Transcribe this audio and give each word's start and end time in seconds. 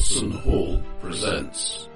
Watson 0.00 0.30
Hall 0.30 0.82
presents. 1.02 1.90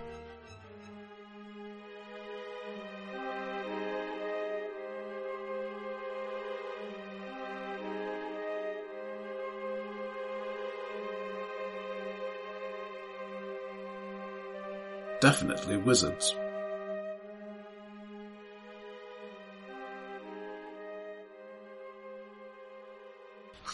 Definitely 15.23 15.79
wizards. 15.79 16.37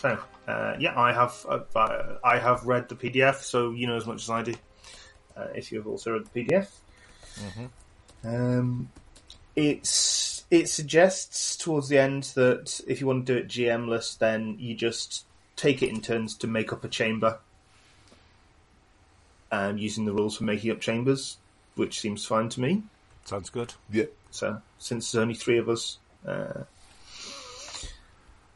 So, 0.00 0.18
uh, 0.48 0.76
yeah, 0.78 0.98
I 0.98 1.12
have 1.12 1.44
uh, 1.46 2.16
I 2.24 2.38
have 2.38 2.64
read 2.64 2.88
the 2.88 2.94
PDF, 2.94 3.42
so 3.42 3.72
you 3.72 3.86
know 3.86 3.96
as 3.96 4.06
much 4.06 4.22
as 4.22 4.30
I 4.30 4.42
do. 4.42 4.54
Uh, 5.36 5.48
if 5.54 5.70
you 5.70 5.76
have 5.76 5.86
also 5.86 6.14
read 6.14 6.24
the 6.24 6.42
PDF, 6.42 6.68
um, 8.24 8.88
it's 9.54 10.46
it 10.50 10.70
suggests 10.70 11.54
towards 11.54 11.90
the 11.90 11.98
end 11.98 12.22
that 12.34 12.80
if 12.88 13.02
you 13.02 13.06
want 13.06 13.26
to 13.26 13.34
do 13.34 13.38
it 13.40 13.48
GMless, 13.48 14.16
then 14.16 14.56
you 14.58 14.74
just 14.74 15.26
take 15.54 15.82
it 15.82 15.90
in 15.90 16.00
turns 16.00 16.34
to 16.36 16.46
make 16.46 16.72
up 16.72 16.82
a 16.82 16.88
chamber, 16.88 17.38
um, 19.52 19.76
using 19.76 20.06
the 20.06 20.14
rules 20.14 20.38
for 20.38 20.44
making 20.44 20.70
up 20.70 20.80
chambers, 20.80 21.36
which 21.74 22.00
seems 22.00 22.24
fine 22.24 22.48
to 22.48 22.60
me. 22.62 22.82
Sounds 23.26 23.50
good. 23.50 23.74
Yeah. 23.92 24.06
So 24.30 24.62
since 24.78 25.12
there's 25.12 25.20
only 25.20 25.34
three 25.34 25.58
of 25.58 25.68
us, 25.68 25.98
uh, 26.26 26.62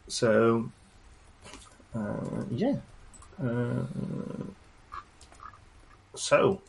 so 0.09 0.71
uh, 1.95 2.45
yeah. 2.51 2.77
Uh, 3.43 3.83
so, 6.15 6.61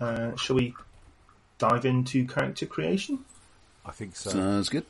uh, 0.00 0.36
shall 0.36 0.56
we 0.56 0.74
dive 1.58 1.84
into 1.84 2.26
character 2.26 2.66
creation? 2.66 3.20
I 3.84 3.90
think 3.92 4.14
so. 4.16 4.30
Sounds 4.30 4.68
good. 4.68 4.84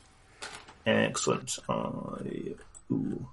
Excellent. 0.85 1.57
I, 1.69 2.55
ooh. 2.91 3.27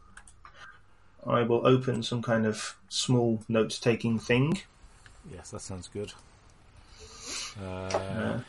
I 1.27 1.43
will 1.43 1.67
open 1.67 2.03
some 2.05 2.23
kind 2.23 2.47
of 2.47 2.77
small 2.89 3.43
note-taking 3.49 4.21
thing. 4.21 4.61
Yes, 5.33 5.51
that 5.51 5.61
sounds 5.61 5.89
good. 5.89 6.13
Uh, 7.61 7.65
Uh, 7.89 8.41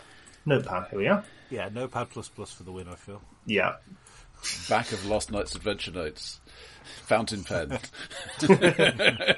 notepad. 0.46 0.88
Here 0.92 1.00
we 1.00 1.08
are. 1.08 1.24
yeah, 1.50 1.70
Notepad 1.70 2.10
plus 2.12 2.28
plus 2.30 2.52
for 2.52 2.64
the 2.64 2.72
win. 2.72 2.88
I 2.88 2.96
feel. 2.96 3.22
Yeah. 3.48 3.78
Back 4.70 4.92
of 4.92 5.06
Lost 5.06 5.32
Night's 5.32 5.56
Adventure 5.56 5.92
Notes. 5.92 6.40
Fountain 7.06 7.44
pen. 7.44 7.80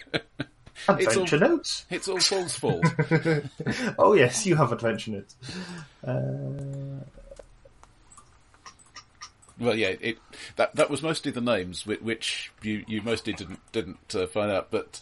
Adventure 0.87 1.37
notes. 1.39 1.85
It's 1.89 2.07
all 2.07 2.19
Paul's 2.19 2.55
fault. 2.55 2.85
Oh 3.97 4.13
yes, 4.13 4.45
you 4.45 4.55
have 4.55 4.71
adventure 4.71 5.11
notes. 5.11 5.35
Uh, 6.05 7.03
well, 9.59 9.75
yeah, 9.75 9.93
it 9.99 10.17
that 10.55 10.75
that 10.75 10.89
was 10.89 11.01
mostly 11.03 11.31
the 11.31 11.41
names 11.41 11.85
which, 11.85 11.99
which 12.01 12.51
you 12.61 12.83
you 12.87 13.01
mostly 13.01 13.33
didn't 13.33 13.59
didn't 13.71 14.15
uh, 14.15 14.25
find 14.27 14.51
out, 14.51 14.71
but 14.71 15.01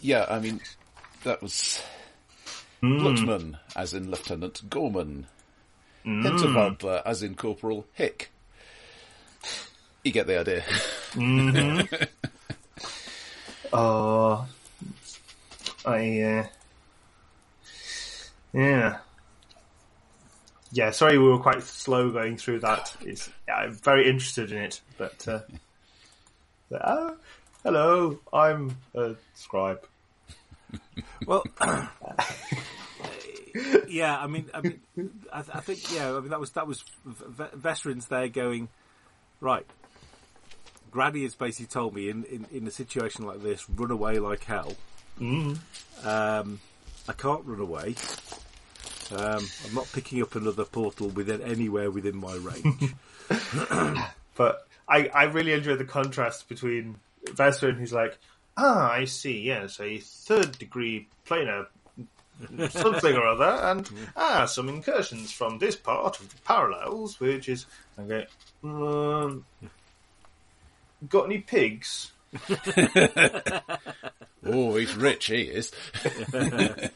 yeah, 0.00 0.26
I 0.28 0.38
mean 0.38 0.60
that 1.24 1.40
was 1.42 1.82
Blutman, 2.82 3.58
as 3.74 3.94
in 3.94 4.10
Lieutenant 4.10 4.68
Gorman, 4.68 5.26
Hinterwandler, 6.04 7.02
as 7.06 7.22
in 7.22 7.34
Corporal 7.34 7.86
Hick. 7.94 8.30
You 10.04 10.12
get 10.12 10.26
the 10.26 10.38
idea. 10.40 10.64
Oh, 13.72 14.46
I, 15.84 16.20
uh, 16.20 16.46
yeah. 18.52 18.98
Yeah, 20.70 20.90
sorry 20.90 21.18
we 21.18 21.28
were 21.28 21.38
quite 21.38 21.62
slow 21.62 22.10
going 22.10 22.36
through 22.36 22.60
that. 22.60 22.94
It's, 23.00 23.30
yeah, 23.46 23.56
I'm 23.56 23.72
very 23.72 24.08
interested 24.08 24.52
in 24.52 24.58
it, 24.58 24.80
but, 24.98 25.26
uh, 25.26 25.40
but, 26.70 26.82
uh, 26.86 27.14
hello, 27.62 28.18
I'm 28.32 28.76
a 28.94 29.14
scribe. 29.34 29.84
Well, 31.26 31.44
yeah. 33.88 34.18
I 34.18 34.26
mean, 34.26 34.50
I 34.52 34.60
mean, 34.60 34.80
I, 35.32 35.38
I 35.38 35.60
think 35.60 35.92
yeah. 35.94 36.14
I 36.14 36.20
mean, 36.20 36.30
that 36.30 36.40
was 36.40 36.52
that 36.52 36.66
was 36.66 36.84
v- 37.04 37.44
veterans 37.54 38.08
there 38.08 38.28
going 38.28 38.68
right. 39.40 39.66
Granny 40.90 41.22
has 41.22 41.34
basically 41.34 41.66
told 41.66 41.94
me 41.94 42.08
in, 42.08 42.24
in, 42.24 42.46
in 42.52 42.66
a 42.66 42.70
situation 42.70 43.26
like 43.26 43.42
this, 43.42 43.68
run 43.70 43.90
away 43.90 44.18
like 44.18 44.44
hell. 44.44 44.74
Um, 46.04 46.60
I 47.08 47.12
can't 47.12 47.44
run 47.44 47.60
away. 47.60 47.94
Um, 49.10 49.46
I'm 49.66 49.74
not 49.74 49.88
picking 49.92 50.22
up 50.22 50.34
another 50.34 50.64
portal 50.64 51.08
within 51.08 51.42
anywhere 51.42 51.90
within 51.90 52.16
my 52.16 52.34
range. 52.34 52.94
But 54.38 54.68
I, 54.88 55.08
I 55.08 55.24
really 55.24 55.52
enjoy 55.52 55.74
the 55.74 55.84
contrast 55.84 56.48
between 56.48 56.94
Vesper 57.34 57.72
who's 57.72 57.92
like, 57.92 58.16
ah, 58.56 58.92
I 58.92 59.04
see, 59.04 59.40
yes, 59.40 59.80
a 59.80 59.98
third 59.98 60.56
degree 60.58 61.08
planar 61.26 61.66
something 62.70 63.16
or 63.16 63.26
other, 63.26 63.44
and 63.44 63.90
ah, 64.16 64.46
some 64.46 64.68
incursions 64.68 65.32
from 65.32 65.58
this 65.58 65.74
part 65.74 66.20
of 66.20 66.28
the 66.28 66.40
parallels, 66.42 67.18
which 67.18 67.48
is 67.48 67.66
okay. 67.98 68.26
Um, 68.62 69.44
got 71.08 71.26
any 71.26 71.38
pigs? 71.38 72.12
Oh, 74.50 74.76
he's 74.76 74.94
rich, 74.94 75.26
he 75.26 75.42
is. 75.42 75.72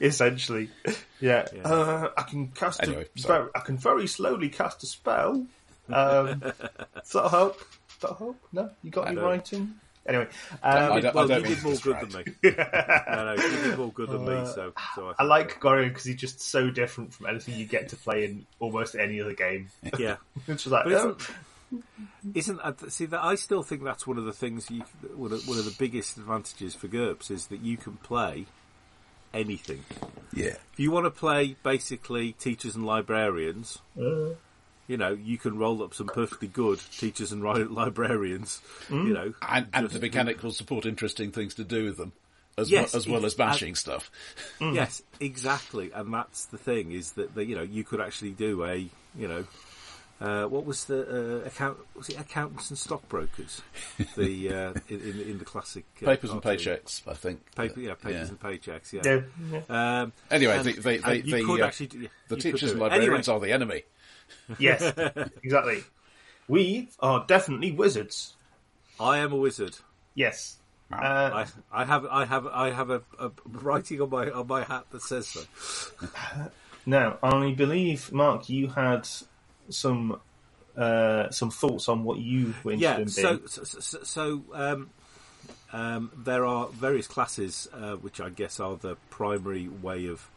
Essentially, 0.00 0.68
yeah. 1.20 1.46
Uh, 1.64 2.08
I 2.16 2.22
can 2.22 2.48
cast. 2.48 2.82
Anyway, 2.82 3.06
a, 3.14 3.18
sorry. 3.18 3.38
very, 3.40 3.50
I 3.54 3.60
can 3.60 3.78
very 3.78 4.06
slowly 4.06 4.48
cast 4.48 4.82
a 4.82 4.86
spell. 4.86 5.46
Um, 5.88 6.40
does 6.40 7.12
that 7.12 7.28
help? 7.30 7.58
Does 7.58 8.10
that 8.10 8.18
help? 8.18 8.36
No, 8.52 8.70
you 8.82 8.90
got 8.90 9.06
any 9.06 9.16
don't- 9.16 9.24
writing? 9.24 9.74
Anyway, 10.06 10.28
I 10.62 10.80
um, 10.80 11.00
don't, 11.00 11.14
well, 11.14 11.24
I 11.24 11.28
don't 11.28 11.48
you 11.48 11.54
did 11.54 11.64
more 11.64 11.76
good 11.76 11.96
than 11.98 12.12
me. 12.12 12.24
no, 12.42 13.24
no, 13.24 13.32
you 13.42 13.50
did 13.62 13.78
more 13.78 13.90
good 13.90 14.10
than 14.10 14.26
me. 14.26 14.44
So, 14.44 14.74
so 14.94 15.14
I, 15.18 15.22
I 15.22 15.24
like 15.24 15.58
Gorion 15.60 15.88
because 15.88 16.04
he's 16.04 16.16
just 16.16 16.42
so 16.42 16.68
different 16.68 17.14
from 17.14 17.24
anything 17.24 17.54
you 17.54 17.64
get 17.64 17.88
to 17.88 17.96
play 17.96 18.26
in 18.26 18.44
almost 18.60 18.96
any 18.96 19.22
other 19.22 19.32
game. 19.32 19.70
Yeah, 19.98 20.16
It's 20.46 20.64
just 20.64 20.66
like, 20.66 20.84
But 20.84 21.22
isn't, 22.34 22.36
isn't 22.36 22.60
uh, 22.60 22.72
see 22.88 23.06
that 23.06 23.22
I 23.22 23.34
still 23.34 23.62
think 23.62 23.84
that's 23.84 24.06
one 24.06 24.18
of 24.18 24.24
the 24.24 24.32
things 24.32 24.70
you 24.70 24.84
one 25.14 25.32
of, 25.32 25.46
one 25.48 25.58
of 25.58 25.64
the 25.64 25.74
biggest 25.78 26.16
advantages 26.16 26.74
for 26.74 26.88
GURPS 26.88 27.30
is 27.30 27.46
that 27.46 27.60
you 27.60 27.76
can 27.76 27.94
play 27.98 28.46
anything. 29.32 29.84
Yeah. 30.32 30.56
If 30.72 30.78
you 30.78 30.90
want 30.90 31.06
to 31.06 31.10
play 31.10 31.56
basically 31.62 32.32
teachers 32.32 32.74
and 32.74 32.86
librarians, 32.86 33.78
uh, 33.98 34.34
you 34.86 34.96
know 34.96 35.12
you 35.12 35.38
can 35.38 35.58
roll 35.58 35.82
up 35.82 35.94
some 35.94 36.06
perfectly 36.06 36.48
good 36.48 36.80
teachers 36.98 37.32
and 37.32 37.42
ri- 37.42 37.64
librarians. 37.64 38.60
You 38.90 39.12
know, 39.12 39.34
And, 39.42 39.68
and 39.72 39.90
the 39.90 40.00
mechanic 40.00 40.42
will 40.42 40.52
support 40.52 40.86
interesting 40.86 41.32
things 41.32 41.54
to 41.54 41.64
do 41.64 41.84
with 41.84 41.96
them, 41.96 42.12
as, 42.58 42.70
Yes, 42.70 42.92
well, 42.92 42.98
as 42.98 43.08
well 43.08 43.26
as 43.26 43.34
bashing 43.34 43.74
stuff. 43.74 44.10
Yes, 44.60 45.02
exactly, 45.20 45.90
and 45.92 46.12
that's 46.12 46.46
the 46.46 46.58
thing 46.58 46.92
is 46.92 47.12
that, 47.12 47.34
that 47.34 47.46
you 47.46 47.56
know 47.56 47.62
you 47.62 47.84
could 47.84 48.00
actually 48.00 48.32
do 48.32 48.64
a 48.64 48.76
you 49.16 49.28
know 49.28 49.44
uh, 50.20 50.44
what 50.44 50.64
was 50.64 50.84
the 50.84 51.42
uh, 51.42 51.46
account 51.46 51.78
was 51.96 52.08
it 52.08 52.18
accountants 52.20 52.70
and 52.70 52.78
stockbrokers 52.78 53.62
the 54.16 54.48
uh, 54.52 54.72
in, 54.88 55.00
in, 55.00 55.20
in 55.20 55.38
the 55.38 55.44
classic 55.44 55.84
uh, 56.02 56.06
Papers 56.06 56.30
and 56.30 56.42
cartoon. 56.42 56.58
paychecks, 56.76 57.02
I 57.08 57.14
think. 57.14 57.54
paper 57.54 57.80
yeah 57.80 57.94
papers 57.94 58.28
Yeah. 58.30 58.36
and 58.36 58.40
paychecks 58.40 58.92
yeah. 58.92 59.02
yeah, 59.04 59.20
yeah. 59.68 60.00
Um, 60.02 60.12
Anyway, 60.30 60.56
and- 60.56 60.64
the, 60.64 60.72
the, 60.72 60.90
and 61.04 61.22
the, 61.24 61.28
you 61.40 61.46
could 61.46 61.60
uh, 61.60 61.66
actually 61.66 61.86
do, 61.88 61.98
the 61.98 62.02
you 62.04 62.08
could 62.28 62.40
teachers 62.40 62.60
do 62.60 62.70
and 62.72 62.80
librarians 62.80 63.28
Anyway, 63.28 63.36
are 63.36 63.46
the 63.46 63.52
enemy. 63.52 63.82
yes, 64.58 64.92
exactly. 65.42 65.82
We 66.48 66.88
are 67.00 67.24
definitely 67.26 67.72
wizards. 67.72 68.34
I 69.00 69.18
am 69.18 69.32
a 69.32 69.36
wizard. 69.36 69.76
Yes. 70.14 70.56
Uh, 70.92 70.96
I, 70.96 71.46
I 71.72 71.84
have 71.84 72.06
I 72.06 72.24
have 72.24 72.46
I 72.46 72.70
have 72.70 72.90
a, 72.90 73.02
a 73.18 73.30
writing 73.48 74.00
on 74.00 74.10
my 74.10 74.30
on 74.30 74.46
my 74.46 74.62
hat 74.62 74.84
that 74.92 75.02
says 75.02 75.26
so. 75.26 75.40
now, 76.86 77.18
I 77.22 77.52
believe 77.52 78.12
Mark, 78.12 78.48
you 78.48 78.68
had 78.68 79.08
some 79.70 80.20
uh, 80.76 81.30
some 81.30 81.50
thoughts 81.50 81.88
on 81.88 82.02
what 82.04 82.18
you 82.18 82.54
were 82.64 82.72
Yeah, 82.72 82.98
interested 82.98 83.00
in. 83.00 83.08
so 83.08 83.36
being. 83.36 83.48
so, 83.48 83.64
so, 83.80 84.02
so 84.02 84.42
um, 84.52 84.90
um, 85.72 86.10
there 86.16 86.44
are 86.44 86.66
various 86.68 87.06
classes 87.06 87.68
uh, 87.72 87.94
which 87.94 88.20
I 88.20 88.30
guess 88.30 88.58
are 88.60 88.76
the 88.76 88.96
primary 89.10 89.68
way 89.68 90.06
of 90.06 90.28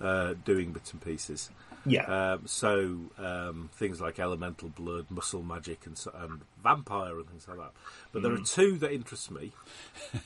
uh, 0.00 0.34
doing 0.44 0.72
bits 0.72 0.92
and 0.92 1.00
pieces. 1.02 1.50
yeah, 1.84 2.04
Um, 2.32 2.46
so 2.46 2.98
um, 3.18 3.70
things 3.74 4.00
like 4.00 4.18
elemental 4.18 4.68
blood, 4.70 5.06
muscle 5.10 5.42
magic, 5.42 5.84
and, 5.86 5.96
so, 5.98 6.10
and 6.14 6.40
vampire 6.62 7.16
and 7.18 7.28
things 7.28 7.46
like 7.48 7.58
that. 7.58 7.72
But 8.12 8.22
there 8.22 8.32
are 8.32 8.38
two 8.38 8.78
that 8.78 8.92
interest 8.92 9.30
me. 9.30 9.52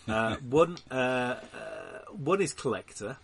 Uh, 0.09 0.37
one 0.49 0.77
uh, 0.91 0.95
uh, 0.95 1.39
one 2.13 2.41
is 2.41 2.53
collector, 2.53 3.17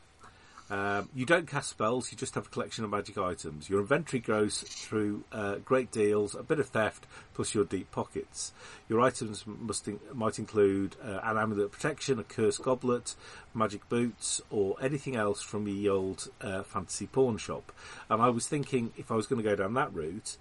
Um, 0.72 1.10
you 1.14 1.26
don't 1.26 1.46
cast 1.46 1.68
spells, 1.68 2.10
you 2.10 2.16
just 2.16 2.34
have 2.34 2.46
a 2.46 2.48
collection 2.48 2.82
of 2.82 2.88
magic 2.88 3.18
items. 3.18 3.68
Your 3.68 3.80
inventory 3.80 4.20
grows 4.20 4.62
through 4.62 5.22
uh, 5.30 5.56
great 5.56 5.92
deals, 5.92 6.34
a 6.34 6.42
bit 6.42 6.58
of 6.58 6.68
theft, 6.68 7.06
plus 7.34 7.54
your 7.54 7.66
deep 7.66 7.90
pockets. 7.90 8.52
Your 8.88 9.02
items 9.02 9.44
must 9.46 9.86
in- 9.86 10.00
might 10.14 10.38
include 10.38 10.96
uh, 11.04 11.20
an 11.24 11.36
amulet 11.36 11.66
of 11.66 11.72
protection, 11.72 12.18
a 12.18 12.24
cursed 12.24 12.62
goblet, 12.62 13.14
magic 13.52 13.86
boots, 13.90 14.40
or 14.48 14.76
anything 14.80 15.14
else 15.14 15.42
from 15.42 15.66
the 15.66 15.90
old 15.90 16.30
uh, 16.40 16.62
fantasy 16.62 17.06
pawn 17.06 17.36
shop. 17.36 17.70
And 18.08 18.22
I 18.22 18.30
was 18.30 18.46
thinking, 18.46 18.94
if 18.96 19.12
I 19.12 19.14
was 19.14 19.26
going 19.26 19.42
to 19.42 19.48
go 19.48 19.54
down 19.54 19.74
that 19.74 19.92
route, 19.92 20.38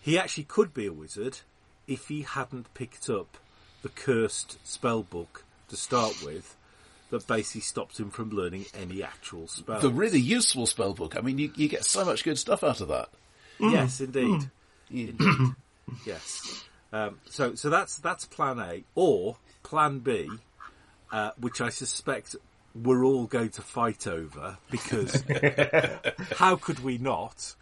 he 0.00 0.18
actually 0.18 0.44
could 0.44 0.74
be 0.74 0.86
a 0.86 0.92
wizard 0.92 1.38
if 1.86 2.08
he 2.08 2.22
hadn't 2.22 2.74
picked 2.74 3.08
up 3.08 3.36
the 3.82 3.88
cursed 3.88 4.58
spell 4.66 5.04
book 5.04 5.44
to 5.68 5.76
start 5.76 6.24
with 6.24 6.56
that 7.10 7.26
basically 7.26 7.60
stops 7.60 7.98
him 7.98 8.10
from 8.10 8.30
learning 8.30 8.66
any 8.74 9.02
actual 9.02 9.46
spells. 9.48 9.82
The 9.82 9.90
really 9.90 10.20
useful 10.20 10.66
spell 10.66 10.94
book. 10.94 11.16
I 11.16 11.20
mean, 11.20 11.38
you, 11.38 11.52
you 11.56 11.68
get 11.68 11.84
so 11.84 12.04
much 12.04 12.24
good 12.24 12.38
stuff 12.38 12.64
out 12.64 12.80
of 12.80 12.88
that. 12.88 13.08
Yes, 13.58 14.00
indeed. 14.00 14.50
Indeed. 14.90 15.20
yes. 16.06 16.64
Um, 16.92 17.18
so, 17.28 17.54
so 17.54 17.70
that's 17.70 17.98
that's 17.98 18.24
plan 18.24 18.58
A, 18.58 18.84
or 18.94 19.36
plan 19.62 20.00
B, 20.00 20.28
uh, 21.12 21.32
which 21.38 21.60
I 21.60 21.68
suspect 21.68 22.36
we're 22.74 23.04
all 23.04 23.26
going 23.26 23.50
to 23.50 23.62
fight 23.62 24.06
over 24.06 24.58
because 24.70 25.22
how 26.36 26.56
could 26.56 26.80
we 26.80 26.98
not? 26.98 27.54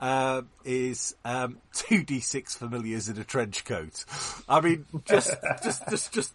Uh, 0.00 0.42
is 0.64 1.14
um, 1.24 1.58
two 1.72 2.02
d 2.02 2.20
six 2.20 2.56
familiars 2.56 3.08
in 3.08 3.16
a 3.18 3.24
trench 3.24 3.64
coat. 3.64 4.04
I 4.48 4.60
mean, 4.60 4.86
just, 5.04 5.32
just, 5.62 5.88
just, 5.88 6.12
just. 6.12 6.34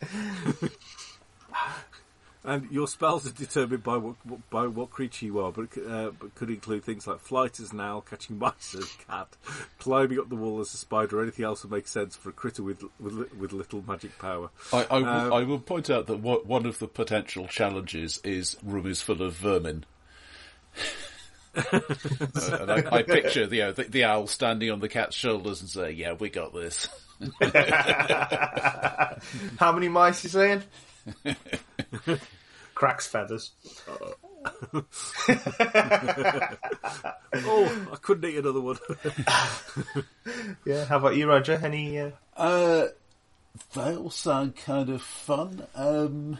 And 2.42 2.70
your 2.70 2.88
spells 2.88 3.26
are 3.26 3.32
determined 3.32 3.82
by 3.82 3.98
what 3.98 4.16
by 4.48 4.66
what 4.66 4.88
creature 4.90 5.26
you 5.26 5.40
are, 5.40 5.52
but, 5.52 5.68
uh, 5.76 6.10
but 6.18 6.34
could 6.34 6.48
include 6.48 6.84
things 6.84 7.06
like 7.06 7.20
flight 7.20 7.60
as 7.60 7.72
an 7.72 7.80
owl, 7.80 8.00
catching 8.00 8.38
mice 8.38 8.74
as 8.78 8.84
a 8.84 9.04
cat, 9.10 9.28
climbing 9.78 10.18
up 10.18 10.30
the 10.30 10.36
wall 10.36 10.58
as 10.60 10.72
a 10.72 10.78
spider, 10.78 11.18
or 11.18 11.22
anything 11.22 11.44
else 11.44 11.60
that 11.62 11.70
makes 11.70 11.90
sense 11.90 12.16
for 12.16 12.30
a 12.30 12.32
critter 12.32 12.62
with 12.62 12.82
with, 12.98 13.30
with 13.34 13.52
little 13.52 13.84
magic 13.86 14.18
power. 14.18 14.48
I, 14.72 14.86
I, 14.90 14.98
will, 14.98 15.06
Um, 15.06 15.32
I 15.34 15.42
will 15.42 15.58
point 15.58 15.90
out 15.90 16.06
that 16.06 16.20
what, 16.20 16.46
one 16.46 16.64
of 16.64 16.78
the 16.78 16.88
potential 16.88 17.46
challenges 17.46 18.20
is 18.24 18.56
room 18.62 18.86
is 18.86 19.02
full 19.02 19.20
of 19.22 19.34
vermin. 19.34 19.84
Uh, 21.52 21.80
and 22.60 22.70
I, 22.70 22.98
I 22.98 23.02
picture 23.02 23.44
the, 23.48 23.56
you 23.56 23.62
know, 23.62 23.72
the 23.72 23.82
the 23.82 24.04
owl 24.04 24.28
standing 24.28 24.70
on 24.70 24.78
the 24.78 24.88
cat's 24.88 25.16
shoulders 25.16 25.60
and 25.60 25.68
saying, 25.68 25.96
"Yeah, 25.96 26.12
we 26.12 26.30
got 26.30 26.54
this." 26.54 26.86
How 29.58 29.72
many 29.72 29.88
mice 29.88 30.22
you 30.22 30.30
saying? 30.30 30.62
Cracks 32.74 33.06
feathers. 33.06 33.52
Oh, 37.32 37.88
I 37.92 37.96
couldn't 37.96 38.28
eat 38.28 38.38
another 38.38 38.60
one. 38.60 38.78
Yeah. 40.66 40.84
How 40.86 40.96
about 40.96 41.16
you, 41.16 41.28
Roger? 41.28 41.60
Any? 41.62 41.98
Uh... 41.98 42.10
Uh, 42.36 42.88
they 43.74 43.96
all 43.96 44.10
sound 44.10 44.56
kind 44.56 44.88
of 44.88 45.02
fun. 45.02 45.66
Um, 45.74 46.38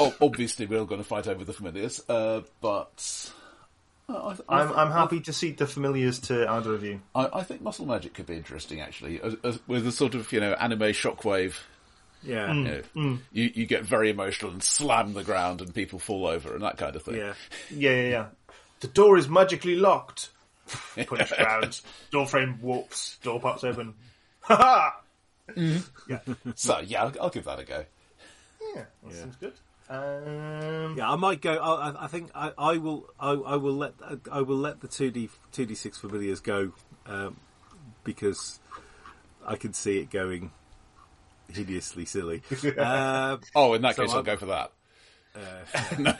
oh, 0.00 0.14
obviously, 0.20 0.66
we're 0.66 0.80
all 0.80 0.86
going 0.86 1.00
to 1.00 1.06
fight 1.06 1.26
over 1.26 1.44
the 1.44 1.52
familiars, 1.52 2.02
uh, 2.08 2.42
but 2.60 3.32
I, 4.08 4.36
I, 4.48 4.60
I'm 4.60 4.72
I'm 4.72 4.90
happy 4.90 5.20
to 5.20 5.32
cede 5.32 5.58
the 5.58 5.66
familiars 5.66 6.18
to 6.20 6.50
either 6.50 6.74
of 6.74 6.82
you. 6.82 7.00
I, 7.14 7.28
I 7.32 7.42
think 7.42 7.62
muscle 7.62 7.86
magic 7.86 8.14
could 8.14 8.26
be 8.26 8.36
interesting, 8.36 8.80
actually, 8.80 9.20
as, 9.20 9.36
as, 9.44 9.60
with 9.66 9.86
a 9.86 9.92
sort 9.92 10.14
of 10.14 10.32
you 10.32 10.40
know 10.40 10.52
anime 10.54 10.80
shockwave. 10.80 11.54
Yeah, 12.22 12.52
You, 12.52 12.64
know, 12.94 13.18
you 13.32 13.50
you 13.54 13.66
get 13.66 13.84
very 13.84 14.10
emotional 14.10 14.50
and 14.52 14.62
slam 14.62 15.14
the 15.14 15.24
ground, 15.24 15.60
and 15.60 15.74
people 15.74 15.98
fall 15.98 16.26
over 16.26 16.52
and 16.54 16.62
that 16.62 16.76
kind 16.76 16.94
of 16.96 17.02
thing. 17.02 17.16
yeah. 17.16 17.34
Yeah, 17.70 17.90
yeah, 17.92 18.08
yeah. 18.08 18.26
The 18.80 18.88
door 18.88 19.16
is 19.18 19.28
magically 19.28 19.76
locked. 19.76 20.30
Punch 21.06 21.32
ground. 21.36 21.80
Door 22.10 22.26
frame 22.28 22.58
warps. 22.62 23.18
Door 23.22 23.40
pops 23.40 23.64
open. 23.64 23.94
Ha 24.42 24.56
ha! 24.56 25.00
So 26.54 26.78
yeah, 26.80 27.04
I'll, 27.04 27.12
I'll 27.22 27.30
give 27.30 27.44
that 27.44 27.58
a 27.58 27.64
go. 27.64 27.84
Yeah, 28.74 28.84
that 29.04 29.14
sounds 29.14 29.36
good. 29.36 29.52
Um, 29.88 30.96
Yeah, 30.96 31.10
I 31.10 31.16
might 31.16 31.40
go. 31.40 31.54
I, 31.56 31.90
I- 31.90 32.04
I 32.04 32.06
think 32.06 32.30
I, 32.34 32.52
I 32.56 32.76
will. 32.78 33.08
I, 33.18 33.30
I 33.32 33.56
will 33.56 33.74
let. 33.74 33.94
I 34.30 34.42
will 34.42 34.56
let 34.56 34.80
the 34.80 34.88
two 34.88 35.10
d 35.10 35.28
two 35.52 35.66
d 35.66 35.74
six 35.74 35.98
familiars 35.98 36.40
go 36.40 36.72
um, 37.06 37.36
because 38.04 38.60
I 39.46 39.56
can 39.56 39.72
see 39.72 39.98
it 39.98 40.10
going 40.10 40.52
hideously 41.54 42.04
silly. 42.04 42.42
Uh, 42.78 43.36
Oh, 43.54 43.74
in 43.74 43.82
that 43.82 43.96
So 43.96 44.02
case, 44.02 44.10
I'll 44.10 44.16
I'm- 44.18 44.24
go 44.24 44.36
for 44.36 44.46
that. 44.46 44.72
no, 45.98 46.12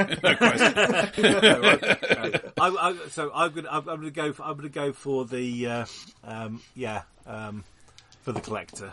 I, 2.59 2.69
I, 2.81 2.97
so 3.09 3.33
I'm 3.35 3.51
gonna. 3.53 3.69
I'm, 3.69 3.89
I'm 3.89 3.97
gonna 3.99 4.11
go. 4.13 4.33
For, 4.33 4.45
I'm 4.45 4.55
gonna 4.57 4.69
go 4.69 4.93
for 4.93 5.25
the. 5.25 5.67
Uh, 5.67 5.85
um, 6.23 6.63
yeah, 6.77 7.03
um, 7.27 7.65
for 8.23 8.31
the 8.31 8.41
collector. 8.41 8.93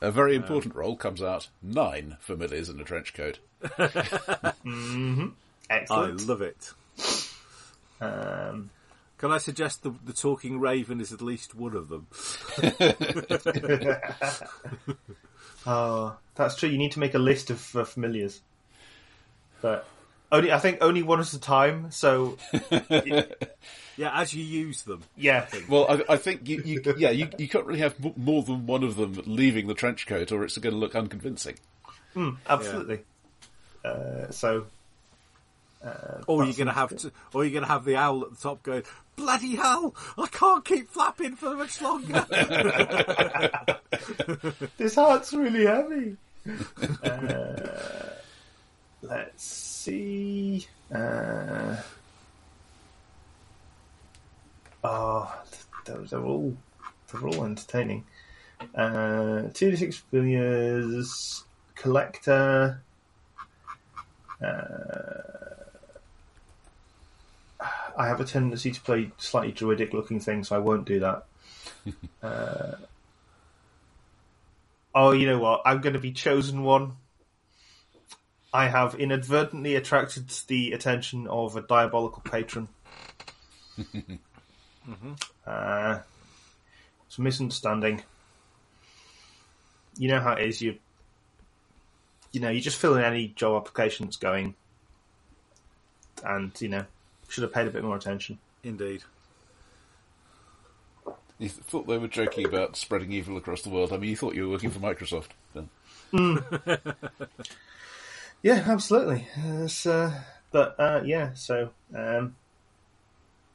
A 0.00 0.10
very 0.10 0.34
important 0.34 0.74
role 0.74 0.96
comes 0.96 1.22
out 1.22 1.48
nine 1.62 2.16
familiars 2.20 2.70
in 2.70 2.80
a 2.80 2.84
trench 2.84 3.12
coat. 3.12 3.38
I 3.78 4.52
excellent. 5.68 6.26
love 6.26 6.40
it. 6.42 6.72
Um, 8.00 8.70
Can 9.18 9.30
I 9.30 9.36
suggest 9.38 9.82
the, 9.82 9.92
the 10.04 10.12
talking 10.14 10.58
raven 10.58 11.00
is 11.02 11.12
at 11.12 11.20
least 11.22 11.54
one 11.54 11.76
of 11.76 11.88
them? 11.88 12.06
Oh, 15.66 16.16
that's 16.34 16.56
true. 16.56 16.68
You 16.68 16.78
need 16.78 16.92
to 16.92 17.00
make 17.00 17.14
a 17.14 17.18
list 17.18 17.50
of 17.50 17.76
uh, 17.76 17.84
familiars, 17.84 18.40
but 19.60 19.86
only 20.30 20.52
I 20.52 20.58
think 20.58 20.78
only 20.80 21.02
one 21.02 21.20
at 21.20 21.32
a 21.32 21.40
time. 21.40 21.90
So 21.90 22.38
Yeah, 23.96 24.18
as 24.18 24.34
you 24.34 24.42
use 24.42 24.82
them. 24.82 25.02
yeah, 25.16 25.46
Well, 25.68 25.86
I, 25.88 26.14
I 26.14 26.16
think 26.16 26.48
you, 26.48 26.62
you 26.64 26.82
yeah, 26.96 27.10
you, 27.10 27.28
you 27.38 27.46
can't 27.46 27.66
really 27.66 27.80
have 27.80 27.94
more 28.16 28.42
than 28.42 28.66
one 28.66 28.82
of 28.82 28.96
them 28.96 29.22
leaving 29.26 29.66
the 29.66 29.74
trench 29.74 30.06
coat, 30.06 30.32
or 30.32 30.44
it's 30.44 30.56
going 30.56 30.72
to 30.72 30.78
look 30.78 30.94
unconvincing. 30.94 31.56
absolutely. 32.48 33.00
Uh, 33.84 34.30
so 34.30 34.66
Or 36.26 36.44
you're 36.44 36.54
gonna 36.54 36.72
have 36.72 36.96
to, 36.96 37.10
or 37.34 37.44
you're 37.44 37.52
gonna 37.54 37.72
have 37.72 37.84
the 37.84 37.96
owl 37.96 38.22
at 38.22 38.30
the 38.30 38.36
top 38.36 38.62
going, 38.62 38.84
bloody 39.16 39.56
hell! 39.56 39.94
I 40.16 40.26
can't 40.28 40.64
keep 40.64 40.88
flapping 40.88 41.34
for 41.34 41.56
much 41.56 41.82
longer. 41.82 42.24
this 44.76 44.94
heart's 44.94 45.32
really 45.32 45.66
heavy. 45.66 46.16
uh, 47.02 47.56
let's 49.02 49.44
see. 49.44 50.66
Uh, 50.94 51.76
oh, 54.84 55.42
they're, 55.84 55.96
they're 55.98 56.24
all 56.24 56.56
they're 57.10 57.26
all 57.26 57.44
entertaining. 57.44 58.04
Uh, 58.74 59.48
two 59.52 59.72
to 59.72 59.76
six 59.76 60.00
billions 60.10 61.44
collector. 61.74 62.80
Uh, 64.40 65.32
I 67.96 68.08
have 68.08 68.20
a 68.20 68.24
tendency 68.24 68.70
to 68.72 68.80
play 68.80 69.10
slightly 69.18 69.52
druidic 69.52 69.92
looking 69.92 70.20
things, 70.20 70.48
so 70.48 70.56
I 70.56 70.60
won't 70.60 70.86
do 70.86 71.00
that. 71.00 71.24
Uh, 72.22 72.76
Oh, 74.94 75.12
you 75.12 75.26
know 75.26 75.38
what? 75.38 75.62
I'm 75.64 75.80
going 75.80 75.94
to 75.94 75.98
be 75.98 76.12
chosen 76.12 76.62
one. 76.62 76.92
I 78.52 78.68
have 78.68 78.94
inadvertently 78.94 79.76
attracted 79.76 80.28
the 80.46 80.72
attention 80.72 81.26
of 81.26 81.56
a 81.56 81.62
diabolical 81.62 82.20
patron. 82.22 82.68
uh, 85.46 86.00
it's 87.06 87.18
a 87.18 87.22
misunderstanding. 87.22 88.02
You 89.96 90.08
know 90.08 90.20
how 90.20 90.32
it 90.34 90.46
is. 90.46 90.60
You, 90.60 90.76
you 92.32 92.40
know, 92.40 92.50
you 92.50 92.60
just 92.60 92.76
fill 92.76 92.96
in 92.96 93.04
any 93.04 93.28
job 93.28 93.62
application 93.62 94.04
that's 94.04 94.16
going, 94.16 94.54
and 96.22 96.52
you 96.60 96.68
know, 96.68 96.84
should 97.32 97.42
have 97.42 97.52
paid 97.52 97.66
a 97.66 97.70
bit 97.70 97.82
more 97.82 97.96
attention. 97.96 98.38
Indeed. 98.62 99.02
You 101.38 101.48
th- 101.48 101.52
thought 101.52 101.88
they 101.88 101.98
were 101.98 102.08
joking 102.08 102.46
about 102.46 102.76
spreading 102.76 103.10
evil 103.10 103.36
across 103.36 103.62
the 103.62 103.70
world. 103.70 103.92
I 103.92 103.96
mean, 103.96 104.10
you 104.10 104.16
thought 104.16 104.34
you 104.34 104.44
were 104.44 104.52
working 104.52 104.70
for 104.70 104.80
Microsoft. 104.80 105.30
Then. 105.54 105.68
Yeah, 108.42 108.64
absolutely. 108.66 109.28
Uh, 109.86 110.10
but 110.50 110.74
uh, 110.78 111.02
yeah, 111.04 111.32
so 111.34 111.70
um, 111.94 112.34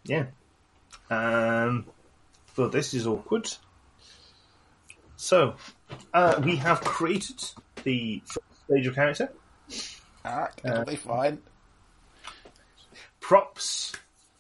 yeah. 0.05 0.27
Um, 1.09 1.85
but 2.55 2.71
this 2.71 2.93
is 2.93 3.05
awkward. 3.05 3.51
So 5.17 5.55
uh, 6.13 6.41
we 6.41 6.55
have 6.55 6.79
created 6.81 7.43
the 7.83 8.21
stage 8.65 8.87
of 8.87 8.95
character 8.95 9.29
Ah, 10.23 10.49
that'll 10.61 10.85
be 10.85 10.95
fine. 10.95 11.39
Props. 13.27 13.91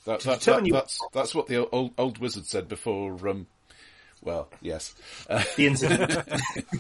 That, 0.05 0.21
that, 0.21 0.39
that, 0.39 0.65
you- 0.65 0.71
that's 0.71 1.01
that's 1.11 1.35
what 1.35 1.47
the 1.47 1.69
old 1.69 1.91
old 1.97 2.19
wizard 2.19 2.45
said 2.45 2.69
before. 2.69 3.11
Um, 3.27 3.47
well, 4.21 4.47
yes. 4.61 4.95
Uh, 5.29 5.43
The 5.57 5.67
incident. 5.67 6.25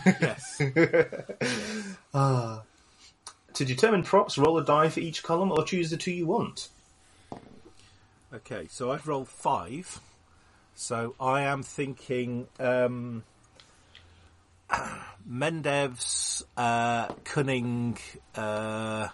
Yes. 0.21 0.57
to 0.57 2.03
to 3.53 3.65
determine 3.65 4.03
props, 4.03 4.37
roll 4.37 4.57
a 4.57 4.63
die 4.63 4.87
for 4.87 5.01
each 5.01 5.21
column 5.21 5.51
or 5.51 5.63
choose 5.65 5.89
the 5.89 5.97
two 5.97 6.11
you 6.11 6.25
want. 6.27 6.69
Okay, 8.33 8.67
so 8.69 8.91
I've 8.91 9.05
rolled 9.07 9.27
five. 9.27 9.99
So 10.75 11.13
I 11.19 11.41
am 11.41 11.63
thinking 11.63 12.47
um, 12.59 13.23
Mendev's 15.29 16.45
uh, 16.55 17.07
cunning 17.25 17.97
uh, 18.35 19.07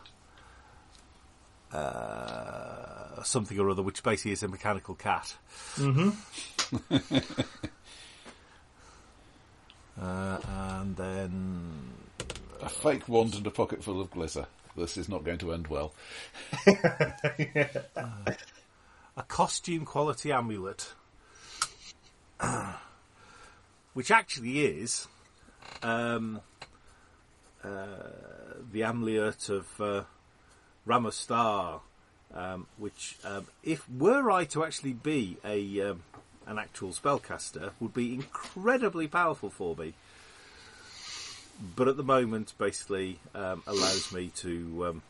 uh, 1.73 3.21
something 3.23 3.59
or 3.59 3.69
other, 3.69 3.81
which 3.81 4.01
basically 4.03 4.31
is 4.31 4.43
a 4.43 4.47
mechanical 4.47 4.95
cat. 4.95 5.35
Mm-hmm. 5.75 6.11
uh, 10.01 10.37
and 10.47 10.95
then 10.95 11.93
A 12.61 12.69
fake 12.69 13.09
wand 13.09 13.35
and 13.35 13.45
a 13.45 13.51
pocket 13.51 13.83
full 13.83 13.99
of 13.99 14.09
glitter. 14.11 14.45
This 14.75 14.97
is 14.97 15.07
not 15.09 15.23
going 15.23 15.37
to 15.39 15.53
end 15.53 15.67
well. 15.67 15.93
a 16.65 17.13
costume 19.27 19.85
quality 19.85 20.31
amulet, 20.31 20.93
which 23.93 24.09
actually 24.09 24.65
is 24.65 25.07
um, 25.83 26.41
uh, 27.63 27.85
the 28.71 28.83
amulet 28.83 29.49
of 29.49 29.67
uh, 29.79 30.03
Ramastar, 30.87 31.81
um, 32.33 32.67
which, 32.77 33.17
um, 33.23 33.47
if 33.63 33.89
were 33.89 34.29
I 34.31 34.45
to 34.45 34.63
actually 34.63 34.93
be 34.93 35.37
a 35.45 35.81
um, 35.81 36.03
an 36.45 36.59
actual 36.59 36.89
spellcaster, 36.89 37.71
would 37.79 37.93
be 37.93 38.13
incredibly 38.13 39.07
powerful 39.07 39.49
for 39.49 39.75
me. 39.75 39.93
But 41.75 41.87
at 41.87 41.97
the 41.97 42.03
moment, 42.03 42.53
basically, 42.57 43.19
um, 43.33 43.63
allows 43.67 44.11
me 44.11 44.31
to 44.37 44.85
um, 44.87 45.01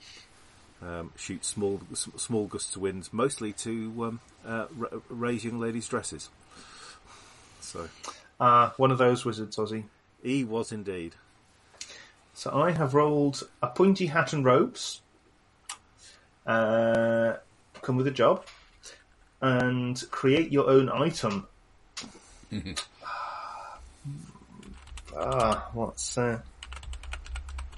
um, 0.87 1.11
shoot 1.15 1.45
small 1.45 1.81
small 1.93 2.45
gusts 2.47 2.75
of 2.75 2.81
winds, 2.81 3.11
mostly 3.11 3.53
to 3.53 4.05
um, 4.05 4.19
uh, 4.45 4.67
ra- 4.75 4.99
raise 5.09 5.43
young 5.45 5.59
ladies' 5.59 5.87
dresses. 5.87 6.29
So 7.61 7.89
Uh, 8.39 8.71
one 8.77 8.91
of 8.91 8.97
those 8.97 9.23
wizards, 9.23 9.55
Ozzy. 9.55 9.85
he 10.21 10.43
was 10.43 10.71
indeed. 10.71 11.15
So 12.33 12.51
I 12.61 12.71
have 12.71 12.93
rolled 12.93 13.47
a 13.61 13.67
pointy 13.67 14.07
hat 14.07 14.33
and 14.33 14.43
robes. 14.43 15.01
Uh, 16.45 17.33
come 17.81 17.97
with 17.97 18.07
a 18.07 18.11
job. 18.11 18.45
And 19.41 20.01
create 20.11 20.51
your 20.51 20.69
own 20.69 20.89
item. 20.89 21.47
ah, 25.17 25.69
what's 25.73 26.17
uh, 26.17 26.39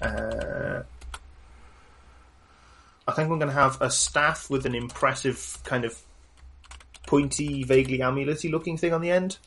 uh, 0.00 0.82
I 3.08 3.12
think 3.12 3.30
I'm 3.30 3.38
going 3.38 3.48
to 3.48 3.52
have 3.52 3.80
a 3.80 3.90
staff 3.90 4.50
with 4.50 4.66
an 4.66 4.74
impressive 4.74 5.58
kind 5.64 5.84
of 5.84 6.00
pointy, 7.06 7.62
vaguely 7.62 8.00
amulety 8.00 8.50
looking 8.50 8.76
thing 8.76 8.92
on 8.92 9.00
the 9.00 9.10
end. 9.10 9.38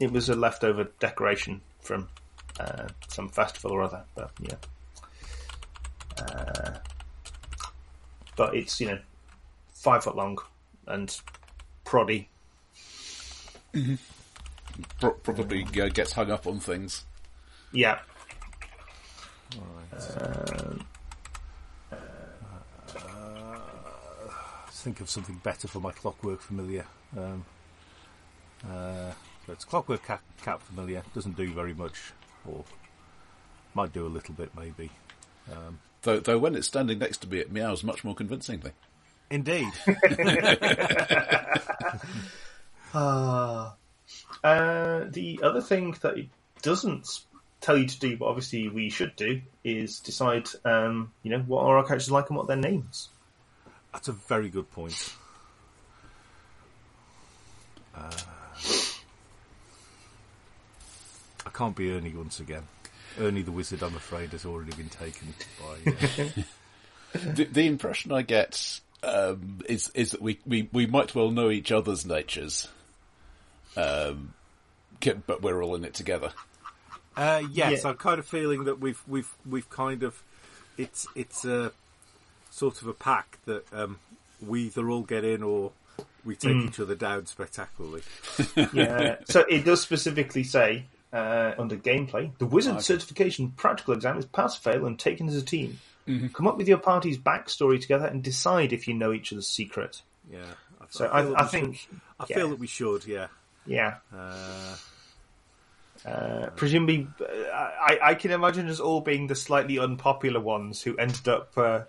It 0.00 0.12
was 0.12 0.28
a 0.28 0.34
leftover 0.34 0.88
decoration 1.00 1.60
from 1.80 2.08
uh, 2.58 2.88
some 3.08 3.28
festival 3.28 3.72
or 3.72 3.82
other, 3.82 4.04
but 4.14 4.30
yeah. 4.40 4.56
Uh, 6.18 6.78
but 8.36 8.54
it's 8.54 8.80
you 8.80 8.88
know 8.88 8.98
five 9.72 10.04
foot 10.04 10.16
long 10.16 10.38
and 10.86 11.20
proddy. 11.84 12.26
Pro- 15.00 15.12
probably 15.12 15.66
uh, 15.80 15.88
gets 15.88 16.12
hung 16.12 16.30
up 16.30 16.46
on 16.46 16.60
things. 16.60 17.04
Yeah, 17.72 17.98
Let's 24.64 24.80
think 24.82 25.00
of 25.00 25.10
something 25.10 25.40
better 25.42 25.68
for 25.68 25.80
my 25.80 25.92
clockwork 25.92 26.40
familiar. 26.40 26.84
Um, 27.16 27.44
uh, 28.68 29.12
so 29.46 29.52
it's 29.52 29.64
clockwork 29.64 30.04
cat, 30.04 30.20
cat 30.42 30.60
familiar. 30.62 31.02
Doesn't 31.14 31.36
do 31.36 31.52
very 31.52 31.74
much, 31.74 32.12
or 32.46 32.64
might 33.74 33.92
do 33.92 34.06
a 34.06 34.08
little 34.08 34.34
bit 34.34 34.50
maybe. 34.56 34.90
Though, 36.04 36.20
though 36.20 36.38
when 36.38 36.54
it's 36.54 36.66
standing 36.66 36.98
next 36.98 37.22
to 37.22 37.28
me, 37.28 37.38
it 37.38 37.50
meows 37.50 37.82
much 37.82 38.04
more 38.04 38.14
convincingly. 38.14 38.72
Indeed. 39.30 39.72
Uh, 44.44 45.06
the 45.10 45.40
other 45.42 45.62
thing 45.62 45.96
that 46.02 46.18
it 46.18 46.28
doesn't 46.60 47.20
tell 47.62 47.78
you 47.78 47.86
to 47.86 47.98
do, 47.98 48.16
but 48.16 48.26
obviously 48.26 48.68
we 48.68 48.90
should 48.90 49.16
do, 49.16 49.40
is 49.64 50.00
decide, 50.00 50.46
um, 50.66 51.12
you 51.22 51.30
know, 51.30 51.38
what 51.40 51.64
are 51.64 51.78
our 51.78 51.84
characters 51.84 52.10
like 52.10 52.28
and 52.28 52.36
what 52.36 52.46
their 52.46 52.58
names. 52.58 53.08
That's 53.92 54.08
a 54.08 54.12
very 54.12 54.50
good 54.50 54.70
point. 54.70 55.14
Uh, 57.96 58.10
I 61.46 61.50
can't 61.50 61.74
be 61.74 61.90
Ernie 61.90 62.10
once 62.10 62.38
again. 62.38 62.64
Ernie 63.20 63.42
the 63.42 63.52
Wizard, 63.52 63.82
I'm 63.82 63.94
afraid, 63.96 64.30
has 64.32 64.44
already 64.44 64.72
been 64.72 64.88
taken 64.88 65.34
by. 65.60 65.90
Uh, 65.92 66.42
The, 67.14 67.44
the 67.44 67.66
impression 67.68 68.10
I 68.10 68.22
get 68.22 68.80
um, 69.04 69.60
is 69.68 69.88
is 69.94 70.10
that 70.10 70.20
we, 70.20 70.40
we, 70.44 70.68
we 70.72 70.86
might 70.86 71.14
well 71.14 71.30
know 71.30 71.48
each 71.48 71.70
other's 71.70 72.04
natures, 72.04 72.66
um, 73.76 74.34
but 75.26 75.40
we're 75.40 75.62
all 75.62 75.76
in 75.76 75.84
it 75.84 75.94
together. 75.94 76.32
uh, 77.16 77.42
yes, 77.52 77.82
Yeah. 77.84 77.90
I'm 77.90 77.96
kind 77.98 78.18
of 78.18 78.26
feeling 78.26 78.64
that 78.64 78.80
we've 78.80 79.00
we've 79.06 79.32
we've 79.48 79.70
kind 79.70 80.02
of 80.02 80.20
it's 80.76 81.06
it's 81.14 81.44
a 81.44 81.70
sort 82.50 82.82
of 82.82 82.88
a 82.88 82.92
pack 82.94 83.38
that 83.46 83.64
um, 83.72 84.00
we 84.44 84.62
either 84.64 84.90
all 84.90 85.02
get 85.02 85.22
in 85.24 85.44
or 85.44 85.70
we 86.24 86.34
take 86.34 86.56
each 86.56 86.80
other 86.80 86.96
down 86.96 87.26
spectacularly. 87.26 88.02
Yeah. 88.72 89.18
so 89.26 89.44
it 89.48 89.64
does 89.64 89.80
specifically 89.80 90.42
say 90.42 90.86
uh, 91.14 91.54
under 91.58 91.76
gameplay, 91.76 92.30
the 92.38 92.46
wizard 92.46 92.82
certification 92.82 93.52
practical 93.52 93.94
exam 93.94 94.18
is 94.18 94.26
pass 94.26 94.56
fail 94.56 94.84
and 94.86 94.98
taken 94.98 95.28
as 95.28 95.36
a 95.36 95.42
team. 95.42 95.78
Come 96.34 96.46
up 96.46 96.58
with 96.58 96.68
your 96.68 96.76
party's 96.78 97.16
backstory 97.16 97.80
together 97.80 98.04
and 98.06 98.22
decide 98.22 98.74
if 98.74 98.86
you 98.86 98.92
know 98.94 99.12
each 99.12 99.32
other's 99.32 99.46
secret. 99.46 100.02
Yeah, 100.30 100.40
I, 100.80 100.84
So 100.90 101.04
feel 101.06 101.14
I, 101.16 101.22
that 101.22 101.34
I 101.38 101.42
we 101.44 101.48
think, 101.48 101.76
should, 101.76 102.00
I 102.20 102.26
yeah. 102.28 102.36
feel 102.36 102.48
that 102.50 102.58
we 102.58 102.66
should. 102.66 103.06
Yeah. 103.06 103.26
yeah. 103.64 103.94
Uh, 104.14 104.76
Uh, 106.04 106.50
presumably, 106.54 107.06
uh, 107.18 107.24
I, 107.54 107.98
I 108.02 108.14
can 108.14 108.30
imagine 108.30 108.68
us 108.68 108.78
all 108.78 109.00
being 109.00 109.26
the 109.26 109.34
slightly 109.34 109.78
unpopular 109.78 110.38
ones 110.40 110.82
who 110.82 110.94
ended 110.98 111.26
up 111.28 111.56
uh, 111.56 111.62
uh, 111.62 111.84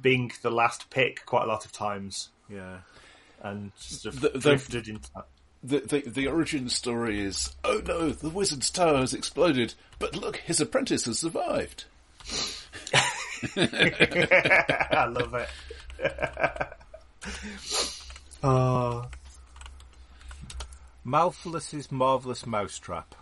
being 0.00 0.32
the 0.42 0.50
last 0.50 0.90
pick 0.90 1.24
quite 1.24 1.44
a 1.44 1.46
lot 1.46 1.64
of 1.64 1.70
times 1.70 2.30
yeah. 2.48 2.78
and 3.42 3.70
sort 3.76 4.14
of 4.16 4.20
The- 4.22 4.30
the- 4.30 4.38
drifted 4.40 4.88
into 4.88 5.08
that. 5.14 5.26
The, 5.62 5.80
the 5.80 6.00
the 6.06 6.26
origin 6.28 6.68
story 6.68 7.20
is 7.20 7.54
oh 7.64 7.80
no, 7.86 8.10
the 8.10 8.28
wizard's 8.28 8.70
tower 8.70 8.98
has 8.98 9.14
exploded, 9.14 9.74
but 9.98 10.14
look, 10.14 10.36
his 10.36 10.60
apprentice 10.60 11.06
has 11.06 11.18
survived. 11.18 11.84
I 13.56 15.06
love 15.10 15.34
it. 15.34 15.48
oh, 18.42 19.06
Malphulus's 21.04 21.90
marvelous 21.90 22.46
mousetrap. 22.46 23.14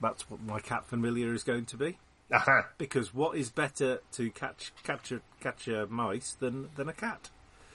That's 0.00 0.28
what 0.30 0.42
my 0.42 0.60
cat 0.60 0.86
familiar 0.86 1.32
is 1.32 1.42
going 1.42 1.64
to 1.66 1.76
be. 1.76 1.98
aha. 2.32 2.66
Because 2.76 3.14
what 3.14 3.36
is 3.36 3.50
better 3.50 4.00
to 4.12 4.30
catch 4.30 4.72
capture 4.82 5.22
catch 5.40 5.68
a 5.68 5.86
mice 5.86 6.32
than 6.32 6.68
than 6.76 6.88
a 6.88 6.92
cat? 6.92 7.30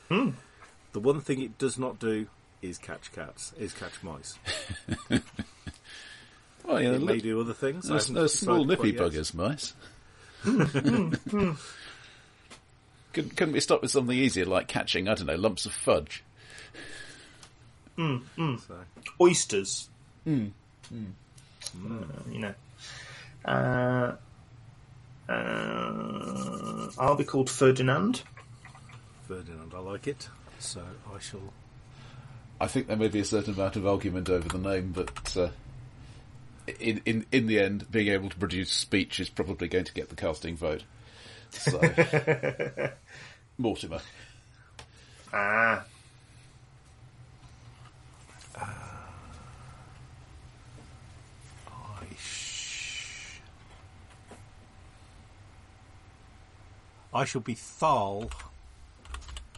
Hmm. 0.10 0.31
The 0.93 1.00
one 1.00 1.21
thing 1.21 1.41
it 1.41 1.57
does 1.57 1.79
not 1.79 2.00
do 2.00 2.27
is 2.62 2.77
catch 2.77 3.12
cats. 3.12 3.53
Is 3.58 3.74
catch 3.74 4.01
mice. 4.03 4.38
Well, 6.63 6.80
yeah, 6.80 6.91
It 6.91 7.01
may 7.01 7.18
do 7.18 7.41
other 7.41 7.56
things. 7.56 7.88
Those, 7.88 8.08
those 8.08 8.38
small 8.38 8.63
nippy 8.65 8.94
quite 8.94 9.12
yet. 9.13 9.24
buggers, 9.24 9.34
mice. 9.34 9.74
Couldn't, 13.13 13.36
couldn't 13.36 13.53
we 13.53 13.60
start 13.60 13.82
with 13.82 13.91
something 13.91 14.15
easier 14.15 14.46
like 14.46 14.68
catching, 14.68 15.08
I 15.10 15.15
don't 15.15 15.25
know, 15.25 15.36
lumps 15.36 15.65
of 15.65 15.74
fudge? 15.74 16.24
So, 17.98 18.22
Oysters. 19.20 19.89
Hmm. 20.24 20.48
Uh, 20.94 20.98
you 22.32 22.39
know. 22.39 22.53
Uh, 23.44 24.15
uh, 25.27 26.89
I'll 26.98 27.15
be 27.15 27.24
called 27.25 27.50
Ferdinand. 27.50 28.22
Ferdinand, 29.27 29.74
I 29.75 29.80
like 29.80 30.08
it. 30.08 30.30
So 30.60 30.82
I 31.13 31.20
shall. 31.20 31.41
I 32.62 32.68
think 32.68 32.86
there 32.86 32.96
may 32.96 33.08
be 33.08 33.22
a 33.22 33.25
certain 33.25 33.56
amount 33.56 33.75
of 33.75 33.88
argument 33.88 34.30
over 34.30 34.48
the 34.48 34.60
name, 34.60 34.91
but 34.91 35.36
uh, 35.36 35.50
in 36.80 37.01
in 37.06 37.25
in 37.32 37.48
the 37.48 37.60
end, 37.60 37.89
being 37.91 38.10
able 38.10 38.30
to 38.30 38.38
produce 38.38 38.72
speech 38.72 39.20
is 39.20 39.30
probably 39.30 39.68
going 39.68 39.86
to 39.86 39.94
get 39.94 40.10
the 40.10 40.15
casting 40.15 40.56
vote. 40.56 40.84
So, 41.50 41.82
Mortimer. 43.58 44.00
Ah. 45.34 45.84
Uh, 48.56 48.63
I 57.12 57.22
I 57.22 57.25
shall 57.25 57.41
be 57.41 57.56
Thal 57.56 58.30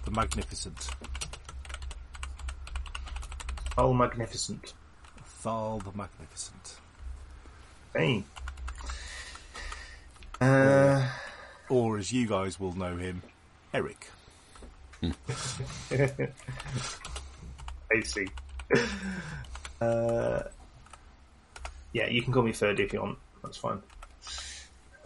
the 0.06 0.12
Magnificent. 0.12 0.88
Oh, 3.78 3.94
magnificent. 3.94 4.74
Thal 5.26 5.80
the 5.80 5.92
Magnificent. 5.98 6.76
Hey. 7.96 8.24
Uh, 10.40 11.08
Or 11.70 11.98
as 11.98 12.12
you 12.12 12.28
guys 12.28 12.60
will 12.60 12.74
know 12.74 12.98
him, 12.98 13.24
Eric. 13.74 14.08
I 15.92 16.30
see. 18.04 18.28
Uh, 19.82 20.44
yeah, 21.92 22.08
you 22.08 22.22
can 22.22 22.32
call 22.34 22.44
me 22.44 22.52
Third 22.54 22.80
if 22.80 22.94
you 22.94 23.02
want. 23.02 23.18
That's 23.44 23.58
fine. 23.58 23.82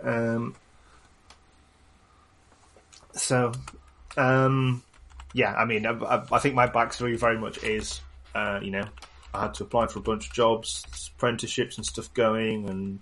Um, 0.03 0.55
so, 3.13 3.51
um, 4.17 4.83
yeah, 5.33 5.53
I 5.55 5.65
mean, 5.65 5.85
I, 5.85 5.91
I, 5.91 6.23
I 6.31 6.39
think 6.39 6.53
my 6.53 6.67
backstory 6.67 7.17
very 7.17 7.37
much 7.39 7.63
is, 7.63 8.01
uh, 8.35 8.59
you 8.61 8.71
know, 8.71 8.83
I 9.33 9.41
had 9.43 9.53
to 9.55 9.63
apply 9.63 9.87
for 9.87 9.99
a 9.99 10.01
bunch 10.01 10.27
of 10.27 10.33
jobs, 10.33 11.11
apprenticeships 11.15 11.77
and 11.77 11.85
stuff 11.85 12.13
going, 12.13 12.69
and 12.69 12.99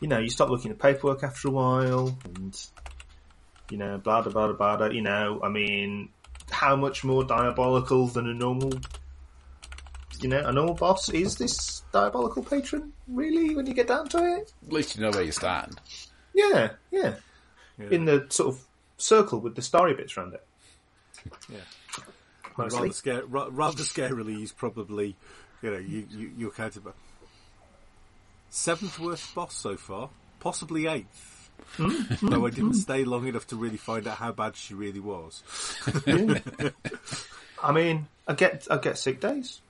you 0.00 0.08
know, 0.08 0.18
you 0.18 0.30
start 0.30 0.50
looking 0.50 0.70
at 0.70 0.78
paperwork 0.78 1.22
after 1.22 1.48
a 1.48 1.50
while, 1.50 2.16
and 2.24 2.58
you 3.70 3.78
know, 3.78 3.98
blah 3.98 4.22
blah 4.22 4.32
blah 4.32 4.52
blah. 4.52 4.76
blah 4.76 4.86
you 4.88 5.02
know, 5.02 5.40
I 5.42 5.48
mean, 5.48 6.10
how 6.50 6.76
much 6.76 7.04
more 7.04 7.24
diabolical 7.24 8.06
than 8.06 8.28
a 8.28 8.34
normal, 8.34 8.72
you 10.20 10.28
know, 10.28 10.46
a 10.46 10.52
normal 10.52 10.74
boss 10.74 11.08
is 11.08 11.36
this 11.36 11.82
diabolical 11.92 12.42
patron? 12.42 12.92
Really, 13.08 13.54
when 13.54 13.66
you 13.66 13.74
get 13.74 13.88
down 13.88 14.08
to 14.08 14.18
it? 14.38 14.52
At 14.66 14.72
least 14.72 14.96
you 14.96 15.02
know 15.02 15.10
where 15.10 15.22
you 15.22 15.32
stand. 15.32 15.80
Yeah, 16.34 16.70
yeah. 16.90 17.14
Yeah. 17.78 17.88
In 17.90 18.04
the 18.06 18.26
sort 18.30 18.54
of 18.54 18.64
circle 18.96 19.40
with 19.40 19.54
the 19.54 19.62
starry 19.62 19.94
bits 19.94 20.16
around 20.16 20.34
it. 20.34 20.46
Yeah. 21.50 21.58
Mostly. 22.58 22.80
rather, 22.80 22.92
scare, 22.92 23.26
rather 23.26 23.82
scarily, 23.82 24.36
he's 24.38 24.52
probably, 24.52 25.16
you 25.62 25.70
know, 25.70 25.78
you, 25.78 26.06
you, 26.10 26.30
you're 26.36 26.50
counted 26.50 26.84
by 26.84 26.92
seventh 28.50 28.98
worst 28.98 29.34
boss 29.34 29.54
so 29.54 29.76
far, 29.76 30.08
possibly 30.40 30.86
eighth. 30.86 31.50
Though 31.78 32.46
I 32.46 32.50
didn't 32.50 32.74
stay 32.74 33.04
long 33.04 33.26
enough 33.26 33.46
to 33.48 33.56
really 33.56 33.78
find 33.78 34.06
out 34.06 34.18
how 34.18 34.32
bad 34.32 34.56
she 34.56 34.74
really 34.74 35.00
was. 35.00 35.42
I 37.62 37.72
mean, 37.72 38.06
I 38.28 38.34
get 38.34 38.66
I 38.70 38.76
get 38.76 38.98
sick 38.98 39.20
days. 39.20 39.60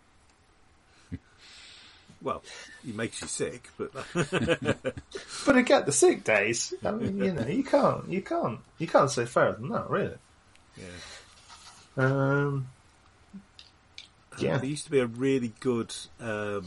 Well, 2.22 2.42
he 2.84 2.92
makes 2.92 3.20
you 3.20 3.28
sick, 3.28 3.68
but 3.78 3.92
But 4.14 5.56
I 5.56 5.62
get 5.62 5.86
the 5.86 5.92
sick 5.92 6.24
days. 6.24 6.74
I 6.84 6.90
mean, 6.90 7.18
you 7.18 7.32
know, 7.32 7.46
you 7.46 7.62
can't, 7.62 8.08
you 8.10 8.20
can't, 8.22 8.58
you 8.78 8.86
can't 8.88 9.10
say 9.10 9.26
fairer 9.26 9.52
than 9.52 9.68
that, 9.68 9.88
really. 9.88 10.16
yeah. 10.76 10.84
Um, 11.96 12.66
yeah, 14.38 14.58
There 14.58 14.66
used 14.68 14.84
to 14.86 14.90
be 14.90 15.00
a 15.00 15.06
really 15.06 15.52
good 15.60 15.94
um, 16.20 16.66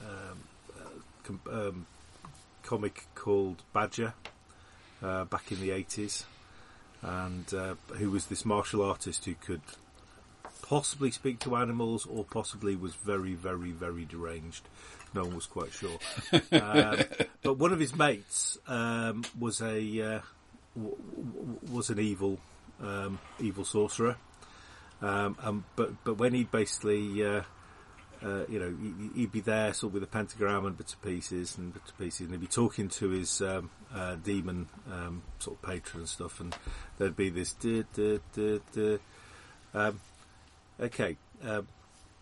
um, 0.00 1.38
uh, 1.50 1.50
um, 1.52 1.86
comic 2.62 3.06
called 3.14 3.62
Badger 3.72 4.14
uh, 5.02 5.24
back 5.24 5.52
in 5.52 5.60
the 5.60 5.70
80s, 5.70 6.24
and 7.02 7.52
uh, 7.54 7.74
who 7.94 8.10
was 8.10 8.26
this 8.26 8.44
martial 8.44 8.82
artist 8.82 9.24
who 9.24 9.34
could 9.34 9.62
possibly 10.62 11.10
speak 11.10 11.38
to 11.40 11.56
animals 11.56 12.06
or 12.06 12.24
possibly 12.24 12.76
was 12.76 12.94
very, 12.94 13.32
very, 13.34 13.70
very 13.70 14.04
deranged. 14.04 14.68
No 15.14 15.22
one 15.22 15.34
was 15.34 15.46
quite 15.46 15.72
sure. 15.72 15.98
um, 16.52 16.98
but 17.42 17.54
one 17.54 17.72
of 17.72 17.80
his 17.80 17.96
mates 17.96 18.58
um, 18.66 19.24
was 19.38 19.62
a 19.62 19.76
uh, 20.02 20.20
w- 20.76 20.96
w- 21.16 21.58
was 21.72 21.88
an 21.88 21.98
evil 21.98 22.38
um, 22.82 23.18
evil 23.40 23.64
sorcerer. 23.64 24.16
Um, 25.00 25.36
um, 25.42 25.64
but 25.76 25.92
but 26.04 26.14
when 26.14 26.34
he'd 26.34 26.50
basically, 26.50 27.24
uh, 27.24 27.42
uh, 28.22 28.44
you 28.48 28.58
know, 28.58 28.74
he- 28.80 29.20
he'd 29.20 29.32
be 29.32 29.40
there 29.40 29.72
sort 29.72 29.90
of 29.90 29.94
with 29.94 30.02
a 30.02 30.06
pentagram 30.08 30.66
and 30.66 30.76
bits 30.76 30.92
of 30.94 31.02
pieces 31.02 31.56
and 31.56 31.72
bits 31.72 31.90
of 31.90 31.98
pieces, 31.98 32.20
and 32.22 32.30
he'd 32.32 32.40
be 32.40 32.46
talking 32.48 32.88
to 32.88 33.10
his 33.10 33.40
um, 33.40 33.70
uh, 33.94 34.16
demon 34.16 34.68
um, 34.90 35.22
sort 35.38 35.56
of 35.56 35.62
patron 35.62 36.00
and 36.00 36.08
stuff, 36.08 36.40
and 36.40 36.56
there'd 36.98 37.16
be 37.16 37.30
this. 37.30 37.52
duh, 37.54 37.82
duh, 37.94 38.18
duh. 38.74 38.98
Um, 39.74 40.00
okay, 40.80 41.16
um, 41.44 41.68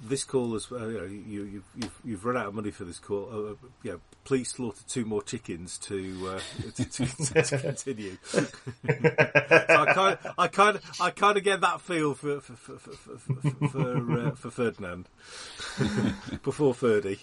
this 0.00 0.24
call 0.24 0.54
is 0.54 0.70
uh, 0.70 1.04
you, 1.04 1.44
you, 1.44 1.62
you've 1.74 2.00
you've 2.04 2.24
run 2.24 2.36
out 2.36 2.46
of 2.46 2.54
money 2.54 2.70
for 2.70 2.84
this 2.84 2.98
call. 2.98 3.28
Uh, 3.32 3.66
yeah, 3.82 3.94
please 4.24 4.50
slaughter 4.50 4.82
two 4.88 5.04
more 5.04 5.22
chickens 5.22 5.78
to 5.78 6.34
uh, 6.34 6.70
to, 6.76 6.84
to, 6.84 7.42
to 7.42 7.58
continue. 7.58 8.16
so 8.26 8.46
I 8.86 10.48
kind 10.48 10.76
of, 10.76 11.00
I 11.00 11.10
kind 11.10 11.38
of, 11.38 11.44
get 11.44 11.62
that 11.62 11.80
feel 11.80 12.14
for 12.14 12.40
for 12.40 12.54
for 12.54 12.78
for, 12.78 12.96
for, 13.16 13.68
for, 13.68 14.20
uh, 14.20 14.34
Ferdinand 14.34 15.08
before 16.42 16.74
Ferdy. 16.74 17.18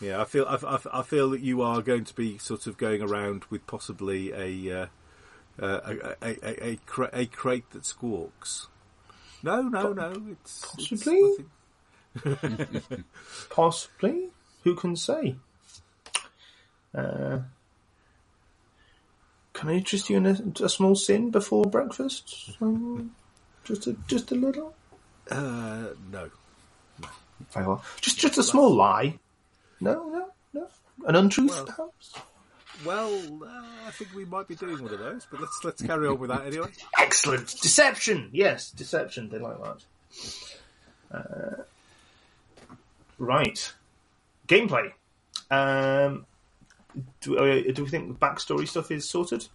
Yeah, 0.00 0.20
I 0.20 0.24
feel 0.24 0.44
I, 0.46 0.78
I, 0.92 1.02
feel 1.02 1.30
that 1.30 1.40
you 1.40 1.62
are 1.62 1.80
going 1.80 2.04
to 2.04 2.14
be 2.14 2.36
sort 2.36 2.66
of 2.66 2.76
going 2.76 3.00
around 3.00 3.44
with 3.48 3.66
possibly 3.66 4.32
a 4.32 4.82
uh, 4.82 4.86
uh, 5.62 5.80
a, 6.20 6.28
a, 6.28 6.58
a, 6.62 6.78
a 7.12 7.26
crate 7.26 7.70
that 7.70 7.86
squawks. 7.86 8.68
No, 9.44 9.60
no, 9.60 9.92
no. 9.92 10.22
It's 10.30 10.64
Possibly? 10.74 11.20
It's 12.24 12.88
possibly. 13.50 14.28
Who 14.64 14.74
can 14.74 14.96
say? 14.96 15.36
Uh, 16.94 17.40
can 19.52 19.68
I 19.68 19.72
interest 19.74 20.08
you 20.08 20.16
in 20.16 20.26
a, 20.26 20.64
a 20.64 20.68
small 20.70 20.94
sin 20.94 21.30
before 21.30 21.64
breakfast? 21.66 22.52
Um, 22.62 23.14
just 23.64 23.86
a 23.86 23.94
just 24.06 24.32
a 24.32 24.34
little. 24.34 24.74
Uh, 25.30 25.88
no. 26.10 26.30
Very 27.52 27.66
well. 27.66 27.84
Just 28.00 28.18
just 28.18 28.38
a 28.38 28.42
small 28.42 28.74
lie. 28.74 29.18
No, 29.80 30.08
no, 30.08 30.28
no. 30.54 30.68
An 31.06 31.16
untruth, 31.16 31.50
Well- 31.50 31.66
perhaps. 31.66 32.14
Well, 32.84 33.14
uh, 33.42 33.62
I 33.86 33.90
think 33.90 34.14
we 34.14 34.24
might 34.24 34.48
be 34.48 34.54
doing 34.54 34.82
one 34.82 34.92
of 34.92 34.98
those, 34.98 35.26
but 35.30 35.40
let's 35.40 35.60
let's 35.64 35.82
carry 35.82 36.06
on 36.08 36.18
with 36.18 36.30
that 36.30 36.46
anyway. 36.46 36.68
Excellent. 36.98 37.46
Deception. 37.60 38.30
Yes, 38.32 38.70
deception. 38.70 39.28
They 39.28 39.38
like 39.38 39.56
that. 39.62 39.84
Uh, 41.10 41.62
right. 43.18 43.72
Gameplay. 44.48 44.92
Um, 45.50 46.26
do, 47.20 47.38
uh, 47.38 47.72
do 47.72 47.84
we 47.84 47.90
think 47.90 48.08
the 48.08 48.26
backstory 48.26 48.68
stuff 48.68 48.90
is 48.90 49.08
sorted? 49.08 49.46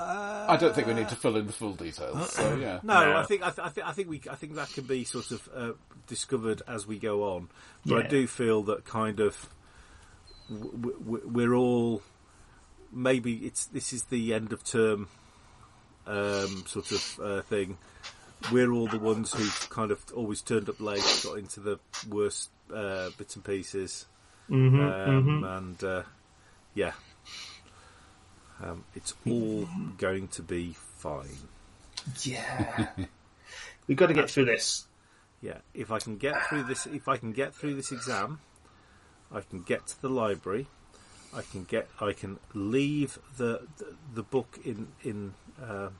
I 0.00 0.56
don't 0.60 0.74
think 0.76 0.86
we 0.86 0.94
need 0.94 1.08
to 1.08 1.16
fill 1.16 1.36
in 1.36 1.48
the 1.48 1.52
full 1.52 1.72
details. 1.72 2.30
So 2.32 2.54
yeah, 2.56 2.78
No, 2.84 3.04
No. 3.10 3.16
I 3.16 3.24
think 3.24 3.42
I, 3.42 3.50
th- 3.50 3.66
I, 3.66 3.68
th- 3.70 3.86
I 3.86 3.90
think 3.92 4.08
we 4.08 4.22
I 4.30 4.36
think 4.36 4.54
that 4.54 4.72
can 4.72 4.84
be 4.84 5.02
sort 5.02 5.32
of 5.32 5.48
uh, 5.52 5.72
discovered 6.06 6.62
as 6.68 6.86
we 6.86 6.98
go 7.00 7.34
on. 7.34 7.48
But 7.84 7.92
Yeah. 7.92 8.04
I 8.04 8.06
do 8.06 8.26
feel 8.28 8.62
that 8.64 8.84
kind 8.84 9.18
of 9.18 9.34
w- 9.34 9.42
w- 9.42 9.57
we're 10.50 11.54
all 11.54 12.02
maybe 12.92 13.34
it's 13.36 13.66
this 13.66 13.92
is 13.92 14.04
the 14.04 14.32
end 14.34 14.52
of 14.52 14.64
term 14.64 15.08
um, 16.06 16.64
sort 16.66 16.90
of 16.92 17.20
uh, 17.22 17.42
thing. 17.42 17.78
We're 18.52 18.70
all 18.70 18.86
the 18.86 19.00
ones 19.00 19.32
who've 19.32 19.70
kind 19.70 19.90
of 19.90 20.04
always 20.14 20.42
turned 20.42 20.68
up 20.68 20.80
late, 20.80 21.02
got 21.24 21.38
into 21.38 21.60
the 21.60 21.80
worst 22.08 22.50
uh, 22.72 23.10
bits 23.18 23.34
and 23.34 23.44
pieces, 23.44 24.06
Mm-hmm, 24.50 24.80
um, 24.80 25.44
and 25.44 25.84
uh, 25.84 26.02
yeah, 26.74 26.92
um, 28.62 28.84
it's 28.94 29.14
all 29.26 29.68
going 29.98 30.28
to 30.28 30.42
be 30.42 30.74
fine. 30.96 31.36
Yeah. 32.22 32.86
We've 33.86 33.96
got 33.96 34.06
to 34.06 34.14
get 34.14 34.30
through 34.30 34.46
this. 34.46 34.86
Yeah, 35.42 35.58
if 35.74 35.90
I 35.90 35.98
can 35.98 36.16
get 36.16 36.46
through 36.46 36.64
this, 36.64 36.86
if 36.86 37.08
I 37.08 37.16
can 37.18 37.32
get 37.32 37.54
through 37.54 37.74
this 37.74 37.92
exam, 37.92 38.40
I 39.32 39.40
can 39.40 39.62
get 39.62 39.86
to 39.88 40.02
the 40.02 40.08
library. 40.08 40.66
I 41.34 41.42
can 41.42 41.64
get, 41.64 41.88
I 42.00 42.12
can 42.12 42.38
leave 42.54 43.18
the 43.36 43.66
the, 43.76 43.94
the 44.14 44.22
book 44.22 44.58
in 44.64 44.88
in 45.02 45.34
um, 45.62 45.96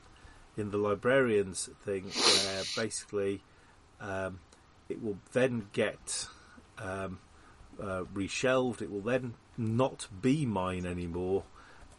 in 0.57 0.71
the 0.71 0.77
librarian's 0.77 1.69
thing, 1.85 2.05
where 2.05 2.63
basically 2.75 3.41
um, 4.01 4.39
it 4.87 5.01
will 5.01 5.19
then 5.33 5.67
get 5.71 6.27
um, 6.79 7.19
uh, 7.81 8.03
reshelved. 8.13 8.81
It 8.81 8.91
will 8.91 9.01
then 9.01 9.35
not 9.57 10.07
be 10.21 10.45
mine 10.45 10.85
anymore, 10.85 11.43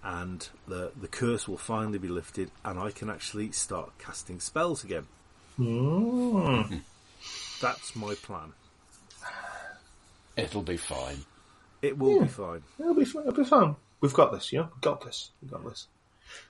and 0.02 0.48
the 0.66 0.90
the 1.00 1.08
curse 1.08 1.46
will 1.46 1.58
finally 1.58 1.98
be 1.98 2.08
lifted, 2.08 2.50
and 2.64 2.78
I 2.78 2.90
can 2.90 3.08
actually 3.08 3.52
start 3.52 3.92
casting 3.98 4.40
spells 4.40 4.82
again. 4.82 5.06
Mm. 5.58 6.80
That's 7.60 7.94
my 7.94 8.14
plan. 8.14 8.54
It'll 10.40 10.62
be 10.62 10.76
fine. 10.76 11.18
It 11.82 11.96
will 11.98 12.20
be 12.20 12.28
fine. 12.28 12.62
It'll 12.78 12.94
be 12.94 13.04
fine. 13.04 13.22
It'll 13.22 13.44
be 13.44 13.48
fun. 13.48 13.76
We've 14.00 14.12
got 14.14 14.32
this, 14.32 14.52
you 14.52 14.58
know. 14.58 14.68
We've 14.72 14.80
got 14.80 15.04
this. 15.04 15.30
We've 15.40 15.50
got 15.50 15.64
this. 15.64 15.86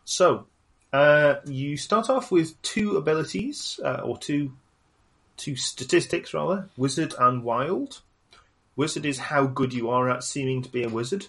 So, 0.05 0.47
uh, 0.93 1.37
you 1.47 1.77
start 1.77 2.11
off 2.11 2.31
with 2.31 2.61
two 2.63 2.97
abilities, 2.97 3.79
uh, 3.85 4.01
or 4.05 4.19
two, 4.19 4.53
two 5.37 5.57
statistics 5.57 6.33
rather: 6.35 6.69
wizard 6.77 7.15
and 7.19 7.43
wild. 7.45 8.01
Wizard 8.77 9.05
is 9.05 9.19
how 9.19 9.47
good 9.47 9.75
you 9.75 9.91
are 9.91 10.09
at 10.11 10.25
seeming 10.25 10.63
to 10.63 10.69
be 10.69 10.83
a 10.85 10.89
wizard. 10.89 11.27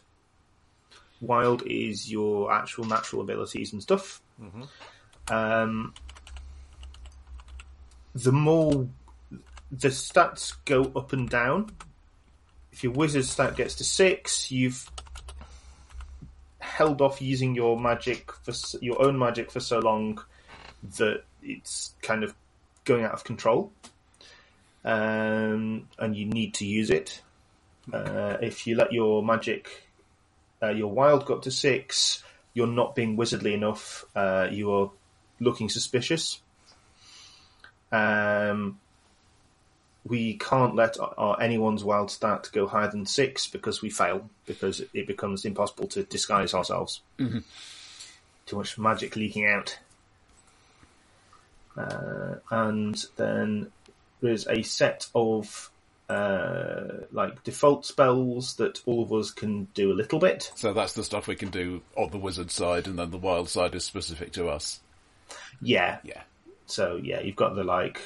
wild 1.21 1.63
is 1.65 2.11
your 2.11 2.51
actual 2.51 2.83
natural 2.85 3.21
abilities 3.21 3.71
and 3.73 3.81
stuff. 3.81 4.21
Um, 5.29 5.93
the 8.13 8.31
more 8.31 8.87
the 9.71 9.87
stats 9.89 10.53
go 10.65 10.91
up 10.95 11.13
and 11.13 11.29
down. 11.29 11.71
If 12.81 12.85
your 12.85 12.93
wizard 12.93 13.25
stat 13.25 13.55
gets 13.55 13.75
to 13.75 13.83
six, 13.83 14.49
you've 14.49 14.89
held 16.57 16.99
off 16.99 17.21
using 17.21 17.53
your 17.53 17.79
magic 17.79 18.31
for 18.31 18.53
your 18.81 18.99
own 18.99 19.19
magic 19.19 19.51
for 19.51 19.59
so 19.59 19.77
long 19.77 20.19
that 20.97 21.23
it's 21.43 21.93
kind 22.01 22.23
of 22.23 22.33
going 22.83 23.03
out 23.03 23.11
of 23.11 23.23
control, 23.23 23.71
um, 24.83 25.89
and 25.99 26.15
you 26.15 26.25
need 26.25 26.55
to 26.55 26.65
use 26.65 26.89
it. 26.89 27.21
Uh, 27.93 28.37
if 28.41 28.65
you 28.65 28.75
let 28.75 28.91
your 28.91 29.21
magic, 29.21 29.87
uh, 30.63 30.69
your 30.69 30.91
wild 30.91 31.27
go 31.27 31.35
up 31.35 31.43
to 31.43 31.51
six, 31.51 32.23
you're 32.55 32.65
not 32.65 32.95
being 32.95 33.15
wizardly 33.15 33.53
enough. 33.53 34.05
Uh, 34.15 34.47
you 34.49 34.73
are 34.73 34.89
looking 35.39 35.69
suspicious. 35.69 36.41
Um, 37.91 38.79
we 40.11 40.33
can't 40.33 40.75
let 40.75 40.97
our, 40.99 41.41
anyone's 41.41 41.85
wild 41.85 42.11
stat 42.11 42.49
go 42.51 42.67
higher 42.67 42.91
than 42.91 43.05
six 43.05 43.47
because 43.47 43.81
we 43.81 43.89
fail 43.89 44.29
because 44.45 44.81
it 44.93 45.07
becomes 45.07 45.45
impossible 45.45 45.87
to 45.87 46.03
disguise 46.03 46.53
ourselves. 46.53 46.99
Too 48.45 48.57
much 48.57 48.77
magic 48.77 49.15
leaking 49.15 49.47
out. 49.47 49.79
Uh, 51.77 52.35
and 52.51 53.01
then 53.15 53.71
there's 54.19 54.45
a 54.47 54.63
set 54.63 55.07
of 55.15 55.71
uh, 56.09 57.05
like 57.13 57.41
default 57.45 57.85
spells 57.85 58.55
that 58.55 58.81
all 58.85 59.03
of 59.03 59.13
us 59.13 59.31
can 59.31 59.63
do 59.73 59.93
a 59.93 59.95
little 59.95 60.19
bit. 60.19 60.51
So 60.55 60.73
that's 60.73 60.91
the 60.91 61.05
stuff 61.05 61.27
we 61.27 61.37
can 61.37 61.51
do 61.51 61.83
on 61.95 62.11
the 62.11 62.17
wizard 62.17 62.51
side, 62.51 62.85
and 62.85 62.99
then 62.99 63.11
the 63.11 63.17
wild 63.17 63.47
side 63.47 63.75
is 63.75 63.85
specific 63.85 64.33
to 64.33 64.49
us. 64.49 64.81
Yeah, 65.61 65.99
Yeah. 66.03 66.23
So 66.65 66.99
yeah, 67.01 67.21
you've 67.21 67.37
got 67.37 67.55
the 67.55 67.63
like 67.63 68.01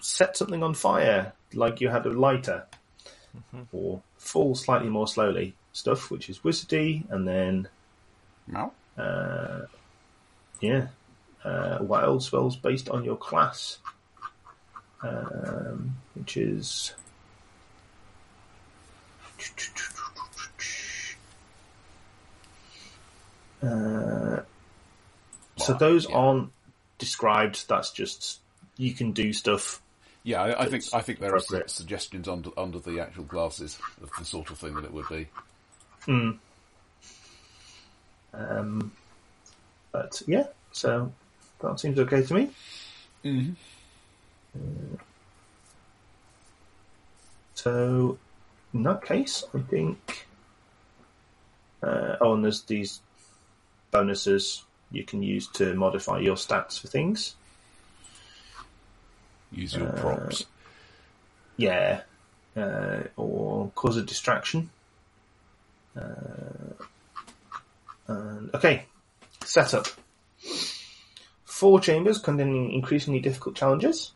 set 0.00 0.36
something 0.36 0.62
on 0.62 0.74
fire 0.74 1.32
like 1.54 1.80
you 1.80 1.88
had 1.88 2.06
a 2.06 2.10
lighter, 2.10 2.66
or 3.72 4.02
fall 4.18 4.54
slightly 4.54 4.88
more 4.88 5.08
slowly 5.08 5.54
stuff, 5.72 6.10
which 6.10 6.28
is 6.28 6.40
wizardy, 6.40 7.08
and 7.10 7.26
then 7.26 7.68
No. 8.46 8.72
yeah, 10.60 10.88
uh, 11.44 11.78
wild 11.80 12.22
spells 12.22 12.56
based 12.56 12.88
on 12.88 13.04
your 13.04 13.16
class, 13.16 13.78
um, 15.02 15.96
which 16.14 16.36
is. 16.36 16.94
Uh, 23.62 24.40
so 25.56 25.74
those 25.74 26.08
yeah. 26.08 26.16
aren't 26.16 26.50
described. 26.98 27.68
That's 27.68 27.90
just 27.90 28.40
you 28.76 28.92
can 28.94 29.12
do 29.12 29.32
stuff. 29.32 29.82
Yeah, 30.22 30.42
I, 30.42 30.64
I 30.64 30.66
think 30.66 30.84
I 30.92 31.00
think 31.00 31.18
there 31.18 31.34
are 31.34 31.40
su- 31.40 31.62
suggestions 31.66 32.28
under 32.28 32.50
under 32.56 32.78
the 32.78 33.00
actual 33.00 33.24
classes 33.24 33.78
of 34.02 34.10
the 34.18 34.24
sort 34.24 34.50
of 34.50 34.58
thing 34.58 34.74
that 34.74 34.84
it 34.84 34.92
would 34.92 35.08
be. 35.08 35.28
Um, 38.34 38.92
but 39.92 40.22
yeah, 40.26 40.44
so 40.72 41.12
that 41.60 41.80
seems 41.80 41.98
okay 41.98 42.22
to 42.22 42.34
me. 42.34 42.50
Mm-hmm. 43.24 43.52
So, 47.54 48.18
in 48.72 48.82
that 48.84 49.04
case, 49.04 49.44
I 49.54 49.58
think. 49.60 50.26
Uh, 51.82 52.16
oh, 52.20 52.34
and 52.34 52.44
there's 52.44 52.62
these 52.62 53.00
bonuses 53.90 54.64
you 54.90 55.04
can 55.04 55.22
use 55.22 55.46
to 55.48 55.74
modify 55.74 56.18
your 56.18 56.36
stats 56.36 56.78
for 56.78 56.88
things. 56.88 57.36
Use 59.52 59.74
your 59.74 59.88
props. 59.92 60.44
Yeah, 61.56 62.02
uh, 62.56 63.00
or 63.16 63.70
cause 63.74 63.96
a 63.96 64.02
distraction. 64.02 64.70
Uh, 65.96 66.84
and 68.06 68.54
okay, 68.54 68.84
setup. 69.44 69.86
Four 71.44 71.80
chambers 71.80 72.18
containing 72.18 72.72
increasingly 72.72 73.20
difficult 73.20 73.54
challenges. 73.56 74.12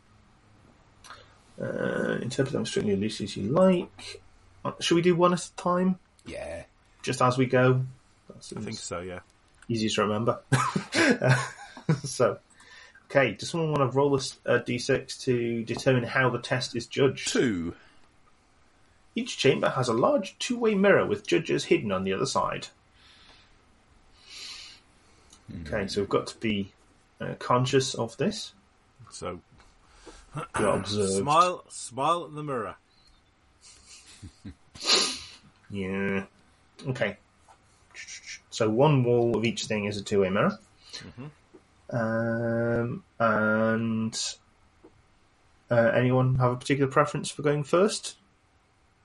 Uh, 1.60 2.18
interpret 2.22 2.52
them 2.52 2.64
strictly 2.66 2.96
loosely 2.96 3.24
as 3.24 3.36
you 3.36 3.50
like. 3.50 4.22
Uh, 4.64 4.72
Should 4.80 4.94
we 4.96 5.02
do 5.02 5.14
one 5.14 5.32
at 5.34 5.44
a 5.44 5.52
time, 5.56 5.98
Yeah. 6.26 6.64
just 7.02 7.20
as 7.22 7.36
we 7.36 7.46
go? 7.46 7.84
I 8.30 8.60
think 8.60 8.76
so. 8.78 9.00
Yeah. 9.00 9.20
easiest 9.68 9.96
to 9.96 10.02
remember. 10.02 10.40
so, 12.04 12.38
okay, 13.14 13.32
does 13.34 13.50
someone 13.50 13.72
want 13.72 13.90
to 13.90 13.96
roll 13.96 14.14
a, 14.14 14.20
a 14.46 14.60
d6 14.60 15.20
to 15.22 15.62
determine 15.64 16.04
how 16.04 16.30
the 16.30 16.38
test 16.38 16.74
is 16.74 16.86
judged? 16.86 17.28
Two. 17.28 17.74
Each 19.14 19.36
chamber 19.38 19.70
has 19.70 19.88
a 19.88 19.92
large 19.92 20.36
two-way 20.38 20.74
mirror 20.74 21.06
with 21.06 21.26
judges 21.26 21.64
hidden 21.64 21.92
on 21.92 22.04
the 22.04 22.12
other 22.12 22.26
side. 22.26 22.68
Okay, 25.66 25.86
so 25.86 26.00
we've 26.00 26.08
got 26.08 26.26
to 26.28 26.38
be 26.38 26.72
uh, 27.20 27.34
conscious 27.38 27.94
of 27.94 28.16
this. 28.16 28.52
So 29.10 29.40
You're 30.58 30.68
observed. 30.76 31.12
smile, 31.12 31.64
smile 31.68 32.24
in 32.26 32.34
the 32.34 32.42
mirror. 32.42 32.76
Yeah. 35.70 36.26
Okay. 36.86 37.16
So 38.50 38.70
one 38.70 39.02
wall 39.02 39.36
of 39.36 39.44
each 39.44 39.64
thing 39.64 39.86
is 39.86 39.96
a 39.96 40.04
two-way 40.04 40.30
mirror. 40.30 40.56
Um, 41.94 43.04
and 43.20 44.34
uh, 45.70 45.92
anyone 45.94 46.34
have 46.36 46.50
a 46.50 46.56
particular 46.56 46.90
preference 46.90 47.30
for 47.30 47.42
going 47.42 47.62
first? 47.62 48.16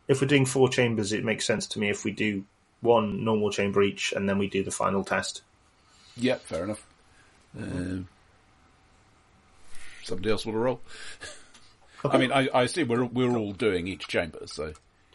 If 0.08 0.22
we're 0.22 0.28
doing 0.28 0.48
four 0.48 0.70
chambers, 0.70 1.14
it 1.14 1.24
makes 1.24 1.46
sense 1.46 1.68
to 1.68 1.80
me 1.80 1.90
if 1.90 2.04
we 2.04 2.12
do 2.12 2.44
one 2.82 3.24
normal 3.24 3.52
chamber 3.52 3.84
each, 3.84 4.12
and 4.12 4.28
then 4.28 4.40
we 4.40 4.48
do 4.48 4.64
the 4.64 4.72
final 4.72 5.04
test. 5.04 5.44
Yeah, 6.18 6.36
fair 6.36 6.64
enough. 6.64 6.86
Um, 7.58 8.08
somebody 10.04 10.32
else 10.32 10.46
want 10.46 10.56
to 10.56 10.60
roll? 10.60 10.82
I 12.04 12.18
mean, 12.18 12.32
I, 12.32 12.48
I 12.48 12.64
assume 12.64 12.88
we're 12.88 13.06
we're 13.06 13.38
all 13.38 13.54
doing 13.54 13.88
each 13.88 14.08
chamber, 14.08 14.40
so 14.46 14.74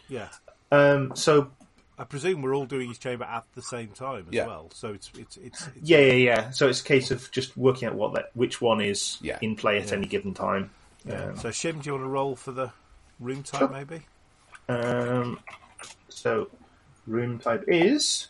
Yeah. 0.09 0.29
Um, 0.71 1.17
so 1.17 1.51
I 1.98 2.04
presume 2.04 2.42
we're 2.42 2.54
all 2.57 2.66
doing 2.66 2.90
each 2.90 3.00
chamber 3.00 3.24
at 3.24 3.44
the 3.54 3.62
same 3.62 3.88
time 3.88 4.26
as 4.28 4.35
Yeah. 4.35 4.46
well. 4.46 4.70
So 4.74 4.92
it's 4.92 5.11
it's 5.16 5.37
it's, 5.37 5.68
it's 5.76 5.88
yeah, 5.88 5.98
yeah, 5.98 6.12
yeah. 6.12 6.50
So 6.50 6.68
it's 6.68 6.80
a 6.80 6.85
case 6.85 7.11
of 7.11 7.30
just 7.30 7.57
working 7.57 7.88
out 7.88 7.94
what 7.94 8.14
that 8.14 8.26
which 8.35 8.61
one 8.61 8.80
is 8.80 9.18
Yeah. 9.20 9.38
in 9.40 9.54
play 9.54 9.78
at 9.80 9.92
any 9.92 10.07
given 10.07 10.35
time. 10.35 10.70
Um, 11.09 11.37
So 11.37 11.50
Shim, 11.50 11.83
do 11.83 11.87
you 11.88 11.92
want 11.92 12.04
to 12.04 12.09
roll 12.09 12.35
for 12.37 12.50
the 12.52 12.72
room 13.20 13.42
type 13.42 13.61
Sure. 13.61 13.68
maybe? 13.68 14.02
Um, 14.68 15.38
so, 16.09 16.48
room 17.07 17.38
type 17.38 17.64
is 17.68 18.28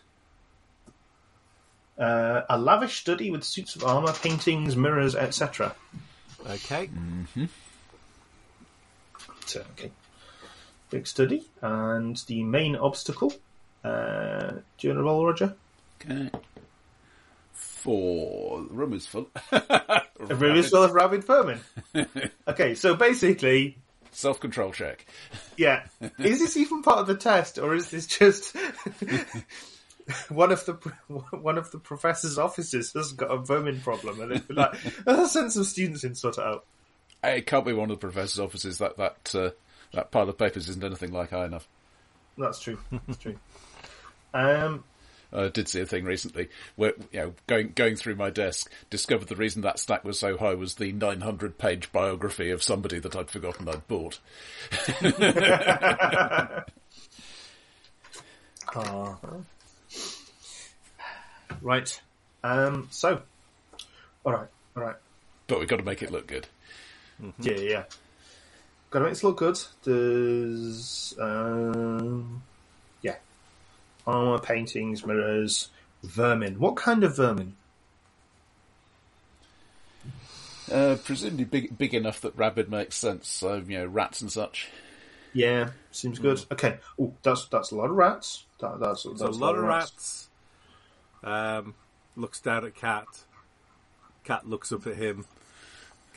uh, 1.96 2.42
a 2.50 2.58
lavish 2.58 3.00
study 3.00 3.30
with 3.30 3.44
suits 3.44 3.76
of 3.76 3.84
armor, 3.84 4.12
paintings, 4.12 4.76
mirrors, 4.76 5.14
etc. 5.14 5.74
Okay. 6.44 6.90
So, 9.46 9.60
okay, 9.72 9.92
big 10.90 11.06
study, 11.06 11.48
and 11.62 12.16
the 12.26 12.42
main 12.42 12.74
obstacle. 12.76 13.32
Uh, 13.84 14.52
do 14.78 14.88
you 14.88 14.90
want 14.90 14.98
to 14.98 15.02
roll, 15.02 15.26
Roger? 15.26 15.54
okay. 16.00 16.30
Four. 17.52 18.62
The 18.62 18.74
room 18.74 18.92
is 18.94 19.06
full. 19.06 19.28
A 19.52 20.34
room 20.34 20.56
is 20.56 20.70
full 20.70 20.82
of 20.82 20.92
rabid 20.92 21.24
vermin. 21.24 21.60
okay, 22.48 22.74
so 22.74 22.94
basically, 22.94 23.76
Self 24.14 24.38
control 24.38 24.70
check. 24.70 25.04
yeah, 25.56 25.82
is 26.20 26.38
this 26.38 26.56
even 26.56 26.82
part 26.82 27.00
of 27.00 27.08
the 27.08 27.16
test, 27.16 27.58
or 27.58 27.74
is 27.74 27.90
this 27.90 28.06
just 28.06 28.56
one 30.28 30.52
of 30.52 30.64
the 30.66 30.74
one 31.32 31.58
of 31.58 31.72
the 31.72 31.80
professor's 31.80 32.38
offices 32.38 32.92
has 32.92 33.12
got 33.12 33.32
a 33.32 33.38
vermin 33.38 33.80
problem, 33.80 34.20
and 34.20 34.30
they've 34.30 34.50
like, 34.50 34.76
"Oh, 35.04 35.26
send 35.26 35.52
some 35.52 35.64
students 35.64 36.04
in 36.04 36.14
sort 36.14 36.38
it 36.38 36.44
out. 36.44 36.64
It 37.24 37.46
can't 37.46 37.66
be 37.66 37.72
one 37.72 37.90
of 37.90 37.96
the 38.00 38.00
professor's 38.00 38.38
offices. 38.38 38.78
That 38.78 38.96
that 38.98 39.34
uh, 39.34 39.50
that 39.92 40.12
pile 40.12 40.28
of 40.28 40.38
papers 40.38 40.68
isn't 40.68 40.84
anything 40.84 41.10
like 41.10 41.30
high 41.30 41.46
enough. 41.46 41.66
That's 42.38 42.60
true. 42.60 42.78
That's 43.08 43.18
true. 43.18 43.36
Um, 44.34 44.84
I 45.32 45.48
did 45.48 45.68
see 45.68 45.80
a 45.80 45.86
thing 45.86 46.04
recently 46.04 46.48
where, 46.76 46.92
you 47.12 47.20
know, 47.20 47.34
going 47.46 47.72
going 47.74 47.96
through 47.96 48.16
my 48.16 48.30
desk, 48.30 48.70
discovered 48.90 49.28
the 49.28 49.36
reason 49.36 49.62
that 49.62 49.78
stack 49.78 50.04
was 50.04 50.18
so 50.18 50.36
high 50.36 50.54
was 50.54 50.74
the 50.74 50.92
900 50.92 51.58
page 51.58 51.90
biography 51.92 52.50
of 52.50 52.62
somebody 52.62 52.98
that 53.00 53.16
I'd 53.16 53.30
forgotten 53.30 53.68
I'd 53.68 53.88
bought. 53.88 54.20
ah. 58.76 59.18
right. 61.62 62.00
Um, 62.44 62.88
so, 62.90 63.22
all 64.24 64.32
right, 64.32 64.48
all 64.76 64.82
right. 64.82 64.96
But 65.46 65.58
we've 65.58 65.68
got 65.68 65.78
to 65.78 65.84
make 65.84 66.02
it 66.02 66.12
look 66.12 66.26
good. 66.26 66.46
Yeah, 67.40 67.54
yeah, 67.54 67.70
yeah. 67.70 67.84
Got 68.90 69.00
to 69.00 69.04
make 69.06 69.14
it 69.14 69.24
look 69.24 69.38
good. 69.38 69.58
Does 69.82 71.14
um. 71.20 72.42
Armor, 74.06 74.38
paintings, 74.38 75.04
mirrors, 75.04 75.70
vermin. 76.02 76.58
What 76.58 76.76
kind 76.76 77.04
of 77.04 77.16
vermin? 77.16 77.56
Uh, 80.70 80.96
presumably 81.04 81.44
big, 81.44 81.76
big 81.76 81.94
enough 81.94 82.20
that 82.22 82.36
rabid 82.36 82.70
makes 82.70 82.96
sense. 82.96 83.28
So 83.28 83.62
you 83.66 83.78
know, 83.78 83.86
rats 83.86 84.20
and 84.20 84.32
such. 84.32 84.70
Yeah, 85.34 85.70
seems 85.90 86.18
good. 86.18 86.44
Okay. 86.52 86.78
Oh, 86.98 87.12
that's 87.22 87.46
that's 87.46 87.72
a 87.72 87.76
lot 87.76 87.90
of 87.90 87.96
rats. 87.96 88.44
That, 88.60 88.78
that's, 88.80 89.02
that's 89.02 89.20
There's 89.20 89.36
a 89.36 89.40
lot 89.40 89.56
of 89.56 89.64
rats. 89.64 90.28
Um, 91.22 91.74
looks 92.16 92.40
down 92.40 92.64
at 92.64 92.74
Cat. 92.74 93.06
Cat 94.24 94.48
looks 94.48 94.72
up 94.72 94.86
at 94.86 94.96
him. 94.96 95.26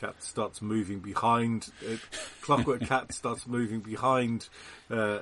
Cat 0.00 0.22
starts 0.22 0.62
moving 0.62 1.00
behind. 1.00 1.70
Uh, 1.84 1.96
Clockwork 2.42 2.80
Cat 2.86 3.12
starts 3.12 3.46
moving 3.46 3.80
behind. 3.80 4.48
Uh, 4.88 5.20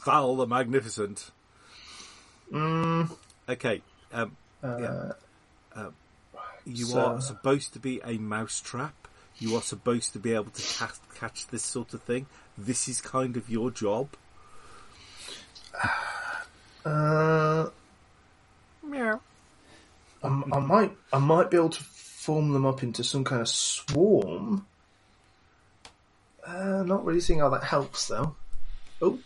uh, 0.00 0.04
Thal 0.04 0.36
the 0.36 0.46
Magnificent. 0.46 1.30
Mm, 2.52 3.10
Okay. 3.48 3.82
Um, 4.12 4.36
yeah. 4.62 5.12
Um, 5.74 5.94
you 6.64 6.84
so- 6.86 7.00
are 7.00 7.20
supposed 7.20 7.72
to 7.74 7.78
be 7.78 8.00
a 8.04 8.18
mousetrap. 8.18 8.94
You 9.38 9.54
are 9.56 9.62
supposed 9.62 10.12
to 10.14 10.18
be 10.18 10.32
able 10.34 10.50
to 10.50 10.62
cast, 10.78 11.00
catch 11.14 11.46
this 11.48 11.62
sort 11.62 11.94
of 11.94 12.02
thing. 12.02 12.26
This 12.56 12.88
is 12.88 13.00
kind 13.00 13.36
of 13.36 13.48
your 13.48 13.70
job. 13.70 14.08
uh, 16.84 17.68
Meow. 18.82 19.20
I, 20.22 20.26
I 20.52 20.58
might 20.58 20.96
I 21.12 21.18
might 21.18 21.50
be 21.50 21.56
able 21.56 21.68
to 21.70 21.82
form 21.82 22.52
them 22.52 22.66
up 22.66 22.82
into 22.82 23.04
some 23.04 23.22
kind 23.24 23.40
of 23.40 23.48
swarm. 23.48 24.66
Uh, 26.44 26.82
not 26.84 27.04
really 27.04 27.20
seeing 27.20 27.38
how 27.38 27.50
that 27.50 27.62
helps 27.62 28.08
though. 28.08 28.34
Oh, 29.00 29.18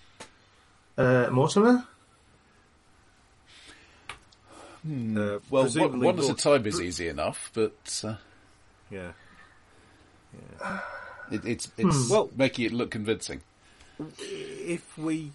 uh, 0.98 1.28
Mortimer. 1.30 1.86
Uh, 4.84 5.38
Well, 5.48 5.62
presumably 5.64 6.06
one, 6.06 6.16
one 6.16 6.24
at 6.24 6.30
a 6.30 6.34
time 6.34 6.66
is 6.66 6.80
easy 6.80 7.08
enough, 7.08 7.50
but 7.54 8.02
uh, 8.04 8.16
Yeah. 8.90 9.12
it, 11.30 11.44
it's 11.44 11.70
it's 11.78 12.08
Well- 12.10 12.30
making 12.36 12.66
it 12.66 12.72
look 12.72 12.90
convincing. 12.90 13.42
If 14.18 14.98
we 14.98 15.32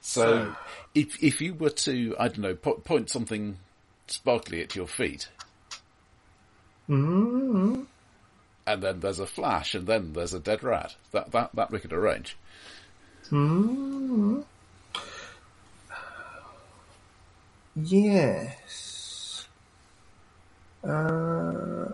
So, 0.00 0.22
So- 0.22 0.56
if 0.94 1.22
if 1.22 1.40
you 1.40 1.54
were 1.54 1.70
to, 1.70 2.16
I 2.18 2.28
don't 2.28 2.38
know, 2.38 2.54
po- 2.54 2.80
point 2.80 3.10
something 3.10 3.58
sparkly 4.06 4.62
at 4.62 4.74
your 4.74 4.86
feet, 4.88 5.28
Mm-hmm. 6.88 7.82
and 8.66 8.82
then 8.82 9.00
there's 9.00 9.18
a 9.20 9.26
flash, 9.26 9.74
and 9.74 9.86
then 9.86 10.12
there's 10.14 10.34
a 10.34 10.40
dead 10.40 10.62
rat, 10.64 10.96
that 11.12 11.30
that 11.32 11.50
that 11.54 11.70
we 11.70 11.78
could 11.78 11.92
arrange. 11.92 12.36
Mm-hmm. 13.32 14.40
Yes. 17.76 19.46
Uh, 20.84 21.88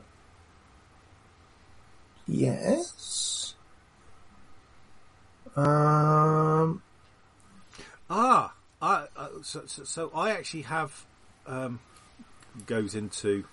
yes. 2.27 3.55
Um. 5.55 6.83
ah, 8.11 8.53
I, 8.83 9.07
uh, 9.17 9.29
so, 9.43 9.63
so, 9.67 9.85
so 9.85 10.11
I 10.15 10.31
actually 10.31 10.63
have 10.63 11.05
um, 11.47 11.79
goes 12.67 12.97
into 12.97 13.45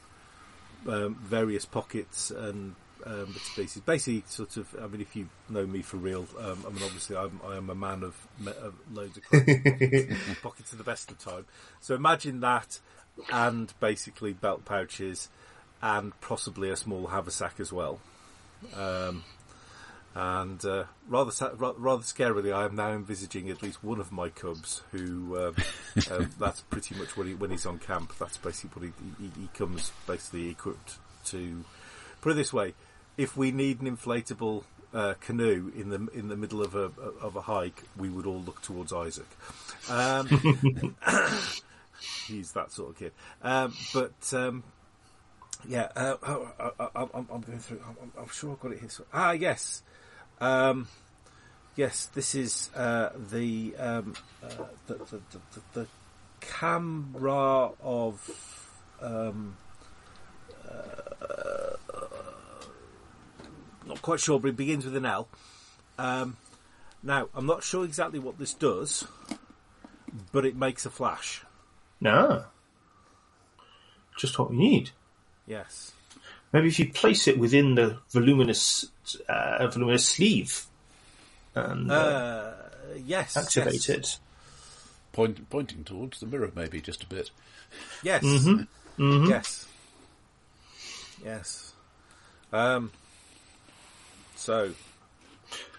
um, 0.88 1.16
various 1.24 1.66
pockets 1.66 2.32
and 2.32 2.76
um, 3.06 3.26
bits 3.26 3.48
and 3.48 3.56
pieces. 3.56 3.82
Basically, 3.82 4.24
sort 4.28 4.58
of. 4.58 4.76
I 4.82 4.88
mean, 4.88 5.02
if 5.02 5.16
you 5.16 5.30
know 5.50 5.66
me 5.66 5.82
for 5.82 5.98
real, 5.98 6.28
um, 6.40 6.64
I 6.66 6.70
mean, 6.72 6.84
obviously, 6.84 7.16
I'm, 7.16 7.40
I 7.48 7.58
am 7.58 7.70
a 7.70 7.76
man 7.76 8.04
of, 8.04 8.16
of 8.48 8.76
loads 8.92 9.18
of 9.18 9.24
pockets, 9.32 10.16
pockets 10.42 10.72
at 10.72 10.78
the 10.78 10.84
best 10.84 11.12
of 11.12 11.20
time. 11.20 11.46
So 11.82 11.96
imagine 11.96 12.40
that, 12.42 12.80
and 13.32 13.74
basically 13.80 14.34
belt 14.34 14.66
pouches, 14.66 15.30
and 15.82 16.20
possibly 16.22 16.70
a 16.70 16.76
small 16.76 17.08
haversack 17.08 17.60
as 17.60 17.72
well. 17.72 18.00
Um, 18.76 19.24
and 20.16 20.64
uh, 20.64 20.86
rather 21.10 21.32
rather 21.78 22.04
scarily, 22.04 22.54
I 22.54 22.64
am 22.64 22.76
now 22.76 22.92
envisaging 22.92 23.50
at 23.50 23.62
least 23.62 23.84
one 23.84 24.00
of 24.00 24.14
my 24.14 24.30
cubs 24.30 24.82
who 24.92 25.38
um, 25.38 25.56
um, 26.12 26.30
that's 26.40 26.62
pretty 26.62 26.96
much 26.96 27.18
when 27.18 27.28
he 27.28 27.34
when 27.34 27.52
he's 27.52 27.66
on 27.66 27.80
camp. 27.80 28.14
That's 28.18 28.38
basically 28.38 28.88
what 28.88 28.94
he, 29.20 29.26
he, 29.26 29.42
he 29.42 29.48
comes 29.54 29.92
basically 30.08 30.50
equipped 30.50 30.98
to. 31.26 31.66
Put 32.22 32.32
it 32.32 32.36
this 32.36 32.54
way: 32.54 32.74
if 33.18 33.36
we 33.38 33.52
need 33.52 33.82
an 33.82 33.96
inflatable 33.98 34.64
uh, 34.94 35.14
canoe 35.20 35.72
in 35.76 35.90
the 35.90 36.08
in 36.14 36.28
the 36.30 36.36
middle 36.36 36.62
of 36.62 36.76
a 36.76 36.92
of 37.22 37.36
a 37.36 37.42
hike, 37.42 37.84
we 37.98 38.10
would 38.10 38.26
all 38.26 38.42
look 38.42 38.62
towards 38.62 38.94
Isaac. 38.94 39.28
Um, 39.90 40.28
he's 42.28 42.52
that 42.54 42.72
sort 42.72 42.92
of 42.92 42.98
kid. 42.98 43.12
Um, 43.42 43.74
but 43.94 44.34
um, 44.34 44.64
yeah, 45.68 45.90
uh, 45.96 46.16
oh, 46.24 46.52
I, 46.60 46.84
I, 46.84 47.02
I'm, 47.14 47.28
I'm 47.32 47.42
going 47.42 47.60
through. 47.60 47.82
I'm, 47.88 48.12
I'm 48.20 48.30
sure 48.30 48.52
I've 48.54 48.60
got 48.60 48.72
it 48.72 48.80
here. 48.80 48.90
So- 48.90 49.06
Ah, 49.14 49.32
yes, 49.32 49.82
um, 50.40 50.88
yes. 51.76 52.06
This 52.14 52.36
is 52.36 52.70
uh, 52.76 53.10
um, 53.14 54.14
uh, 54.44 54.50
the, 54.88 54.94
the, 54.94 54.96
the, 54.96 55.22
the 55.54 55.62
the 55.74 55.88
camera 56.42 57.72
of. 57.82 58.72
Not 63.86 64.02
quite 64.02 64.20
sure, 64.20 64.40
but 64.40 64.50
it 64.50 64.58
begins 64.58 64.86
with 64.86 64.96
an 64.96 65.06
L. 65.06 65.28
Um, 65.98 66.38
now, 67.04 67.30
I'm 67.36 67.46
not 67.46 67.64
sure 67.64 67.86
exactly 67.86 68.20
what 68.20 68.40
this 68.40 68.54
does, 68.54 69.06
but 70.32 70.46
it 70.46 70.56
makes 70.56 70.86
a 70.86 70.90
flash. 70.90 71.44
No. 72.02 72.46
Just 74.18 74.40
what 74.40 74.50
we 74.52 74.58
need. 74.58 74.92
Yes. 75.46 75.92
Maybe 76.52 76.68
if 76.70 76.80
you 76.80 76.90
place 76.90 77.28
it 77.28 77.38
within 77.38 77.76
the 77.76 77.98
voluminous, 78.12 78.86
uh, 79.30 79.68
voluminous 79.68 80.08
sleeve 80.08 80.66
and 81.54 81.92
uh, 81.92 81.96
Uh, 81.96 82.54
yes. 83.06 83.36
activate 83.38 83.88
yes. 83.88 83.90
it. 83.90 84.20
Point, 85.12 85.50
pointing 85.50 85.84
towards 85.84 86.20
the 86.20 86.26
mirror, 86.26 86.52
maybe 86.56 86.82
just 86.82 87.04
a 87.04 87.08
bit. 87.08 87.32
Yes. 88.04 88.24
Mm-hmm. 88.24 89.30
Yes. 89.30 89.68
Yes. 91.24 91.74
Um. 92.52 92.92
So 94.46 94.74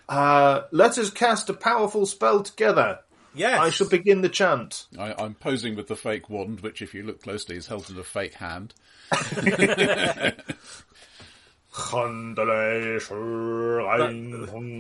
Uh, 0.09 0.63
let 0.73 0.99
us 0.99 1.11
cast 1.11 1.49
a 1.49 1.55
powerful 1.55 2.05
spell 2.05 2.43
together. 2.43 2.99
yes, 3.33 3.61
I 3.61 3.71
shall 3.71 3.89
begin 3.89 4.23
the 4.23 4.29
chant. 4.29 4.87
I, 4.99 5.15
I'm 5.17 5.35
posing 5.35 5.77
with 5.77 5.87
the 5.87 5.95
fake 5.95 6.29
wand, 6.29 6.63
which, 6.63 6.83
if 6.83 6.93
you 6.93 7.05
look 7.05 7.23
closely, 7.23 7.55
is 7.57 7.69
held 7.69 7.89
in 7.91 7.97
a 7.97 8.03
fake 8.03 8.35
hand. 8.35 8.75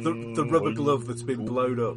the, 0.02 0.32
the 0.34 0.44
rubber 0.44 0.72
glove 0.72 1.06
that's 1.06 1.22
been 1.22 1.44
blown 1.44 1.78
up. 1.78 1.96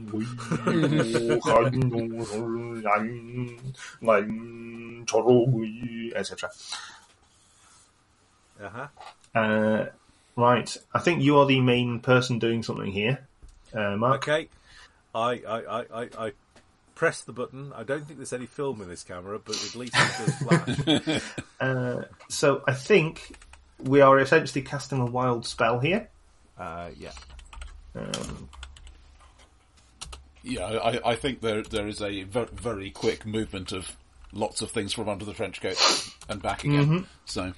etc. 6.15 6.51
Uh-huh. 8.61 8.87
Uh, 9.33 9.85
right, 10.39 10.75
I 10.93 10.99
think 10.99 11.21
you 11.21 11.37
are 11.39 11.45
the 11.45 11.59
main 11.61 11.99
person 11.99 12.39
doing 12.39 12.63
something 12.63 12.91
here, 12.91 13.27
uh, 13.73 13.95
Mark. 13.97 14.27
Okay. 14.27 14.49
I, 15.13 15.41
I, 15.47 15.59
I, 15.59 15.85
I, 15.93 16.09
I 16.27 16.31
press 16.95 17.21
the 17.21 17.33
button. 17.33 17.71
I 17.75 17.83
don't 17.83 18.05
think 18.05 18.19
there's 18.19 18.33
any 18.33 18.45
film 18.45 18.81
in 18.81 18.89
this 18.89 19.03
camera, 19.03 19.39
but 19.39 19.55
at 19.55 19.75
least 19.75 19.93
it 19.95 20.25
does 20.25 20.35
flash. 21.05 21.21
Uh, 21.59 22.03
so 22.29 22.63
I 22.67 22.73
think 22.73 23.35
we 23.79 23.99
are 24.01 24.17
essentially 24.17 24.61
casting 24.61 24.99
a 25.01 25.05
wild 25.05 25.45
spell 25.45 25.79
here. 25.79 26.07
uh, 26.57 26.89
yeah. 26.97 27.11
Um, 27.95 28.47
Yeah, 30.43 30.65
I, 30.65 31.11
I 31.11 31.15
think 31.15 31.41
there 31.41 31.63
there 31.63 31.85
is 31.87 32.01
a 32.01 32.23
very, 32.23 32.47
very 32.53 32.91
quick 32.91 33.25
movement 33.25 33.73
of 33.73 33.93
lots 34.31 34.61
of 34.61 34.71
things 34.71 34.93
from 34.93 35.09
under 35.09 35.25
the 35.25 35.33
trench 35.33 35.59
coat 35.59 35.77
and 36.29 36.41
back 36.41 36.63
again. 36.63 37.07
So 37.25 37.51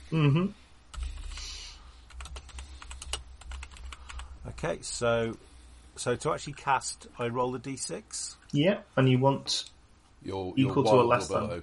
Okay. 4.48 4.80
So, 4.82 5.38
so 5.96 6.16
to 6.16 6.34
actually 6.34 6.54
cast, 6.54 7.08
I 7.20 7.28
roll 7.28 7.56
a 7.56 7.60
d6. 7.60 8.36
yeah, 8.52 8.80
and 8.96 9.10
you 9.10 9.20
want 9.20 9.66
you're, 10.24 10.54
Equal 10.56 10.84
you're 10.84 10.94
to 10.94 11.02
a 11.02 11.04
less 11.04 11.28
than. 11.28 11.48
bow. 11.48 11.62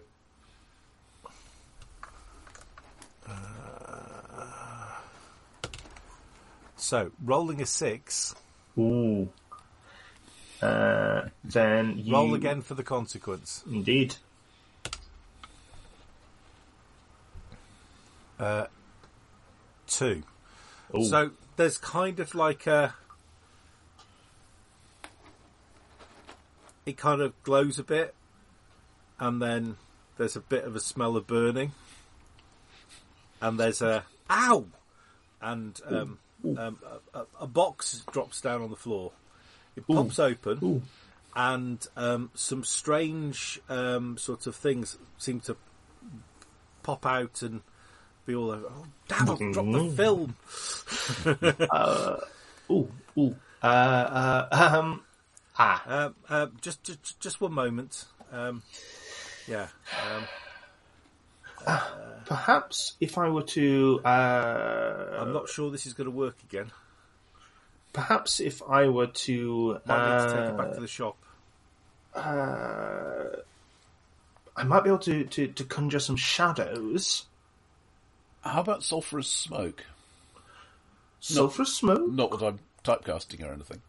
So 6.77 7.11
rolling 7.23 7.61
a 7.61 7.67
six. 7.67 8.35
ooh. 8.79 9.29
Uh, 10.62 11.29
then 11.45 11.99
you 11.99 12.14
Roll 12.14 12.35
again 12.35 12.62
for 12.62 12.75
the 12.75 12.83
consequence. 12.83 13.62
Indeed. 13.71 14.17
Two. 19.87 20.23
Ooh. 20.96 21.05
So 21.05 21.31
there's 21.57 21.79
kind 21.79 22.20
of 22.20 22.35
like 22.35 22.66
a. 22.66 22.94
it 26.87 26.96
kind 26.96 27.20
of 27.20 27.35
glows 27.42 27.79
a 27.79 27.85
bit, 27.85 28.14
and 29.20 29.42
then 29.42 29.77
there's 30.16 30.37
a 30.37 30.40
bit 30.40 30.64
of 30.64 30.74
a 30.74 30.81
smell 30.81 31.16
of 31.16 31.27
burning, 31.27 31.72
and 33.42 33.61
there's 33.61 33.83
a 33.83 34.05
ow, 34.31 34.64
and 35.42 35.79
um, 35.87 36.18
um, 36.57 36.79
a, 37.14 37.18
a, 37.18 37.27
a 37.40 37.46
box 37.46 38.05
drops 38.11 38.40
down 38.40 38.62
on 38.62 38.70
the 38.70 38.77
floor. 38.77 39.12
It 39.77 39.87
pops 39.87 40.18
open, 40.18 40.59
Ooh. 40.62 40.83
and 41.37 41.87
um, 41.94 42.31
some 42.35 42.64
strange 42.64 43.61
um, 43.68 44.16
sort 44.16 44.46
of 44.46 44.57
things 44.57 44.96
seem 45.18 45.40
to 45.40 45.57
pop 46.83 47.05
out 47.05 47.42
and 47.42 47.61
be 48.29 48.37
all 48.37 48.51
over. 48.51 48.67
Oh, 48.71 48.87
damn! 49.09 49.31
I've 49.31 49.53
dropped 49.53 49.73
the 49.73 49.91
film. 49.97 50.37
Ooh, 52.71 52.91
ooh. 53.19 53.35
Uh, 53.62 53.67
uh, 53.67 54.49
um, 54.79 55.03
ah. 55.59 55.83
Um, 55.87 56.14
uh, 56.29 56.47
just, 56.61 56.85
just, 56.85 57.19
just 57.19 57.41
one 57.41 57.53
moment. 57.55 58.05
Um, 58.31 58.62
yeah. 59.49 59.69
Um, 60.14 60.25
Perhaps 62.27 62.95
if 63.01 63.17
I 63.19 63.31
were 63.31 63.43
to, 63.43 64.01
uh, 64.05 65.19
I'm 65.21 65.33
not 65.33 65.49
sure 65.49 65.71
this 65.71 65.87
is 65.87 65.95
going 65.95 66.05
to 66.07 66.11
work 66.11 66.37
again. 66.49 66.71
perhaps 67.93 68.38
if 68.41 68.62
I 68.62 68.88
were 68.88 69.07
to, 69.09 69.81
Might 69.87 70.12
need 70.12 70.29
to 70.29 70.35
take 70.35 70.45
it 70.45 70.51
uh, 70.51 70.53
back 70.53 70.73
to 70.75 70.81
the 70.81 70.87
shop. 70.87 71.17
uh, 72.14 73.41
I 74.57 74.64
might 74.64 74.85
be 74.85 74.91
able 74.91 74.99
to, 75.01 75.25
to, 75.25 75.47
to 75.49 75.64
conjure 75.64 76.01
some 76.01 76.17
shadows. 76.17 77.25
How 78.42 78.61
about 78.61 78.83
sulphurous 78.85 79.29
smoke? 79.29 79.85
Sulphurous 81.20 81.74
smoke? 81.77 82.11
Not 82.11 82.31
that 82.31 82.42
I'm 82.42 82.59
typecasting 82.85 83.42
or 83.42 83.53
anything. 83.53 83.83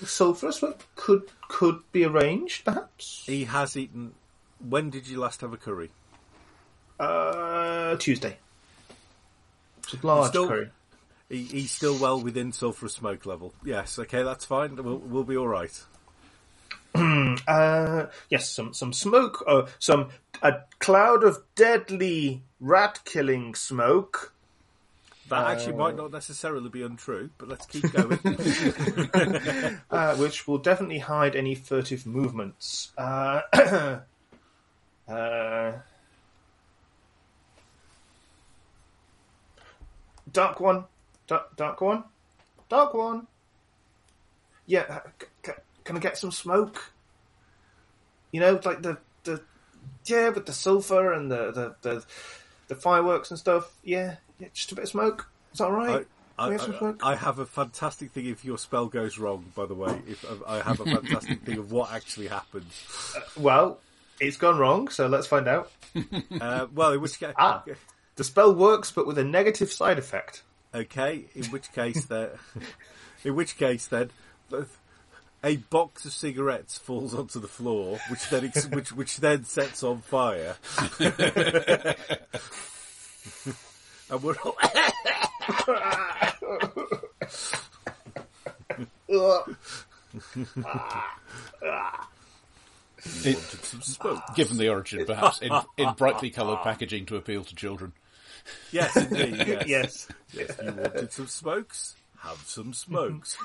Sulphurous 0.06 0.56
smoke 0.58 0.80
could, 0.96 1.22
could 1.48 1.80
be 1.92 2.04
arranged, 2.04 2.64
perhaps? 2.64 3.22
He 3.26 3.44
has 3.44 3.76
eaten. 3.76 4.12
When 4.58 4.90
did 4.90 5.06
you 5.06 5.18
last 5.20 5.40
have 5.42 5.52
a 5.52 5.56
curry? 5.56 5.90
Uh, 6.98 7.96
Tuesday. 7.96 8.36
It's 9.78 9.94
a 10.02 10.06
large 10.06 10.30
Still- 10.30 10.48
curry. 10.48 10.70
He, 11.28 11.44
he's 11.44 11.70
still 11.70 11.96
well 11.96 12.20
within 12.20 12.50
sulphurous 12.50 12.94
smoke 12.94 13.24
level. 13.24 13.54
Yes, 13.64 14.00
okay, 14.00 14.24
that's 14.24 14.44
fine. 14.44 14.74
We'll, 14.74 14.98
we'll 14.98 15.22
be 15.22 15.36
all 15.36 15.46
right. 15.46 15.80
Uh, 17.46 18.06
yes, 18.28 18.50
some 18.50 18.74
some 18.74 18.92
smoke, 18.92 19.42
uh, 19.46 19.66
some 19.78 20.08
a 20.42 20.52
cloud 20.78 21.24
of 21.24 21.38
deadly 21.54 22.42
rat 22.60 23.00
killing 23.04 23.54
smoke, 23.54 24.34
That 25.28 25.46
actually 25.46 25.74
might 25.74 25.96
not 25.96 26.10
necessarily 26.12 26.68
be 26.68 26.82
untrue, 26.82 27.30
but 27.38 27.48
let's 27.48 27.66
keep 27.66 27.92
going. 27.92 28.18
uh, 29.90 30.16
which 30.16 30.46
will 30.48 30.58
definitely 30.58 30.98
hide 30.98 31.36
any 31.36 31.54
furtive 31.54 32.04
movements. 32.06 32.90
Uh, 32.98 33.42
uh, 35.08 35.72
dark 40.32 40.60
one, 40.60 40.84
dark, 41.26 41.56
dark 41.56 41.80
one, 41.80 42.04
dark 42.68 42.94
one. 42.94 43.26
Yeah, 44.66 44.86
uh, 44.88 45.00
can 45.90 45.96
I 45.96 46.00
get 46.00 46.16
some 46.16 46.30
smoke? 46.30 46.92
You 48.30 48.38
know, 48.38 48.60
like 48.64 48.80
the 48.80 48.98
the 49.24 49.42
yeah, 50.06 50.28
with 50.28 50.46
the 50.46 50.52
sulfur 50.52 51.12
and 51.12 51.28
the 51.28 51.50
the 51.50 51.74
the, 51.82 52.04
the 52.68 52.74
fireworks 52.76 53.30
and 53.30 53.38
stuff. 53.40 53.72
Yeah, 53.82 54.16
yeah, 54.38 54.46
just 54.54 54.70
a 54.70 54.76
bit 54.76 54.84
of 54.84 54.90
smoke. 54.90 55.28
Is 55.52 55.58
that 55.58 55.64
all 55.64 55.72
right? 55.72 56.06
I, 56.38 56.52
have 56.52 56.82
I. 57.02 57.10
I 57.10 57.14
have 57.16 57.40
a 57.40 57.44
fantastic 57.44 58.12
thing 58.12 58.26
if 58.26 58.44
your 58.44 58.56
spell 58.56 58.86
goes 58.86 59.18
wrong, 59.18 59.46
by 59.56 59.66
the 59.66 59.74
way. 59.74 60.00
If 60.06 60.24
I 60.46 60.62
have 60.62 60.78
a 60.78 60.84
fantastic 60.84 61.42
thing 61.42 61.58
of 61.58 61.72
what 61.72 61.92
actually 61.92 62.28
happens. 62.28 62.72
Well, 63.36 63.80
it's 64.20 64.36
gone 64.36 64.58
wrong, 64.58 64.88
so 64.90 65.08
let's 65.08 65.26
find 65.26 65.48
out. 65.48 65.72
Uh, 66.40 66.68
well, 66.72 66.92
in 66.92 67.00
which 67.00 67.18
case, 67.18 67.34
Ah. 67.36 67.64
The 68.14 68.22
spell 68.22 68.54
works, 68.54 68.92
but 68.92 69.08
with 69.08 69.18
a 69.18 69.24
negative 69.24 69.72
side 69.72 69.98
effect. 69.98 70.44
okay. 70.72 71.24
In 71.34 71.46
which 71.46 71.72
case, 71.72 72.04
there, 72.04 72.38
in 73.24 73.34
which 73.34 73.56
case, 73.56 73.88
then 73.88 74.10
a 75.42 75.56
box 75.56 76.04
of 76.04 76.12
cigarettes 76.12 76.78
falls 76.78 77.14
onto 77.14 77.40
the 77.40 77.48
floor, 77.48 77.98
which 78.08 78.28
then 78.30 78.44
ex- 78.44 78.66
which 78.70 78.92
which 78.92 79.16
then 79.18 79.44
sets 79.44 79.82
on 79.82 80.00
fire. 80.00 80.56
and 84.10 84.22
we're 84.22 84.36
all, 84.44 84.56
It, 93.24 93.38
some 93.38 93.80
smoke. 93.80 94.22
given 94.34 94.58
the 94.58 94.68
origin, 94.68 95.06
perhaps 95.06 95.40
in, 95.40 95.50
in 95.78 95.92
brightly 95.94 96.30
coloured 96.30 96.62
packaging 96.62 97.06
to 97.06 97.16
appeal 97.16 97.44
to 97.44 97.54
children. 97.54 97.92
Yes, 98.72 98.94
indeed. 98.96 99.36
Yes. 99.38 99.66
yes. 99.66 100.08
Yes, 100.32 100.56
you 100.62 100.72
wanted 100.72 101.12
some 101.12 101.26
smokes? 101.26 101.96
Have 102.20 102.38
some 102.46 102.72
smokes. 102.74 103.36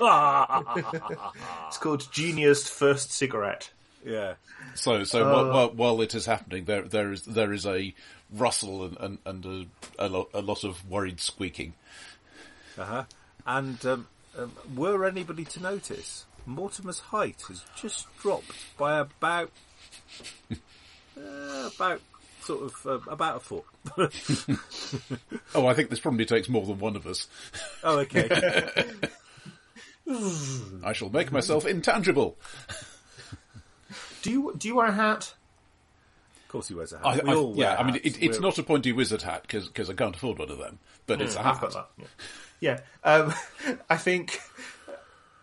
It's 1.68 1.78
called 1.78 2.10
Genius 2.12 2.68
First 2.68 3.10
Cigarette. 3.12 3.70
yeah. 4.04 4.34
So, 4.74 5.04
so 5.04 5.24
while, 5.32 5.50
while, 5.52 5.70
while 5.70 6.00
it 6.00 6.14
is 6.14 6.26
happening, 6.26 6.64
there 6.64 6.82
there 6.82 7.12
is 7.12 7.22
there 7.22 7.52
is 7.52 7.66
a 7.66 7.94
rustle 8.32 8.84
and 8.84 8.96
and, 9.00 9.18
and 9.24 9.46
a, 9.98 10.06
a, 10.06 10.08
lot, 10.08 10.28
a 10.34 10.40
lot 10.40 10.64
of 10.64 10.88
worried 10.88 11.20
squeaking. 11.20 11.74
Uh-huh. 12.78 13.04
And 13.46 13.84
um, 13.86 14.06
um, 14.38 14.52
were 14.74 15.04
anybody 15.06 15.44
to 15.44 15.62
notice, 15.62 16.26
Mortimer's 16.44 16.98
height 17.00 17.42
has 17.48 17.62
just 17.74 18.06
dropped 18.18 18.76
by 18.76 18.98
about 18.98 19.50
uh, 20.50 21.70
about 21.74 22.00
sort 22.46 22.62
of 22.62 22.86
uh, 22.86 23.10
about 23.10 23.36
a 23.36 23.40
foot. 23.40 23.64
Oh, 25.54 25.66
I 25.66 25.74
think 25.74 25.88
this 25.90 26.00
probably 26.00 26.24
takes 26.26 26.48
more 26.48 26.64
than 26.66 26.78
one 26.78 26.96
of 26.96 27.06
us. 27.06 27.28
oh, 27.82 27.98
okay. 28.00 28.28
I 30.84 30.92
shall 30.92 31.08
make 31.10 31.32
myself 31.32 31.66
intangible. 31.66 32.36
Do 34.22 34.30
you 34.30 34.54
do 34.56 34.68
you 34.68 34.76
wear 34.76 34.86
a 34.86 34.92
hat? 34.92 35.34
Of 36.44 36.48
course, 36.48 36.68
he 36.68 36.74
wears 36.74 36.92
a 36.92 36.98
hat. 36.98 37.06
I, 37.06 37.20
we 37.24 37.30
I- 37.30 37.34
all 37.34 37.52
wear 37.54 37.66
yeah, 37.70 37.76
I 37.76 37.82
mean, 37.84 37.96
it, 37.96 38.06
it's 38.22 38.38
We're- 38.38 38.40
not 38.40 38.58
a 38.58 38.62
pointy 38.62 38.92
wizard 38.92 39.22
hat 39.22 39.42
because 39.48 39.90
I 39.90 39.94
can't 39.94 40.14
afford 40.14 40.38
one 40.38 40.50
of 40.50 40.58
them, 40.58 40.78
but 41.06 41.20
it's 41.20 41.34
a 41.36 41.40
I've 41.40 41.58
hat. 41.58 41.60
got 41.60 41.72
that. 41.72 41.88
Yeah. 41.98 42.06
Yeah. 42.60 42.80
Um, 43.04 43.34
I 43.90 43.96
think 43.96 44.40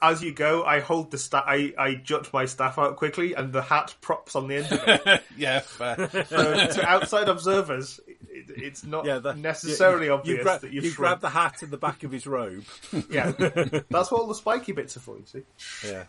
as 0.03 0.21
you 0.21 0.33
go, 0.33 0.63
I 0.63 0.79
hold 0.81 1.09
the 1.11 1.17
staff. 1.17 1.45
I, 1.47 1.73
I 1.77 1.95
jut 1.95 2.31
my 2.33 2.45
staff 2.45 2.77
out 2.77 2.97
quickly, 2.97 3.33
and 3.33 3.51
the 3.53 3.61
hat 3.61 3.95
props 4.01 4.35
on 4.35 4.47
the 4.47 4.55
end 4.57 4.71
of 4.71 4.83
it. 4.87 5.23
yeah, 5.37 5.59
fair. 5.61 6.09
so 6.27 6.67
to 6.67 6.85
outside 6.87 7.29
observers, 7.29 7.99
it, 8.07 8.45
it's 8.49 8.83
not 8.83 9.05
Yeah, 9.05 9.19
that, 9.19 9.37
necessarily 9.37 10.05
you, 10.05 10.11
you, 10.11 10.17
obvious 10.17 10.37
you, 10.37 10.43
gra- 10.43 10.59
that 10.61 10.71
you've 10.73 10.83
you 10.83 10.89
shrunk. 10.91 11.19
grab 11.19 11.21
the 11.21 11.29
hat 11.29 11.63
in 11.63 11.69
the 11.71 11.77
back 11.77 12.03
of 12.03 12.11
his 12.11 12.27
robe. 12.27 12.65
Yeah, 13.09 13.31
that's 13.31 14.11
what 14.11 14.21
all 14.21 14.27
the 14.27 14.35
spiky 14.35 14.71
bits 14.73 14.97
are 14.97 14.99
for. 14.99 15.17
You 15.17 15.25
see. 15.25 15.43
Yeah. 15.87 16.03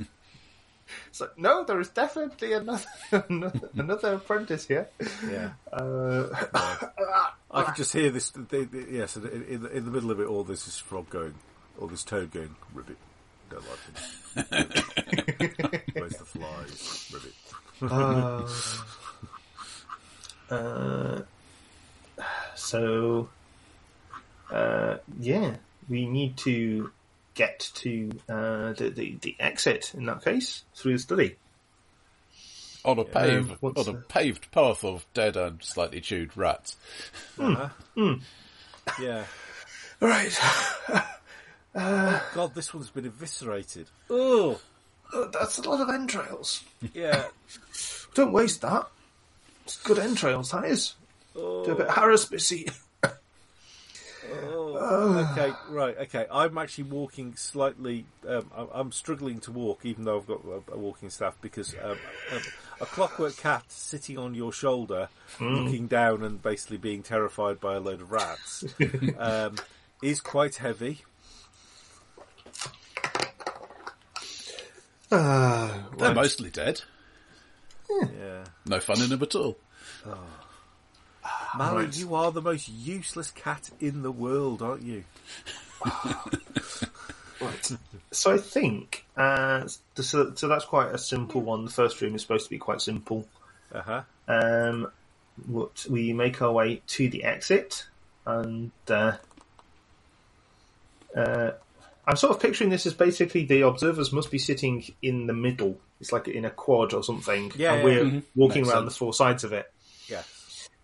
So 1.13 1.31
no, 1.39 1.65
there 1.65 1.81
is 1.81 1.89
definitely 1.89 2.53
another 2.53 2.85
another 3.75 4.15
apprentice 4.15 4.67
here. 4.67 4.89
Yeah. 5.31 5.53
Uh, 5.73 6.29
I 7.51 7.63
can 7.65 7.75
just 7.75 7.93
hear 7.93 8.11
this. 8.11 8.31
The, 8.31 8.43
the, 8.43 8.87
yes, 8.91 9.17
in, 9.17 9.45
in, 9.49 9.63
the- 9.63 9.71
in 9.77 9.85
the 9.87 9.91
middle 9.91 10.11
of 10.11 10.21
it 10.21 10.27
all, 10.27 10.45
there's 10.45 10.65
this 10.67 10.79
frog 10.79 11.09
going, 11.09 11.35
or 11.79 11.89
this 11.89 12.05
toad 12.05 12.31
going, 12.33 12.55
ribbit. 12.75 12.97
Don't 13.51 13.65
like 13.69 13.79
him. 13.87 13.95
Where's 15.95 16.17
the 16.17 16.25
flies? 16.25 17.11
Ribbit. 17.13 17.35
uh, 20.51 21.23
so, 22.55 23.29
uh, 24.51 24.97
yeah, 25.19 25.57
we 25.89 26.07
need 26.07 26.37
to 26.39 26.91
get 27.35 27.71
to 27.75 28.11
uh, 28.29 28.73
the, 28.75 28.93
the 28.95 29.17
the 29.21 29.37
exit 29.41 29.93
in 29.95 30.07
that 30.07 30.25
case 30.25 30.63
through 30.77 30.93
the 30.95 30.99
study. 30.99 31.37
on 32.85 32.99
a 32.99 33.05
paved 33.05 33.51
Um, 33.51 33.57
what's 33.61 33.87
on 33.89 33.95
a 33.95 33.99
the- 33.99 34.05
paved 34.05 34.51
path 34.53 34.85
of 34.85 35.05
dead 35.15 35.37
and 35.37 35.63
slightly 35.63 36.01
chewed 36.01 36.37
rats. 36.37 36.77
Uh-huh. 37.39 37.69
Yeah. 39.01 39.25
All 40.03 40.09
right, 40.09 40.39
God, 41.75 42.55
this 42.55 42.73
one's 42.73 42.91
been 42.91 43.07
eviscerated. 43.07 43.87
Oh, 44.11 44.61
Uh, 45.13 45.27
that's 45.33 45.59
a 45.59 45.69
lot 45.69 45.81
of 45.81 45.89
entrails. 45.95 46.65
yeah. 46.95 47.25
Don't 48.15 48.33
waste 48.33 48.63
that. 48.63 48.87
It's 49.65 49.77
good 49.83 49.99
entrails, 49.99 50.51
that 50.53 50.65
is. 50.65 50.95
Do 51.35 51.65
a 51.73 51.75
bit 51.75 51.87
of 51.89 51.95
haruspicy. 51.95 52.73
Oh, 54.77 55.29
okay, 55.33 55.53
right, 55.69 55.97
okay. 55.99 56.27
I'm 56.33 56.57
actually 56.59 56.85
walking 56.85 57.37
slightly. 57.37 58.07
Um, 58.27 58.51
I'm, 58.57 58.69
I'm 58.73 58.93
struggling 58.93 59.39
to 59.41 59.53
walk, 59.53 59.81
even 59.85 60.05
though 60.05 60.19
I've 60.19 60.27
got 60.27 60.41
a, 60.45 60.73
a 60.73 60.79
walking 60.79 61.11
staff, 61.11 61.37
because 61.41 61.75
um, 61.83 61.99
um, 62.33 62.41
a 62.81 62.87
clockwork 62.87 63.37
cat 63.37 63.65
sitting 63.69 64.17
on 64.19 64.35
your 64.35 64.53
shoulder, 64.53 65.09
looking 65.41 65.87
down 65.87 66.23
and 66.23 66.43
basically 66.43 66.79
being 66.79 67.03
terrified 67.03 67.61
by 67.61 67.75
a 67.75 67.81
load 67.81 68.01
of 68.01 68.11
rats, 68.13 68.65
um, 69.19 69.57
is 70.03 70.21
quite 70.21 70.57
heavy. 70.57 71.03
Uh, 75.11 75.69
They're 75.99 76.09
right. 76.09 76.15
mostly 76.17 76.51
dead. 76.51 76.81
Yeah. 77.91 78.45
No 78.67 78.81
fun 78.81 79.01
in 79.03 79.11
them 79.11 79.23
at 79.23 79.35
all. 79.35 79.57
Mary, 81.57 81.85
Right. 81.85 81.97
you 81.97 82.15
are 82.15 82.33
the 82.33 82.43
most 82.43 82.69
useless 82.69 83.31
cat 83.31 83.71
in 83.81 84.03
the 84.03 84.11
world, 84.13 84.63
aren't 84.63 84.83
you? 84.83 85.05
Right. 87.41 87.73
So 88.13 88.33
I 88.33 88.39
think 88.39 89.05
uh, 89.17 89.67
so, 89.97 90.33
so 90.35 90.49
that's 90.49 90.65
quite 90.65 90.95
a 90.95 90.99
simple 90.99 91.41
one. 91.43 91.65
The 91.65 91.71
first 91.71 92.01
room 92.01 92.15
is 92.15 92.23
supposed 92.23 92.45
to 92.45 92.51
be 92.51 92.59
quite 92.59 92.81
simple. 92.81 93.27
Uh 93.73 93.83
huh. 93.83 94.03
Um, 94.29 94.91
what 95.47 95.85
we 95.91 96.13
make 96.13 96.41
our 96.41 96.53
way 96.53 96.81
to 96.87 97.09
the 97.09 97.25
exit, 97.25 97.87
and 98.25 98.71
uh, 98.89 99.17
uh, 101.17 101.51
I'm 102.07 102.17
sort 102.17 102.35
of 102.37 102.41
picturing 102.43 102.71
this 102.71 102.85
as 102.87 102.95
basically 102.95 103.45
the 103.47 103.63
observers 103.63 104.13
must 104.13 104.31
be 104.31 104.39
sitting 104.39 104.85
in 105.01 105.27
the 105.27 105.33
middle. 105.33 105.79
It's 106.01 106.13
like 106.13 106.29
in 106.29 106.45
a 106.45 106.51
quad 106.51 106.93
or 106.93 107.03
something, 107.03 107.53
Yeah, 107.57 107.73
and 107.75 107.79
yeah. 107.79 107.85
we're 107.85 108.05
Mhm. 108.05 108.23
walking 108.35 108.63
Makes 108.63 108.73
around 108.75 108.83
sense. 108.85 108.93
the 108.95 108.99
four 108.99 109.15
sides 109.15 109.45
of 109.45 109.53
it. 109.53 109.73
Yeah. 110.09 110.23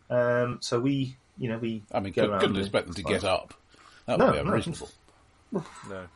Um, 0.08 0.58
so 0.62 0.80
we, 0.80 1.16
you 1.38 1.48
know, 1.50 1.58
we. 1.58 1.82
I 1.92 2.00
mean, 2.00 2.12
go 2.12 2.28
could, 2.28 2.40
couldn't 2.40 2.56
expect 2.56 2.86
them 2.86 2.94
to 2.94 3.02
get 3.02 3.24
up. 3.24 3.54
That 4.06 4.18
No, 4.18 4.26
would 4.26 4.32
be 4.32 4.38
no. 4.38 4.44
unreasonable. 4.46 4.90
No. 5.52 6.06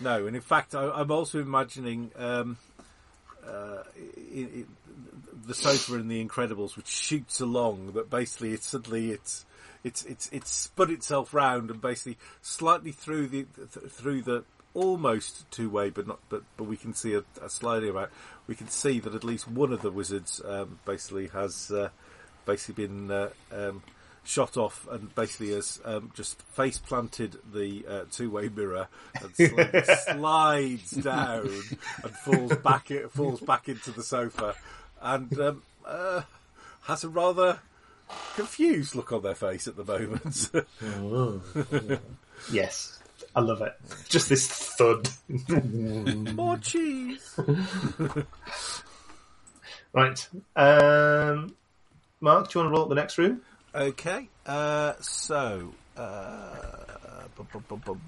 No, 0.00 0.26
and 0.26 0.36
in 0.36 0.42
fact, 0.42 0.74
I, 0.74 0.88
I'm 0.90 1.10
also 1.10 1.40
imagining 1.40 2.12
um, 2.16 2.56
uh, 3.46 3.82
i 4.34 4.40
i 4.40 4.64
the 5.46 5.54
sofa 5.54 5.94
in 5.96 6.08
The 6.08 6.24
Incredibles, 6.24 6.76
which 6.76 6.86
shoots 6.88 7.40
along, 7.40 7.90
but 7.94 8.08
basically 8.10 8.52
it's 8.52 8.68
suddenly 8.68 9.10
it's 9.10 9.44
it's 9.84 10.04
it's 10.04 10.28
it's 10.32 10.50
spun 10.50 10.90
itself 10.90 11.32
round 11.32 11.70
and 11.70 11.80
basically 11.80 12.18
slightly 12.42 12.92
through 12.92 13.28
the 13.28 13.46
th- 13.56 13.90
through 13.90 14.22
the 14.22 14.44
almost 14.74 15.50
two 15.50 15.68
way, 15.70 15.90
but 15.90 16.06
not 16.06 16.20
but 16.28 16.42
but 16.56 16.64
we 16.64 16.76
can 16.76 16.94
see 16.94 17.14
a, 17.14 17.24
a 17.42 17.48
sliding 17.48 17.90
about. 17.90 18.10
We 18.46 18.54
can 18.54 18.68
see 18.68 19.00
that 19.00 19.14
at 19.14 19.24
least 19.24 19.48
one 19.48 19.72
of 19.72 19.82
the 19.82 19.90
wizards 19.90 20.40
um, 20.44 20.78
basically 20.84 21.28
has 21.28 21.70
uh, 21.70 21.90
basically 22.46 22.86
been 22.86 23.10
uh, 23.10 23.30
um, 23.52 23.82
shot 24.24 24.56
off 24.56 24.86
and 24.90 25.14
basically 25.14 25.52
has 25.52 25.80
um, 25.84 26.12
just 26.14 26.40
face 26.42 26.78
planted 26.78 27.36
the 27.52 27.84
uh, 27.88 28.04
two 28.10 28.30
way 28.30 28.48
mirror 28.48 28.88
and 29.20 29.32
sli- 29.34 29.96
slides 30.16 30.90
down 30.92 31.48
and 32.04 32.12
falls 32.24 32.56
back 32.58 32.90
it 32.90 33.10
falls 33.10 33.40
back 33.40 33.68
into 33.68 33.90
the 33.90 34.02
sofa 34.02 34.54
and 35.00 35.38
um, 35.40 35.62
uh, 35.86 36.22
has 36.82 37.04
a 37.04 37.08
rather 37.08 37.58
confused 38.36 38.94
look 38.94 39.12
on 39.12 39.22
their 39.22 39.34
face 39.34 39.66
at 39.68 39.76
the 39.76 39.84
moment. 39.84 40.50
Yes, 42.52 43.00
I 43.34 43.40
love 43.40 43.62
it. 43.62 43.74
Just 44.08 44.28
this 44.28 44.46
thud. 44.46 45.08
More 46.36 46.56
cheese. 46.58 47.36
right. 49.92 50.28
Um, 50.54 51.56
Mark, 52.20 52.50
do 52.50 52.58
you 52.58 52.64
want 52.64 52.74
to 52.74 52.78
roll 52.78 52.82
up 52.82 52.88
the 52.88 52.94
next 52.94 53.18
room? 53.18 53.42
Okay, 53.74 54.28
uh, 54.46 54.94
so 55.00 55.72
uh, 55.96 56.52
bum, 57.36 57.48
bum, 57.52 57.64
bum, 57.68 57.82
bum. 57.84 58.00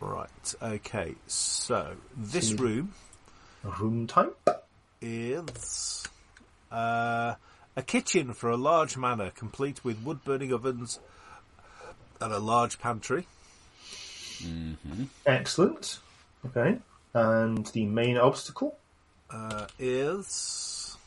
right. 0.00 0.54
Okay, 0.62 1.14
so 1.26 1.96
this 2.16 2.52
room 2.52 2.92
Room 3.62 4.06
type. 4.06 4.36
is 5.00 6.04
uh, 6.70 7.34
a 7.80 7.82
kitchen 7.82 8.34
for 8.34 8.50
a 8.50 8.58
large 8.58 8.98
manor, 8.98 9.30
complete 9.30 9.82
with 9.82 10.02
wood 10.02 10.22
burning 10.22 10.52
ovens 10.52 11.00
and 12.20 12.30
a 12.30 12.38
large 12.38 12.78
pantry. 12.78 13.26
Excellent. 15.24 15.98
Okay. 16.44 16.76
And 17.14 17.66
the 17.68 17.86
main 17.86 18.18
obstacle. 18.18 18.76
Uh, 19.30 19.66
is 19.78 20.98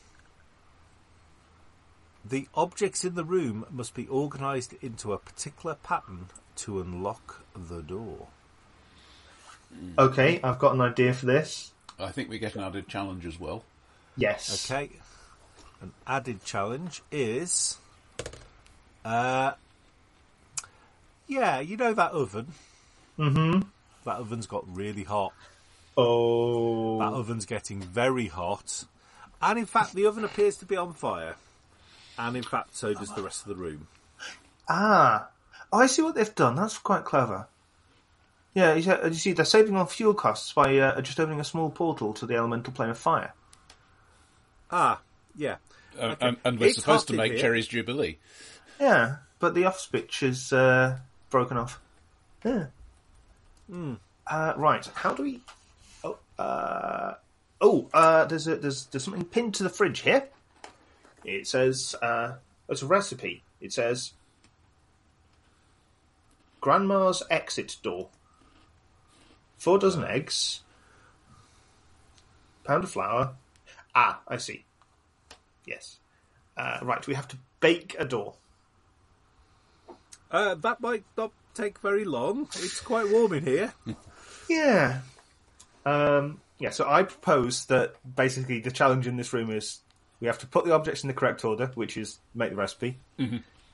the 2.25 2.47
objects 2.55 3.03
in 3.03 3.13
the 3.13 3.25
room 3.25 3.65
must 3.69 3.93
be 3.93 4.07
organised 4.07 4.73
into 4.81 5.13
a 5.13 5.17
particular 5.17 5.75
pattern 5.75 6.27
to 6.55 6.79
unlock 6.79 7.43
the 7.53 7.83
door. 7.83 8.27
Okay, 9.99 10.39
I've 10.41 10.57
got 10.57 10.73
an 10.73 10.81
idea 10.81 11.13
for 11.13 11.25
this. 11.25 11.71
I 11.99 12.11
think 12.11 12.29
we 12.29 12.39
get 12.39 12.55
an 12.55 12.63
added 12.63 12.87
challenge 12.87 13.25
as 13.25 13.39
well. 13.39 13.63
Yes. 14.15 14.71
Okay. 14.71 14.89
An 15.83 15.91
added 16.07 16.45
challenge 16.45 17.01
is, 17.11 17.77
uh, 19.03 19.51
yeah, 21.27 21.59
you 21.59 21.75
know 21.75 21.93
that 21.93 22.13
oven. 22.13 22.47
Mm-hmm. 23.19 23.63
That 24.05 24.15
oven's 24.15 24.47
got 24.47 24.63
really 24.73 25.03
hot. 25.03 25.33
Oh. 25.97 26.99
That 26.99 27.11
oven's 27.11 27.45
getting 27.45 27.81
very 27.81 28.27
hot, 28.27 28.85
and 29.41 29.59
in 29.59 29.65
fact, 29.65 29.93
the 29.93 30.05
oven 30.05 30.23
appears 30.23 30.55
to 30.57 30.65
be 30.65 30.77
on 30.77 30.93
fire. 30.93 31.35
And 32.17 32.37
in 32.37 32.43
fact, 32.43 32.77
so 32.77 32.93
does 32.93 33.13
the 33.13 33.21
rest 33.21 33.41
of 33.41 33.49
the 33.49 33.55
room. 33.61 33.87
Ah. 34.69 35.27
Oh, 35.73 35.79
I 35.79 35.87
see 35.87 36.01
what 36.01 36.15
they've 36.15 36.33
done. 36.33 36.55
That's 36.55 36.77
quite 36.77 37.03
clever. 37.03 37.47
Yeah, 38.53 38.75
you 38.75 38.83
see- 38.83 39.03
you 39.03 39.13
see, 39.15 39.33
they're 39.33 39.43
saving 39.43 39.75
on 39.75 39.87
fuel 39.87 40.13
costs 40.13 40.53
by 40.53 40.77
uh, 40.77 41.01
just 41.01 41.19
opening 41.19 41.41
a 41.41 41.43
small 41.43 41.69
portal 41.71 42.13
to 42.13 42.25
the 42.25 42.35
elemental 42.35 42.71
plane 42.71 42.91
of 42.91 42.97
fire. 42.97 43.33
Ah, 44.71 45.01
yeah. 45.35 45.57
Uh, 45.99 46.05
Okay. 46.05 46.27
and, 46.27 46.37
and 46.43 46.59
we're 46.59 46.67
It's 46.67 46.75
supposed 46.79 47.07
to 47.09 47.13
make 47.13 47.33
here. 47.33 47.41
Cherries 47.41 47.67
Jubilee. 47.67 48.17
Yeah, 48.79 49.17
but 49.39 49.53
the 49.53 49.65
off 49.65 49.79
switch 49.79 50.23
is 50.23 50.51
uh, 50.51 50.97
broken 51.29 51.57
off. 51.57 51.79
Yeah. 52.43 52.65
Uh, 54.27 54.53
right. 54.57 54.85
How 54.95 55.13
do 55.13 55.23
we? 55.23 55.41
Oh, 56.03 56.17
uh, 56.39 57.13
oh, 57.61 57.89
uh, 57.93 58.25
there's 58.25 58.47
a 58.47 58.55
there's 58.55 58.87
there's 58.87 59.03
something 59.03 59.23
pinned 59.25 59.53
to 59.55 59.63
the 59.63 59.69
fridge 59.69 59.99
here. 60.01 60.27
It 61.23 61.47
says 61.47 61.95
uh, 62.01 62.33
it's 62.67 62.81
a 62.81 62.87
recipe. 62.87 63.43
It 63.61 63.71
says 63.71 64.13
Grandma's 66.61 67.23
exit 67.29 67.77
door. 67.83 68.09
Four 69.57 69.77
dozen 69.79 70.03
eggs. 70.03 70.61
Pound 72.63 72.83
of 72.83 72.91
flour. 72.91 73.35
Ah, 73.95 74.21
I 74.27 74.37
see. 74.37 74.65
Yes. 75.65 75.97
Uh, 76.55 76.79
right, 76.81 77.05
we 77.07 77.13
have 77.13 77.27
to 77.29 77.37
bake 77.59 77.95
a 77.97 78.05
door. 78.05 78.35
Uh, 80.31 80.55
that 80.55 80.81
might 80.81 81.03
not 81.17 81.31
take 81.53 81.79
very 81.79 82.05
long. 82.05 82.47
It's 82.55 82.79
quite 82.79 83.09
warm 83.09 83.33
in 83.33 83.45
here. 83.45 83.73
Yeah. 84.49 84.99
Um, 85.85 86.41
yeah, 86.59 86.71
so 86.71 86.87
I 86.87 87.03
propose 87.03 87.65
that 87.67 87.95
basically 88.15 88.59
the 88.59 88.71
challenge 88.71 89.07
in 89.07 89.15
this 89.15 89.31
room 89.31 89.49
is 89.49 89.79
we 90.19 90.27
have 90.27 90.39
to 90.39 90.47
put 90.47 90.65
the 90.65 90.73
objects 90.73 91.03
in 91.03 91.07
the 91.07 91.13
correct 91.13 91.45
order, 91.45 91.71
which 91.75 91.95
is 91.95 92.19
make 92.35 92.49
the 92.49 92.57
recipe, 92.57 92.97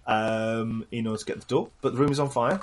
um, 0.05 0.85
in 0.91 1.07
order 1.07 1.17
to 1.19 1.25
get 1.25 1.39
the 1.39 1.45
door. 1.47 1.69
But 1.81 1.93
the 1.93 1.99
room 1.99 2.11
is 2.11 2.19
on 2.19 2.29
fire. 2.29 2.59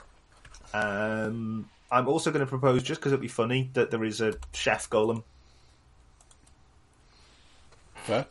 Um, 0.72 1.68
I'm 1.90 2.08
also 2.08 2.30
going 2.30 2.44
to 2.44 2.48
propose, 2.48 2.82
just 2.84 3.00
because 3.00 3.12
it'd 3.12 3.20
be 3.20 3.28
funny, 3.28 3.70
that 3.74 3.90
there 3.90 4.04
is 4.04 4.20
a 4.20 4.34
chef 4.52 4.88
golem 4.88 5.24
Fair? 8.06 8.26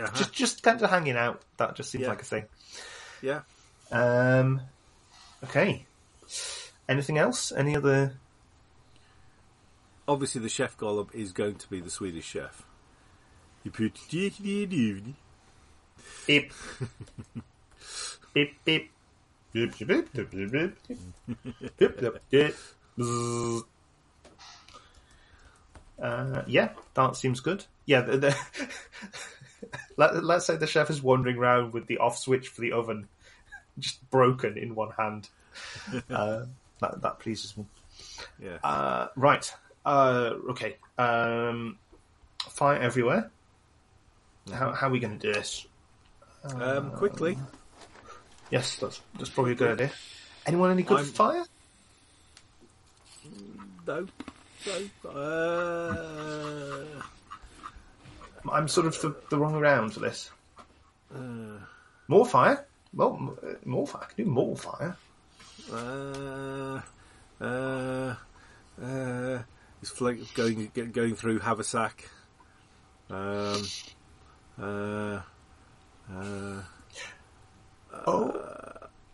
Uh-huh. 0.00 0.10
just 0.14 0.32
just 0.32 0.62
kind 0.62 0.80
of 0.80 0.88
hanging 0.90 1.16
out. 1.16 1.42
That 1.56 1.74
just 1.76 1.90
seems 1.90 2.02
Yeah. 2.02 2.08
like 2.08 2.22
a 2.22 2.24
thing. 2.24 2.44
Yeah. 3.20 3.40
Um, 3.90 4.60
okay. 5.44 5.84
Anything 6.88 7.18
else? 7.18 7.52
Any 7.52 7.76
other? 7.76 8.14
Obviously, 10.06 10.40
the 10.40 10.48
chef 10.48 10.76
golem 10.78 11.14
is 11.14 11.32
going 11.32 11.56
to 11.56 11.68
be 11.68 11.80
the 11.80 11.90
Swedish 11.90 12.24
chef. 12.26 12.62
Beep 13.64 13.76
beep. 13.76 13.94
Beep, 18.34 18.64
beep, 18.64 18.90
beep, 19.52 20.12
beep, 20.12 20.30
beep, 20.30 20.52
beep. 20.52 20.76
Beep, 21.78 22.00
beep, 22.00 22.14
beep. 22.30 22.54
Uh, 26.00 26.42
yeah, 26.46 26.70
that 26.94 27.16
seems 27.16 27.40
good. 27.40 27.64
Yeah, 27.88 28.02
the, 28.02 28.18
the 28.18 28.36
Let, 29.96 30.22
let's 30.22 30.44
say 30.46 30.56
the 30.56 30.66
chef 30.66 30.90
is 30.90 31.02
wandering 31.02 31.38
around 31.38 31.72
with 31.72 31.86
the 31.86 31.96
off 31.98 32.18
switch 32.18 32.48
for 32.48 32.60
the 32.60 32.72
oven 32.72 33.08
just 33.78 34.08
broken 34.10 34.58
in 34.58 34.74
one 34.74 34.90
hand. 34.90 35.28
Uh, 36.10 36.44
that, 36.80 37.00
that 37.02 37.18
pleases 37.18 37.56
me. 37.56 37.64
Yeah. 38.40 38.58
Uh, 38.62 39.08
right. 39.16 39.50
Uh, 39.84 40.34
okay. 40.50 40.76
Um, 40.98 41.78
fire 42.38 42.78
everywhere. 42.78 43.30
How, 44.52 44.72
how 44.72 44.86
are 44.86 44.90
we 44.90 45.00
going 45.00 45.18
to 45.18 45.26
do 45.26 45.32
this? 45.32 45.66
um, 46.44 46.92
quickly. 46.92 47.38
Yes, 48.50 48.76
that's 48.76 49.00
that's 49.18 49.30
probably 49.30 49.52
a 49.52 49.56
good 49.56 49.72
idea. 49.80 49.90
Anyone 50.46 50.70
any 50.70 50.82
good 50.82 50.98
I'm- 50.98 51.06
for 51.06 51.12
fire? 51.12 51.44
No. 53.86 54.06
No. 55.04 55.10
Uh, 55.10 57.02
I'm 58.50 58.68
sort 58.68 58.86
of 58.86 59.00
the, 59.00 59.14
the 59.30 59.38
wrong 59.38 59.54
around 59.54 59.90
for 59.94 60.00
this. 60.00 60.30
uh, 61.14 61.58
More 62.08 62.26
fire? 62.26 62.66
Well, 62.94 63.36
uh, 63.42 63.52
more 63.64 63.86
fire. 63.86 64.02
I 64.04 64.12
can 64.14 64.24
do 64.24 64.30
more 64.30 64.56
fire. 64.56 64.96
uh, 65.72 66.80
uh, 67.40 68.14
uh, 68.82 69.42
is 69.82 69.90
fl- 69.90 70.10
going 70.34 70.70
going 70.92 71.14
through 71.14 71.40
Haversack. 71.40 72.08
Um, 73.10 73.62
uh, 74.60 75.20
uh, 76.12 76.62
Oh, 78.06 78.30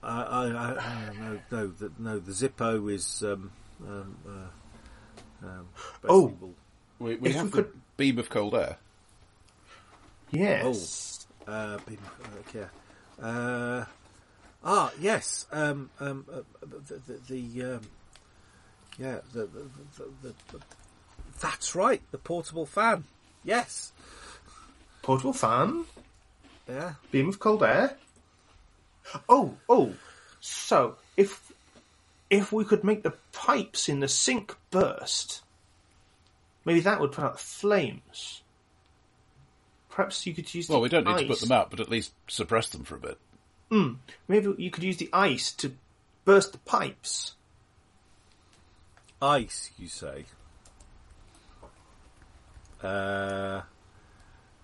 I, 0.03 0.23
I, 0.23 0.47
I, 0.47 0.79
I 0.79 1.11
no, 1.19 1.41
no, 1.51 1.67
the, 1.69 1.93
no, 1.99 2.19
the 2.19 2.33
Zippo 2.33 2.93
is 2.93 3.23
um, 3.23 3.51
um, 3.87 4.17
uh, 4.29 5.47
um, 5.47 5.69
Oh. 6.09 6.35
We, 6.99 7.17
we 7.17 7.31
If 7.31 7.35
have 7.37 7.45
we 7.47 7.51
the 7.51 7.63
could- 7.65 7.81
beam 7.97 8.19
of 8.19 8.31
cold 8.31 8.55
air. 8.55 8.77
Yes. 10.35 11.27
Uh, 11.47 11.79
beam, 11.87 11.99
okay. 12.49 12.67
Uh, 13.23 13.85
ah, 14.65 14.91
yes. 15.01 15.47
Um, 15.53 15.91
um, 16.01 16.25
uh, 16.33 16.41
the, 16.61 17.01
the, 17.07 17.21
the 17.29 17.75
um, 17.75 17.81
yeah, 18.99 19.19
the, 19.33 19.41
the, 19.47 19.67
the, 19.97 20.05
the, 20.23 20.35
the, 20.53 20.61
that's 21.41 21.75
right. 21.75 22.01
The 22.11 22.19
portable 22.19 22.67
fan. 22.67 23.05
Yes. 23.45 23.93
Portable 25.03 25.33
fan, 25.35 25.85
Yeah. 26.69 26.95
beam 27.11 27.29
of 27.29 27.39
cold 27.39 27.63
air. 27.63 27.97
Oh, 29.29 29.55
oh. 29.69 29.93
So 30.41 30.97
if 31.17 31.53
if 32.31 32.53
we 32.53 32.65
could 32.65 32.85
make 32.85 33.03
the 33.03 33.15
pipes 33.33 33.89
in 33.89 34.01
the 34.01 34.09
sink 34.09 34.57
burst, 34.71 35.43
maybe 36.65 36.81
that 36.81 37.01
would 37.01 37.13
put 37.13 37.25
out 37.25 37.39
flames. 37.41 38.41
Perhaps 39.95 40.27
you 40.27 40.35
could 40.35 40.53
use. 40.53 40.69
Well, 40.69 40.79
the 40.79 40.83
we 40.83 40.89
don't 40.89 41.07
need 41.07 41.19
to 41.19 41.27
put 41.27 41.39
them 41.39 41.53
out, 41.53 41.71
but 41.71 41.79
at 41.79 41.89
least 41.89 42.13
suppress 42.27 42.69
them 42.71 42.83
for 42.83 42.97
a 42.97 42.99
bit. 42.99 43.19
Maybe 44.29 44.53
you 44.59 44.71
could 44.71 44.83
use 44.83 44.97
the 44.97 45.09
ice 45.13 45.53
to 45.53 45.73
burst 46.25 46.53
the 46.53 46.59
pipes. 46.59 47.35
Ice, 49.23 49.71
you 49.79 49.87
say? 49.87 50.25
Uh, 52.83 53.63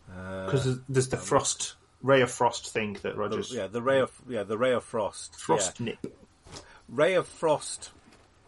Because 0.06 0.64
there's, 0.64 0.78
there's 0.88 1.08
the 1.08 1.16
frost 1.16 1.74
ray 2.02 2.22
of 2.22 2.30
frost 2.30 2.68
thing 2.72 2.94
that 2.94 3.02
the, 3.02 3.14
Rogers 3.14 3.52
yeah, 3.52 3.66
the 3.68 3.82
ray 3.82 4.00
of 4.00 4.10
yeah, 4.28 4.42
the 4.42 4.58
ray 4.58 4.72
of 4.72 4.84
frost. 4.84 5.36
frost 5.38 5.78
Yeah. 5.78 5.86
nip. 5.86 6.16
Ray 6.88 7.14
of 7.14 7.26
frost 7.28 7.90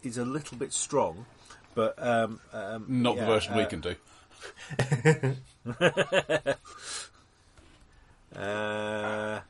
is 0.02 0.18
a 0.18 0.24
little 0.24 0.58
bit 0.58 0.72
strong, 0.72 1.26
but 1.74 1.94
um, 2.02 2.40
um, 2.52 2.86
Not 2.88 3.16
yeah, 3.16 3.20
the 3.22 3.26
version 3.26 3.54
we 3.56 3.62
uh, 3.62 3.68
can 3.68 3.80
do. 3.80 3.94
Uh, 8.34 9.40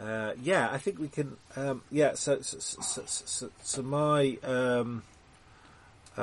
uh, 0.00 0.32
yeah, 0.42 0.68
I 0.70 0.78
think 0.78 0.98
we 0.98 1.08
can. 1.08 1.36
Um, 1.56 1.82
yeah, 1.90 2.14
so 2.14 2.40
so, 2.40 2.58
so, 2.58 3.02
so, 3.06 3.50
so 3.62 3.82
my 3.82 4.38
um, 4.44 5.02
uh, 6.16 6.22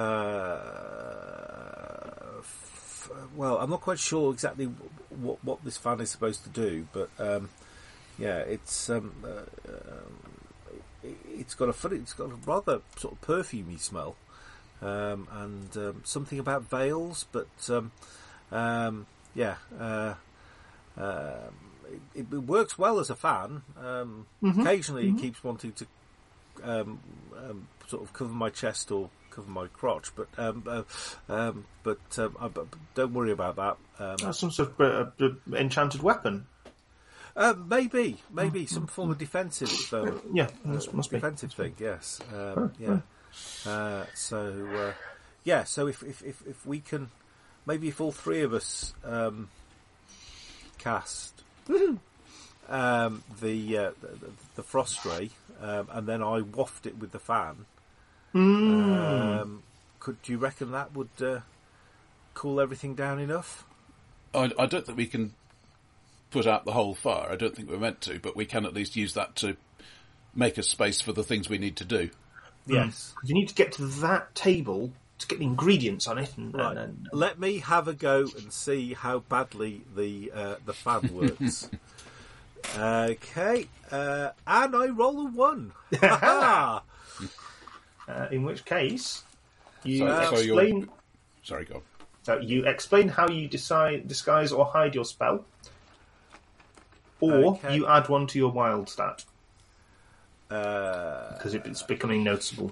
f- 2.39 3.09
well, 3.35 3.57
I'm 3.57 3.69
not 3.69 3.81
quite 3.81 3.99
sure 3.99 4.31
exactly 4.31 4.65
what 5.09 5.43
what 5.43 5.63
this 5.63 5.77
fan 5.77 5.99
is 6.01 6.09
supposed 6.11 6.43
to 6.43 6.49
do, 6.49 6.87
but 6.93 7.09
um, 7.19 7.49
yeah, 8.17 8.37
it's 8.39 8.89
um, 8.89 9.11
uh, 9.23 9.29
um, 9.69 10.19
it, 11.03 11.17
it's 11.27 11.55
got 11.55 11.69
a 11.69 11.73
funny, 11.73 11.97
it's 11.97 12.13
got 12.13 12.31
a 12.31 12.35
rather 12.45 12.81
sort 12.97 13.13
of 13.15 13.21
perfumey 13.21 13.79
smell, 13.79 14.15
um, 14.83 15.27
and 15.31 15.77
um, 15.77 16.01
something 16.03 16.39
about 16.39 16.69
veils, 16.69 17.25
but 17.31 17.47
um, 17.69 17.91
um, 18.51 19.05
yeah. 19.33 19.55
Uh, 19.79 20.13
um, 20.97 21.55
it, 22.15 22.25
it 22.31 22.37
works 22.37 22.77
well 22.77 22.99
as 22.99 23.09
a 23.09 23.15
fan. 23.15 23.61
Um, 23.83 24.25
Occasionally, 24.61 25.09
it 25.09 25.17
keeps 25.19 25.43
wanting 25.43 25.73
to 25.73 25.87
um, 26.63 26.99
um, 27.35 27.67
sort 27.87 28.03
of 28.03 28.13
cover 28.13 28.33
my 28.33 28.49
chest 28.49 28.91
or 28.91 29.09
cover 29.31 29.49
my 29.49 29.67
crotch, 29.67 30.11
but 30.15 30.27
um, 30.37 30.63
uh, 30.67 30.83
um, 31.29 31.65
but, 31.83 31.99
um, 32.17 32.35
I, 32.39 32.47
but 32.47 32.67
don't 32.93 33.13
worry 33.13 33.31
about 33.31 33.55
that. 33.55 33.77
Um, 33.99 34.17
That's 34.21 34.39
some 34.39 34.51
sort 34.51 34.79
of 34.79 34.81
uh, 35.19 35.25
uh, 35.25 35.55
enchanted 35.55 36.03
weapon. 36.03 36.45
uh, 37.35 37.53
maybe, 37.67 38.17
maybe 38.31 38.65
some 38.67 38.87
form 38.87 39.09
of 39.11 39.17
defensive. 39.17 39.71
Yeah, 40.31 40.49
must, 40.63 40.93
must 40.93 41.09
be. 41.09 41.17
defensive 41.17 41.53
thing. 41.53 41.75
Yes. 41.79 42.19
Um, 42.35 42.73
yeah. 42.79 42.99
Uh, 43.65 44.05
so 44.13 44.67
uh, 44.75 44.93
yeah. 45.43 45.63
So 45.63 45.87
if, 45.87 46.03
if 46.03 46.21
if 46.23 46.41
if 46.47 46.65
we 46.65 46.79
can, 46.79 47.09
maybe 47.65 47.87
if 47.87 48.01
all 48.01 48.11
three 48.11 48.41
of 48.41 48.53
us 48.53 48.93
um, 49.03 49.49
cast 50.77 51.43
um, 52.69 53.23
the, 53.41 53.77
uh, 53.77 53.91
the 54.01 54.31
the 54.55 54.63
frost 54.63 55.05
ray, 55.05 55.29
um, 55.61 55.87
and 55.91 56.07
then 56.07 56.21
I 56.21 56.41
waft 56.41 56.85
it 56.85 56.97
with 56.97 57.11
the 57.11 57.19
fan. 57.19 57.65
Um, 58.35 59.63
could 59.99 60.21
do 60.21 60.31
you 60.31 60.37
reckon 60.37 60.71
that 60.71 60.93
would 60.95 61.09
uh, 61.21 61.39
cool 62.33 62.59
everything 62.59 62.95
down 62.95 63.19
enough? 63.19 63.65
I, 64.33 64.51
I 64.57 64.65
don't 64.65 64.85
think 64.85 64.97
we 64.97 65.05
can 65.05 65.33
put 66.31 66.47
out 66.47 66.65
the 66.65 66.71
whole 66.71 66.95
fire. 66.95 67.29
I 67.29 67.35
don't 67.35 67.55
think 67.55 67.69
we're 67.69 67.77
meant 67.77 68.01
to, 68.01 68.19
but 68.19 68.35
we 68.35 68.45
can 68.45 68.65
at 68.65 68.73
least 68.73 68.95
use 68.95 69.13
that 69.13 69.35
to 69.37 69.55
make 70.33 70.57
a 70.57 70.63
space 70.63 70.99
for 70.99 71.13
the 71.13 71.23
things 71.23 71.47
we 71.47 71.59
need 71.59 71.77
to 71.77 71.85
do. 71.85 72.09
Yes. 72.65 73.13
You 73.23 73.33
need 73.33 73.49
to 73.49 73.55
get 73.55 73.71
to 73.73 73.85
that 73.85 74.33
table 74.35 74.91
to 75.19 75.27
get 75.27 75.39
the 75.39 75.45
ingredients 75.45 76.07
on 76.07 76.17
it, 76.17 76.35
and, 76.37 76.53
Right. 76.53 76.71
and, 76.77 76.77
and 76.77 77.07
Let 77.13 77.39
me 77.39 77.59
have 77.59 77.87
a 77.87 77.93
go 77.93 78.21
and 78.37 78.51
see 78.51 78.93
how 78.93 79.19
badly 79.19 79.81
the 79.95 80.31
uh, 80.33 80.55
the 80.65 80.73
fan 80.73 81.09
works. 81.13 81.69
okay, 82.77 83.67
uh, 83.91 84.29
and 84.47 84.75
I 84.75 84.87
roll 84.87 85.27
a 85.27 85.29
one. 85.31 85.71
Uh, 88.05 88.27
in 88.31 88.43
which 88.43 88.65
case 88.65 89.23
you 89.85 89.99
So- 89.99 90.25
so 90.31 90.35
explain. 90.35 90.89
Sorry, 91.41 91.63
go. 91.63 91.75
on. 91.75 91.81
So 92.23 92.39
you 92.39 92.65
explain 92.65 93.07
how 93.07 93.29
you 93.29 93.47
decide, 93.47 94.09
disguise 94.09 94.51
or 94.51 94.65
hide 94.65 94.93
your 94.93 95.05
spell, 95.05 95.45
or 97.21 97.33
Okay. 97.55 97.75
you 97.75 97.87
add 97.87 98.09
one 98.09 98.27
to 98.27 98.37
your 98.37 98.51
wild 98.51 98.89
stat 98.89 99.23
uh, 100.49 101.33
because 101.33 101.53
it's 101.53 101.83
becoming 101.83 102.23
noticeable. 102.23 102.71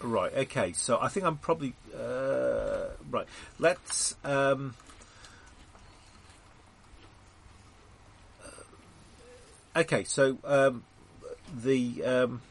right. 0.00 0.32
Okay. 0.34 0.72
So 0.72 0.98
I 1.00 1.08
think 1.08 1.26
I'm 1.26 1.36
probably 1.36 1.74
uh, 1.96 2.88
right. 3.10 3.26
Let's. 3.58 4.16
Um, 4.24 4.74
uh, 8.44 9.80
okay. 9.80 10.04
So 10.04 10.38
um, 10.44 10.84
the. 11.54 12.04
Um, 12.04 12.42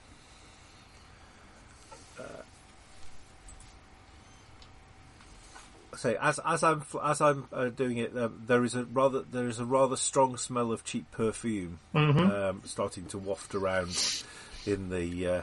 say 6.04 6.18
as 6.22 6.40
as 6.46 6.64
I'm 6.64 6.84
as 7.04 7.22
I'm 7.22 7.46
uh, 7.52 7.70
doing 7.70 7.98
it, 7.98 8.16
um, 8.18 8.44
there 8.48 8.64
is 8.64 8.76
a 8.76 8.84
rather 8.86 9.22
there 9.22 9.48
is 9.48 9.60
a 9.60 9.66
rather 9.66 9.96
strong 9.96 10.38
smell 10.38 10.72
of 10.72 10.84
cheap 10.84 11.10
perfume 11.12 11.80
um, 12.32 12.62
starting 12.66 13.06
to 13.08 13.18
waft 13.18 13.56
around 13.56 13.98
in 14.66 14.90
the 14.90 15.28
uh, 15.28 15.42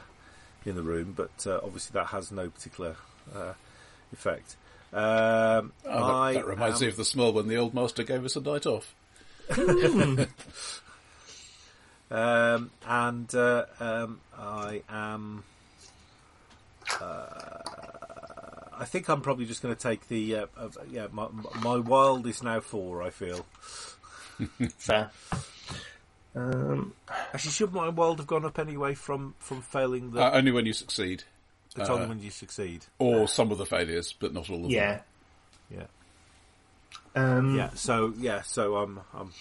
in 0.65 0.75
the 0.77 0.83
room, 0.83 1.15
but 1.17 1.47
uh, 1.47 1.59
obviously 1.63 1.95
that 1.95 2.07
has 2.09 2.31
no 2.31 2.49
particular 2.51 2.97
uh, 3.35 3.53
effect. 4.13 4.57
Um, 4.93 5.73
Oh, 5.85 6.07
that, 6.07 6.15
I 6.15 6.33
that 6.35 6.47
reminds 6.47 6.81
am- 6.83 6.87
me 6.87 6.89
of 6.91 6.97
the 6.97 7.05
smell 7.05 7.33
when 7.33 7.47
the 7.49 7.57
old 7.57 7.75
master 7.75 8.03
gave 8.03 8.25
us 8.25 8.37
a 8.37 8.41
night 8.41 8.67
off. 8.67 8.95
Um, 12.13 12.71
and 12.87 13.33
uh, 13.37 13.67
um, 13.79 14.21
I 14.37 14.83
am. 14.89 15.45
Uh, 17.01 17.59
I 18.81 18.85
think 18.87 19.09
I'm 19.11 19.20
probably 19.20 19.45
just 19.45 19.62
going 19.62 19.74
to 19.76 19.81
take 19.81 20.09
the 20.09 20.35
uh, 20.37 20.47
uh, 20.57 20.68
yeah. 20.91 21.07
My, 21.12 21.28
my 21.62 21.76
wild 21.76 22.26
is 22.26 22.43
now 22.43 22.61
four. 22.61 23.03
I 23.03 23.11
feel. 23.11 23.45
Fair. 24.78 25.11
Um, 26.35 26.95
Actually, 27.35 27.51
should 27.51 27.72
my 27.74 27.89
wild 27.91 28.18
have 28.18 28.26
gone 28.26 28.45
up 28.45 28.59
anyway 28.59 28.95
from 28.95 29.35
from 29.39 29.61
failing 29.62 30.12
the, 30.12 30.22
Uh, 30.22 30.31
only 30.33 30.51
when 30.53 30.64
you 30.64 30.72
succeed, 30.72 31.24
It's 31.66 31.74
time 31.89 32.03
uh, 32.03 32.07
when 32.07 32.20
you 32.22 32.31
succeed? 32.31 32.87
or 32.99 33.28
some 33.28 33.51
of 33.53 33.59
the 33.59 33.66
failures, 33.66 34.14
but 34.18 34.33
not 34.33 34.49
all 34.49 34.57
of 34.57 34.62
them. 34.62 34.70
yeah. 34.70 35.01
Yeah, 35.70 35.87
Um, 37.14 37.57
yeah. 37.57 37.70
So 37.74 38.14
yeah, 38.18 38.43
so 38.43 38.76
I'm 38.76 39.01
I'm 39.12 39.33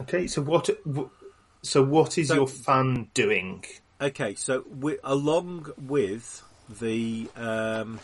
Okay. 0.00 0.26
So 0.26 0.40
what? 0.42 0.70
So 1.62 1.82
what 1.82 2.16
is 2.18 2.28
So- 2.28 2.34
your 2.34 2.48
fan 2.48 3.08
doing? 3.14 3.64
Okay, 4.00 4.34
so 4.34 4.64
we, 4.80 4.98
along 5.04 5.72
with 5.78 6.42
the 6.68 7.28
um, 7.36 8.00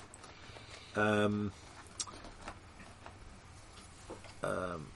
um, 0.97 1.53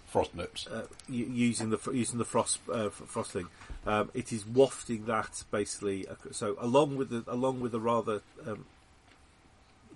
frost 0.07 0.35
nips. 0.35 0.67
uh, 0.67 0.87
using 1.09 1.71
the 1.71 1.79
using 1.93 2.19
the 2.19 2.25
frost 2.25 2.61
uh, 2.69 2.87
f- 2.87 3.03
frosting, 3.07 3.49
um, 3.87 4.11
it 4.15 4.33
is 4.33 4.47
wafting 4.47 5.07
that 5.07 5.43
basically. 5.51 6.07
So 6.33 6.57
along 6.61 6.97
with 6.97 7.11
the 7.11 7.25
along 7.27 7.61
with 7.61 7.73
the 7.73 7.81
rather 7.81 8.23
um, 8.47 8.67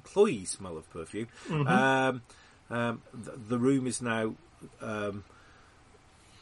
cloyy 0.05 0.45
smell 0.45 0.77
of 0.77 0.91
perfume, 0.91 1.29
um, 1.51 2.23
um, 2.71 3.03
the, 3.13 3.33
the 3.49 3.59
room 3.59 3.87
is 3.87 4.03
now 4.03 4.35
um, 4.81 5.25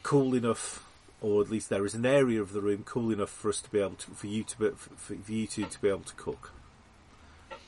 cool 0.03 0.33
enough. 0.33 0.83
Or 1.19 1.41
at 1.41 1.49
least 1.49 1.69
there 1.69 1.83
is 1.83 1.95
an 1.95 2.05
area 2.05 2.39
of 2.39 2.53
the 2.53 2.61
room 2.61 2.83
cool 2.85 3.09
enough 3.09 3.31
for 3.31 3.49
us 3.49 3.59
to 3.61 3.71
be 3.71 3.79
able 3.79 3.95
to, 3.95 4.11
for 4.11 4.27
you 4.27 4.43
to, 4.43 4.57
be, 4.59 4.69
for, 4.69 5.15
for 5.15 5.31
you 5.31 5.47
two 5.47 5.65
to 5.65 5.81
be 5.81 5.89
able 5.89 6.01
to 6.01 6.13
cook. 6.13 6.51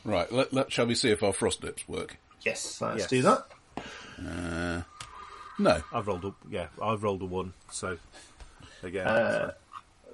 Right, 0.06 0.32
let, 0.32 0.54
let, 0.54 0.72
shall 0.72 0.86
we 0.88 0.96
see 0.96 1.10
if 1.12 1.22
our 1.24 1.34
frost 1.34 1.62
dips 1.62 1.88
work? 1.88 2.18
Yes, 2.46 2.82
let's 2.82 3.00
Yes. 3.02 3.10
do 3.10 3.22
that. 3.24 3.48
Uh, 4.18 4.82
no. 5.58 5.82
I've 5.94 6.08
rolled 6.08 6.26
up. 6.26 6.36
Yeah, 6.50 6.68
I've 6.82 7.04
rolled 7.04 7.22
a 7.22 7.26
one. 7.26 7.54
So 7.72 7.98
again, 8.84 9.08
Uh, 9.08 9.52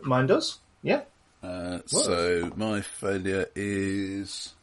Mine 0.01 0.27
does. 0.27 0.59
Yeah. 0.81 1.01
Uh, 1.43 1.79
so 1.85 2.51
my 2.55 2.81
failure 2.81 3.47
is 3.55 4.53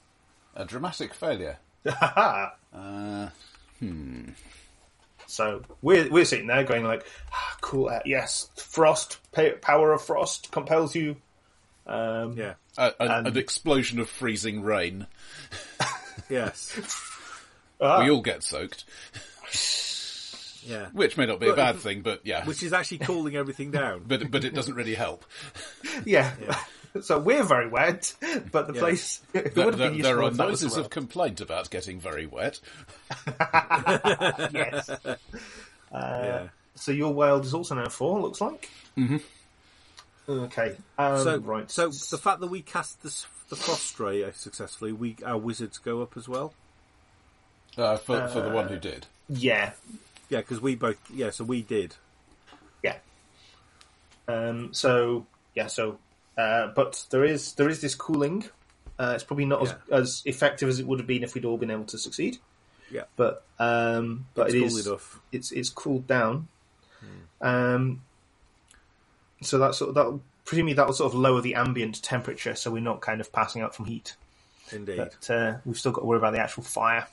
a 0.56 0.64
dramatic 0.64 1.14
failure. 1.14 1.58
Uh, 2.74 3.28
So 5.26 5.62
we're 5.82 6.08
we're 6.10 6.24
sitting 6.24 6.46
there 6.46 6.64
going 6.64 6.84
like, 6.84 7.04
ah, 7.32 7.56
cool. 7.60 7.88
Uh, 7.88 8.00
yes, 8.04 8.48
frost 8.56 9.18
power 9.60 9.92
of 9.92 10.02
frost 10.02 10.50
compels 10.52 10.94
you. 10.94 11.16
Um, 11.86 12.36
yeah, 12.36 12.54
a, 12.78 12.92
a- 12.98 13.08
And- 13.18 13.26
an 13.28 13.36
explosion 13.36 13.98
of 14.00 14.08
freezing 14.08 14.62
rain. 14.62 15.06
yes, 16.28 16.78
ah, 17.80 18.02
We 18.02 18.10
all 18.10 18.22
get 18.22 18.42
soaked, 18.42 18.84
yeah. 20.66 20.88
which 20.92 21.16
may 21.16 21.26
not 21.26 21.40
be 21.40 21.48
a 21.48 21.54
bad 21.54 21.76
thing, 21.76 22.02
but 22.02 22.20
yeah. 22.24 22.44
Which 22.44 22.62
is 22.62 22.72
actually 22.72 22.98
cooling 22.98 23.36
everything 23.36 23.70
down. 23.70 24.04
but 24.06 24.30
but 24.30 24.44
it 24.44 24.54
doesn't 24.54 24.74
really 24.74 24.94
help. 24.94 25.24
yeah. 26.04 26.32
so 27.00 27.18
we're 27.18 27.42
very 27.42 27.68
wet, 27.68 28.14
but 28.50 28.66
the 28.68 28.74
Yeah. 28.74 28.80
place 28.80 29.20
There, 29.32 29.42
would 29.66 29.74
there- 29.76 29.90
there 29.90 30.18
are 30.22 30.28
if 30.28 30.36
that 30.36 30.48
was 30.48 30.62
noises 30.62 30.76
of 30.76 30.90
complaint 30.90 31.40
about 31.40 31.70
getting 31.70 31.98
very 32.00 32.26
wet. 32.26 32.60
yes. 34.52 34.90
yeah. 35.92 36.48
So 36.74 36.90
your 36.92 37.12
world 37.12 37.44
is 37.44 37.54
also 37.54 37.74
now 37.74 37.88
four. 37.88 38.20
Looks 38.20 38.40
like. 38.40 38.68
Mm-hmm. 38.96 39.18
Okay. 40.28 40.76
Um, 40.98 41.18
So, 41.22 41.36
right. 41.38 41.70
so 41.70 41.88
the 41.88 42.18
fact 42.18 42.40
that 42.40 42.46
we 42.48 42.62
cast 42.62 43.02
this, 43.02 43.26
the 43.48 43.56
frost 43.56 43.98
ray 43.98 44.30
successfully, 44.32 44.92
we 44.92 45.16
our 45.24 45.36
wizards 45.38 45.78
go 45.78 46.00
up 46.02 46.16
as 46.16 46.28
well. 46.28 46.54
Uh, 47.76 47.96
for, 47.96 48.28
for 48.28 48.40
the 48.42 48.50
one 48.50 48.68
who 48.68 48.78
did. 48.78 49.06
yeah, 49.28 49.72
Yeah, 50.28 50.38
because 50.40 50.60
we 50.60 50.74
both. 50.76 50.98
Yeah, 51.10 51.30
so 51.30 51.44
we 51.44 51.62
did. 51.62 51.96
yeah. 52.82 52.96
Um. 54.28 54.72
So 54.72 55.26
yeah. 55.54 55.66
So, 55.66 55.98
uh, 56.38 56.68
but 56.68 57.04
there 57.10 57.24
is 57.24 57.54
there 57.54 57.68
is 57.68 57.80
this 57.80 57.94
cooling. 57.94 58.44
Uh, 58.98 59.12
it's 59.14 59.24
probably 59.24 59.46
not 59.46 59.62
as, 59.62 59.74
as 59.90 60.22
effective 60.26 60.68
as 60.68 60.78
it 60.78 60.86
would 60.86 61.00
have 61.00 61.06
been 61.08 61.24
if 61.24 61.34
we'd 61.34 61.44
all 61.44 61.56
been 61.56 61.70
able 61.70 61.84
to 61.86 61.98
succeed. 61.98 62.38
Yeah, 62.90 63.04
But 63.16 63.42
um, 63.58 64.26
but 64.34 64.48
it's 64.48 64.54
it 64.54 64.58
cool 64.58 64.66
is 64.78 64.86
enough. 64.86 65.20
it's 65.32 65.50
it's 65.50 65.70
cooled 65.70 66.06
down. 66.06 66.46
Um, 67.40 68.02
so 69.43 69.59
that 69.59 69.74
sort 69.74 69.90
of, 69.90 69.95
that 69.95 70.20
presumably 70.45 70.74
that 70.74 70.86
will 70.86 70.95
sort 70.95 71.12
of 71.12 71.18
lower 71.18 71.40
the 71.40 71.55
ambient 71.55 72.03
temperature, 72.03 72.55
so 72.55 72.70
we're 72.70 72.80
not 72.80 73.01
kind 73.01 73.20
of 73.20 73.32
passing 73.32 73.62
out 73.62 73.74
from 73.74 73.86
heat. 73.86 74.16
Indeed. 74.70 74.97
But 74.97 75.30
uh, 75.30 75.57
we've 75.64 75.78
still 75.78 75.93
got 75.93 76.01
to 76.01 76.07
worry 76.07 76.18
about 76.18 76.32
the 76.32 76.40
actual 76.40 76.62
fire. 76.62 77.07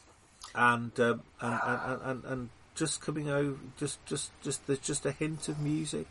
and 0.55 0.97
um, 0.99 1.21
and, 1.41 1.61
and, 1.63 2.01
and, 2.03 2.25
and 2.25 2.49
just 2.75 3.01
coming 3.01 3.29
over, 3.29 3.57
just 3.77 4.03
just 4.05 4.31
just 4.41 4.65
there's 4.67 4.79
just 4.79 5.05
a 5.05 5.11
hint 5.11 5.49
of 5.49 5.59
music. 5.59 6.07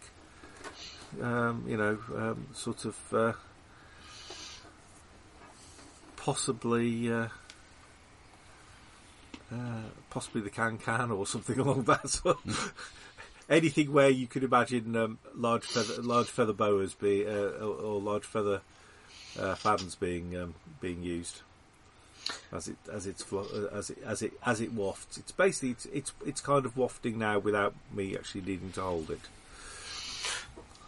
Um, 1.22 1.64
you 1.66 1.76
know, 1.76 1.98
um, 2.14 2.48
sort 2.52 2.84
of 2.84 2.96
uh, 3.12 3.32
possibly. 6.16 7.12
Uh, 7.12 7.28
uh, 9.50 9.80
possibly 10.10 10.42
the 10.42 10.50
can 10.50 10.76
can 10.76 11.10
or 11.10 11.26
something 11.26 11.58
along 11.60 11.84
that 11.84 12.08
sort. 12.08 12.38
Anything 13.48 13.92
where 13.92 14.10
you 14.10 14.26
could 14.26 14.44
imagine 14.44 14.94
um, 14.94 15.18
large 15.34 15.64
feather 15.64 16.02
large 16.02 16.28
feather 16.28 16.52
boas 16.52 16.94
be 16.94 17.26
uh, 17.26 17.30
or, 17.30 17.74
or 17.74 18.00
large 18.00 18.24
feather 18.24 18.60
uh, 19.38 19.54
fans 19.54 19.94
being 19.94 20.36
um, 20.36 20.54
being 20.80 21.02
used 21.02 21.40
as 22.52 22.68
it 22.68 22.76
as 22.92 23.06
it's 23.06 23.22
flo- 23.22 23.46
uh, 23.54 23.74
as 23.74 23.90
it 23.90 23.98
as 24.04 24.22
it 24.22 24.32
as 24.44 24.60
it 24.60 24.72
wafts. 24.72 25.16
It's 25.16 25.32
basically 25.32 25.70
it's 25.70 25.86
it's 25.86 26.12
it's 26.26 26.40
kind 26.40 26.66
of 26.66 26.76
wafting 26.76 27.18
now 27.18 27.38
without 27.38 27.74
me 27.92 28.16
actually 28.16 28.42
needing 28.42 28.72
to 28.72 28.82
hold 28.82 29.10
it. 29.10 29.20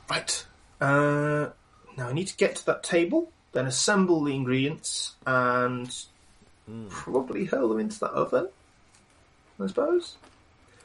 Right. 0.08 0.46
Uh, 0.80 1.50
now 1.96 2.08
I 2.08 2.12
need 2.12 2.28
to 2.28 2.36
get 2.36 2.56
to 2.56 2.66
that 2.66 2.82
table, 2.82 3.30
then 3.52 3.66
assemble 3.66 4.22
the 4.24 4.34
ingredients, 4.34 5.14
and 5.26 5.94
probably 6.88 7.44
hurl 7.44 7.68
them 7.68 7.80
into 7.80 8.00
that 8.00 8.12
oven. 8.12 8.48
I 9.58 9.66
suppose. 9.66 10.16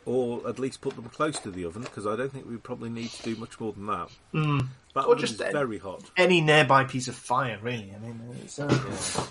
Or 0.05 0.47
at 0.47 0.59
least 0.59 0.81
put 0.81 0.95
them 0.95 1.05
close 1.09 1.39
to 1.39 1.49
the 1.51 1.65
oven 1.65 1.81
because 1.81 2.05
I 2.05 2.15
don't 2.15 2.31
think 2.31 2.47
we 2.47 2.57
probably 2.57 2.89
need 2.89 3.09
to 3.09 3.23
do 3.23 3.35
much 3.37 3.59
more 3.59 3.73
than 3.73 3.87
that. 3.87 4.09
That 4.33 4.39
Mm. 4.39 4.67
Or 5.07 5.15
just 5.15 5.33
is 5.33 5.51
very 5.51 5.79
hot. 5.79 6.03
Any 6.15 6.41
nearby 6.41 6.83
piece 6.83 7.07
of 7.07 7.15
fire, 7.15 7.57
really. 7.61 7.91
I 7.93 7.97
mean, 7.99 8.21
it's, 8.43 8.59
uh, 8.59 8.67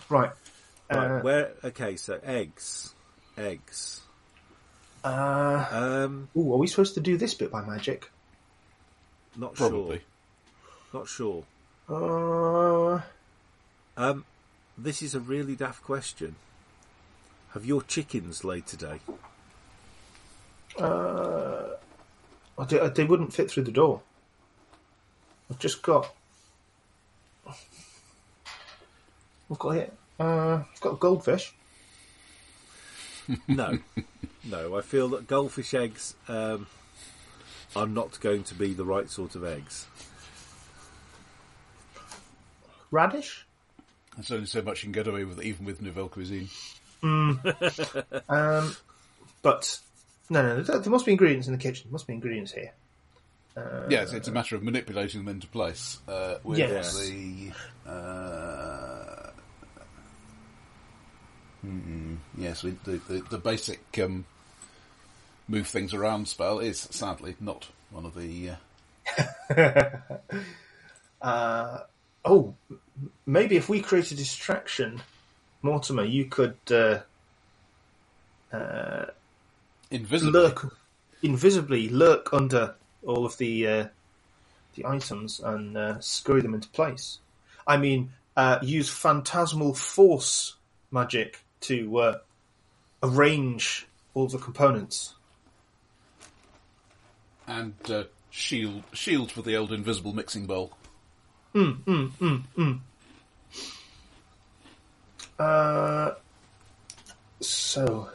right. 0.09 0.31
Right, 0.91 1.11
Uh, 1.11 1.21
where? 1.21 1.53
Okay, 1.63 1.97
so 1.97 2.19
eggs, 2.25 2.93
eggs. 3.39 4.01
uh, 5.05 5.67
Um, 5.71 6.29
ooh, 6.37 6.53
are 6.55 6.59
we 6.59 6.67
supposed 6.67 6.95
to 6.95 7.01
do 7.01 7.17
this 7.17 7.35
bit 7.35 7.51
by 7.53 7.65
magic? 7.65 8.11
not 9.37 9.55
Probably. 9.55 9.99
sure. 10.93 11.01
Not 11.01 11.09
sure. 11.09 11.45
Uh, 11.89 13.01
Um, 13.97 14.25
this 14.77 15.03
is 15.03 15.15
a 15.15 15.21
really 15.21 15.55
daft 15.57 15.83
question. 15.85 16.35
Have 17.53 17.65
your 17.65 17.83
chickens 17.83 18.43
laid 18.45 18.67
today? 18.67 19.01
Uh, 20.79 21.77
they, 22.69 22.89
they 22.89 23.05
wouldn't 23.05 23.33
fit 23.33 23.51
through 23.51 23.65
the 23.65 23.73
door. 23.73 24.01
I've 25.51 25.59
just 25.59 25.83
got. 25.83 26.13
We've 29.49 29.59
got 29.59 29.77
it. 29.77 29.93
Uh, 30.19 30.63
I've 30.73 30.81
got 30.81 30.95
a 30.95 30.97
goldfish. 30.97 31.55
No, 33.49 33.79
no. 34.45 34.77
I 34.77 34.83
feel 34.83 35.09
that 35.09 35.27
goldfish 35.27 35.73
eggs 35.73 36.15
um, 36.29 36.67
are 37.75 37.87
not 37.87 38.21
going 38.21 38.45
to 38.45 38.55
be 38.55 38.75
the 38.75 38.85
right 38.85 39.09
sort 39.09 39.35
of 39.35 39.45
eggs. 39.45 39.87
Radish. 42.91 43.47
There's 44.15 44.31
only 44.31 44.47
so 44.47 44.61
much 44.61 44.83
you 44.83 44.89
can 44.89 44.93
get 44.93 45.07
away 45.07 45.25
with, 45.25 45.43
even 45.43 45.65
with 45.65 45.81
Nouvelle 45.81 46.09
Cuisine. 46.09 46.49
Um, 48.29 48.77
but 49.43 49.79
no, 50.31 50.43
no, 50.43 50.63
there, 50.63 50.79
there 50.79 50.91
must 50.91 51.07
be 51.07 51.13
ingredients 51.13 51.47
in 51.47 51.53
the 51.53 51.59
kitchen. 51.59 51.89
There 51.89 51.93
must 51.93 52.07
be 52.07 52.15
ingredients 52.15 52.53
here. 52.53 52.73
yes, 53.89 54.13
it's 54.13 54.29
a 54.29 54.33
matter 54.33 54.57
of 54.57 54.63
manipulating 54.63 55.25
them 55.25 55.35
into 55.35 55.47
place. 55.47 55.99
Uh, 56.09 56.37
with 56.43 56.59
Yes. 56.59 56.99
the. 56.99 57.53
Uh, 57.89 59.31
yes, 62.37 62.63
we, 62.63 62.73
the, 62.85 63.01
the, 63.09 63.25
the 63.31 63.39
basic 63.39 63.81
um, 64.03 64.25
move 65.49 65.67
things 65.67 65.95
around 65.95 66.29
spell 66.29 66.59
is 66.59 66.81
sadly 66.91 67.37
not 67.41 67.69
one 67.91 68.05
of 68.07 68.15
the. 68.15 68.51
Uh, 71.21 71.79
Oh, 72.27 72.55
maybe 73.27 73.57
if 73.57 73.69
we 73.69 73.83
create 73.83 74.11
a 74.11 74.15
distraction, 74.15 75.03
Mortimer, 75.61 76.05
you 76.05 76.25
could 76.25 76.57
uh, 76.71 77.01
invisibly. 79.95 80.33
lurk 80.33 80.77
invisibly 81.23 81.89
lurk 81.89 82.33
under 82.33 82.75
all 83.07 83.25
of 83.25 83.37
the 83.39 83.67
uh, 83.67 83.87
the 84.75 84.85
items 84.87 85.41
and 85.41 85.77
uh, 85.77 86.01
screw 86.01 86.43
them 86.43 86.55
into 86.55 86.69
place. 86.69 87.19
I 87.67 87.77
mean, 87.77 88.11
uh, 88.37 88.59
use 88.63 88.89
phantasmal 88.89 89.75
force 89.75 90.57
magic 90.91 91.45
to 91.61 91.99
uh, 91.99 92.19
arrange 93.03 93.87
all 94.15 94.27
the 94.29 94.39
components. 94.39 95.15
and 97.47 97.75
uh, 97.91 98.05
shield 98.31 98.83
shield 98.93 99.31
for 99.31 99.43
the 99.43 99.57
old 99.57 99.73
invisible 99.73 100.13
mixing 100.13 100.47
bowl. 100.47 100.73
Mm, 101.55 101.83
mm, 101.85 102.11
mm, 102.19 102.43
mm. 102.57 102.81
Uh, 105.39 106.15
so, 107.41 108.09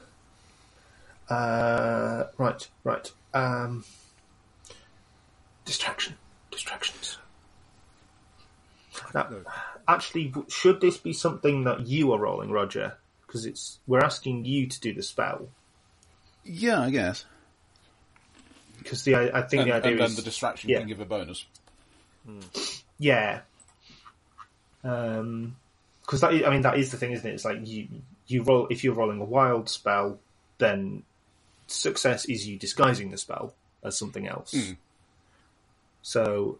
uh, 1.29 2.25
right, 2.37 2.67
right. 2.83 3.11
Um, 3.33 3.83
distraction, 5.65 6.15
distractions. 6.51 7.17
Now, 9.13 9.27
actually, 9.87 10.33
should 10.49 10.81
this 10.81 10.97
be 10.97 11.13
something 11.13 11.63
that 11.63 11.87
you 11.87 12.11
are 12.13 12.19
rolling, 12.19 12.51
Roger? 12.51 12.97
Because 13.25 13.45
it's 13.45 13.79
we're 13.87 13.99
asking 14.01 14.45
you 14.45 14.67
to 14.67 14.79
do 14.79 14.93
the 14.93 15.03
spell. 15.03 15.49
Yeah, 16.43 16.81
I 16.81 16.89
guess. 16.89 17.25
Because 18.79 19.03
the 19.03 19.15
I, 19.15 19.39
I 19.39 19.41
think 19.43 19.61
And, 19.61 19.71
the 19.71 19.75
idea 19.75 19.91
and 19.91 19.99
then 20.01 20.07
is 20.07 20.15
the 20.15 20.21
distraction 20.21 20.69
yeah. 20.69 20.79
can 20.79 20.87
give 20.87 20.99
a 20.99 21.05
bonus. 21.05 21.45
Yeah. 22.97 23.41
Um 24.83 25.55
'cause 26.05 26.19
because 26.19 26.21
that, 26.21 26.33
is- 26.33 26.43
I 26.43 26.49
mean, 26.49 26.61
that 26.61 26.77
is 26.77 26.91
the 26.91 26.97
thing, 26.97 27.11
isn't 27.11 27.27
it? 27.29 27.33
It's 27.33 27.45
like 27.45 27.67
you, 27.67 27.87
you 28.27 28.41
roll, 28.43 28.67
if 28.69 28.83
you're 28.83 28.95
rolling 28.95 29.21
a 29.21 29.25
wild 29.25 29.69
spell, 29.69 30.19
then 30.57 31.03
success 31.69 32.25
is 32.25 32.47
you 32.47 32.57
disguising 32.57 33.11
the 33.11 33.17
spell 33.17 33.53
as 33.83 33.97
something 33.97 34.27
else. 34.27 34.53
Hmm. 34.53 34.73
So, 36.01 36.59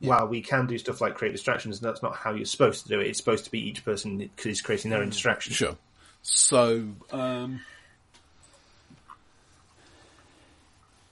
while 0.00 0.26
we 0.26 0.40
can 0.42 0.66
do 0.66 0.78
stuff 0.78 1.00
like 1.00 1.14
create 1.14 1.32
distractions, 1.32 1.80
that's 1.80 2.02
not 2.02 2.16
how 2.16 2.34
you're 2.34 2.44
supposed 2.44 2.84
to 2.84 2.88
do 2.88 3.00
it. 3.00 3.08
It's 3.08 3.18
supposed 3.18 3.44
to 3.44 3.50
be 3.50 3.60
each 3.60 3.84
person 3.84 4.30
is 4.44 4.60
creating 4.60 4.90
their 4.90 5.00
own 5.00 5.06
hmm. 5.06 5.10
distraction. 5.10 5.52
Sure. 5.52 5.76
So, 6.22 6.88
um, 7.10 7.60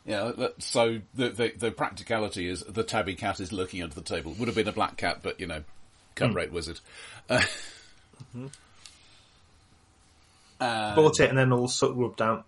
yeah. 0.04 0.32
that- 0.36 0.62
So 0.62 1.00
the, 1.14 1.30
the 1.30 1.52
the 1.56 1.70
practicality 1.70 2.48
is 2.48 2.62
the 2.62 2.82
tabby 2.82 3.14
cat 3.14 3.40
is 3.40 3.52
lurking 3.52 3.82
under 3.82 3.94
the 3.94 4.02
table. 4.02 4.34
Would 4.38 4.48
have 4.48 4.56
been 4.56 4.68
a 4.68 4.72
black 4.72 4.96
cat, 4.96 5.20
but 5.22 5.40
you 5.40 5.46
know, 5.46 5.62
cut 6.14 6.30
hmm. 6.30 6.36
rate 6.36 6.52
wizard. 6.52 6.80
Uh, 7.28 7.42
uh, 10.60 10.94
Bought 10.94 11.20
it 11.20 11.28
and 11.30 11.38
then 11.38 11.52
all 11.52 11.68
sort 11.68 11.92
of 11.92 11.98
rubbed 11.98 12.22
out. 12.22 12.44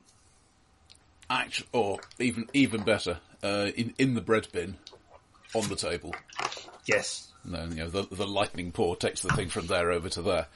act, 1.31 1.63
or 1.73 1.99
even 2.19 2.47
even 2.53 2.83
better, 2.83 3.19
uh, 3.43 3.71
in 3.77 3.95
in 3.99 4.15
the 4.15 4.21
bread 4.21 4.49
bin 4.53 4.77
on 5.55 5.69
the 5.69 5.77
table. 5.77 6.15
Yes. 6.87 7.29
And 7.45 7.55
then, 7.55 7.71
you 7.73 7.85
know, 7.85 7.91
the, 7.91 8.03
the 8.15 8.27
lightning 8.27 8.73
paw 8.73 8.95
takes 8.95 9.23
the 9.23 9.29
thing 9.29 9.49
from 9.49 9.67
there 9.69 9.91
over 9.93 10.09
to 10.11 10.23
there. 10.23 10.47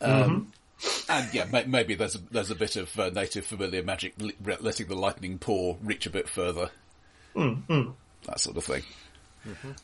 Um, 0.00 0.52
And 1.08 1.32
yeah, 1.34 1.44
may, 1.52 1.64
maybe 1.66 1.94
there's 1.94 2.14
a, 2.14 2.18
there's 2.30 2.50
a 2.50 2.54
bit 2.54 2.76
of 2.76 2.98
uh, 2.98 3.10
native 3.10 3.44
familiar 3.44 3.82
magic 3.82 4.14
li- 4.18 4.34
letting 4.60 4.86
the 4.88 4.94
lightning 4.94 5.38
paw 5.38 5.76
reach 5.82 6.06
a 6.06 6.10
bit 6.10 6.28
further. 6.28 6.70
That 7.34 8.38
sort 8.40 8.56
of 8.56 8.64
thing. 8.64 8.82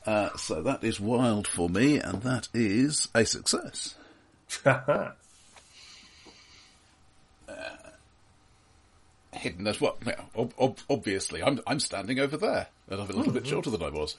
Uh, 0.06 0.30
so 0.36 0.62
that 0.62 0.82
is 0.82 0.98
wild 0.98 1.46
for 1.46 1.68
me, 1.68 1.98
and 1.98 2.22
that 2.22 2.48
is 2.54 3.08
a 3.14 3.24
success. 3.26 3.94
Hidden 9.36 9.66
as 9.66 9.80
well. 9.80 9.98
Ob- 10.36 10.54
ob- 10.58 10.78
obviously, 10.88 11.42
I'm 11.42 11.60
I'm 11.66 11.80
standing 11.80 12.18
over 12.18 12.36
there, 12.36 12.68
and 12.90 13.00
I'm 13.00 13.10
a 13.10 13.12
little 13.12 13.32
bit 13.32 13.44
mm-hmm. 13.44 13.50
shorter 13.50 13.70
than 13.70 13.82
I 13.82 13.90
was. 13.90 14.16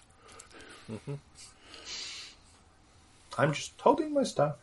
Mm-hmm. 0.91 1.15
I'm 3.37 3.53
just 3.53 3.73
holding 3.79 4.13
my 4.13 4.23
staff. 4.23 4.55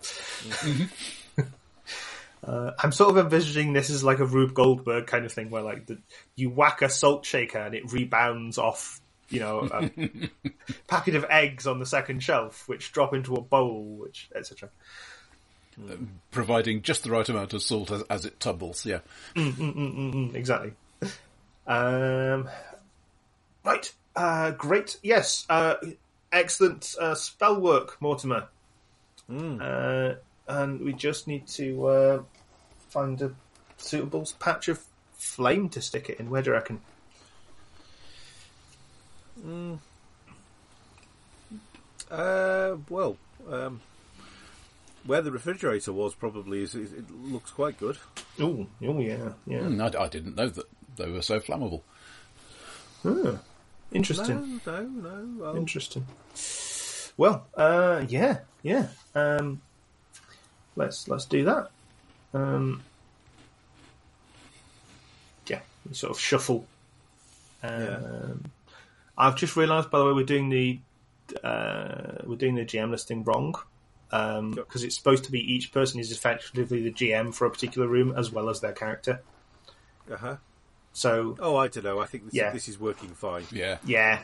Mm-hmm. 0.00 1.42
uh, 2.46 2.70
I'm 2.78 2.92
sort 2.92 3.10
of 3.10 3.18
envisaging 3.18 3.72
this 3.72 3.90
as 3.90 4.02
like 4.02 4.20
a 4.20 4.26
Rube 4.26 4.54
Goldberg 4.54 5.06
kind 5.06 5.24
of 5.24 5.32
thing, 5.32 5.50
where 5.50 5.62
like 5.62 5.86
the, 5.86 5.98
you 6.34 6.50
whack 6.50 6.82
a 6.82 6.88
salt 6.88 7.26
shaker 7.26 7.58
and 7.58 7.74
it 7.74 7.92
rebounds 7.92 8.58
off, 8.58 9.00
you 9.28 9.40
know, 9.40 9.68
a 9.70 9.90
packet 10.88 11.14
of 11.14 11.26
eggs 11.28 11.66
on 11.66 11.78
the 11.78 11.86
second 11.86 12.22
shelf, 12.22 12.66
which 12.68 12.92
drop 12.92 13.12
into 13.12 13.34
a 13.34 13.40
bowl, 13.40 13.96
which 13.98 14.28
etc. 14.34 14.70
Providing 16.30 16.82
just 16.82 17.02
the 17.02 17.10
right 17.10 17.28
amount 17.28 17.52
of 17.52 17.62
salt 17.62 17.90
as, 17.90 18.02
as 18.02 18.24
it 18.24 18.40
tumbles. 18.40 18.86
Yeah. 18.86 19.00
Mm, 19.34 20.34
exactly. 20.34 20.72
Um, 21.66 22.48
right. 23.64 23.92
Uh, 24.14 24.52
great. 24.52 24.98
Yes. 25.02 25.44
Uh, 25.50 25.74
excellent 26.32 26.94
uh, 27.00 27.14
spell 27.14 27.60
work, 27.60 28.00
Mortimer. 28.00 28.48
Uh, 29.28 30.14
and 30.48 30.80
we 30.80 30.92
just 30.92 31.26
need 31.26 31.46
to 31.48 31.86
uh, 31.86 32.22
find 32.88 33.20
a 33.20 33.32
suitable 33.76 34.26
patch 34.38 34.68
of 34.68 34.80
flame 35.14 35.68
to 35.70 35.82
stick 35.82 36.08
it 36.08 36.20
in. 36.20 36.30
Where 36.30 36.42
do 36.42 36.50
you 36.50 36.54
reckon? 36.54 36.80
Uh, 42.10 42.76
well, 42.88 43.16
um, 43.50 43.80
where 45.06 45.22
the 45.22 45.30
refrigerator 45.32 45.92
was 45.92 46.14
probably 46.14 46.62
is, 46.62 46.74
is 46.74 46.92
it 46.92 47.10
looks 47.10 47.50
quite 47.50 47.78
good. 47.78 47.98
Oh, 48.40 48.66
oh 48.82 49.00
yeah, 49.00 49.32
yeah. 49.46 49.60
Mm, 49.60 49.94
I, 49.96 50.04
I 50.04 50.08
didn't 50.08 50.36
know 50.36 50.48
that 50.48 50.66
they 50.96 51.10
were 51.10 51.22
so 51.22 51.40
flammable. 51.40 51.82
Huh. 53.02 53.36
Interesting. 53.92 54.60
No, 54.66 54.82
no, 54.82 54.84
no. 54.84 55.44
Well, 55.44 55.56
Interesting. 55.56 56.06
Well, 57.16 57.46
uh, 57.56 58.04
yeah, 58.08 58.40
yeah. 58.62 58.88
Um, 59.14 59.60
let's 60.74 61.08
let's 61.08 61.24
do 61.24 61.44
that. 61.44 61.70
Um, 62.34 62.82
yeah, 65.46 65.60
we 65.88 65.94
sort 65.94 66.10
of 66.10 66.20
shuffle. 66.20 66.66
Um, 67.62 67.80
Yeah. 67.80 68.32
I've 69.18 69.36
just 69.36 69.56
realised, 69.56 69.90
by 69.90 69.98
the 69.98 70.04
way, 70.04 70.12
we're 70.12 70.24
doing 70.26 70.50
the 70.50 70.78
uh, 71.42 72.18
we're 72.24 72.36
doing 72.36 72.54
the 72.54 72.64
GM 72.64 72.90
listing 72.90 73.24
wrong 73.24 73.54
because 74.10 74.84
it's 74.84 74.96
supposed 74.96 75.24
to 75.24 75.32
be 75.32 75.40
each 75.40 75.72
person 75.72 75.98
is 76.00 76.12
effectively 76.12 76.82
the 76.82 76.92
GM 76.92 77.34
for 77.34 77.46
a 77.46 77.50
particular 77.50 77.88
room 77.88 78.14
as 78.16 78.30
well 78.30 78.48
as 78.48 78.60
their 78.60 78.72
character. 78.72 79.20
uh-huh. 80.10 80.36
So 80.92 81.36
Oh, 81.40 81.56
I 81.56 81.68
don't 81.68 81.84
know. 81.84 82.00
I 82.00 82.06
think 82.06 82.24
this, 82.26 82.34
Yeah. 82.34 82.52
this 82.52 82.68
is 82.68 82.78
working 82.80 83.10
fine. 83.10 83.44
Yeah. 83.52 83.78
yeah, 83.84 84.20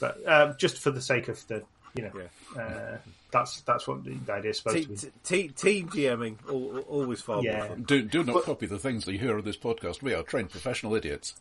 but 0.00 0.26
uh, 0.26 0.54
just 0.54 0.78
for 0.78 0.90
the 0.90 1.02
sake 1.02 1.28
of 1.28 1.46
the 1.48 1.64
you 1.94 2.02
know 2.04 2.12
Yeah. 2.56 2.62
uh, 2.62 2.98
that's 3.30 3.60
that's 3.62 3.86
what 3.88 4.04
the 4.04 4.16
idea 4.32 4.50
is 4.52 4.58
supposed 4.58 4.76
Te- 4.76 4.82
to 4.84 4.88
be. 4.88 4.96
te- 4.96 5.48
te- 5.48 5.48
team 5.48 5.88
GMing 5.88 6.36
al- 6.48 6.76
al- 6.78 6.82
always 6.84 7.20
far 7.20 7.42
Yeah. 7.42 7.58
more 7.58 7.66
fun. 7.68 7.82
Do, 7.82 8.02
do 8.02 8.24
not 8.24 8.44
copy 8.44 8.66
the 8.66 8.78
things 8.78 9.04
that 9.04 9.12
you 9.12 9.18
hear 9.18 9.36
on 9.36 9.44
this 9.44 9.56
podcast. 9.58 10.00
We 10.02 10.14
are 10.14 10.22
trained 10.22 10.50
professional 10.50 10.94
idiots. 10.94 11.34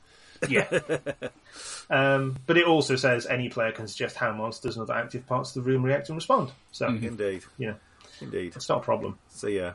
Yeah. 0.49 0.67
um, 1.89 2.37
but 2.45 2.57
it 2.57 2.65
also 2.65 2.95
says 2.95 3.25
any 3.25 3.49
player 3.49 3.71
can 3.71 3.87
suggest 3.87 4.15
how 4.15 4.31
monsters 4.33 4.75
and 4.77 4.83
other 4.83 4.93
active 4.93 5.25
parts 5.27 5.55
of 5.55 5.63
the 5.63 5.69
room 5.69 5.83
react 5.83 6.09
and 6.09 6.15
respond. 6.17 6.51
So, 6.71 6.87
Indeed, 6.87 7.43
you 7.57 7.67
know, 7.67 7.75
indeed. 8.21 8.55
it's 8.55 8.69
not 8.69 8.79
a 8.79 8.83
problem. 8.83 9.17
So 9.29 9.47
yeah, 9.47 9.73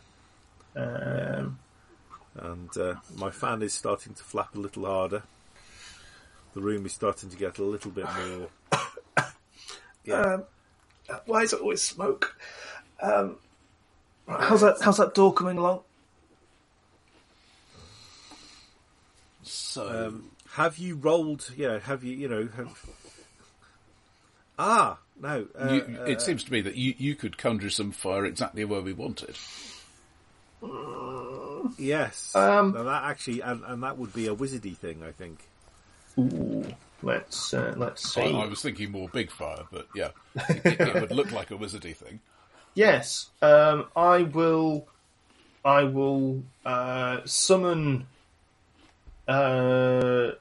Um, 0.76 1.58
and 2.36 2.76
uh, 2.76 2.94
my 3.16 3.30
fan 3.30 3.62
is 3.62 3.72
starting 3.74 4.14
to 4.14 4.22
flap 4.22 4.54
a 4.54 4.58
little 4.58 4.86
harder. 4.86 5.22
The 6.54 6.60
room 6.60 6.84
is 6.86 6.92
starting 6.92 7.30
to 7.30 7.36
get 7.36 7.58
a 7.58 7.64
little 7.64 7.90
bit 7.90 8.04
more. 8.04 8.48
Yeah, 10.04 10.38
why 11.26 11.42
is 11.42 11.52
it 11.52 11.60
always 11.60 11.80
smoke? 11.80 12.36
Um, 13.00 13.36
how's 14.26 14.60
that? 14.62 14.78
How's 14.82 14.96
that 14.96 15.14
door 15.14 15.32
coming 15.32 15.58
along? 15.58 15.82
So, 19.44 20.06
um, 20.08 20.30
have 20.52 20.78
you 20.78 20.96
rolled? 20.96 21.50
Yeah, 21.56 21.78
have 21.78 22.04
you? 22.04 22.16
You 22.16 22.28
know, 22.28 22.48
have. 22.56 22.86
Ah, 24.58 24.98
no. 25.20 25.46
Uh, 25.58 25.72
you, 25.72 25.98
uh, 25.98 26.04
it 26.04 26.20
seems 26.20 26.44
to 26.44 26.52
me 26.52 26.60
that 26.60 26.76
you, 26.76 26.94
you 26.98 27.14
could 27.14 27.38
conjure 27.38 27.70
some 27.70 27.90
fire 27.90 28.26
exactly 28.26 28.64
where 28.64 28.82
we 28.82 28.92
wanted. 28.92 29.36
yes. 31.78 32.34
Um, 32.36 32.72
Now 32.72 32.82
that 32.84 33.04
actually, 33.04 33.40
and, 33.40 33.62
and 33.64 33.82
that 33.82 33.96
would 33.98 34.12
be 34.12 34.28
a 34.28 34.34
wizardy 34.34 34.76
thing, 34.76 35.02
I 35.02 35.12
think. 35.12 35.40
Ooh, 36.18 36.66
let's 37.02 37.54
uh, 37.54 37.74
let's 37.76 38.16
I, 38.16 38.26
see. 38.26 38.34
I 38.34 38.44
was 38.44 38.60
thinking 38.60 38.90
more 38.90 39.08
big 39.08 39.30
fire, 39.30 39.64
but 39.70 39.88
yeah, 39.94 40.10
it, 40.48 40.80
it 40.80 41.00
would 41.00 41.12
look 41.12 41.32
like 41.32 41.50
a 41.50 41.54
wizardy 41.56 41.96
thing. 41.96 42.20
Yes, 42.74 43.30
um, 43.40 43.86
I 43.96 44.22
will. 44.22 44.86
I 45.64 45.84
will 45.84 46.42
uh, 46.66 47.20
summon 47.24 48.06
uh, 49.28 50.32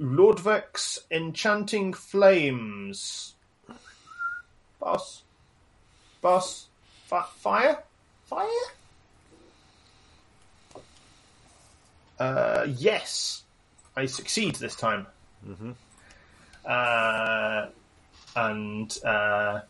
Lordvek's 0.00 1.00
enchanting 1.10 1.92
flames. 1.92 3.34
Boss, 4.78 5.22
boss, 6.20 6.68
Fi 7.06 7.22
fire, 7.36 7.78
fire. 8.24 8.46
Uh, 12.18 12.66
yes, 12.76 13.44
I 13.96 14.06
succeed 14.06 14.56
this 14.56 14.74
time. 14.74 15.06
Mm-hmm. 15.46 15.72
Uh, 16.64 17.66
and 18.34 18.98
uh, 19.04 19.60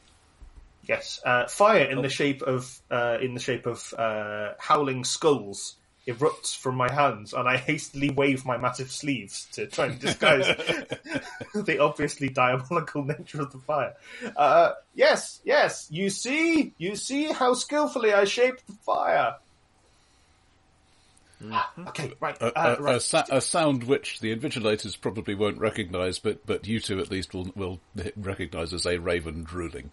Yes, 0.88 1.20
uh, 1.24 1.46
fire 1.48 1.84
in 1.84 2.00
the 2.00 2.08
shape 2.08 2.42
of 2.42 2.80
uh, 2.90 3.18
in 3.20 3.34
the 3.34 3.40
shape 3.40 3.66
of 3.66 3.92
uh, 3.98 4.52
howling 4.58 5.02
skulls 5.02 5.74
erupts 6.06 6.56
from 6.56 6.76
my 6.76 6.90
hands, 6.92 7.32
and 7.32 7.48
I 7.48 7.56
hastily 7.56 8.10
wave 8.10 8.44
my 8.44 8.56
massive 8.56 8.90
sleeves 8.92 9.46
to 9.52 9.66
try 9.66 9.86
and 9.86 9.98
disguise 9.98 10.46
the 11.54 11.78
obviously 11.80 12.28
diabolical 12.28 13.04
nature 13.04 13.40
of 13.42 13.50
the 13.52 13.58
fire. 13.58 13.94
Uh, 14.36 14.72
yes, 14.94 15.40
yes, 15.44 15.88
you 15.90 16.10
see, 16.10 16.72
you 16.78 16.94
see 16.96 17.24
how 17.32 17.54
skillfully 17.54 18.12
I 18.12 18.24
shaped 18.24 18.66
the 18.66 18.72
fire. 18.74 19.34
Ah, 21.50 21.70
Okay, 21.88 22.12
right, 22.20 22.40
A, 22.40 22.46
uh, 22.58 22.76
a, 22.78 22.82
right. 22.82 22.94
a, 22.96 23.00
sa- 23.00 23.24
a 23.30 23.40
sound 23.42 23.84
which 23.84 24.20
the 24.20 24.34
invigilators 24.34 24.98
probably 24.98 25.34
won't 25.34 25.58
recognise, 25.58 26.18
but, 26.18 26.46
but 26.46 26.66
you 26.66 26.80
two 26.80 26.98
at 26.98 27.10
least 27.10 27.34
will, 27.34 27.50
will 27.54 27.80
recognise 28.16 28.72
as 28.72 28.86
a 28.86 28.98
raven 28.98 29.42
drooling. 29.44 29.90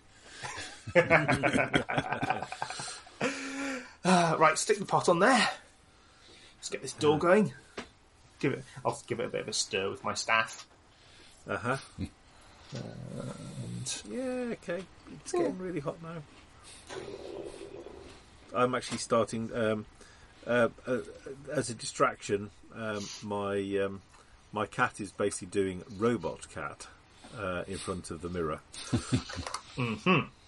Uh, 0.96 2.42
right, 4.40 4.58
stick 4.58 4.80
the 4.80 4.86
pot 4.86 5.10
on 5.10 5.20
there. 5.20 5.50
Let's 6.64 6.70
get 6.70 6.82
this 6.82 6.94
door 6.94 7.20
going. 7.20 7.52
Give 8.40 8.54
it. 8.54 8.64
I'll 8.86 8.98
give 9.06 9.20
it 9.20 9.26
a 9.26 9.28
bit 9.28 9.42
of 9.42 9.50
a 9.50 9.54
stir 9.54 9.90
with 9.90 10.02
my 10.02 10.14
staff. 10.14 10.66
Uh 11.46 11.58
huh. 11.58 11.78
And 12.74 14.02
Yeah, 14.10 14.54
okay. 14.54 14.82
It's 15.12 15.34
getting 15.34 15.58
really 15.58 15.82
hot 15.82 15.98
now. 16.02 16.24
I'm 18.56 18.76
actually 18.76 19.00
starting 19.00 19.54
um, 19.54 19.86
uh, 20.48 20.70
uh, 20.88 21.00
as 21.52 21.70
a 21.70 21.74
distraction. 21.74 22.50
Um, 22.74 23.10
my 23.22 23.58
um, 23.84 24.02
my 24.54 24.66
cat 24.66 25.02
is 25.02 25.12
basically 25.12 25.50
doing 25.50 25.84
robot 25.98 26.48
cat. 26.50 26.88
uh, 27.38 27.64
in 27.68 27.78
front 27.78 28.10
of 28.10 28.22
the 28.22 28.30
mirror. 28.30 28.62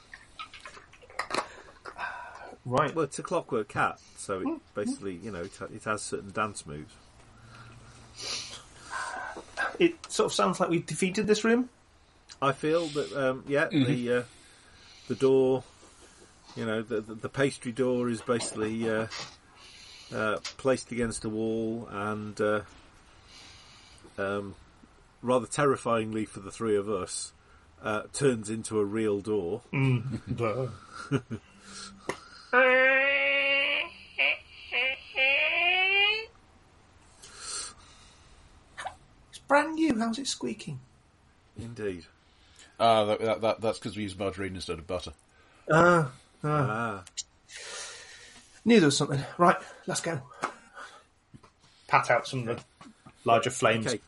Right. 2.65 2.93
Well, 2.95 3.05
it's 3.05 3.19
a 3.19 3.23
clockwork 3.23 3.67
cat, 3.67 3.99
so 4.17 4.39
it 4.39 4.47
basically, 4.73 5.13
you 5.13 5.31
know, 5.31 5.43
it, 5.43 5.59
it 5.73 5.83
has 5.83 6.01
certain 6.01 6.31
dance 6.31 6.65
moves. 6.65 6.93
It 9.77 9.93
sort 10.11 10.25
of 10.25 10.33
sounds 10.33 10.59
like 10.59 10.69
we've 10.69 10.85
defeated 10.85 11.27
this 11.27 11.43
room. 11.43 11.69
I 12.41 12.53
feel 12.53 12.87
that, 12.87 13.13
um, 13.13 13.43
yeah, 13.47 13.67
the 13.67 14.13
uh, 14.13 14.23
the 15.07 15.15
door, 15.15 15.63
you 16.55 16.65
know, 16.65 16.81
the, 16.81 17.01
the, 17.01 17.13
the 17.13 17.29
pastry 17.29 17.71
door 17.71 18.09
is 18.09 18.21
basically 18.21 18.89
uh, 18.89 19.07
uh, 20.13 20.37
placed 20.57 20.91
against 20.91 21.23
a 21.23 21.29
wall, 21.29 21.87
and 21.91 22.39
uh, 22.41 22.61
um, 24.17 24.55
rather 25.21 25.45
terrifyingly 25.45 26.25
for 26.25 26.39
the 26.39 26.51
three 26.51 26.75
of 26.75 26.89
us, 26.89 27.31
uh, 27.83 28.03
turns 28.11 28.49
into 28.49 28.79
a 28.79 28.85
real 28.85 29.21
door. 29.21 29.61
It's 32.07 32.14
brand 39.47 39.75
new. 39.75 39.97
How's 39.97 40.19
it 40.19 40.27
squeaking? 40.27 40.79
Indeed. 41.57 42.05
Ah, 42.79 43.05
that, 43.05 43.19
that, 43.21 43.41
that, 43.41 43.61
that's 43.61 43.79
because 43.79 43.95
we 43.95 44.03
use 44.03 44.17
margarine 44.17 44.55
instead 44.55 44.79
of 44.79 44.87
butter. 44.87 45.13
Ah, 45.71 46.11
Ah, 46.43 47.03
knew 48.65 48.79
there 48.79 48.87
was 48.87 48.97
something. 48.97 49.23
Right, 49.37 49.55
let's 49.87 50.01
go. 50.01 50.21
Pat 51.87 52.11
out 52.11 52.27
some 52.27 52.47
of 52.47 52.57
the 52.57 52.63
larger 53.23 53.49
flames. 53.49 53.87
okay. 53.87 53.99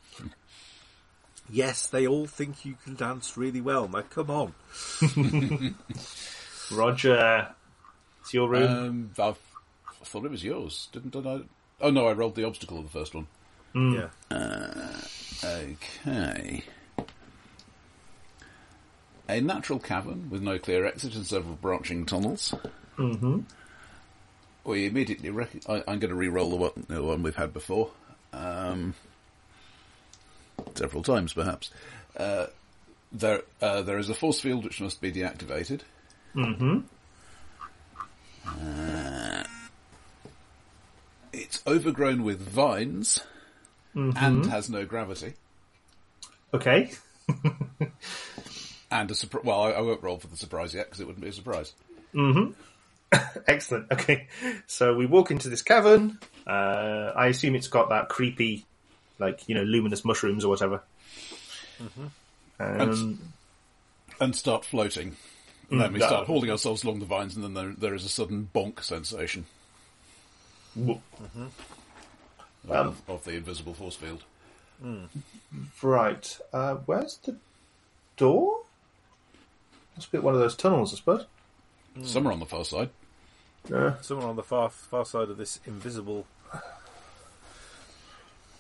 Yes, 1.50 1.88
they 1.88 2.06
all 2.06 2.28
think 2.28 2.66
you 2.66 2.76
can 2.84 2.96
dance 2.96 3.38
really 3.38 3.62
well. 3.62 3.88
Now, 3.88 4.02
come 4.02 4.30
on. 4.30 4.54
Roger, 6.72 7.48
it's 8.22 8.34
your 8.34 8.50
room. 8.50 8.70
Um, 8.70 9.12
I've, 9.18 9.40
I 10.02 10.06
thought 10.06 10.26
it 10.26 10.32
was 10.32 10.44
yours, 10.44 10.90
didn't 10.92 11.16
I? 11.16 11.42
Oh 11.80 11.90
no, 11.90 12.08
I 12.08 12.12
rolled 12.12 12.36
the 12.36 12.44
obstacle 12.46 12.78
of 12.80 12.84
the 12.84 12.90
first 13.00 13.16
one. 13.16 13.28
Yeah. 13.74 14.10
Okay. 15.44 16.64
A 19.30 19.42
natural 19.42 19.80
cavern 19.80 20.30
with 20.30 20.42
no 20.42 20.58
clear 20.58 20.86
exit 20.86 21.16
and 21.16 21.26
several 21.26 21.56
branching 21.56 22.06
tunnels. 22.06 22.54
mm-hmm. 22.98 23.40
We 24.64 24.86
immediately 24.86 25.30
rec- 25.30 25.68
I, 25.68 25.84
I'm 25.88 26.00
going 26.00 26.10
to 26.10 26.16
re-roll 26.16 26.50
the 26.50 26.56
one, 26.56 26.86
the 26.88 27.04
one 27.04 27.24
we've 27.24 27.36
had 27.36 27.54
before. 27.54 27.92
Um, 28.34 28.96
several 30.76 31.04
times, 31.04 31.34
perhaps. 31.34 31.72
Uh, 32.16 32.48
there, 33.12 33.44
uh, 33.62 33.82
there 33.82 33.98
is 33.98 34.10
a 34.10 34.14
force 34.14 34.40
field 34.40 34.64
which 34.64 34.82
must 34.82 35.02
be 35.02 35.12
deactivated. 35.12 35.82
Mm-hmm. 36.36 36.80
Uh, 38.46 39.44
it's 41.34 41.62
overgrown 41.68 42.24
with 42.24 42.40
vines 42.40 43.22
Mm-hmm. 43.96 44.18
and 44.24 44.46
has 44.48 44.70
no 44.70 44.86
gravity. 44.86 45.34
Okay. 46.54 46.92
And 48.90 49.12
a 49.12 49.16
surprise. 49.16 49.44
Well, 49.44 49.60
I, 49.64 49.72
I 49.72 49.82
won't 49.82 50.02
roll 50.02 50.18
for 50.18 50.28
the 50.28 50.38
surprise 50.38 50.74
yet 50.74 50.86
because 50.86 51.02
it 51.02 51.08
wouldn't 51.08 51.22
be 51.22 51.30
a 51.30 51.34
surprise. 51.34 51.74
Mm-hmm. 52.14 52.52
Excellent. 53.48 53.92
Okay. 53.92 54.28
So 54.66 54.96
we 54.96 55.06
walk 55.06 55.30
into 55.30 55.50
this 55.50 55.62
cavern. 55.62 56.20
Uh, 56.48 57.12
I 57.14 57.28
assume 57.28 57.56
it's 57.56 57.68
got 57.68 57.90
that 57.90 58.08
creepy, 58.08 58.66
like, 59.20 59.50
you 59.50 59.56
know, 59.56 59.64
luminous 59.64 60.06
mushrooms 60.06 60.46
or 60.46 60.48
whatever. 60.48 60.82
Um, 62.62 63.20
and 64.22 64.34
start 64.34 64.64
floating. 64.64 65.18
And 65.70 65.82
then 65.82 65.92
we 65.92 66.00
that- 66.00 66.08
start 66.08 66.28
hauling 66.28 66.50
ourselves 66.50 66.86
along 66.86 67.00
the 67.00 67.06
vines, 67.06 67.36
and 67.36 67.44
then 67.44 67.54
there, 67.54 67.74
there 67.78 67.94
is 67.94 68.06
a 68.06 68.10
sudden 68.10 68.50
bonk 68.56 68.82
sensation 68.82 69.46
w- 72.76 72.90
of, 72.90 73.02
of 73.10 73.24
the 73.24 73.32
invisible 73.34 73.74
force 73.74 73.96
field. 73.96 74.24
right. 75.82 76.40
Uh, 76.54 76.76
where's 76.86 77.18
the 77.18 77.36
door? 78.16 78.60
Must 79.96 80.12
be 80.12 80.18
at 80.20 80.24
one 80.24 80.34
of 80.36 80.40
those 80.40 80.56
tunnels, 80.56 80.94
I 80.94 80.98
suppose. 80.98 81.26
Somewhere 82.04 82.34
on 82.34 82.40
the 82.40 82.46
far 82.46 82.64
side. 82.66 82.90
Uh, 83.74 83.94
Someone 84.02 84.28
on 84.28 84.36
the 84.36 84.44
far 84.44 84.70
far 84.70 85.06
side 85.06 85.30
of 85.30 85.38
this 85.38 85.60
invisible. 85.66 86.26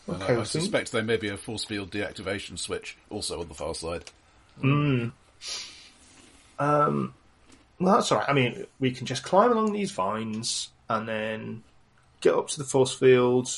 Okay, 0.09 0.35
I, 0.35 0.39
I 0.39 0.43
suspect 0.43 0.91
there 0.91 1.03
may 1.03 1.17
be 1.17 1.27
a 1.29 1.37
force 1.37 1.65
field 1.65 1.91
deactivation 1.91 2.57
switch 2.57 2.97
also 3.09 3.41
on 3.41 3.47
the 3.47 3.53
far 3.53 3.75
side. 3.75 4.05
well, 6.59 7.11
that's 7.79 8.11
all 8.11 8.19
right. 8.19 8.29
I 8.29 8.33
mean, 8.33 8.65
we 8.79 8.91
can 8.91 9.05
just 9.05 9.23
climb 9.23 9.51
along 9.51 9.73
these 9.73 9.91
vines 9.91 10.69
and 10.89 11.07
then 11.07 11.63
get 12.21 12.33
up 12.33 12.47
to 12.49 12.57
the 12.57 12.63
force 12.63 12.93
field, 12.95 13.49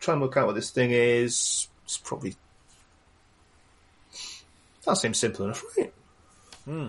try 0.00 0.12
and 0.14 0.22
work 0.22 0.36
out 0.36 0.46
what 0.46 0.54
this 0.54 0.70
thing 0.70 0.90
is. 0.90 1.68
It's 1.84 1.98
probably. 1.98 2.34
That 4.84 4.96
seems 4.96 5.18
simple 5.18 5.46
enough, 5.46 5.62
right? 5.76 5.92
Hmm. 6.64 6.86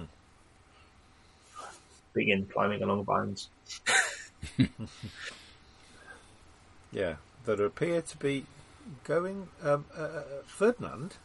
Begin 2.13 2.45
climbing 2.45 2.81
along 2.81 3.03
vines. 3.05 3.49
Yeah, 6.91 7.15
that 7.45 7.59
appear 7.59 8.01
to 8.01 8.17
be 8.17 8.45
going. 9.03 9.47
Um, 9.63 9.85
uh, 9.95 10.01
uh, 10.01 10.21
Ferdinand. 10.47 11.15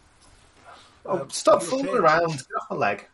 Oh, 1.06 1.20
Um, 1.22 1.30
stop 1.30 1.62
you 1.62 1.68
fooling 1.68 1.86
appear- 1.88 2.02
around! 2.02 2.28
Get 2.32 2.46
off 2.60 2.70
my 2.70 2.76
leg. 2.76 3.06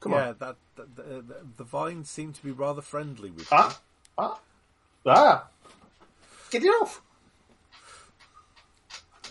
Come 0.00 0.12
yeah, 0.12 0.28
on. 0.28 0.36
that, 0.38 0.56
that 0.76 0.96
the, 0.96 1.02
the, 1.02 1.36
the 1.58 1.64
vines 1.64 2.10
seem 2.10 2.32
to 2.32 2.42
be 2.42 2.50
rather 2.52 2.80
friendly 2.82 3.30
with 3.30 3.40
you. 3.42 3.46
Ah, 3.52 3.78
ah, 4.16 4.40
ah! 5.06 5.46
Get 6.50 6.64
it 6.64 6.68
off! 6.68 7.02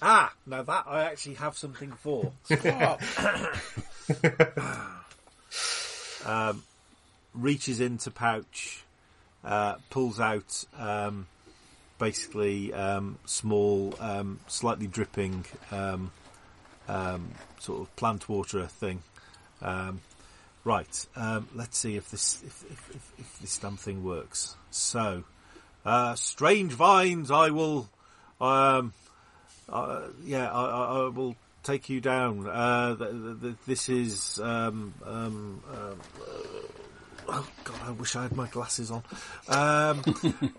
Ah, 0.02 0.34
now 0.46 0.62
that 0.62 0.84
I 0.88 1.06
actually 1.06 1.36
have 1.36 1.58
something 1.58 1.92
for. 1.92 2.32
um, 6.26 6.64
reaches 7.34 7.80
into 7.80 8.12
pouch, 8.12 8.84
uh, 9.44 9.76
pulls 9.90 10.20
out 10.20 10.66
um, 10.78 11.28
basically 11.98 12.74
um, 12.74 13.18
small, 13.26 13.96
um, 14.00 14.40
slightly 14.48 14.88
dripping 14.88 15.46
um, 15.72 16.12
um, 16.88 17.32
sort 17.60 17.82
of 17.82 17.96
plant 17.96 18.30
water 18.30 18.66
thing. 18.68 19.02
Um, 19.62 20.02
right, 20.64 21.06
um, 21.16 21.48
let's 21.56 21.78
see 21.78 21.96
if 21.96 22.12
this 22.12 22.44
if, 22.46 22.64
if, 22.70 22.96
if, 22.96 23.20
if 23.20 23.40
this 23.40 23.58
damn 23.58 23.78
thing 23.78 24.04
works. 24.04 24.56
So, 24.70 25.24
uh, 25.86 26.16
strange 26.16 26.74
vines, 26.74 27.32
I 27.32 27.50
will. 27.50 27.90
Um, 28.40 28.94
uh, 29.70 30.02
yeah, 30.24 30.52
I, 30.52 30.66
I, 30.66 31.06
I 31.06 31.08
will 31.10 31.36
take 31.64 31.90
you 31.90 32.00
down. 32.00 32.48
Uh, 32.48 32.94
the, 32.94 33.06
the, 33.06 33.56
this 33.66 33.90
is. 33.90 34.40
Um, 34.40 34.94
um, 35.06 35.64
uh, 35.72 35.94
oh 37.28 37.48
God, 37.64 37.80
I 37.86 37.92
wish 37.92 38.16
I 38.16 38.24
had 38.24 38.36
my 38.36 38.48
glasses 38.48 38.92
on. 38.92 39.04
Um, 39.48 40.02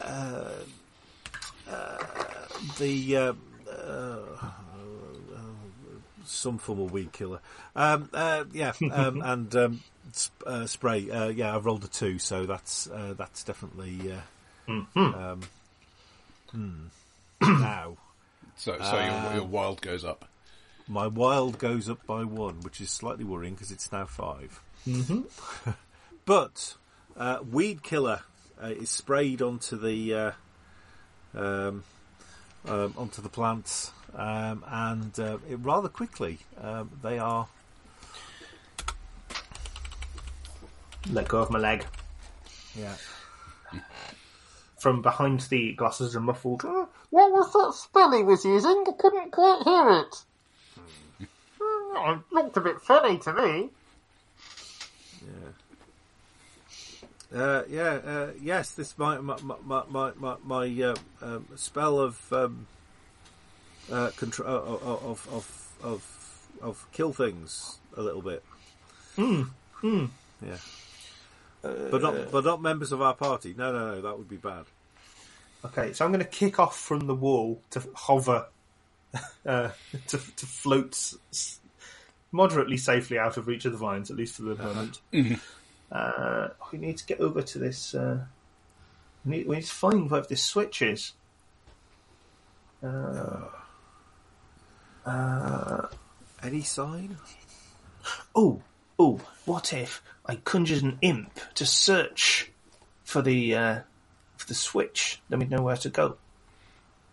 uh, 0.00 0.52
uh, 1.70 1.98
the. 2.78 3.34
Some 6.24 6.58
form 6.58 6.80
of 6.80 6.92
weed 6.92 7.12
killer. 7.12 7.40
Um, 7.76 8.08
uh, 8.14 8.44
yeah, 8.52 8.72
um, 8.90 9.22
and 9.24 9.54
um, 9.54 9.80
sp- 10.14 10.46
uh, 10.46 10.66
spray. 10.66 11.10
Uh, 11.10 11.28
yeah, 11.28 11.54
I've 11.54 11.66
rolled 11.66 11.84
a 11.84 11.88
two, 11.88 12.18
so 12.18 12.46
that's 12.46 12.88
uh, 12.88 13.14
that's 13.16 13.44
definitely. 13.44 14.12
Uh, 14.12 14.20
um, 14.96 15.40
hmm. 16.50 16.86
now, 17.42 17.96
So, 18.62 18.78
so 18.80 18.96
your, 18.96 19.34
your 19.34 19.44
wild 19.44 19.80
goes 19.82 20.04
up. 20.04 20.24
my 20.86 21.08
wild 21.08 21.58
goes 21.58 21.90
up 21.90 22.06
by 22.06 22.22
one, 22.22 22.60
which 22.60 22.80
is 22.80 22.90
slightly 22.90 23.24
worrying 23.24 23.54
because 23.54 23.72
it's 23.72 23.90
now 23.90 24.04
5 24.06 24.60
Mm-hmm. 24.86 25.70
but 26.24 26.74
uh, 27.16 27.38
weed 27.50 27.82
killer 27.82 28.20
uh, 28.62 28.66
is 28.68 28.88
sprayed 28.88 29.42
onto 29.42 29.76
the 29.76 30.14
uh, 30.14 30.30
um, 31.34 31.82
um, 32.68 32.94
onto 32.96 33.20
the 33.20 33.28
plants, 33.28 33.90
um, 34.14 34.64
and 34.68 35.18
uh, 35.18 35.38
it 35.50 35.56
rather 35.56 35.88
quickly 35.88 36.38
um, 36.60 36.88
they 37.02 37.18
are 37.18 37.48
Let 41.10 41.26
go 41.26 41.38
of 41.38 41.50
my 41.50 41.58
leg. 41.58 41.84
yeah. 42.78 42.94
From 44.82 45.00
behind 45.00 45.42
the 45.42 45.74
glasses 45.74 46.16
and 46.16 46.24
muffled. 46.24 46.62
"Oh, 46.64 46.88
What 47.10 47.30
was 47.30 47.52
that 47.52 47.72
spell 47.80 48.10
he 48.10 48.24
was 48.24 48.44
using? 48.44 48.84
I 48.88 48.92
couldn't 48.98 49.30
quite 49.30 49.62
hear 49.62 49.88
it. 50.00 50.24
Hmm, 51.60 52.18
It 52.18 52.18
looked 52.32 52.56
a 52.56 52.60
bit 52.60 52.80
funny 52.80 53.18
to 53.18 53.32
me. 53.32 53.70
Uh, 57.32 57.62
yeah, 57.68 58.00
uh, 58.04 58.30
yes, 58.40 58.72
this 58.72 58.98
my 58.98 59.18
my 59.18 59.36
my 59.64 59.82
my 59.88 60.12
my, 60.18 60.36
my 60.44 60.82
uh, 60.82 60.94
um, 61.22 61.46
spell 61.56 61.98
of 62.00 62.20
um, 62.32 62.66
uh, 63.90 64.10
control 64.16 64.48
of 64.48 64.82
of 64.82 65.28
of, 65.32 65.68
of 65.82 66.58
of 66.60 66.86
kill 66.92 67.12
things 67.12 67.78
a 67.96 68.02
little 68.02 68.20
bit. 68.20 68.42
Hmm. 69.16 69.42
Hmm. 69.76 70.06
Yeah. 70.44 70.58
but 71.62 72.02
not 72.02 72.30
but 72.32 72.44
not 72.44 72.60
members 72.60 72.92
of 72.92 73.00
our 73.00 73.14
party. 73.14 73.54
No, 73.56 73.72
no, 73.72 73.94
no. 73.94 74.00
That 74.02 74.18
would 74.18 74.28
be 74.28 74.36
bad. 74.36 74.64
Okay, 75.64 75.92
so 75.92 76.04
I'm 76.04 76.12
going 76.12 76.24
to 76.24 76.30
kick 76.30 76.58
off 76.58 76.76
from 76.78 77.06
the 77.06 77.14
wall 77.14 77.60
to 77.70 77.82
hover, 77.94 78.46
uh, 79.46 79.70
to, 80.08 80.18
to 80.18 80.46
float 80.46 81.14
moderately 82.32 82.76
safely 82.76 83.18
out 83.18 83.36
of 83.36 83.46
reach 83.46 83.64
of 83.64 83.72
the 83.72 83.78
vines, 83.78 84.10
at 84.10 84.16
least 84.16 84.36
for 84.36 84.42
the 84.42 84.56
moment. 84.56 85.00
Uh, 85.92 86.48
we 86.72 86.78
need 86.78 86.96
to 86.96 87.04
get 87.04 87.20
over 87.20 87.42
to 87.42 87.58
this. 87.58 87.94
Uh, 87.94 88.18
we, 89.26 89.36
need, 89.36 89.46
we 89.46 89.56
need 89.56 89.64
to 89.66 89.70
find 89.70 90.10
where 90.10 90.22
this 90.22 90.42
switch 90.42 90.80
is. 90.80 91.12
Uh, 92.82 93.42
uh, 95.04 95.86
Any 96.42 96.62
sign? 96.62 97.18
oh, 98.34 98.62
oh! 98.98 99.20
What 99.44 99.74
if 99.74 100.02
I 100.24 100.36
conjured 100.36 100.82
an 100.82 100.96
imp 101.02 101.38
to 101.56 101.66
search 101.66 102.50
for 103.04 103.20
the 103.20 103.54
uh, 103.54 103.80
the 104.52 104.58
switch? 104.58 105.20
Then 105.30 105.38
we'd 105.38 105.50
know 105.50 105.62
where 105.62 105.76
to 105.78 105.88
go. 105.88 106.16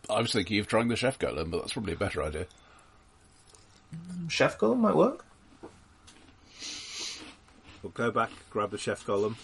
I 0.10 0.20
was 0.22 0.34
thinking 0.34 0.60
of 0.60 0.68
trying 0.68 0.90
the 0.90 0.96
chef 0.98 1.18
golem, 1.18 1.50
but 1.52 1.62
that's 1.62 1.72
probably 1.74 1.94
a 1.94 1.98
better 1.98 2.22
idea. 2.22 2.48
Chef 4.28 4.58
Golem 4.60 4.80
might 4.80 4.96
work. 4.96 5.26
We'll 7.82 7.92
go 7.94 8.12
back, 8.12 8.30
grab 8.50 8.72
the 8.72 8.78
chef 8.78 9.06
golem. 9.06 9.36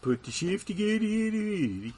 Put 0.00 0.24
the 0.24 0.30
chef 0.30 0.64
together. 0.64 1.92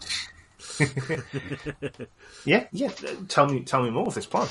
Yeah, 2.44 2.66
yeah. 2.72 2.90
Tell 3.28 3.46
me, 3.46 3.60
tell 3.60 3.82
me 3.82 3.90
more 3.90 4.06
of 4.08 4.14
this 4.14 4.26
plan. 4.26 4.48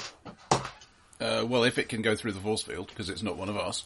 Uh, 1.21 1.45
well, 1.47 1.63
if 1.63 1.77
it 1.77 1.89
can 1.89 2.01
go 2.01 2.15
through 2.15 2.31
the 2.31 2.39
force 2.39 2.63
field, 2.63 2.87
because 2.87 3.09
it's 3.09 3.21
not 3.23 3.37
one 3.37 3.49
of 3.49 3.57
us, 3.57 3.83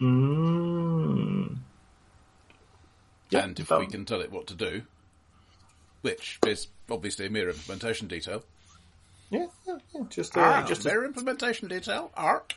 Mm. 0.00 1.56
Yeah, 3.30 3.44
and 3.44 3.58
if 3.58 3.68
that- 3.68 3.80
we 3.80 3.86
can 3.86 4.04
tell 4.04 4.20
it 4.20 4.30
what 4.30 4.46
to 4.48 4.54
do, 4.54 4.82
which 6.02 6.38
is 6.46 6.68
obviously 6.90 7.26
a 7.26 7.30
mere 7.30 7.50
implementation 7.50 8.08
detail. 8.08 8.42
Yeah, 9.30 9.46
yeah, 9.66 9.78
yeah. 9.94 10.02
Just, 10.08 10.36
uh, 10.36 10.40
Ah, 10.40 10.64
just 10.66 10.84
mere 10.84 11.04
implementation 11.04 11.66
detail. 11.68 12.12
Arc. 12.14 12.54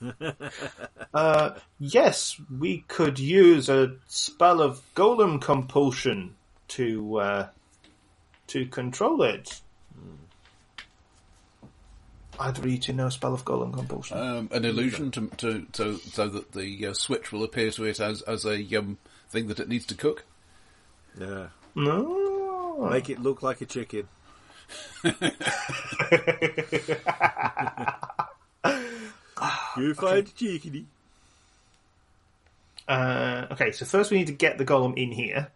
uh, 1.14 1.50
yes, 1.78 2.40
we 2.58 2.84
could 2.88 3.18
use 3.18 3.68
a 3.68 3.94
spell 4.08 4.60
of 4.60 4.82
golem 4.96 5.40
compulsion 5.40 6.34
to 6.68 7.18
uh, 7.18 7.48
to 8.48 8.66
control 8.66 9.22
it. 9.22 9.60
I'd 12.40 12.58
read 12.64 12.82
to 12.82 12.92
know 12.92 13.08
spell 13.08 13.34
of 13.34 13.44
golem 13.44 13.74
compulsion. 13.74 14.16
Um, 14.18 14.48
an 14.52 14.64
illusion 14.64 15.10
to, 15.12 15.26
to, 15.38 15.66
to 15.72 15.96
so 15.98 16.28
that 16.28 16.52
the 16.52 16.86
uh, 16.86 16.92
switch 16.94 17.32
will 17.32 17.42
appear 17.44 17.70
to 17.72 17.84
it 17.84 18.00
as 18.00 18.22
as 18.22 18.44
a 18.44 18.64
um, 18.76 18.98
thing 19.30 19.48
that 19.48 19.60
it 19.60 19.68
needs 19.68 19.86
to 19.86 19.94
cook. 19.94 20.24
Yeah. 21.18 21.48
no, 21.74 22.88
Make 22.90 23.10
it 23.10 23.20
look 23.20 23.42
like 23.42 23.60
a 23.60 23.66
chicken. 23.66 24.08
you 25.04 25.10
find 29.94 30.18
a 30.18 30.30
chickeny. 30.30 30.84
Uh, 32.86 33.46
okay, 33.52 33.70
so 33.72 33.84
first 33.84 34.10
we 34.10 34.18
need 34.18 34.26
to 34.28 34.32
get 34.32 34.56
the 34.58 34.64
golem 34.64 34.96
in 34.96 35.12
here, 35.12 35.48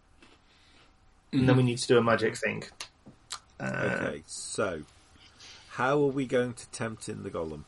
and 1.32 1.48
then 1.48 1.56
we 1.56 1.62
need 1.62 1.78
to 1.78 1.88
do 1.88 1.96
a 1.98 2.02
magic 2.02 2.36
thing. 2.36 2.62
Uh, 3.58 3.98
Okay, 4.02 4.22
so 4.26 4.82
how 5.70 5.94
are 6.02 6.08
we 6.12 6.26
going 6.26 6.52
to 6.52 6.68
tempt 6.70 7.08
in 7.08 7.22
the 7.22 7.30
golem? 7.30 7.64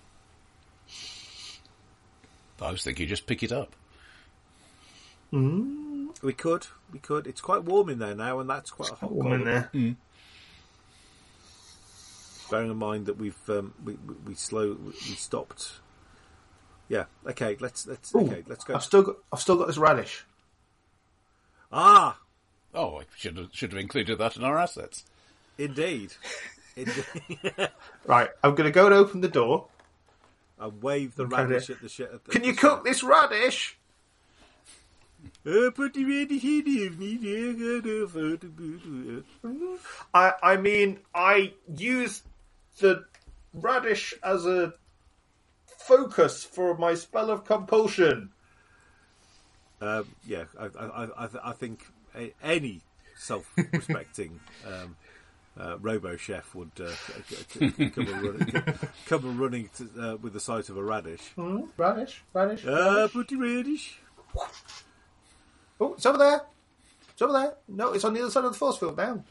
I 2.60 2.70
was 2.70 2.84
thinking, 2.84 3.08
just 3.08 3.26
pick 3.26 3.42
it 3.42 3.52
up. 3.52 3.74
We 6.22 6.32
could, 6.32 6.66
we 6.92 6.98
could. 6.98 7.26
It's 7.26 7.40
quite 7.40 7.64
warm 7.64 7.88
in 7.88 7.98
there 7.98 8.14
now, 8.14 8.40
and 8.40 8.48
that's 8.48 8.70
quite 8.70 8.90
a 8.90 8.94
hot 8.94 9.12
Warm 9.12 9.32
in 9.32 9.40
golem. 9.42 9.44
there. 9.72 9.96
Bearing 12.50 12.70
in 12.70 12.76
mind 12.76 13.06
that 13.06 13.16
we've 13.16 13.38
um, 13.48 13.74
we, 13.84 13.94
we 14.06 14.14
we 14.26 14.34
slow 14.34 14.76
we 14.84 15.14
stopped. 15.14 15.72
Yeah. 16.88 17.04
Okay. 17.26 17.56
Let's 17.60 17.86
let's 17.86 18.14
Ooh, 18.14 18.20
okay. 18.20 18.44
Let's 18.46 18.64
go. 18.64 18.74
I've 18.74 18.82
still 18.82 19.02
got, 19.02 19.16
I've 19.32 19.40
still 19.40 19.56
got 19.56 19.66
this 19.66 19.78
radish. 19.78 20.24
Ah, 21.72 22.18
Oh, 22.74 22.98
I 22.98 23.04
should 23.16 23.36
have, 23.36 23.48
should 23.52 23.72
have 23.72 23.80
included 23.80 24.18
that 24.18 24.36
in 24.36 24.42
our 24.44 24.58
assets. 24.58 25.04
indeed. 25.58 26.12
indeed. 26.76 27.04
Right, 28.04 28.28
I'm 28.42 28.54
going 28.56 28.66
to 28.66 28.72
go 28.72 28.86
and 28.86 28.94
open 28.94 29.20
the 29.20 29.28
door. 29.28 29.66
I 30.58 30.66
wave 30.68 31.14
the 31.14 31.22
Okay. 31.24 31.36
radish 31.36 31.70
at 31.70 31.80
the 31.80 31.88
shit. 31.88 32.10
Can 32.30 32.42
you 32.44 32.52
cook 32.54 32.84
this 32.84 33.02
radish? 33.04 33.76
Uh, 35.24 35.28
put 35.28 35.28
the 35.28 35.28
radish 35.28 35.28
in 35.28 35.30
the 35.30 35.33
I, 40.14 40.32
I 40.42 40.56
mean, 40.56 41.00
I 41.14 41.52
use 41.76 42.22
the 42.80 43.04
radish 43.52 44.14
as 44.22 44.46
a 44.46 44.72
focus 45.66 46.44
for 46.44 46.76
my 46.78 46.94
spell 46.94 47.30
of 47.30 47.44
compulsion. 47.44 48.30
Um, 49.80 50.08
yeah, 50.26 50.44
I, 50.58 50.64
I, 50.64 51.04
I, 51.04 51.28
I 51.44 51.52
think 51.52 51.86
any 52.42 52.80
self-respecting 53.16 54.40
um, 54.66 54.96
uh, 55.60 55.78
robo 55.78 56.16
chef 56.16 56.54
would 56.54 56.70
uh, 56.80 56.90
come, 57.90 58.08
a 58.08 58.12
running, 58.12 58.64
come 59.06 59.24
a 59.24 59.42
running 59.42 59.70
to, 59.76 59.90
uh, 60.00 60.16
with 60.16 60.32
the 60.32 60.40
sight 60.40 60.68
of 60.68 60.76
a 60.76 60.82
radish. 60.82 61.20
Hmm? 61.36 61.62
Radish, 61.76 62.22
radish. 62.32 62.64
Ah, 62.66 63.08
put 63.12 63.28
the 63.28 63.36
radish. 63.36 64.00
Oh, 65.84 65.94
it's 65.94 66.06
over 66.06 66.18
there. 66.18 66.40
It's 67.12 67.20
over 67.22 67.32
there. 67.32 67.54
No, 67.68 67.92
it's 67.92 68.04
on 68.04 68.14
the 68.14 68.20
other 68.22 68.30
side 68.30 68.44
of 68.44 68.52
the 68.52 68.58
force 68.58 68.78
field 68.78 68.96
now. 68.96 69.22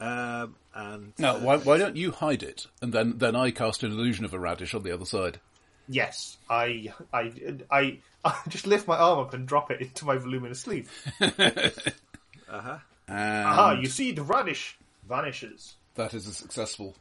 Um, 0.00 0.54
and 0.74 1.12
Now, 1.18 1.36
uh, 1.36 1.40
why, 1.40 1.56
why 1.56 1.78
don't 1.78 1.96
you 1.96 2.12
hide 2.12 2.42
it, 2.42 2.66
and 2.82 2.92
then, 2.92 3.14
then 3.18 3.34
I 3.34 3.50
cast 3.50 3.82
an 3.82 3.90
illusion 3.90 4.24
of 4.24 4.32
a 4.34 4.38
radish 4.38 4.74
on 4.74 4.82
the 4.82 4.92
other 4.92 5.04
side? 5.06 5.40
Yes, 5.88 6.36
I, 6.50 6.92
I, 7.12 7.32
I, 7.70 7.98
I 8.24 8.38
just 8.48 8.66
lift 8.66 8.86
my 8.86 8.96
arm 8.96 9.18
up 9.20 9.32
and 9.34 9.48
drop 9.48 9.70
it 9.70 9.80
into 9.80 10.04
my 10.04 10.16
voluminous 10.18 10.60
sleeve. 10.60 10.90
uh-huh. 11.20 12.78
And 13.08 13.46
Ah, 13.48 13.72
you 13.72 13.88
see, 13.88 14.12
the 14.12 14.22
radish 14.22 14.76
vanishes. 15.08 15.74
that 15.94 16.12
is 16.14 16.26
a 16.26 16.32
successful 16.34 16.94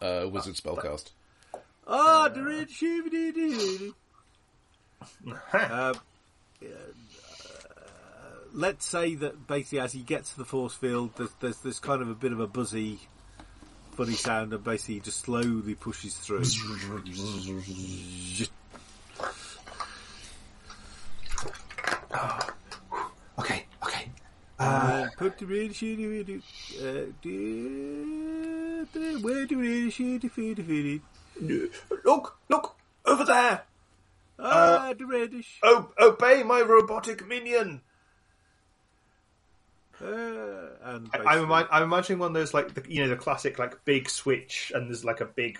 uh, 0.00 0.26
wizard 0.30 0.54
spellcast. 0.54 1.10
Ah, 1.86 2.28
the 2.28 2.42
radish. 2.42 2.82
Um, 5.22 5.38
uh, 5.52 5.94
let's 8.52 8.86
say 8.86 9.14
that 9.16 9.46
basically, 9.46 9.80
as 9.80 9.92
he 9.92 10.00
gets 10.00 10.32
to 10.32 10.38
the 10.38 10.44
force 10.44 10.74
field, 10.74 11.10
there's, 11.16 11.30
there's 11.40 11.58
there's 11.58 11.80
kind 11.80 12.02
of 12.02 12.08
a 12.08 12.14
bit 12.14 12.32
of 12.32 12.40
a 12.40 12.46
buzzy, 12.46 12.98
funny 13.92 14.12
sound, 14.14 14.52
and 14.52 14.62
basically 14.64 14.94
he 14.94 15.00
just 15.00 15.20
slowly 15.20 15.74
pushes 15.74 16.14
through. 16.14 16.44
Okay, 23.38 23.64
okay. 23.82 24.10
Uh, 24.58 25.06
put 25.16 25.38
the 25.38 25.46
radish 25.46 25.82
in 25.82 25.96
the 25.96 26.42
uh, 26.78 27.06
do- 27.22 28.86
do- 28.92 29.18
where 29.22 29.46
the 29.46 29.54
the 29.54 30.28
food, 30.28 30.56
the 30.58 30.62
food. 30.62 31.00
Look, 32.04 32.36
look, 32.50 32.76
over 33.06 33.24
there. 33.24 33.62
Ah, 34.38 34.92
the 34.96 35.06
radish. 35.06 35.58
Oh, 35.62 35.90
obey 35.98 36.42
my 36.42 36.60
robotic 36.60 37.26
minion. 37.26 37.80
Uh, 40.02 40.06
and 40.82 41.10
I, 41.12 41.18
basically- 41.18 41.26
I'm, 41.26 41.52
I'm 41.70 41.82
imagining 41.82 42.18
one 42.20 42.28
of 42.28 42.34
those 42.34 42.54
like 42.54 42.74
the, 42.74 42.82
you 42.92 43.02
know 43.02 43.08
the 43.08 43.16
classic 43.16 43.58
like 43.58 43.84
big 43.84 44.08
switch 44.08 44.72
and 44.74 44.88
there's 44.88 45.04
like 45.04 45.20
a 45.20 45.26
big 45.26 45.58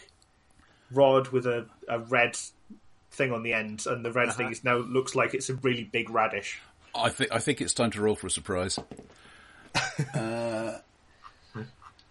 rod 0.93 1.29
with 1.29 1.47
a, 1.47 1.67
a 1.89 1.99
red 1.99 2.37
thing 3.13 3.33
on 3.33 3.43
the 3.43 3.53
end 3.53 3.85
and 3.87 4.05
the 4.05 4.13
red 4.13 4.33
thing 4.33 4.51
is 4.51 4.65
now 4.65 4.77
looks 4.77 5.15
like 5.15 5.35
it's 5.35 5.51
a 5.51 5.55
really 5.57 5.85
big 5.85 6.09
radish. 6.11 6.59
I 6.95 7.11
think 7.11 7.33
I 7.33 7.39
think 7.39 7.61
it's 7.61 7.75
time 7.75 7.91
to 7.93 8.01
roll 8.01 8.15
for 8.17 8.29
a 8.29 8.31
surprise. 8.31 8.79
uh, 10.15 10.79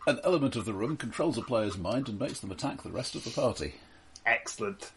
an 0.07 0.19
element 0.23 0.55
of 0.55 0.65
the 0.65 0.73
room 0.73 0.97
controls 0.97 1.37
a 1.37 1.41
player's 1.41 1.77
mind 1.77 2.07
and 2.09 2.19
makes 2.19 2.39
them 2.39 2.51
attack 2.51 2.83
the 2.83 2.89
rest 2.91 3.15
of 3.15 3.23
the 3.23 3.31
party. 3.31 3.75
Excellent. 4.25 4.91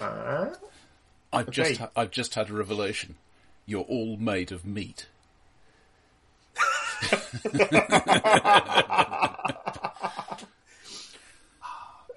Uh, 0.00 0.54
I've 1.32 1.50
just 1.50 1.70
Okay. 1.72 1.78
ha- 1.84 1.90
I've 1.96 2.10
just 2.10 2.34
had 2.34 2.50
a 2.50 2.52
revelation. 2.52 3.14
You're 3.66 3.82
all 3.82 4.16
made 4.16 4.52
of 4.52 4.64
meat. 4.64 5.06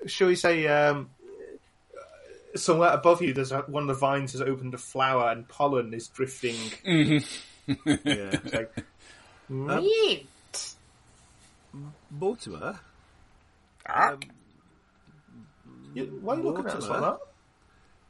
shall 0.06 0.28
we 0.28 0.36
say 0.36 0.68
um, 0.68 1.10
somewhere 2.56 2.92
above 2.92 3.22
you 3.22 3.34
there's 3.34 3.52
a, 3.52 3.60
one 3.62 3.84
of 3.84 3.88
the 3.88 3.94
vines 3.94 4.32
has 4.34 4.42
opened 4.42 4.74
a 4.74 4.78
flower 4.78 5.30
and 5.32 5.48
pollen 5.48 5.94
is 5.94 6.08
drifting 6.08 6.56
yeah. 6.86 7.20
It's 8.06 8.54
like, 8.54 8.72
Um, 9.50 9.88
Mortimer. 12.12 12.80
Ah. 13.88 14.12
Um, 14.14 14.20
You- 15.94 16.20
why 16.22 16.34
are 16.36 16.38
you 16.38 16.44
looking 16.44 16.66
at 16.66 16.76
us 16.76 16.88
like 16.88 17.02
that? 17.02 17.18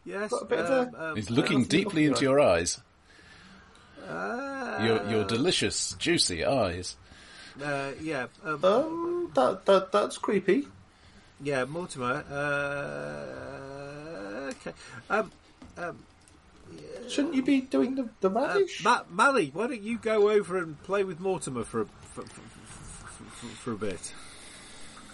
yes. 0.06 0.30
Got 0.32 0.42
a 0.42 0.46
bit 0.46 0.60
of 0.60 0.88
um, 0.94 0.96
um, 1.02 1.16
He's 1.16 1.30
looking 1.32 1.58
else 1.62 1.74
are 1.74 1.78
you 1.78 1.84
deeply 1.84 2.06
into 2.06 2.18
at? 2.18 2.22
your 2.22 2.40
eyes. 2.40 2.80
Uh, 4.08 4.80
Your 4.84 5.08
your 5.10 5.24
delicious, 5.26 5.96
juicy 6.00 6.44
eyes. 6.46 6.96
uh, 7.64 7.92
yeah. 8.02 8.28
Um, 8.44 8.64
Um, 8.64 9.32
that, 9.36 9.66
that 9.66 9.92
that's 9.92 10.18
creepy. 10.18 10.68
yeah, 11.42 11.66
Mortimer. 11.66 12.24
Uh, 13.28 14.50
okay. 14.52 14.74
Um, 15.10 15.32
um, 15.78 15.98
Shouldn't 17.08 17.34
you 17.36 17.42
be 17.44 17.62
doing 17.62 17.96
the, 17.96 18.10
the 18.20 18.30
uh. 18.30 18.84
Ma- 18.84 19.04
Mally, 19.10 19.50
why 19.54 19.68
don't 19.68 19.82
you 19.82 19.98
go 19.98 20.30
over 20.30 20.58
and 20.58 20.82
play 20.84 21.04
with 21.06 21.20
Mortimer 21.20 21.64
for 21.64 21.82
a, 21.82 21.86
for, 22.14 22.24
for, 22.24 22.42
for, 23.30 23.46
for 23.48 23.72
a 23.72 23.78
bit? 23.78 24.14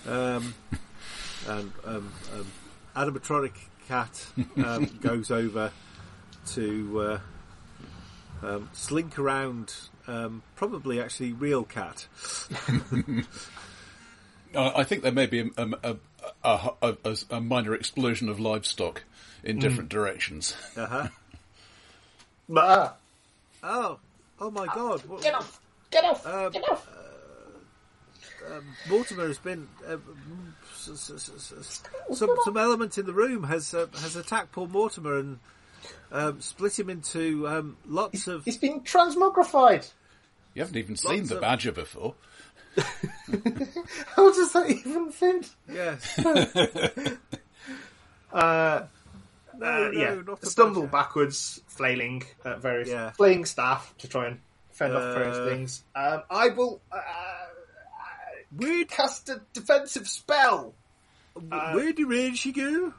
Um, 0.07 0.55
and 1.47 1.71
um, 1.85 2.11
um, 2.33 2.47
animatronic 2.95 3.53
cat 3.87 4.25
um, 4.65 4.85
goes 5.01 5.29
over 5.29 5.71
to 6.53 6.99
uh, 7.01 7.19
um, 8.41 8.69
slink 8.73 9.19
around. 9.19 9.73
Um, 10.07 10.41
probably 10.55 10.99
actually 11.01 11.31
real 11.33 11.63
cat. 11.63 12.07
Uh, 14.55 14.71
I 14.75 14.83
think 14.83 15.01
there 15.01 15.11
may 15.11 15.25
be 15.25 15.49
a, 15.57 15.67
a, 15.83 15.95
a, 16.43 16.69
a, 16.83 16.95
a, 17.05 17.17
a 17.31 17.41
minor 17.41 17.73
explosion 17.73 18.29
of 18.29 18.39
livestock 18.39 19.03
in 19.43 19.57
different 19.57 19.89
directions. 19.89 20.55
Uh 20.77 20.85
huh. 20.85 21.07
Ah, 22.55 22.93
Oh, 23.63 23.99
oh 24.39 24.51
my 24.51 24.67
God! 24.67 25.01
What, 25.07 25.23
Get 25.23 25.33
off! 25.33 25.59
Get 25.89 26.03
off! 26.03 26.23
Um, 26.27 26.51
Get 26.51 26.69
off! 26.69 26.87
Mortimer 28.89 29.27
has 29.27 29.37
been 29.39 29.67
uh, 29.87 29.97
s- 30.73 30.89
s- 30.89 31.31
s- 31.35 31.53
s- 31.57 31.83
some 32.17 32.29
some 32.43 32.57
element 32.57 32.97
in 32.97 33.05
the 33.05 33.13
room 33.13 33.45
has 33.45 33.73
uh, 33.73 33.87
has 34.01 34.15
attacked 34.17 34.51
poor 34.51 34.67
Mortimer 34.67 35.17
and 35.17 35.39
um, 36.11 36.41
split 36.41 36.77
him 36.79 36.89
into 36.89 37.47
um, 37.47 37.77
lots 37.87 38.27
of 38.27 38.45
he's 38.45 38.57
been 38.57 38.81
transmogrified. 38.81 39.91
You 40.53 40.61
haven't 40.61 40.77
even 40.77 40.95
seen 40.95 41.25
the 41.25 41.35
of- 41.35 41.41
badger 41.41 41.71
before. 41.71 42.15
How 42.75 44.31
does 44.33 44.51
that 44.53 44.65
even 44.69 45.11
fit? 45.11 45.49
yes. 45.71 46.19
Uh, 48.31 48.85
No, 49.59 49.67
uh, 49.67 49.79
no, 49.79 49.91
yeah, 49.91 50.15
not 50.25 50.43
stumble 50.45 50.81
badger. 50.83 50.91
backwards, 50.91 51.61
flailing 51.67 52.23
at 52.43 52.59
various, 52.61 52.89
Yeah. 52.89 53.11
flaying 53.11 53.45
staff 53.45 53.93
to 53.99 54.07
try 54.07 54.25
and 54.27 54.39
fend 54.71 54.95
off 54.95 55.03
Uh, 55.03 55.13
various 55.13 55.49
things. 55.51 55.83
Um, 55.95 56.23
I 56.31 56.49
will 56.49 56.81
uh, 56.91 56.97
Where 58.55 58.85
cast 58.85 59.29
a 59.29 59.41
defensive 59.53 60.07
spell. 60.07 60.73
where 61.35 61.93
did 61.93 62.07
Rangy 62.07 62.51
go? 62.51 62.93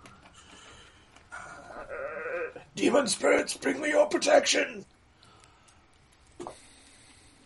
Demon 2.77 3.07
spirits, 3.07 3.57
bring 3.57 3.81
me 3.81 3.91
your 3.91 4.07
protection. 4.07 4.85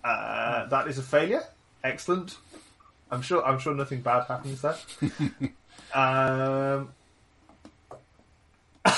Uh, 0.03 0.67
that 0.67 0.89
is 0.89 0.99
a 0.99 1.03
failure. 1.03 1.45
Excellent. 1.85 2.39
I'm 3.11 3.23
sure. 3.23 3.45
I'm 3.45 3.59
sure 3.59 3.75
nothing 3.75 4.01
bad 4.01 4.25
happens 4.25 4.63
there. 4.63 4.77
um, 5.95 6.91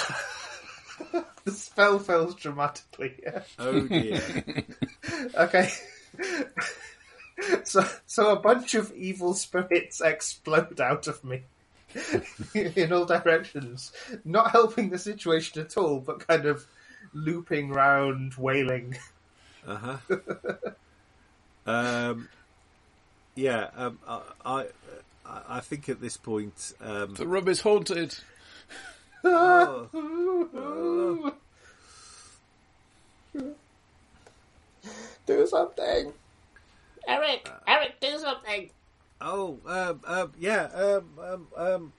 the 1.44 1.52
spell 1.52 1.98
fails 1.98 2.34
dramatically. 2.34 3.14
Oh 3.58 3.80
dear. 3.80 4.22
okay. 5.36 5.70
so, 7.64 7.84
so 8.06 8.30
a 8.32 8.38
bunch 8.38 8.74
of 8.74 8.92
evil 8.94 9.34
spirits 9.34 10.00
explode 10.00 10.80
out 10.80 11.06
of 11.06 11.24
me 11.24 11.42
in 12.54 12.92
all 12.92 13.04
directions, 13.04 13.92
not 14.24 14.50
helping 14.50 14.90
the 14.90 14.98
situation 14.98 15.60
at 15.62 15.76
all, 15.76 16.00
but 16.00 16.26
kind 16.26 16.46
of 16.46 16.66
looping 17.12 17.70
round, 17.70 18.34
wailing. 18.34 18.96
Uh 19.66 19.76
huh. 19.76 20.16
um. 21.66 22.28
Yeah. 23.34 23.68
Um. 23.76 23.98
I. 24.44 24.66
I, 25.24 25.42
I 25.48 25.60
think 25.60 25.88
at 25.88 26.00
this 26.00 26.16
point. 26.16 26.72
Um, 26.80 27.14
The 27.14 27.26
room 27.26 27.48
is 27.48 27.60
haunted. 27.60 28.16
oh, 29.24 29.88
Do 35.26 35.46
something. 35.46 36.12
Eric! 37.06 37.48
Eric, 37.66 38.00
do 38.00 38.18
something! 38.18 38.70
Oh, 39.20 39.58
um, 39.66 40.00
um, 40.06 40.32
yeah, 40.38 40.64
um, 40.74 41.08
um, 41.20 41.46
um, 41.56 41.92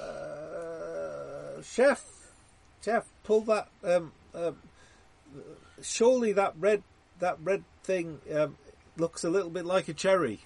uh, 0.00 1.62
chef, 1.62 2.04
chef, 2.84 3.04
pull 3.22 3.42
that. 3.42 3.68
Um, 3.84 4.12
um, 4.34 4.56
surely 5.80 6.32
that 6.32 6.54
red, 6.58 6.82
that 7.20 7.38
red 7.42 7.62
thing 7.84 8.20
um, 8.34 8.56
looks 8.96 9.22
a 9.22 9.30
little 9.30 9.50
bit 9.50 9.64
like 9.64 9.86
a 9.88 9.92
cherry. 9.92 10.40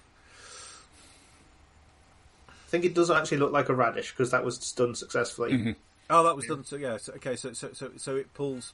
I 2.49 2.69
think 2.69 2.85
it 2.85 2.93
does 2.93 3.09
actually 3.09 3.39
look 3.39 3.51
like 3.51 3.69
a 3.69 3.75
radish 3.75 4.11
because 4.11 4.31
that 4.31 4.45
was 4.45 4.71
done 4.73 4.95
successfully. 4.95 5.75
Oh, 6.09 6.23
that 6.23 6.35
was 6.35 6.45
done. 6.45 6.63
So 6.65 6.75
yeah, 6.75 6.97
so, 6.97 7.13
okay, 7.13 7.35
so 7.35 7.53
so 7.53 7.71
so 7.73 7.91
so 7.97 8.15
it 8.15 8.33
pulls. 8.33 8.73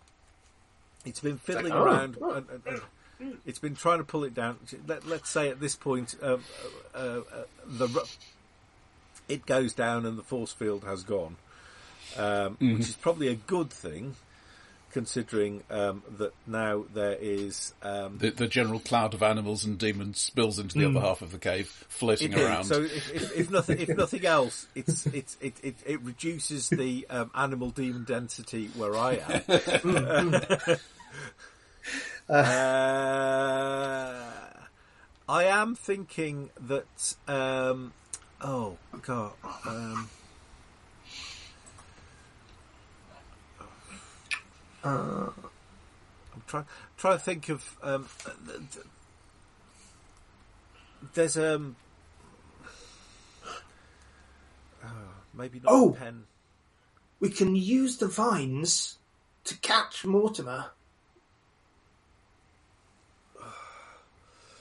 It's 1.05 1.19
been 1.19 1.37
fiddling 1.37 1.71
oh, 1.71 1.83
around. 1.83 2.17
oh. 2.21 2.31
And, 2.31 2.49
and, 2.49 2.61
and 2.65 2.81
it's 3.45 3.59
been 3.59 3.75
trying 3.75 3.99
to 3.99 4.03
pull 4.03 4.23
it 4.23 4.33
down. 4.33 4.57
Let, 4.87 5.05
let's 5.07 5.29
say 5.29 5.49
at 5.49 5.59
this 5.59 5.75
point, 5.75 6.15
um, 6.21 6.43
uh, 6.93 6.97
uh, 6.97 7.21
the 7.65 8.07
it 9.27 9.45
goes 9.45 9.73
down 9.73 10.05
and 10.05 10.17
the 10.17 10.23
force 10.23 10.53
field 10.53 10.83
has 10.83 11.03
gone, 11.03 11.35
um, 12.17 12.57
which 12.59 12.89
is 12.89 12.95
probably 12.95 13.27
a 13.27 13.35
good 13.35 13.69
thing, 13.69 14.15
considering 14.91 15.63
um, 15.69 16.01
that 16.17 16.33
now 16.45 16.85
there 16.93 17.17
is. 17.19 17.73
Um, 17.81 18.19
The, 18.19 18.29
the 18.29 18.47
general 18.47 18.79
cloud 18.79 19.13
of 19.13 19.21
animals 19.21 19.65
and 19.65 19.77
demons 19.77 20.19
spills 20.19 20.59
into 20.59 20.77
the 20.77 20.85
other 20.87 21.01
half 21.01 21.21
of 21.21 21.31
the 21.31 21.39
cave, 21.39 21.67
floating 21.89 22.33
around. 22.35 22.65
So 22.65 22.83
if, 22.83 23.13
if, 23.13 23.37
if 23.37 23.51
nothing, 23.51 23.79
if 23.79 23.89
nothing 23.89 24.25
else, 24.25 24.67
it's 24.75 25.05
it's 25.07 25.37
it, 25.41 25.55
it, 25.61 25.75
it 25.85 26.01
reduces 26.03 26.69
the 26.69 27.05
um, 27.09 27.31
animal 27.35 27.71
demon 27.71 28.05
density 28.05 28.69
where 28.75 28.95
I 28.95 29.19
am. 29.27 30.77
uh, 32.29 34.23
I 35.29 35.43
am 35.45 35.75
thinking 35.75 36.49
that. 36.59 37.15
Um, 37.27 37.93
oh 38.41 38.77
God. 39.01 39.33
Um, 39.65 40.09
I'm 46.33 46.43
trying 46.47 46.65
trying 46.97 47.17
to 47.17 47.23
think 47.23 47.49
of. 47.49 47.77
Um, 47.83 48.07
th- 48.23 48.37
th- 48.73 48.85
there's 51.13 51.37
um. 51.37 51.75
oh, 54.83 54.89
maybe 55.33 55.59
not 55.59 55.71
Oh! 55.73 55.91
a 55.91 55.93
pen. 55.93 56.23
We 57.19 57.29
can 57.29 57.55
use 57.55 57.97
the 57.97 58.07
vines 58.07 58.97
to 59.45 59.57
catch 59.57 60.05
Mortimer. 60.05 60.71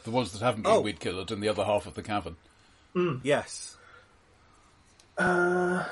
The 0.07 0.11
ones 0.13 0.33
that 0.33 0.41
haven't 0.41 0.63
been 0.63 0.73
Oh. 0.73 0.81
weed 0.81 0.99
killed 1.01 1.31
in 1.31 1.41
the 1.41 1.49
other 1.49 1.65
half 1.65 1.87
of 1.87 1.93
the 1.95 2.03
cavern. 2.03 2.37
Yes. 3.23 3.77
Uh, 5.19 5.85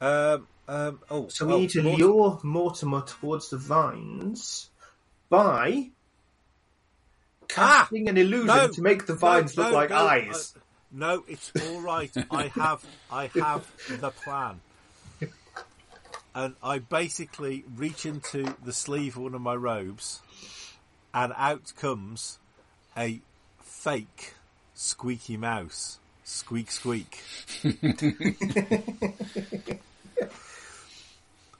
Um. 0.00 0.46
Um. 0.68 1.00
Oh. 1.08 1.28
so 1.28 1.46
we 1.46 1.52
oh, 1.52 1.58
need 1.60 1.70
to 1.70 1.82
Mort- 1.82 1.98
lure 2.00 2.40
Mortimer 2.42 3.02
towards 3.02 3.50
the 3.50 3.56
vines 3.58 4.68
by 5.28 5.90
casting 7.48 8.08
an 8.08 8.16
illusion 8.16 8.46
No, 8.48 8.66
to 8.68 8.82
make 8.82 9.06
the 9.06 9.12
no, 9.12 9.18
vines 9.20 9.56
look 9.56 9.68
no, 9.70 9.72
like 9.74 9.90
no, 9.90 9.96
eyes. 9.96 10.54
uh, 10.56 10.60
no, 10.90 11.24
it's 11.28 11.52
all 11.68 11.80
right. 11.80 12.10
I 12.30 12.48
have, 12.48 12.84
I 13.12 13.28
have 13.34 13.70
the 14.00 14.10
plan, 14.10 14.60
and 16.34 16.56
I 16.62 16.80
basically 16.80 17.64
reach 17.76 18.04
into 18.04 18.52
the 18.64 18.72
sleeve 18.72 19.16
of 19.16 19.22
one 19.22 19.34
of 19.34 19.40
my 19.40 19.54
robes, 19.54 20.20
and 21.14 21.32
out 21.36 21.72
comes 21.76 22.38
a 22.96 23.20
fake 23.60 24.34
squeaky 24.74 25.36
mouse. 25.36 25.98
Squeak, 26.24 26.70
squeak. 26.70 27.22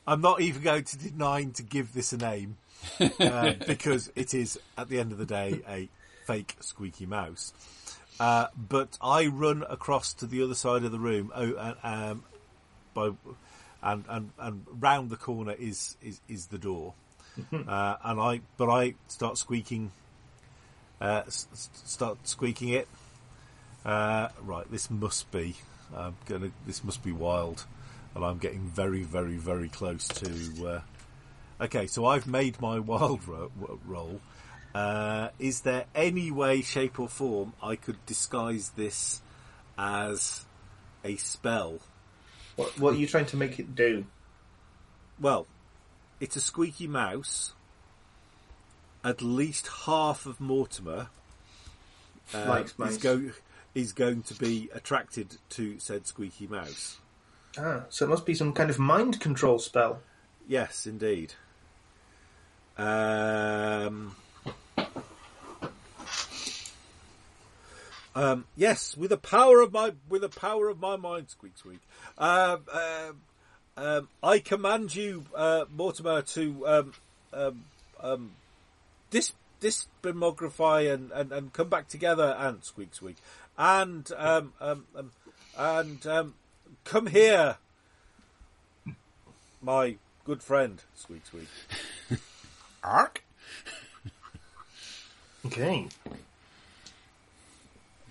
I'm 0.09 0.21
not 0.21 0.41
even 0.41 0.63
going 0.63 0.85
to 0.85 0.99
deny 0.99 1.45
to 1.45 1.63
give 1.63 1.93
this 1.93 2.13
a 2.13 2.17
name 2.17 2.57
uh, 3.01 3.55
because 3.67 4.11
it 4.15 4.35
is, 4.35 4.59
at 4.77 4.89
the 4.89 5.01
end 5.01 5.13
of 5.13 5.19
the 5.19 5.27
day, 5.27 5.61
a 5.69 5.89
fake 6.27 6.57
squeaky 6.61 7.07
mouse. 7.07 7.53
Uh, 8.19 8.47
but 8.57 8.97
I 9.03 9.27
run 9.27 9.65
across 9.69 10.15
to 10.15 10.27
the 10.27 10.43
other 10.43 10.55
side 10.55 10.85
of 10.85 10.93
the 10.93 10.99
room, 10.99 11.33
oh, 11.35 11.55
and, 11.55 11.77
um, 11.83 12.25
by, 12.95 13.11
and 13.83 14.05
and 14.09 14.31
and 14.39 14.67
round 14.81 15.11
the 15.11 15.17
corner 15.17 15.53
is 15.53 15.97
is, 16.03 16.21
is 16.29 16.47
the 16.47 16.57
door, 16.57 16.95
uh, 17.53 17.97
and 18.03 18.21
I 18.21 18.41
but 18.57 18.71
I 18.71 18.95
start 19.09 19.37
squeaking, 19.37 19.93
uh, 21.01 21.23
s- 21.27 21.47
start 21.85 22.19
squeaking 22.27 22.71
it, 22.71 22.89
Uh, 23.85 24.29
right, 24.43 24.69
this 24.71 24.91
must 24.91 25.31
be. 25.31 25.55
I'm 25.97 26.17
gonna. 26.27 26.51
This 26.67 26.83
must 26.83 27.05
be 27.05 27.13
wild, 27.13 27.65
and 28.15 28.25
I'm 28.25 28.39
getting 28.39 28.67
very, 28.67 29.03
very, 29.05 29.37
very 29.37 29.69
close 29.69 30.09
to. 30.09 30.67
Uh, 30.67 30.81
okay, 31.65 31.87
so 31.87 32.05
I've 32.07 32.27
made 32.27 32.61
my 32.61 32.79
wild 32.93 33.27
ro- 33.29 33.53
roll. 33.87 34.21
Uh, 34.75 35.29
is 35.39 35.61
there 35.63 35.85
any 35.95 36.31
way, 36.31 36.61
shape, 36.63 36.99
or 36.99 37.09
form 37.09 37.53
I 37.63 37.77
could 37.77 38.05
disguise 38.07 38.71
this 38.77 39.23
as 39.79 40.45
a 41.05 41.17
spell? 41.17 41.79
What, 42.57 42.79
what 42.79 42.95
are 42.95 42.99
you 42.99 43.07
trying 43.07 43.27
to 43.27 43.37
make 43.37 43.59
it 43.61 43.75
do? 43.75 44.05
Well, 45.21 45.47
it's 46.21 46.37
a 46.37 46.41
squeaky 46.41 46.89
mouse. 46.89 47.53
At 49.07 49.23
least 49.23 49.69
half 49.87 50.27
of 50.27 50.41
Mortimer 50.41 51.07
uh, 52.35 52.65
is, 52.87 52.99
go- 52.99 53.31
is 53.73 53.93
going 53.93 54.25
to 54.25 54.35
be 54.35 54.69
attracted 54.75 55.37
to 55.51 55.79
said 55.79 56.09
squeaky 56.09 56.49
mouse. 56.49 56.99
Ah, 57.57 57.85
so 57.89 58.05
it 58.05 58.09
must 58.09 58.27
be 58.27 58.35
some 58.35 58.53
kind 58.53 58.69
of 58.69 58.81
mind 58.81 59.21
control 59.21 59.61
spell. 59.61 60.01
Yes, 60.49 60.89
indeed. 60.89 61.35
Um, 62.77 64.17
um, 68.17 68.45
yes, 68.57 68.97
with 68.97 69.11
the 69.11 69.17
power 69.19 69.61
of 69.61 69.73
my 69.73 69.93
with 70.09 70.23
the 70.23 70.29
power 70.29 70.69
of 70.69 70.81
my 70.81 70.97
mind, 70.97 71.31
squeak 71.31 71.57
squeak. 71.57 71.79
Um, 72.19 72.63
um, 72.73 73.21
um, 73.77 74.09
I 74.21 74.41
command 74.41 74.97
you, 74.97 75.27
uh, 75.33 75.67
Mortimer, 75.73 76.23
to 76.23 76.67
um, 79.13 79.19
um, 79.19 79.25
um, 79.25 79.33
dis 79.33 79.33
disbimography 79.61 80.93
and, 80.93 81.11
and, 81.13 81.33
and 81.33 81.53
come 81.53 81.69
back 81.69 81.89
together, 81.89 82.37
and 82.39 82.65
squeak 82.65 82.95
squeak, 82.95 83.17
and 83.59 84.11
um, 84.17 84.53
um, 84.61 84.85
um, 84.95 85.11
and 85.57 86.07
um, 86.07 86.35
come 86.85 87.07
here, 87.07 87.57
my 89.63 89.97
good 90.25 90.43
friend, 90.43 90.83
squeak 90.95 91.27
squeak. 91.27 91.49
Ark? 92.85 93.23
Okay. 95.47 95.89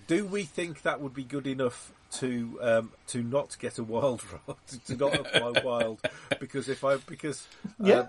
Do 0.06 0.24
we 0.24 0.44
think 0.44 0.82
that 0.82 1.00
would 1.00 1.14
be 1.14 1.24
good 1.24 1.46
enough 1.46 1.92
to 2.12 2.58
um, 2.62 2.92
to 3.08 3.22
not 3.22 3.56
get 3.58 3.78
a 3.78 3.84
wild 3.84 4.22
rod, 4.32 4.56
to, 4.68 4.78
to 4.86 4.96
not 4.96 5.14
apply 5.14 5.62
wild? 5.62 6.00
Because 6.38 6.68
if 6.68 6.84
I 6.84 6.96
because 6.96 7.46
um, 7.80 7.86
Yeah. 7.86 8.06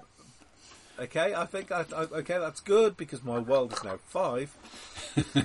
Okay, 1.00 1.34
I 1.36 1.46
think 1.46 1.72
I, 1.72 1.86
I, 1.96 2.02
okay 2.02 2.40
that's 2.40 2.60
good 2.60 2.98
because 2.98 3.24
my 3.24 3.38
wild 3.38 3.74
is 3.74 3.84
now 3.84 3.98
five. 4.08 4.56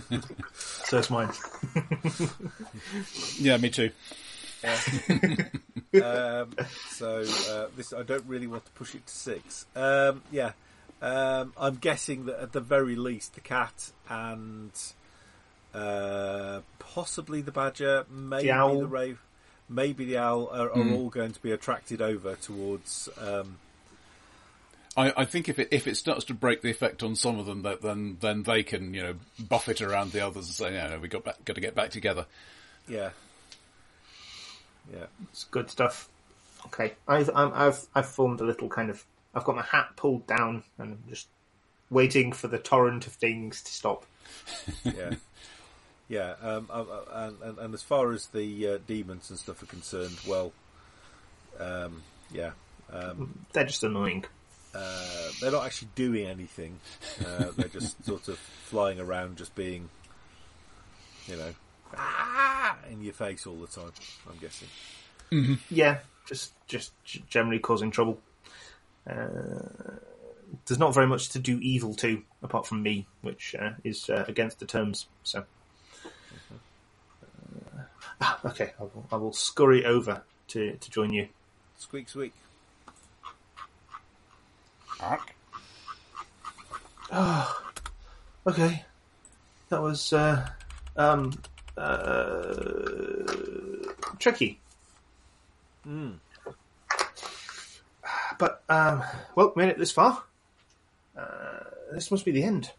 So 0.84 0.98
it's 0.98 1.10
mine. 1.10 1.30
Yeah, 3.38 3.56
me 3.56 3.70
too. 3.70 3.90
Um, 5.94 6.54
so 6.90 7.24
uh, 7.50 7.66
this 7.76 7.92
I 7.92 8.02
don't 8.02 8.24
really 8.26 8.46
want 8.46 8.64
to 8.64 8.70
push 8.72 8.94
it 8.94 9.06
to 9.06 9.12
six. 9.12 9.66
Um, 9.74 10.22
yeah, 10.30 10.52
um, 11.00 11.52
I'm 11.56 11.76
guessing 11.76 12.26
that 12.26 12.40
at 12.40 12.52
the 12.52 12.60
very 12.60 12.96
least 12.96 13.34
the 13.34 13.40
cat 13.40 13.92
and 14.08 14.70
uh, 15.74 16.60
possibly 16.78 17.40
the 17.42 17.52
badger, 17.52 18.04
maybe 18.10 18.44
the, 18.44 18.52
owl. 18.52 18.84
rave, 18.84 19.20
maybe 19.68 20.04
the 20.04 20.18
owl 20.18 20.48
are, 20.52 20.70
are 20.70 20.92
all 20.92 21.08
going 21.08 21.32
to 21.32 21.40
be 21.40 21.52
attracted 21.52 22.00
over 22.00 22.36
towards. 22.36 23.08
Um, 23.20 23.58
I, 24.96 25.12
I 25.16 25.24
think 25.24 25.48
if 25.48 25.58
it 25.58 25.68
if 25.70 25.86
it 25.86 25.96
starts 25.96 26.24
to 26.26 26.34
break 26.34 26.62
the 26.62 26.70
effect 26.70 27.02
on 27.02 27.16
some 27.16 27.38
of 27.38 27.46
them, 27.46 27.62
that 27.62 27.82
then 27.82 28.18
then 28.20 28.42
they 28.42 28.62
can 28.62 28.92
you 28.94 29.02
know 29.02 29.14
buff 29.38 29.68
it 29.68 29.80
around 29.80 30.12
the 30.12 30.24
others 30.26 30.46
and 30.46 30.54
say, 30.54 30.70
no, 30.70 30.90
no, 30.90 30.98
we 30.98 31.08
got 31.08 31.24
back, 31.24 31.44
got 31.44 31.54
to 31.54 31.60
get 31.60 31.74
back 31.74 31.90
together. 31.90 32.26
yeah, 32.88 33.10
yeah. 34.92 35.06
It's 35.30 35.44
good 35.44 35.70
stuff. 35.70 36.08
Okay, 36.66 36.92
I've 37.08 37.30
I'm, 37.34 37.52
I've 37.54 37.86
I've 37.94 38.06
formed 38.06 38.40
a 38.40 38.44
little 38.44 38.68
kind 38.68 38.90
of. 38.90 39.04
I've 39.34 39.44
got 39.44 39.56
my 39.56 39.62
hat 39.62 39.92
pulled 39.96 40.26
down 40.26 40.62
and 40.76 40.92
I'm 40.92 41.04
just 41.08 41.26
waiting 41.88 42.32
for 42.32 42.48
the 42.48 42.58
torrent 42.58 43.06
of 43.06 43.14
things 43.14 43.62
to 43.62 43.72
stop. 43.72 44.04
yeah, 44.84 45.14
yeah. 46.08 46.34
Um, 46.42 46.68
uh, 46.70 46.82
uh, 46.82 47.04
and, 47.14 47.42
and, 47.42 47.58
and 47.58 47.74
as 47.74 47.82
far 47.82 48.12
as 48.12 48.26
the 48.26 48.68
uh, 48.68 48.78
demons 48.86 49.30
and 49.30 49.38
stuff 49.38 49.62
are 49.62 49.66
concerned, 49.66 50.18
well, 50.28 50.52
um, 51.58 52.02
yeah, 52.30 52.50
um, 52.92 53.46
They're 53.52 53.64
just 53.64 53.82
annoying. 53.84 54.24
Uh, 54.74 55.28
they're 55.40 55.52
not 55.52 55.64
actually 55.64 55.88
doing 55.94 56.26
anything. 56.26 56.78
Uh, 57.24 57.46
they're 57.56 57.68
just 57.68 58.04
sort 58.06 58.28
of 58.28 58.38
flying 58.38 59.00
around, 59.00 59.36
just 59.36 59.54
being, 59.54 59.88
you 61.26 61.36
know, 61.36 61.52
ah, 61.96 62.76
in 62.90 63.02
your 63.02 63.12
face 63.12 63.46
all 63.46 63.56
the 63.56 63.66
time. 63.66 63.92
I'm 64.28 64.38
guessing. 64.38 64.68
Yeah, 65.70 65.98
just 66.26 66.52
just 66.68 66.92
generally 67.28 67.58
causing 67.58 67.90
trouble. 67.90 68.18
Uh, 69.08 69.96
there's 70.66 70.78
not 70.78 70.94
very 70.94 71.06
much 71.06 71.30
to 71.30 71.38
do 71.38 71.58
evil 71.60 71.94
to, 71.94 72.22
apart 72.42 72.66
from 72.66 72.82
me, 72.82 73.06
which 73.22 73.54
uh, 73.58 73.70
is 73.84 74.08
uh, 74.10 74.24
against 74.28 74.58
the 74.60 74.66
terms. 74.66 75.06
So, 75.24 75.44
uh, 76.04 77.82
ah, 78.20 78.40
okay, 78.46 78.72
I 78.78 78.82
will, 78.82 79.06
I 79.10 79.16
will 79.16 79.32
scurry 79.32 79.84
over 79.84 80.22
to 80.48 80.76
to 80.76 80.90
join 80.90 81.12
you. 81.12 81.28
Squeak, 81.78 82.08
squeak. 82.08 82.32
Ark? 85.02 85.34
Okay, 88.46 88.84
that 89.68 89.80
was 89.82 90.12
uh, 90.12 90.48
um, 90.96 91.32
uh, 91.76 93.24
tricky. 94.18 94.58
But 98.38 98.62
um, 98.68 99.04
well, 99.36 99.52
made 99.54 99.68
it 99.68 99.78
this 99.78 99.92
far. 99.92 100.24
Uh, 101.16 101.60
this 101.92 102.10
must 102.10 102.24
be 102.24 102.32
the 102.32 102.42
end. 102.42 102.72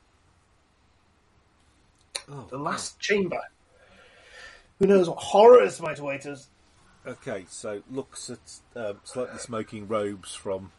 Oh, 2.30 2.48
The 2.50 2.58
last 2.58 3.00
chamber. 3.00 3.40
Who 4.80 4.88
knows 4.88 5.08
what 5.08 5.20
horrors 5.20 5.80
might 5.80 6.00
await 6.00 6.26
us? 6.26 6.48
Okay, 7.06 7.46
so 7.48 7.84
looks 7.90 8.30
at 8.30 8.60
um, 8.76 8.98
slightly 9.04 9.38
smoking 9.38 9.88
robes 9.88 10.34
from 10.34 10.72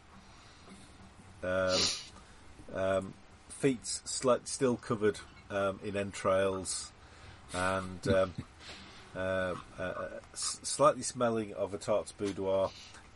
um, 1.45 1.79
um, 2.75 3.15
feet 3.49 3.85
slight, 3.85 4.49
still 4.49 4.77
covered 4.77 5.19
um, 5.51 5.79
in 5.85 5.97
entrails 5.97 6.91
and 7.53 8.09
um, 8.09 8.35
uh, 9.17 9.55
uh, 9.79 9.95
s- 10.33 10.61
slightly 10.63 11.03
smelling 11.03 11.53
of 11.55 11.75
a 11.75 11.79
tart's 11.79 12.13
boudoir 12.13 12.71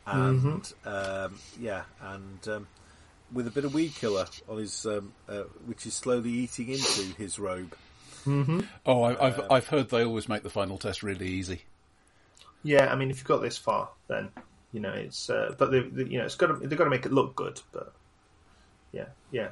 and 0.07 0.73
um, 0.87 1.35
yeah, 1.61 1.83
and 2.01 2.49
um, 2.49 2.67
with 3.33 3.47
a 3.47 3.51
bit 3.51 3.65
of 3.65 3.75
weed 3.75 3.95
killer 3.95 4.27
on 4.49 4.59
his, 4.59 4.87
um, 4.87 5.13
uh, 5.29 5.43
which 5.67 5.85
is 5.87 5.95
slowly 5.95 6.31
eating 6.31 6.69
into 6.69 7.03
his 7.19 7.39
robe. 7.39 7.75
Oh, 8.87 9.03
I, 9.03 9.27
I've 9.27 9.41
I've 9.51 9.67
heard 9.69 9.91
they 9.91 10.05
always 10.05 10.29
make 10.29 10.43
the 10.43 10.51
final 10.51 10.79
test 10.79 11.03
really 11.03 11.29
easy. 11.29 11.63
Yeah, 12.63 12.87
I 12.93 12.97
mean, 12.97 13.11
if 13.11 13.19
you've 13.19 13.27
got 13.27 13.43
this 13.43 13.57
far, 13.59 13.91
then 14.09 14.31
you 14.73 14.81
know 14.81 14.93
it's. 14.93 15.31
Uh, 15.31 15.55
but 15.59 15.71
they, 15.71 15.81
they, 15.81 16.05
you 16.05 16.19
know, 16.19 16.25
it's 16.25 16.35
got 16.37 16.49
to. 16.49 16.55
They've 16.67 16.79
got 16.79 16.85
to 16.85 16.91
make 16.91 17.07
it 17.07 17.13
look 17.13 17.37
good. 17.37 17.61
But 17.73 17.93
yeah, 18.93 19.07
yeah, 19.31 19.49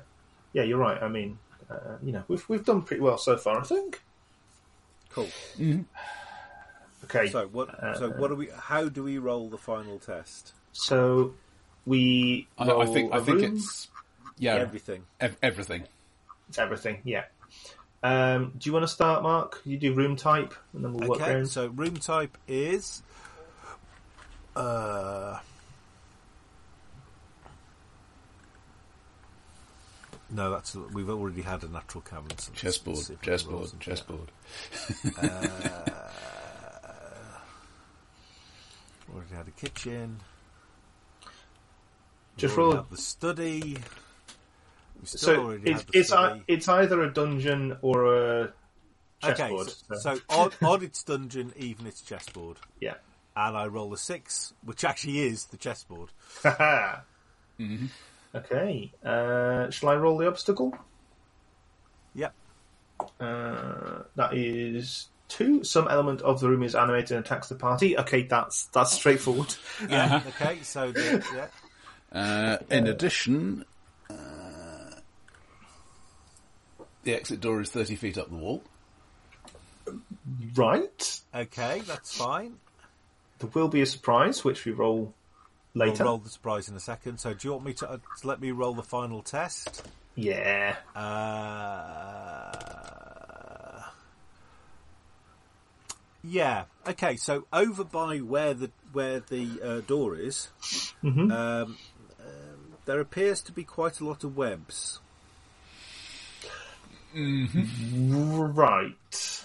yeah. 0.52 0.62
You're 0.62 0.78
right. 0.78 1.02
I 1.02 1.08
mean, 1.08 1.38
uh, 1.70 1.96
you 2.02 2.12
know, 2.12 2.22
we've 2.28 2.48
we've 2.48 2.64
done 2.64 2.82
pretty 2.82 3.02
well 3.02 3.18
so 3.18 3.36
far. 3.36 3.60
I 3.60 3.64
think. 3.64 4.02
Cool. 5.10 5.28
Okay. 7.04 7.28
So 7.28 7.46
what? 7.48 7.70
so 7.98 8.10
what 8.10 8.28
do 8.28 8.34
we? 8.36 8.48
How 8.56 8.88
do 8.88 9.02
we 9.02 9.18
roll 9.18 9.48
the 9.48 9.58
final 9.58 9.98
test? 9.98 10.52
So 10.72 11.34
we. 11.84 12.48
I, 12.58 12.70
I 12.70 12.86
think 12.86 13.12
I 13.12 13.18
a 13.18 13.20
think 13.20 13.40
room. 13.42 13.56
it's 13.56 13.88
yeah 14.38 14.54
Everything. 14.56 15.04
ev- 15.20 15.36
everything. 15.42 15.84
It's 16.48 16.58
everything. 16.58 17.00
Yeah. 17.04 17.24
Um, 18.02 18.52
do 18.58 18.68
you 18.68 18.72
want 18.72 18.84
to 18.84 18.88
start, 18.88 19.22
Mark? 19.22 19.62
You 19.64 19.78
do 19.78 19.92
room 19.94 20.16
type, 20.16 20.54
and 20.74 20.84
then 20.84 20.92
we'll 20.92 21.08
work 21.08 21.20
Okay, 21.22 21.32
around. 21.34 21.46
so 21.46 21.66
room 21.68 21.96
type 21.96 22.36
is. 22.46 23.02
Uh, 24.54 25.38
no, 30.30 30.50
that's 30.50 30.74
we've 30.74 31.08
already 31.10 31.42
had 31.42 31.62
a 31.64 31.68
natural 31.68 32.02
cavern. 32.02 32.30
so 32.38 32.50
let's 32.50 32.60
Chessboard, 32.60 32.98
see 32.98 33.16
chessboard, 33.22 33.54
roll 33.56 33.66
some- 33.66 33.78
chessboard. 33.78 34.30
Uh, 35.22 35.88
already 39.14 39.34
had 39.34 39.48
a 39.48 39.50
kitchen. 39.52 40.20
Just 42.36 42.56
roll. 42.56 42.84
the 42.90 42.96
study. 42.96 43.76
We 45.00 45.06
still 45.06 45.18
So 45.18 45.42
already 45.42 45.70
it's 45.70 45.84
the 45.84 45.98
it's 45.98 46.08
study. 46.08 46.40
ei- 46.40 46.44
it's 46.54 46.68
either 46.68 47.02
a 47.02 47.12
dungeon 47.12 47.76
or 47.82 48.14
a 48.16 48.40
okay, 49.24 49.34
chessboard. 49.34 49.70
so, 49.70 49.94
so 49.96 50.18
odd, 50.28 50.54
odd 50.62 50.82
it's 50.82 51.02
dungeon, 51.02 51.52
even 51.56 51.86
it's 51.86 52.02
chessboard, 52.02 52.58
yeah. 52.80 52.94
and 53.36 53.56
I 53.56 53.66
roll 53.66 53.92
a 53.94 53.98
six, 53.98 54.52
which 54.64 54.84
actually 54.84 55.20
is 55.20 55.46
the 55.46 55.56
chessboard. 55.56 56.10
Haha. 56.42 57.00
Mm-hmm. 57.60 57.86
Okay. 58.36 58.92
Uh, 59.04 59.70
shall 59.70 59.88
I 59.88 59.96
roll 59.96 60.18
the 60.18 60.28
obstacle? 60.28 60.76
Yep. 62.14 62.34
Uh, 63.20 64.02
that 64.14 64.34
is 64.34 65.08
two. 65.28 65.64
Some 65.64 65.88
element 65.88 66.22
of 66.22 66.40
the 66.40 66.48
room 66.48 66.62
is 66.62 66.74
animated 66.74 67.16
and 67.16 67.24
attacks 67.24 67.48
the 67.48 67.54
party. 67.54 67.98
Okay, 67.98 68.22
that's 68.22 68.66
that's 68.66 68.92
straightforward. 68.92 69.54
Yeah. 69.88 70.22
Okay. 70.28 70.58
So 70.62 70.92
the, 70.92 71.24
yeah. 71.34 71.46
Uh, 72.12 72.58
in 72.70 72.86
addition, 72.86 73.64
uh, 74.08 74.14
the 77.02 77.14
exit 77.14 77.40
door 77.40 77.60
is 77.60 77.70
30 77.70 77.96
feet 77.96 78.18
up 78.18 78.30
the 78.30 78.36
wall. 78.36 78.62
Right. 80.54 81.20
Okay, 81.34 81.82
that's 81.86 82.16
fine. 82.16 82.54
There 83.38 83.50
will 83.52 83.68
be 83.68 83.82
a 83.82 83.86
surprise, 83.86 84.44
which 84.44 84.64
we 84.64 84.72
roll 84.72 85.14
We'll 85.84 85.94
roll 86.06 86.18
the 86.18 86.30
surprise 86.30 86.68
in 86.68 86.74
a 86.76 86.80
second. 86.80 87.18
So, 87.20 87.34
do 87.34 87.46
you 87.46 87.52
want 87.52 87.64
me 87.66 87.74
to, 87.74 87.90
uh, 87.90 87.98
to 88.20 88.26
let 88.26 88.40
me 88.40 88.50
roll 88.50 88.74
the 88.74 88.82
final 88.82 89.22
test? 89.22 89.86
Yeah. 90.14 90.76
Uh, 90.96 91.02
yeah. 96.24 96.64
Okay. 96.88 97.16
So 97.16 97.46
over 97.52 97.84
by 97.84 98.18
where 98.18 98.54
the 98.54 98.70
where 98.92 99.20
the 99.20 99.60
uh, 99.62 99.80
door 99.82 100.16
is, 100.16 100.48
Mhm. 101.02 101.30
um, 101.30 101.76
um, 102.20 102.74
there 102.86 103.00
appears 103.00 103.42
to 103.42 103.52
be 103.52 103.62
quite 103.64 104.00
a 104.00 104.04
lot 104.06 104.24
of 104.24 104.34
webs. 104.36 105.00
Right. 107.14 109.44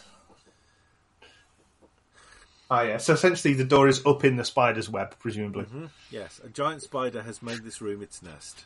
Ah, 2.72 2.84
yeah. 2.84 2.98
So 3.00 3.14
essentially, 3.14 3.54
the 3.54 3.66
door 3.66 3.90
is 3.90 4.04
up 4.06 4.24
in 4.24 4.38
the 4.38 4.46
spider's 4.46 4.90
web, 4.90 5.14
presumably. 5.20 5.66
Yes, 6.10 6.40
a 6.42 6.48
giant 6.48 6.82
spider 6.82 7.22
has 7.22 7.42
made 7.42 7.66
this 7.66 7.82
room 7.82 8.02
its 8.02 8.24
nest. 8.24 8.64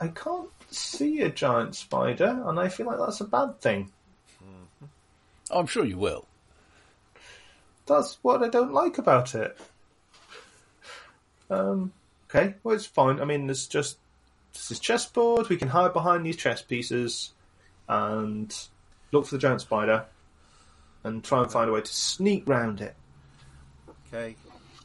I 0.00 0.08
can't 0.08 0.48
see 0.70 1.20
a 1.20 1.28
giant 1.28 1.76
spider, 1.76 2.42
and 2.46 2.58
I 2.58 2.68
feel 2.68 2.86
like 2.86 2.98
that's 2.98 3.20
a 3.20 3.26
bad 3.26 3.60
thing. 3.60 3.92
I'm 5.50 5.66
sure 5.66 5.84
you 5.84 5.98
will. 5.98 6.26
That's 7.84 8.18
what 8.22 8.42
I 8.42 8.48
don't 8.48 8.72
like 8.72 8.96
about 8.96 9.34
it. 9.34 9.58
Um. 11.50 11.92
Okay. 12.30 12.54
Well, 12.64 12.74
it's 12.74 12.86
fine. 12.86 13.20
I 13.20 13.26
mean, 13.26 13.46
there's 13.46 13.66
just 13.66 13.98
this 14.54 14.70
is 14.70 14.80
chessboard. 14.80 15.50
We 15.50 15.58
can 15.58 15.68
hide 15.68 15.92
behind 15.92 16.24
these 16.24 16.36
chess 16.36 16.62
pieces 16.62 17.32
and 17.90 18.56
look 19.12 19.26
for 19.26 19.34
the 19.34 19.40
giant 19.40 19.60
spider 19.60 20.06
and 21.06 21.22
try 21.24 21.42
and 21.42 21.50
find 21.50 21.70
a 21.70 21.72
way 21.72 21.80
to 21.80 21.92
sneak 21.92 22.48
round 22.48 22.80
it. 22.80 22.94
Okay, 24.12 24.36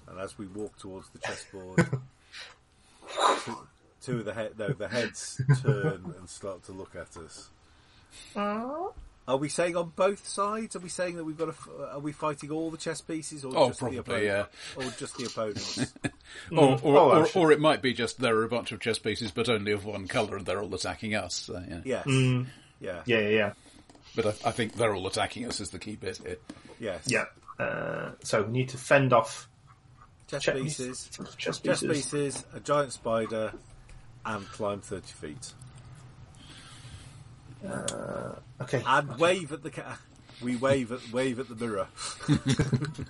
and 0.07 0.19
as 0.19 0.38
we 0.38 0.45
walk 0.48 0.77
towards 0.77 1.10
the 1.10 1.19
chessboard, 1.19 1.77
two, 3.45 3.57
two 4.03 4.19
of 4.19 4.26
the 4.26 4.34
head, 4.34 4.53
no, 4.57 4.69
the 4.69 4.88
heads 4.88 5.41
turn 5.61 6.14
and 6.18 6.30
start 6.30 6.64
to 6.65 6.72
look 6.72 6.95
at 6.95 7.15
us. 7.18 7.49
Are 9.27 9.38
we 9.38 9.49
saying 9.49 9.77
on 9.77 9.93
both 9.95 10.27
sides? 10.27 10.76
Are 10.76 10.80
we 10.80 10.89
saying 10.89 11.15
that 11.15 11.23
we've 11.23 11.38
got 11.38 11.56
to? 11.56 11.85
Are 11.93 11.99
we 11.99 12.11
fighting 12.11 12.49
all 12.52 12.69
the 12.72 12.77
chess 12.77 12.99
pieces, 13.02 13.45
or 13.45 13.53
Oh, 13.56 13.68
just 13.68 13.80
probably, 13.80 13.98
the 13.98 14.02
opponent, 14.02 14.26
yeah. 14.26 14.45
or 14.84 14.91
just 14.98 15.18
the 15.18 15.26
opponents? 15.26 15.93
Or, 16.52 16.80
or, 16.81 16.98
Oh, 16.98 17.22
or, 17.22 17.27
or 17.35 17.52
it 17.52 17.60
might 17.60 17.81
be 17.81 17.93
just 17.93 18.18
there 18.19 18.35
are 18.38 18.43
a 18.45 18.49
bunch 18.49 18.72
of 18.72 18.80
chess 18.80 18.98
pieces, 18.98 19.31
but 19.31 19.49
only 19.49 19.73
of 19.73 19.84
one 19.85 20.07
colour, 20.07 20.38
and 20.38 20.45
they're 20.45 20.61
all 20.61 20.73
attacking 20.73 21.14
us. 21.14 21.35
So, 21.35 21.61
yeah. 21.69 21.81
yes, 21.84 22.06
Mm, 22.06 22.45
yeah, 22.80 23.02
yeah, 23.06 23.19
yeah, 23.19 23.27
yeah. 23.30 23.53
But 24.15 24.25
I, 24.25 24.29
I 24.49 24.51
think 24.51 24.73
they're 24.73 24.93
all 24.93 25.07
attacking 25.07 25.45
us 25.47 25.59
is 25.59 25.69
the 25.69 25.79
key 25.79 25.95
bit 25.95 26.17
here. 26.17 26.38
yes, 26.79 27.03
Yeah. 27.07 27.25
Uh, 27.59 28.11
so 28.23 28.43
we 28.43 28.51
need 28.51 28.69
to 28.69 28.77
fend 28.77 29.13
off 29.13 29.47
Chess 30.27 30.43
chess 30.43 30.55
pieces, 30.61 31.09
Chess 31.38 31.59
chess 31.59 31.59
pieces. 31.59 31.89
pieces, 31.91 32.45
a 32.53 32.59
giant 32.59 32.93
spider, 32.93 33.53
and 34.25 34.45
climb 34.47 34.79
thirty 34.81 35.11
feet, 35.11 35.53
Okay. 38.61 38.81
and 38.85 39.17
wave 39.19 39.51
at 39.51 39.61
the. 39.63 39.69
Ca- 39.69 39.97
we 40.41 40.55
wave 40.55 40.91
at 40.91 41.11
wave 41.11 41.39
at 41.39 41.49
the 41.49 41.55
mirror. 41.55 41.88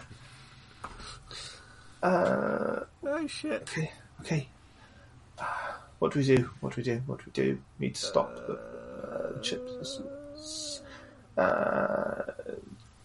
Uh, 2.03 2.79
oh 3.05 3.27
shit! 3.27 3.61
okay. 3.69 3.91
Okay. 4.21 4.47
Ah, 5.39 5.79
What 5.99 6.13
do 6.13 6.19
we 6.19 6.25
do? 6.25 6.49
What 6.59 6.73
do 6.73 6.77
we 6.81 6.83
do? 6.83 7.01
What 7.05 7.19
do 7.19 7.25
we 7.27 7.31
do? 7.31 7.59
We 7.79 7.87
need 7.87 7.95
to 7.95 8.01
stop 8.01 8.35
the 8.47 8.53
uh, 8.53 9.39
chips. 9.41 10.80
Uh, 11.37 12.23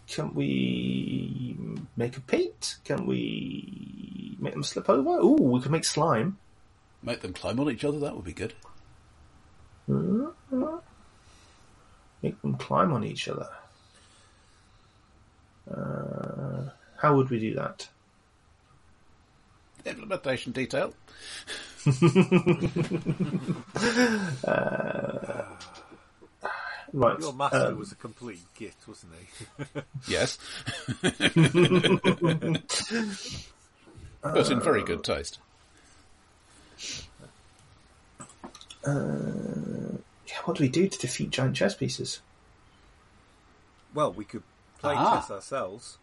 can 0.08 0.34
we 0.34 1.56
make 1.96 2.16
a 2.16 2.20
paint? 2.20 2.76
Can 2.84 3.06
we 3.06 4.36
make 4.38 4.52
them 4.52 4.62
slip 4.62 4.88
over? 4.88 5.18
Ooh, 5.20 5.34
we 5.34 5.60
can 5.60 5.72
make 5.72 5.84
slime. 5.84 6.38
Make 7.02 7.20
them 7.20 7.32
climb 7.32 7.60
on 7.60 7.70
each 7.70 7.84
other, 7.84 7.98
that 8.00 8.14
would 8.14 8.24
be 8.24 8.32
good. 8.32 8.54
Make 12.22 12.40
them 12.42 12.56
climb 12.58 12.92
on 12.92 13.04
each 13.04 13.28
other. 13.28 13.48
Uh, 15.70 16.70
how 16.98 17.16
would 17.16 17.30
we 17.30 17.38
do 17.38 17.54
that? 17.54 17.88
Implementation 19.84 20.52
detail. 20.52 20.94
Right. 26.96 27.20
Your 27.20 27.34
master 27.34 27.66
um, 27.66 27.78
was 27.78 27.92
a 27.92 27.94
complete 27.94 28.40
git, 28.58 28.74
wasn't 28.88 29.12
he? 29.18 29.64
Yes. 30.08 30.38
but 34.22 34.50
in 34.50 34.60
very 34.60 34.82
good 34.82 35.04
taste. 35.04 35.38
yeah, 38.86 38.92
what 40.44 40.56
do 40.56 40.62
we 40.64 40.68
do 40.68 40.88
to 40.88 40.98
defeat 40.98 41.30
giant 41.30 41.56
chess 41.56 41.74
pieces? 41.74 42.20
Well, 43.94 44.12
we 44.12 44.24
could 44.24 44.42
play 44.80 44.94
Ah. 44.96 45.20
chess 45.20 45.30
ourselves. 45.30 45.98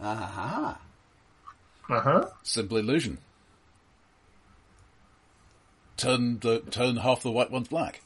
Aha. 0.00 0.78
Uh 1.88 2.00
huh. 2.00 2.26
Simple 2.42 2.76
illusion. 2.78 3.18
Turn 5.96 6.38
the 6.40 6.60
turn 6.70 6.96
half 6.96 7.22
the 7.22 7.30
white 7.30 7.50
ones 7.50 7.68
black. 7.68 8.00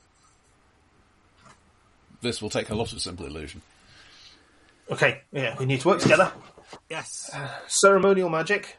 This 2.22 2.40
will 2.40 2.50
take 2.50 2.70
a 2.70 2.74
lot 2.74 2.92
of 2.92 3.00
simple 3.00 3.26
illusion. 3.26 3.60
Okay, 4.90 5.20
yeah, 5.32 5.56
we 5.58 5.66
need 5.66 5.80
to 5.80 5.88
work 5.88 6.00
together. 6.00 6.32
Yes. 6.88 7.30
Ceremonial 7.66 8.30
magic. 8.30 8.78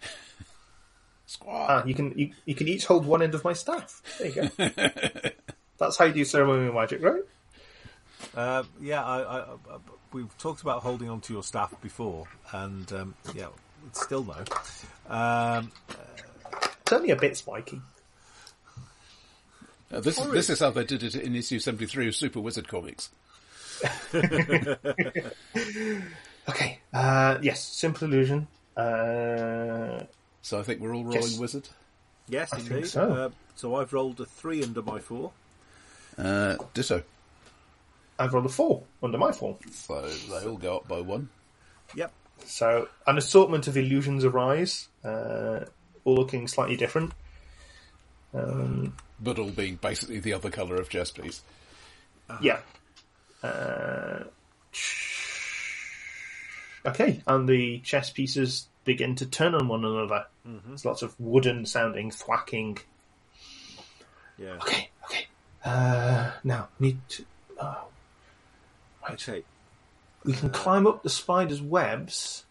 Squad. 1.26 1.66
Ah, 1.68 1.84
you 1.84 1.94
can 1.94 2.12
you, 2.18 2.32
you 2.46 2.54
can 2.54 2.66
each 2.66 2.86
hold 2.86 3.04
one 3.06 3.22
end 3.22 3.34
of 3.34 3.44
my 3.44 3.52
staff. 3.52 4.02
There 4.18 4.28
you 4.28 4.34
go. 4.34 4.48
That's 5.78 5.96
how 5.96 6.06
you 6.06 6.12
do 6.12 6.24
ceremonial 6.24 6.72
magic, 6.74 7.02
right? 7.02 7.22
Uh, 8.34 8.64
yeah, 8.80 9.04
I, 9.04 9.20
I, 9.20 9.38
I, 9.40 9.56
we've 10.12 10.36
talked 10.38 10.62
about 10.62 10.82
holding 10.82 11.08
on 11.08 11.20
to 11.22 11.32
your 11.32 11.44
staff 11.44 11.72
before, 11.80 12.26
and 12.52 12.92
um, 12.92 13.14
yeah, 13.34 13.46
it's 13.86 14.02
still 14.02 14.24
no. 14.24 15.14
Um, 15.14 15.70
It's 16.82 16.92
only 16.92 17.10
a 17.10 17.16
bit 17.16 17.36
spiky. 17.36 17.80
Uh, 19.92 20.00
this, 20.00 20.18
is, 20.18 20.30
this 20.30 20.50
is 20.50 20.60
how 20.60 20.70
they 20.70 20.84
did 20.84 21.02
it 21.02 21.14
in 21.14 21.34
issue 21.34 21.58
73 21.58 22.08
of 22.08 22.14
Super 22.14 22.40
Wizard 22.40 22.68
Comics. 22.68 23.10
Okay. 26.48 26.78
Uh, 26.94 27.36
yes, 27.42 27.62
simple 27.62 28.08
illusion. 28.08 28.46
Uh, 28.76 30.04
So 30.40 30.58
I 30.58 30.62
think 30.62 30.80
we're 30.80 30.94
all 30.94 31.04
rolling 31.04 31.20
Yes. 31.22 31.38
Wizard. 31.38 31.68
yes, 32.28 32.50
think 32.50 32.70
indeed. 32.70 32.86
so. 32.86 33.12
Uh, 33.12 33.30
so 33.54 33.74
I've 33.74 33.92
rolled 33.92 34.18
a 34.20 34.24
three 34.24 34.62
under 34.62 34.80
my 34.80 34.98
four. 34.98 35.32
Uh, 36.16 36.56
ditto. 36.72 37.02
I've 38.18 38.32
rolled 38.32 38.46
a 38.46 38.50
four 38.50 38.82
under 39.02 39.18
my 39.18 39.30
four. 39.32 39.58
So 39.72 40.08
they 40.08 40.46
all 40.48 40.56
go 40.56 40.76
up 40.78 40.88
by 40.88 41.00
one. 41.02 41.28
Yep. 41.94 42.12
So 42.46 42.88
an 43.06 43.18
assortment 43.18 43.66
of 43.68 43.76
illusions 43.76 44.24
arise, 44.24 44.88
uh, 45.04 45.60
all 46.04 46.14
looking 46.14 46.48
slightly 46.48 46.76
different. 46.76 47.12
Um, 48.32 48.94
But 49.20 49.38
all 49.38 49.50
being 49.50 49.76
basically 49.76 50.20
the 50.20 50.32
other 50.32 50.50
colour 50.50 50.76
of 50.76 50.88
chess 50.88 51.10
piece. 51.10 51.42
Yeah. 52.40 52.60
Uh, 53.42 54.24
okay, 56.86 57.22
and 57.26 57.48
the 57.48 57.78
chess 57.80 58.10
pieces 58.10 58.68
begin 58.84 59.14
to 59.16 59.26
turn 59.26 59.54
on 59.54 59.68
one 59.68 59.84
another. 59.84 60.26
There's 60.44 60.84
lots 60.84 61.02
of 61.02 61.18
wooden 61.20 61.66
sounding 61.66 62.10
thwacking. 62.10 62.78
Yeah. 64.38 64.56
Okay, 64.56 64.90
okay. 65.04 65.26
Uh, 65.64 66.32
now, 66.44 66.68
need 66.78 66.98
to. 67.10 67.24
Oh. 67.60 67.88
Right. 69.02 69.28
Okay. 69.28 69.44
We 70.24 70.32
can 70.32 70.50
climb 70.50 70.86
up 70.86 71.02
the 71.02 71.10
spider's 71.10 71.62
webs. 71.62 72.44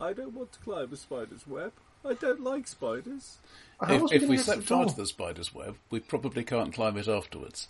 I 0.00 0.12
don't 0.12 0.34
want 0.34 0.52
to 0.52 0.58
climb 0.60 0.92
a 0.92 0.96
spider's 0.96 1.46
web. 1.46 1.72
I 2.04 2.14
don't 2.14 2.42
like 2.42 2.68
spiders. 2.68 3.38
How 3.80 3.94
If, 3.94 4.12
if 4.12 4.22
we 4.28 4.36
get 4.36 4.38
to 4.38 4.38
step 4.38 4.56
the 4.56 4.62
far 4.62 4.78
door? 4.84 4.86
to 4.86 4.96
the 4.96 5.06
spider's 5.06 5.54
web, 5.54 5.76
we 5.90 6.00
probably 6.00 6.44
can't 6.44 6.72
climb 6.72 6.96
it 6.96 7.08
afterwards. 7.08 7.68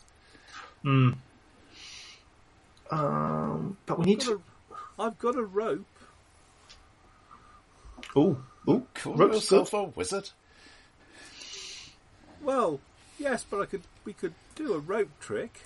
Um, 0.85 1.20
but 3.87 3.99
we 3.99 4.12
I've 4.12 4.19
got 4.19 4.27
to. 4.27 4.33
a, 4.99 5.03
I've 5.03 5.19
got 5.19 5.37
a 5.37 5.43
rope. 5.45 5.85
Ooh, 8.16 8.43
ooh, 8.69 8.87
Call 8.95 9.15
rope's 9.16 9.35
yourself 9.37 9.70
good. 9.73 9.73
a 9.73 9.85
wizard? 9.85 10.31
Well, 12.41 12.81
yes, 13.19 13.45
but 13.49 13.61
I 13.61 13.66
could. 13.66 13.83
We 14.05 14.12
could 14.12 14.35
do 14.55 14.74
a 14.74 14.78
rope 14.78 15.11
trick. 15.20 15.62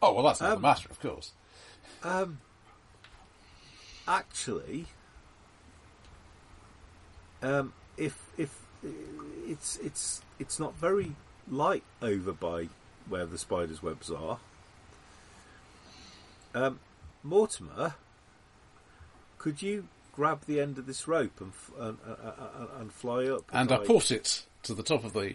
Oh 0.00 0.12
well, 0.14 0.24
that's 0.24 0.40
not 0.40 0.50
Um, 0.52 0.56
the 0.56 0.60
matter, 0.60 0.88
of 0.90 1.00
course. 1.00 1.32
Um, 2.02 2.38
actually, 4.06 4.86
um, 7.42 7.72
if 7.96 8.06
if 8.06 8.23
it's 9.46 9.76
it's 9.78 10.20
it's 10.38 10.58
not 10.58 10.74
very 10.76 11.12
light 11.50 11.82
over 12.02 12.32
by 12.32 12.68
where 13.08 13.26
the 13.26 13.38
spider's 13.38 13.82
webs 13.82 14.10
are. 14.10 14.38
Um, 16.54 16.78
Mortimer, 17.22 17.94
could 19.38 19.60
you 19.62 19.88
grab 20.12 20.42
the 20.46 20.60
end 20.60 20.78
of 20.78 20.86
this 20.86 21.08
rope 21.08 21.40
and 21.40 21.50
f- 21.50 21.70
and, 21.78 21.98
uh, 22.06 22.12
uh, 22.12 22.66
and 22.80 22.92
fly 22.92 23.26
up? 23.26 23.42
And 23.52 23.70
as 23.72 23.80
I 23.80 23.84
put 23.84 24.10
it 24.10 24.44
to 24.64 24.74
the 24.74 24.82
top 24.82 25.04
of 25.04 25.12
the. 25.12 25.34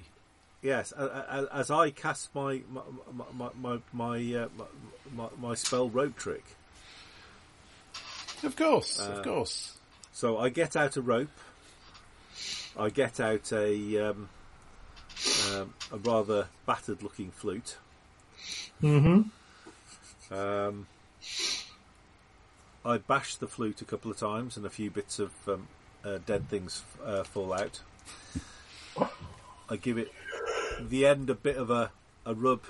Yes, 0.62 0.92
as 0.92 1.72
I 1.72 1.90
cast 1.92 2.34
my 2.36 2.62
my 2.72 2.82
my 3.34 3.50
my 3.62 3.80
my, 3.94 4.18
uh, 4.36 4.48
my, 4.58 4.66
my, 5.16 5.30
my 5.50 5.56
spell 5.56 5.90
rope 5.90 6.18
trick. 6.18 6.44
Of 8.44 8.56
course, 8.56 9.00
Uh, 9.00 9.12
of 9.14 9.24
course. 9.24 9.78
So 10.14 10.38
I 10.38 10.50
get 10.50 10.76
out 10.76 10.98
a 10.98 11.02
rope. 11.02 11.30
I 12.80 12.90
get 12.90 13.20
out 13.20 13.52
a 13.52 14.10
um, 14.10 14.30
um, 15.52 15.74
a 15.92 15.98
rather 15.98 16.48
battered 16.66 17.04
looking 17.04 17.32
flute. 17.32 17.78
Mm-hmm. 18.82 20.34
Um, 20.34 20.88
I 22.86 22.98
bash 22.98 23.36
the 23.36 23.48
flute 23.48 23.82
a 23.82 23.86
couple 23.86 24.10
of 24.10 24.18
times, 24.18 24.56
and 24.56 24.66
a 24.66 24.70
few 24.70 24.90
bits 24.90 25.20
of 25.20 25.32
um, 25.48 25.68
uh, 26.06 26.20
dead 26.26 26.50
things 26.50 26.84
uh, 27.06 27.24
fall 27.24 27.54
out. 27.54 27.82
I 29.70 29.76
give 29.76 29.98
it 29.98 30.14
the 30.80 31.06
end 31.06 31.30
a 31.30 31.36
bit 31.36 31.58
of 31.58 31.70
a, 31.70 31.92
a 32.26 32.34
rub 32.34 32.62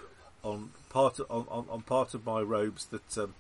on 0.44 0.72
part 0.90 1.20
of, 1.20 1.30
on, 1.30 1.46
on, 1.50 1.66
on 1.70 1.82
part 1.84 2.16
of 2.16 2.26
my 2.26 2.42
robes 2.42 2.86
that 2.86 3.18
um, 3.18 3.36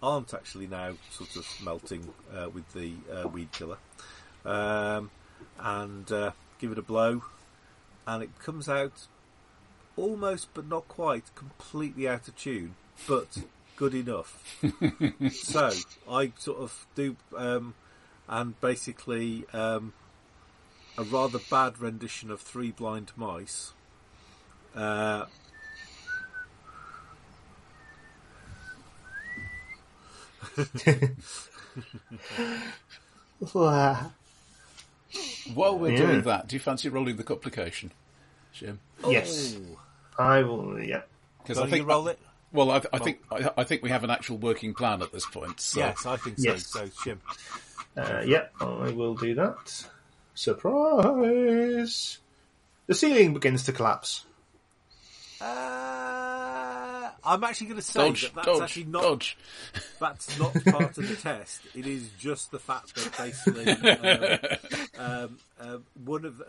aren't 0.00 0.32
actually 0.32 0.68
now 0.68 0.92
sort 1.10 1.34
of 1.34 1.46
melting 1.64 2.12
uh, 2.32 2.48
with 2.48 2.72
the 2.74 2.92
uh, 3.12 3.26
weed 3.28 3.50
killer, 3.52 3.78
um, 4.44 5.10
and 5.58 6.10
uh, 6.10 6.32
give 6.58 6.72
it 6.72 6.78
a 6.78 6.82
blow, 6.82 7.22
and 8.06 8.22
it 8.22 8.38
comes 8.38 8.68
out 8.68 9.06
almost 9.96 10.48
but 10.54 10.66
not 10.66 10.86
quite 10.88 11.34
completely 11.34 12.08
out 12.08 12.28
of 12.28 12.36
tune, 12.36 12.74
but 13.08 13.38
good 13.76 13.94
enough. 13.94 14.58
so 15.32 15.70
I 16.10 16.32
sort 16.38 16.58
of 16.58 16.86
do, 16.94 17.16
um, 17.36 17.74
and 18.28 18.60
basically 18.60 19.44
um, 19.52 19.92
a 20.98 21.02
rather 21.04 21.38
bad 21.50 21.78
rendition 21.78 22.30
of 22.30 22.40
Three 22.40 22.70
Blind 22.70 23.12
Mice. 23.16 23.72
Uh, 24.74 25.26
While 35.54 35.78
we're 35.78 35.92
Yeah. 35.92 35.98
doing 35.98 36.22
that, 36.22 36.48
do 36.48 36.56
you 36.56 36.60
fancy 36.60 36.88
rolling 36.88 37.16
the 37.16 37.22
complication, 37.24 37.92
Jim? 38.52 38.80
Yes. 39.08 39.56
oh, 40.18 40.22
I 40.22 40.42
will. 40.42 40.80
Yeah. 40.80 41.02
Because 41.42 41.58
Don't 41.58 41.72
you 41.72 41.84
roll 41.84 42.08
it? 42.08 42.18
Well, 42.52 42.70
I, 42.70 42.80
I 42.92 42.98
think 42.98 43.20
I, 43.30 43.50
I 43.58 43.64
think 43.64 43.82
we 43.82 43.90
have 43.90 44.02
an 44.04 44.10
actual 44.10 44.38
working 44.38 44.72
plan 44.74 45.02
at 45.02 45.12
this 45.12 45.26
point. 45.26 45.60
So. 45.60 45.80
Yes, 45.80 46.06
I 46.06 46.16
think 46.16 46.36
Yes. 46.38 46.66
so. 46.66 46.86
So, 46.86 46.90
Jim. 47.04 47.20
Uh, 47.96 48.22
yeah, 48.26 48.46
I 48.60 48.90
will 48.90 49.14
do 49.14 49.34
that. 49.36 49.86
Surprise! 50.34 52.18
The 52.86 52.94
ceiling 52.94 53.34
begins 53.34 53.62
to 53.64 53.72
collapse. 53.72 54.24
Uh, 55.40 55.44
I'm 57.26 57.42
actually 57.44 57.66
going 57.66 57.80
to 57.80 57.86
say 57.86 58.00
Dodge, 58.00 58.22
that 58.22 58.34
that's 58.34 58.46
dodge, 58.46 58.62
actually 58.62 58.84
not 58.84 59.02
dodge. 59.02 59.36
that's 60.00 60.38
not 60.38 60.54
part 60.64 60.96
of 60.96 61.08
the 61.08 61.16
test. 61.16 61.60
It 61.74 61.86
is 61.86 62.08
just 62.18 62.52
the 62.52 62.58
fact 62.60 62.94
that 62.94 63.16
basically 63.18 63.68
um, 64.98 65.06
um, 65.18 65.38
um, 65.60 65.84
one 66.04 66.24
of 66.24 66.40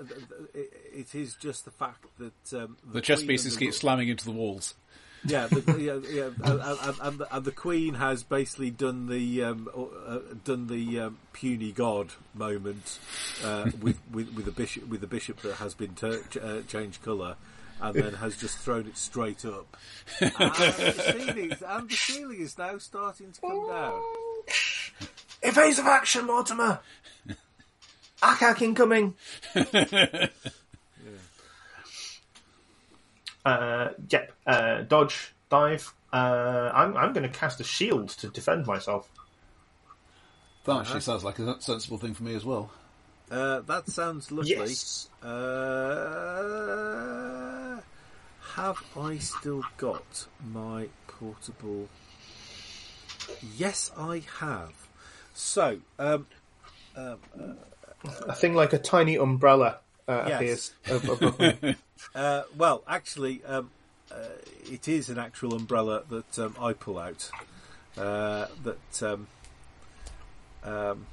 it, 0.53 0.73
it 0.93 1.15
is 1.15 1.35
just 1.35 1.65
the 1.65 1.71
fact 1.71 2.05
that 2.19 2.61
um, 2.61 2.77
The 2.91 3.01
chess 3.01 3.23
pieces 3.23 3.53
and 3.53 3.59
keep 3.59 3.73
slamming 3.73 4.09
into 4.09 4.25
the 4.25 4.31
walls. 4.31 4.75
yeah, 5.25 5.47
the, 5.47 5.79
yeah, 5.79 5.99
yeah, 6.13 6.29
and, 6.43 6.99
and, 7.01 7.23
and, 7.31 7.43
the, 7.43 7.51
queen 7.51 7.95
has 7.95 8.21
basically 8.23 8.69
done 8.69 9.07
the 9.07 9.43
um, 9.43 9.67
uh, 10.05 10.19
done 10.45 10.67
the 10.67 10.99
um, 10.99 11.17
puny 11.33 11.71
god 11.71 12.09
moment 12.35 12.99
uh, 13.43 13.71
with, 13.81 13.97
with 14.11 14.31
with 14.35 14.45
the 14.45 14.51
bishop 14.51 14.87
with 14.87 15.01
the 15.01 15.07
bishop 15.07 15.41
that 15.41 15.55
has 15.55 15.73
been 15.73 15.95
ch- 15.95 16.37
uh, 16.37 16.61
changed 16.67 17.01
colour. 17.01 17.35
And 17.79 17.93
then 17.95 18.13
has 18.13 18.35
just 18.35 18.57
thrown 18.57 18.87
it 18.87 18.97
straight 18.97 19.45
up, 19.45 19.77
and 20.19 20.31
the, 20.31 21.13
ceiling, 21.15 21.51
and 21.65 21.89
the 21.89 21.95
ceiling 21.95 22.41
is 22.41 22.57
now 22.57 22.77
starting 22.79 23.31
to 23.31 23.41
come 23.41 23.67
down. 23.67 24.01
Evasive 25.43 25.85
action, 25.85 26.25
Mortimer! 26.25 26.79
Akak 28.21 28.61
incoming! 28.63 29.13
uh, 33.45 33.89
yep. 34.09 34.31
Uh, 34.45 34.81
dodge, 34.81 35.33
dive. 35.49 35.93
Uh, 36.11 36.71
I'm, 36.73 36.97
I'm 36.97 37.13
going 37.13 37.29
to 37.29 37.37
cast 37.37 37.59
a 37.59 37.63
shield 37.63 38.09
to 38.09 38.29
defend 38.29 38.65
myself. 38.65 39.09
That 40.65 40.81
actually 40.81 41.01
sounds 41.01 41.23
like 41.23 41.37
a 41.39 41.61
sensible 41.61 41.97
thing 41.97 42.13
for 42.13 42.23
me 42.23 42.35
as 42.35 42.43
well. 42.43 42.71
Uh, 43.29 43.59
that 43.61 43.87
sounds 43.89 44.31
lovely. 44.31 44.51
Yes. 44.51 45.09
Uh, 45.21 45.27
have 48.57 48.83
I 48.97 49.17
still 49.19 49.63
got 49.77 50.27
my 50.53 50.87
portable? 51.07 51.87
Yes, 53.57 53.91
I 53.97 54.23
have. 54.39 54.73
So, 55.33 55.77
um, 55.99 56.25
A 56.95 58.33
thing 58.33 58.55
like 58.55 58.73
a 58.73 58.79
tiny 58.79 59.15
umbrella 59.15 59.77
uh, 60.07 60.23
Yes. 60.27 60.33
appears 60.33 60.71
above 61.07 61.39
me. 61.39 61.75
uh, 62.15 62.43
well, 62.57 62.83
actually, 62.87 63.43
um, 63.45 63.69
uh, 64.11 64.15
it 64.71 64.87
is 64.87 65.09
an 65.09 65.19
actual 65.19 65.53
umbrella 65.53 66.03
that 66.09 66.39
um, 66.39 66.55
I 66.59 66.73
pull 66.73 66.97
out. 66.97 67.31
Uh, 67.97 68.47
that 68.63 69.03
um, 69.03 69.27
um, 70.63 71.05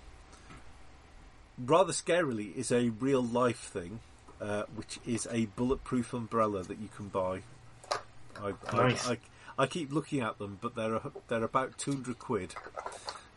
rather 1.59 1.93
scarily 1.93 2.55
is 2.57 2.71
a 2.73 2.89
real 2.89 3.23
life 3.23 3.59
thing, 3.61 4.01
uh, 4.41 4.65
which 4.75 4.99
is 5.07 5.27
a 5.31 5.47
bulletproof 5.47 6.13
umbrella 6.15 6.63
that 6.63 6.79
you 6.79 6.89
can 6.97 7.09
buy. 7.09 7.41
I, 8.41 8.53
Nice. 8.73 9.09
I, 9.09 9.13
I, 9.13 9.19
I 9.59 9.67
keep 9.67 9.93
looking 9.93 10.21
at 10.21 10.39
them, 10.39 10.59
but 10.61 10.75
they're 10.75 11.01
they're 11.29 11.45
about 11.45 11.79
two 11.79 11.93
hundred 11.93 12.19
quid. 12.19 12.55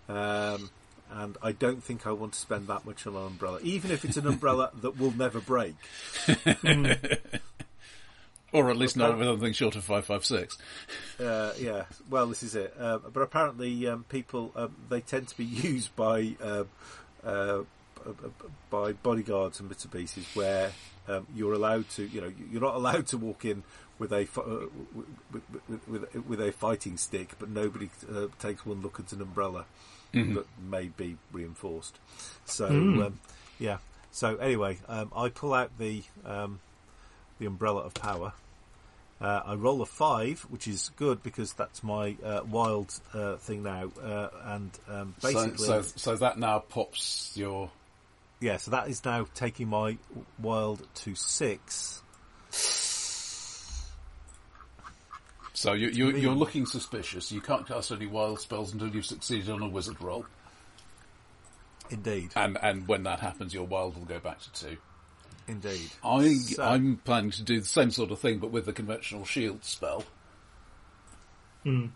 Um, 0.10 0.70
and 1.12 1.38
I 1.42 1.52
don't 1.54 1.84
think 1.84 2.06
I 2.08 2.12
want 2.12 2.34
to 2.34 2.40
spend 2.40 2.68
that 2.68 2.86
much 2.86 3.08
on 3.08 3.16
an 3.16 3.26
umbrella, 3.28 3.60
even 3.64 3.92
if 3.92 4.04
it's 4.04 4.18
an 4.18 4.28
umbrella 4.28 4.72
that 4.82 4.98
will 4.98 5.12
never 5.12 5.40
break. 5.40 5.76
Or 8.54 8.70
at 8.70 8.78
least 8.78 8.96
not 8.96 9.18
with 9.18 9.28
anything 9.28 9.52
short 9.52 9.76
of 9.76 9.84
556. 9.84 10.58
Uh, 11.20 11.54
yeah, 11.60 11.84
well, 12.10 12.28
this 12.28 12.44
is 12.44 12.56
it. 12.56 12.74
Uh, 12.80 12.98
but 12.98 13.20
apparently, 13.20 13.86
um, 13.88 14.06
people 14.08 14.54
um, 14.56 14.74
they 14.88 15.02
tend 15.02 15.28
to 15.28 15.38
be 15.38 15.44
used 15.46 15.94
by 15.98 16.36
uh, 16.42 16.64
b- 16.64 17.66
by 18.70 18.94
bodyguards 18.94 19.60
and 19.60 19.70
bits 19.70 19.84
and 19.84 19.94
pieces 19.94 20.26
where 20.34 20.72
um, 21.08 21.26
you're 21.36 21.54
allowed 21.54 21.90
to, 21.92 22.04
you 22.06 22.22
know, 22.22 22.32
you're 22.52 22.62
not 22.62 22.76
allowed 22.76 23.08
to 23.08 23.18
walk 23.18 23.46
in 23.46 23.64
with 24.00 24.12
a 24.12 24.28
uh, 24.38 24.68
with, 25.32 25.44
with, 25.68 25.88
with, 25.88 26.26
with 26.28 26.42
a 26.42 26.52
fighting 26.52 26.98
stick, 26.98 27.32
but 27.40 27.50
nobody 27.50 27.90
uh, 28.14 28.28
takes 28.40 28.66
one 28.66 28.82
look 28.82 29.00
at 29.00 29.12
an 29.12 29.22
umbrella 29.22 29.66
that 30.36 30.46
may 30.70 30.86
be 30.88 31.18
reinforced. 31.32 31.98
So, 32.46 32.68
um, 33.02 33.20
yeah. 33.60 33.78
So 34.12 34.38
anyway, 34.38 34.80
um, 34.88 35.12
I 35.16 35.30
pull 35.30 35.54
out 35.54 35.78
the 35.78 36.04
um, 36.26 36.60
the 37.40 37.46
umbrella 37.46 37.82
of 37.82 37.94
power. 37.94 38.34
Uh, 39.20 39.42
I 39.46 39.56
roll 39.56 39.82
a 39.82 39.86
five, 39.86 40.42
which 40.50 40.68
is 40.68 40.92
good 40.96 41.24
because 41.24 41.54
that's 41.54 41.84
my 41.84 42.16
uh, 42.24 42.42
wild 42.50 42.94
uh, 43.14 43.38
thing 43.38 43.64
now. 43.64 43.92
Uh, 44.02 44.30
and 44.44 44.72
um, 44.88 45.16
So, 45.20 45.34
basically, 45.34 45.66
so, 45.66 45.82
so 45.82 46.16
that 46.18 46.38
now 46.38 46.60
pops 46.60 47.34
your. 47.36 47.70
Yeah, 48.40 48.58
so 48.58 48.72
that 48.72 48.88
is 48.90 49.04
now 49.06 49.28
taking 49.34 49.68
my 49.70 49.98
wild 50.40 50.86
to 50.96 51.16
six. 51.16 52.02
So 55.54 55.74
you, 55.74 55.88
you, 55.90 56.12
you're 56.16 56.36
looking 56.36 56.66
suspicious. 56.68 57.32
You 57.32 57.42
can't 57.42 57.68
cast 57.68 57.92
any 57.92 58.06
wild 58.06 58.40
spells 58.40 58.74
until 58.74 58.90
you've 58.90 59.06
succeeded 59.08 59.50
on 59.50 59.62
a 59.64 59.68
wizard 59.68 60.00
roll. 60.00 60.26
Indeed, 61.90 62.32
And, 62.36 62.58
and 62.62 62.88
when 62.88 63.04
that 63.04 63.22
happens, 63.22 63.54
your 63.54 63.64
wild 63.64 63.96
will 63.98 64.06
go 64.06 64.20
back 64.20 64.40
to 64.42 64.52
two. 64.54 64.78
indeed. 65.48 65.90
I, 66.04 66.34
So- 66.36 66.64
I'm 66.64 66.98
planning 66.98 67.32
to 67.32 67.44
do 67.44 67.60
the 67.60 67.66
same 67.66 67.90
sort 67.92 68.12
of 68.12 68.20
thing, 68.20 68.38
but 68.40 68.52
with 68.52 68.66
the 68.66 68.74
conventional 68.74 69.26
shield 69.26 69.64
spell. 69.64 70.04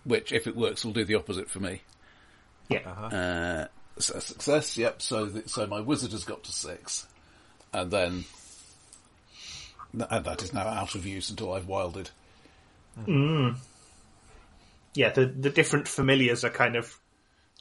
Which, 0.03 0.34
if 0.34 0.47
it 0.47 0.55
works, 0.57 0.84
will 0.84 0.91
do 0.91 1.05
the 1.05 1.15
opposite 1.15 1.49
for 1.49 1.61
me. 1.61 1.81
Yeah. 2.68 2.80
Uh, 2.89 3.68
so 3.68 3.69
success, 3.99 4.77
yep. 4.77 5.01
So, 5.01 5.26
the, 5.26 5.47
so 5.47 5.68
my 5.68 5.81
wizard 5.81 6.11
has 6.11 6.23
got 6.23 6.43
to 6.43 6.51
six, 6.51 7.07
and 7.73 7.91
then 7.91 8.26
and 9.93 10.26
that 10.26 10.41
is 10.41 10.53
now 10.53 10.68
out 10.68 10.95
of 10.95 11.05
use 11.05 11.30
until 11.30 11.53
I've 11.53 11.68
wilded. 11.68 12.09
Mm. 12.99 13.55
yeah, 14.93 15.11
the 15.11 15.26
the 15.26 15.49
different 15.49 15.88
familiars 15.88 16.43
are 16.43 16.49
kind 16.49 16.76
of 16.76 16.97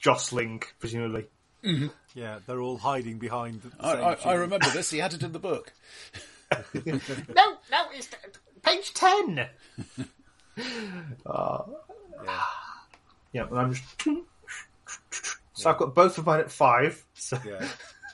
jostling, 0.01 0.63
presumably. 0.79 1.27
Mm-hmm. 1.65 1.89
Yeah, 2.15 2.39
they're 2.47 2.61
all 2.61 2.79
hiding 2.79 3.19
behind. 3.19 3.63
The 3.63 3.71
I, 3.79 3.95
same 3.95 4.05
I, 4.05 4.09
I 4.11 4.15
shield. 4.17 4.39
remember 4.41 4.71
this. 4.71 4.91
He 4.91 4.99
had 4.99 5.15
it 5.15 5.23
in 5.23 5.33
the 5.33 5.39
book. 5.39 5.73
No, 6.85 7.59
no, 7.71 7.85
it's 7.95 8.09
Page 8.63 8.93
ten. 8.93 9.47
Ah. 11.25 11.65
Yeah. 12.25 12.43
Yeah, 13.33 13.47
and 13.49 13.59
I'm 13.59 13.73
just. 13.75 15.40
So 15.61 15.71
I've 15.71 15.79
got 15.79 15.95
both 15.95 16.19
of 16.19 16.27
mine 16.27 16.41
at 16.41 16.51
five. 16.51 17.05
So 17.15 17.39
Yeah. 17.47 17.67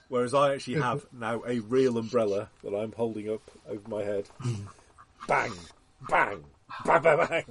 Whereas 0.08 0.34
I 0.34 0.54
actually 0.54 0.80
have 0.80 1.04
now 1.12 1.42
a 1.46 1.58
real 1.60 1.98
umbrella 1.98 2.48
that 2.62 2.74
I'm 2.74 2.92
holding 2.92 3.28
up 3.28 3.42
over 3.68 3.88
my 3.88 4.02
head. 4.04 4.28
bang, 5.26 5.52
bang, 6.08 6.44
bang, 6.84 7.02
bang, 7.02 7.26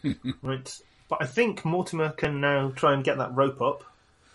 bang. 0.00 0.16
right, 0.40 0.80
but 1.10 1.18
I 1.22 1.26
think 1.26 1.64
Mortimer 1.66 2.10
can 2.10 2.40
now 2.40 2.70
try 2.74 2.94
and 2.94 3.04
get 3.04 3.18
that 3.18 3.34
rope 3.34 3.60
up. 3.60 3.84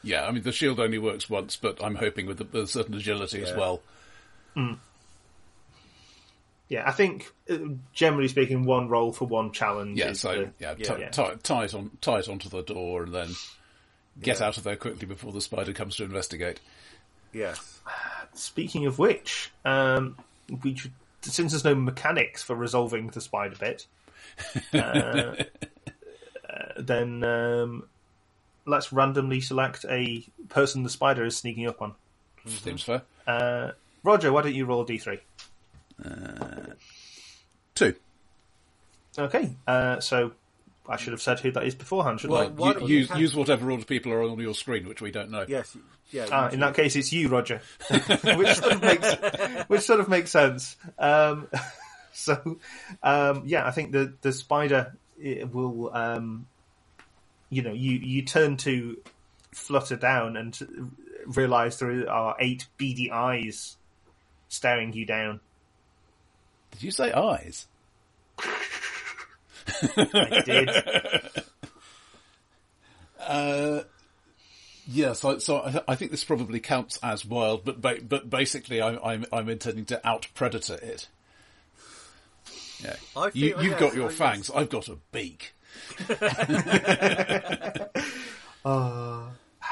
Yeah, 0.04 0.26
I 0.28 0.32
mean 0.32 0.44
the 0.44 0.52
shield 0.52 0.80
only 0.80 1.00
works 1.00 1.30
once, 1.30 1.56
but 1.56 1.84
I'm 1.84 1.96
hoping 1.96 2.28
with 2.28 2.42
a, 2.42 2.60
a 2.62 2.68
certain 2.68 2.94
agility 2.94 3.42
as 3.42 3.50
Yeah. 3.50 3.58
well. 3.58 3.82
Yeah, 6.70 6.84
I 6.88 6.92
think 6.92 7.32
uh, 7.50 7.58
generally 7.94 8.28
speaking, 8.28 8.66
one 8.66 8.88
roll 8.88 9.12
for 9.12 9.26
one 9.28 9.52
challenge. 9.52 9.98
Yeah, 10.00 10.10
is 10.12 10.22
so 10.22 10.32
the- 10.34 10.52
yeah, 10.60 10.76
yeah. 10.78 10.96
ti- 10.96 11.02
Yeah. 11.02 11.10
Tie, 11.10 11.36
tie 11.44 11.64
it 11.66 11.74
on, 11.74 11.92
tie 12.02 12.20
it 12.20 12.30
onto 12.30 12.50
the 12.50 12.62
door, 12.64 13.04
and 13.04 13.14
then 13.14 13.30
get 14.22 14.40
Yeah. 14.40 14.48
out 14.48 14.58
of 14.58 14.64
there 14.64 14.76
quickly 14.76 15.06
before 15.08 15.32
the 15.32 15.42
spider 15.42 15.74
comes 15.74 15.96
to 15.98 16.04
investigate. 16.04 16.60
Yes. 17.32 17.80
Speaking 18.34 18.86
of 18.86 19.00
which, 19.00 19.52
um, 19.66 20.18
we 20.64 20.76
should, 20.76 20.92
since 21.22 21.52
there's 21.52 21.64
no 21.64 21.76
mechanics 21.76 22.44
for 22.44 22.56
resolving 22.56 23.08
the 23.08 23.22
spider 23.22 23.56
bit, 23.60 23.88
uh, 24.74 24.78
uh, 24.78 25.36
then 26.78 27.24
um, 27.24 27.84
let's 28.66 28.94
randomly 28.94 29.42
select 29.42 29.86
a 29.90 30.24
person 30.50 30.84
the 30.84 30.90
spider 30.90 31.26
is 31.26 31.36
sneaking 31.38 31.68
up 31.68 31.82
on. 31.82 31.94
Seems 32.46 32.84
fair. 32.84 33.02
Uh, 33.26 33.72
Roger, 34.04 34.32
why 34.34 34.42
don't 34.42 34.54
you 34.54 34.66
roll 34.66 34.82
a 34.82 34.86
d3? 34.86 35.20
Two. 37.76 37.96
Okay, 39.18 39.56
uh, 39.68 40.00
so 40.00 40.32
I 40.88 40.98
should 40.98 41.14
have 41.14 41.22
said 41.22 41.40
who 41.40 41.52
that 41.52 41.64
is 41.64 41.76
beforehand, 41.76 42.20
shouldn't 42.20 42.58
Well, 42.58 42.74
why 42.74 42.80
you, 42.82 42.88
you 42.88 42.98
use 42.98 43.10
use 43.16 43.36
whatever 43.36 43.72
order 43.72 43.86
people 43.86 44.12
are 44.12 44.24
on 44.24 44.38
your 44.40 44.54
screen, 44.54 44.88
which 44.88 45.02
we 45.02 45.12
don't 45.12 45.32
know. 45.32 45.46
Yes. 45.48 45.78
Yeah. 46.12 46.28
Ah, 46.32 46.50
in 46.50 46.60
that 46.60 46.76
case, 46.76 46.96
it's 46.96 47.12
you, 47.14 47.30
Roger, 47.30 47.62
which 47.90 48.56
sort 48.56 48.74
of 48.74 48.82
makes 48.82 49.68
which 49.68 49.82
sort 49.82 50.00
of 50.00 50.10
makes 50.10 50.32
sense. 50.32 50.76
Um, 51.00 51.48
so, 52.14 52.60
um, 53.02 53.44
yeah, 53.46 53.66
I 53.66 53.72
think 53.72 53.92
the 53.94 54.14
the 54.22 54.34
spider 54.34 54.96
it 55.20 55.54
will, 55.54 55.94
um, 55.96 56.48
you 57.50 57.62
know, 57.62 57.74
you 57.74 57.94
you 57.94 58.24
turn 58.24 58.58
to 58.58 58.98
flutter 59.54 59.96
down 59.96 60.36
and 60.36 60.92
realize 61.26 61.80
there 61.80 62.10
are 62.10 62.36
eight 62.40 62.68
beady 62.78 63.10
eyes 63.12 63.78
staring 64.50 64.94
you 64.94 65.06
down. 65.06 65.40
Did 66.72 66.84
you 66.84 66.92
say 66.92 67.12
eyes? 67.12 67.68
I 69.98 70.42
did. 70.46 70.70
Uh, 73.20 73.84
yeah, 74.88 75.14
so, 75.14 75.38
so 75.40 75.58
I, 75.60 75.82
I 75.88 75.96
think 75.96 76.12
this 76.12 76.24
probably 76.26 76.60
counts 76.60 77.00
as 77.02 77.26
wild, 77.26 77.64
but 77.64 77.80
ba- 77.82 78.02
but 78.08 78.30
basically, 78.30 78.82
I'm, 78.82 79.00
I'm 79.04 79.26
I'm 79.32 79.48
intending 79.50 79.86
to 79.86 80.06
out 80.08 80.28
predator 80.36 80.76
it. 80.82 81.08
Yeah, 82.84 82.96
I 83.16 83.26
you, 83.28 83.32
feel- 83.32 83.64
you've 83.64 83.72
yes, 83.72 83.80
got 83.80 83.94
your 83.96 84.10
I- 84.10 84.14
fangs. 84.14 84.52
I've 84.54 84.70
got 84.70 84.90
a 84.90 84.98
beak. 85.12 85.54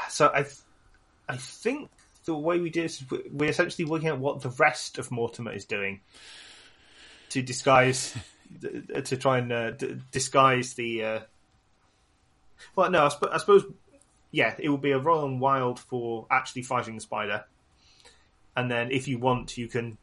So 0.10 0.30
I, 0.34 0.42
th- 0.44 0.56
I 1.30 1.38
think 1.38 1.90
the 2.26 2.36
way 2.36 2.60
we 2.60 2.70
do 2.70 2.82
this 2.82 3.02
is 3.02 3.10
we- 3.10 3.24
we're 3.32 3.50
essentially 3.50 3.86
working 3.86 4.10
out 4.10 4.20
what 4.20 4.42
the 4.42 4.50
rest 4.50 4.98
of 4.98 5.10
Mortimer 5.12 5.54
is 5.54 5.64
doing 5.66 6.02
to 7.30 7.42
disguise, 7.42 8.14
to 8.60 9.18
try 9.18 9.38
and 9.40 9.52
uh, 9.52 9.72
d- 9.72 9.98
disguise 10.12 10.74
the. 10.74 11.04
Uh... 11.04 11.20
Well, 12.76 12.90
no, 12.92 13.06
I, 13.06 13.10
sp- 13.10 13.32
I 13.32 13.38
suppose, 13.38 13.66
yeah, 14.32 14.56
it 14.60 14.70
would 14.70 14.82
be 14.82 14.92
a 14.92 15.00
royal 15.00 15.26
and 15.26 15.40
wild 15.40 15.80
for 15.80 16.28
actually 16.30 16.64
fighting 16.64 16.96
the 16.96 17.02
spider, 17.02 17.46
and 18.56 18.70
then 18.70 18.92
if 18.92 19.08
you 19.08 19.18
want, 19.20 19.58
you 19.58 19.68
can 19.68 19.98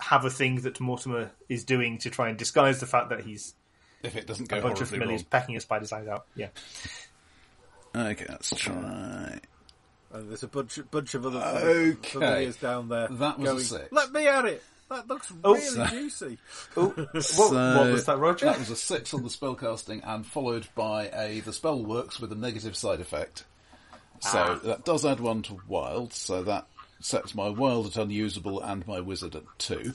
have 0.00 0.24
a 0.24 0.30
thing 0.30 0.56
that 0.62 0.80
Mortimer 0.80 1.30
is 1.48 1.64
doing 1.64 1.98
to 1.98 2.10
try 2.10 2.28
and 2.30 2.38
disguise 2.38 2.80
the 2.80 2.86
fact 2.86 3.10
that 3.10 3.20
he's 3.20 3.54
If 4.02 4.16
it 4.16 4.26
doesn't 4.26 4.50
a 4.50 4.56
go 4.56 4.62
bunch 4.62 4.80
of 4.80 4.88
horribly 4.88 4.98
familiars 4.98 5.22
wrong. 5.22 5.28
pecking 5.30 5.56
a 5.56 5.60
spider's 5.60 5.92
eyes 5.92 6.08
out. 6.08 6.24
Yeah. 6.34 6.48
Okay, 7.94 8.24
let's 8.28 8.50
try. 8.54 9.40
And 10.12 10.28
there's 10.28 10.42
a 10.42 10.48
bunch, 10.48 10.78
bunch 10.90 11.14
of 11.14 11.26
other 11.26 11.38
Okay. 11.40 12.08
familiars 12.08 12.56
down 12.56 12.88
there. 12.88 13.08
That 13.08 13.38
was 13.38 13.48
a 13.48 13.52
going, 13.52 13.64
six. 13.64 13.92
Let 13.92 14.12
me 14.12 14.26
at 14.26 14.44
it. 14.46 14.62
That 14.90 15.08
looks 15.08 15.30
really 15.30 15.86
juicy. 15.88 16.38
What, 16.74 16.96
what 16.96 17.92
was 17.92 18.06
that, 18.06 18.18
Roger? 18.18 18.46
That 18.46 18.58
was 18.58 18.70
a 18.70 18.76
six 18.76 19.14
on 19.14 19.22
the 19.22 19.28
spellcasting, 19.28 20.02
and 20.04 20.26
followed 20.26 20.66
by 20.74 21.08
a 21.14 21.40
the 21.40 21.52
spell 21.52 21.82
works 21.82 22.18
with 22.18 22.32
a 22.32 22.34
negative 22.34 22.76
side 22.76 23.00
effect. 23.00 23.44
So 24.18 24.38
ah. 24.38 24.60
that 24.64 24.84
does 24.84 25.06
add 25.06 25.20
one 25.20 25.42
to 25.42 25.60
wild. 25.68 26.12
So 26.12 26.42
that 26.42 26.66
sets 26.98 27.36
my 27.36 27.48
wild 27.48 27.86
at 27.86 27.96
unusable 27.96 28.60
and 28.60 28.86
my 28.88 29.00
wizard 29.00 29.36
at 29.36 29.44
two, 29.58 29.94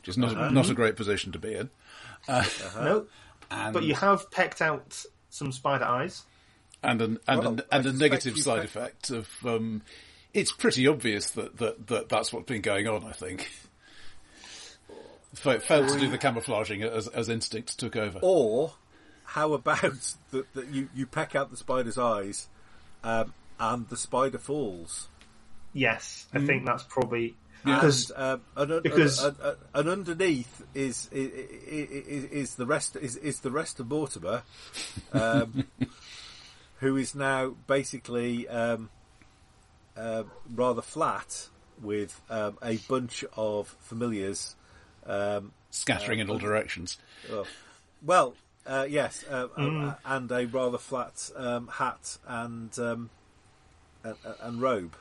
which 0.00 0.08
is 0.08 0.18
not 0.18 0.32
a, 0.32 0.50
not 0.50 0.52
a 0.52 0.58
uh-huh. 0.60 0.72
great 0.74 0.96
position 0.96 1.30
to 1.32 1.38
be 1.38 1.54
in. 1.54 1.70
Uh, 2.28 2.32
uh-huh. 2.32 2.84
no, 2.84 3.06
And 3.48 3.72
but 3.72 3.84
you 3.84 3.94
have 3.94 4.28
pecked 4.32 4.60
out 4.60 5.04
some 5.30 5.52
spider 5.52 5.84
eyes. 5.84 6.24
and 6.82 7.00
an, 7.00 7.18
and, 7.28 7.40
Well, 7.40 7.48
an, 7.52 7.62
and 7.70 7.86
a 7.86 7.92
negative 7.92 8.36
side 8.38 8.60
pe- 8.60 8.64
effect 8.64 9.10
of 9.10 9.28
um, 9.44 9.82
it's 10.34 10.50
pretty 10.50 10.88
obvious 10.88 11.30
that, 11.30 11.58
that, 11.58 11.86
that 11.86 12.08
that's 12.08 12.32
what's 12.32 12.46
been 12.46 12.60
going 12.60 12.88
on. 12.88 13.04
I 13.04 13.12
think. 13.12 13.48
Fa- 15.34 15.60
Failed 15.60 15.88
to 15.90 15.98
do 15.98 16.08
the 16.10 16.18
camouflaging 16.18 16.82
as, 16.82 17.08
as 17.08 17.28
instinct 17.28 17.78
took 17.78 17.96
over. 17.96 18.18
Or 18.22 18.74
how 19.24 19.52
about 19.54 19.80
that, 20.30 20.52
that 20.54 20.68
you, 20.68 20.88
you 20.94 21.06
peck 21.06 21.34
out 21.34 21.50
the 21.50 21.56
spider's 21.56 21.96
eyes 21.98 22.48
um, 23.02 23.32
and 23.58 23.88
the 23.88 23.96
spider 23.96 24.38
falls? 24.38 25.08
Yes, 25.72 26.26
I 26.34 26.40
think 26.44 26.66
that's 26.66 26.82
probably 26.82 27.34
And, 27.64 27.74
because 27.76 28.12
um, 28.14 28.42
and, 28.56 28.70
and- 28.72 28.82
because- 28.82 29.24
and, 29.24 29.36
and- 29.42 29.56
and 29.74 29.88
underneath 29.88 30.62
is 30.74 31.08
is, 31.12 31.30
is 31.32 32.24
is 32.24 32.54
the 32.56 32.66
rest 32.66 32.96
is, 32.96 33.16
is 33.16 33.40
the 33.40 33.50
rest 33.50 33.80
of 33.80 33.88
Mortimer, 33.88 34.42
um, 35.14 35.64
who 36.80 36.96
is 36.96 37.14
now 37.14 37.54
basically 37.66 38.46
um, 38.48 38.90
uh, 39.96 40.24
rather 40.54 40.82
flat 40.82 41.48
with 41.80 42.20
um, 42.28 42.58
a 42.62 42.76
bunch 42.76 43.24
of 43.36 43.74
familiars. 43.80 44.56
Um, 45.06 45.52
Scattering 45.70 46.18
in 46.18 46.28
all 46.30 46.38
directions. 46.38 46.98
oh, 47.30 47.46
well, 48.02 48.34
uh, 48.66 48.86
yes, 48.88 49.24
uh, 49.30 49.48
uh, 49.56 49.94
and 50.04 50.30
a 50.30 50.46
rather 50.46 50.78
flat 50.78 51.30
um, 51.36 51.66
hat 51.68 52.18
and 52.26 52.78
um, 52.78 53.10
and, 54.04 54.16
and 54.40 54.60
robe. 54.60 54.94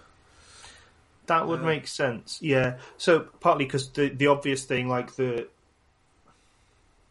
that 1.27 1.47
would 1.47 1.61
make 1.63 1.87
sense. 1.87 2.39
Yeah, 2.41 2.77
so 2.97 3.19
partly 3.39 3.65
because 3.65 3.89
the 3.89 4.09
the 4.09 4.27
obvious 4.27 4.63
thing, 4.63 4.87
like 4.87 5.15
the 5.15 5.47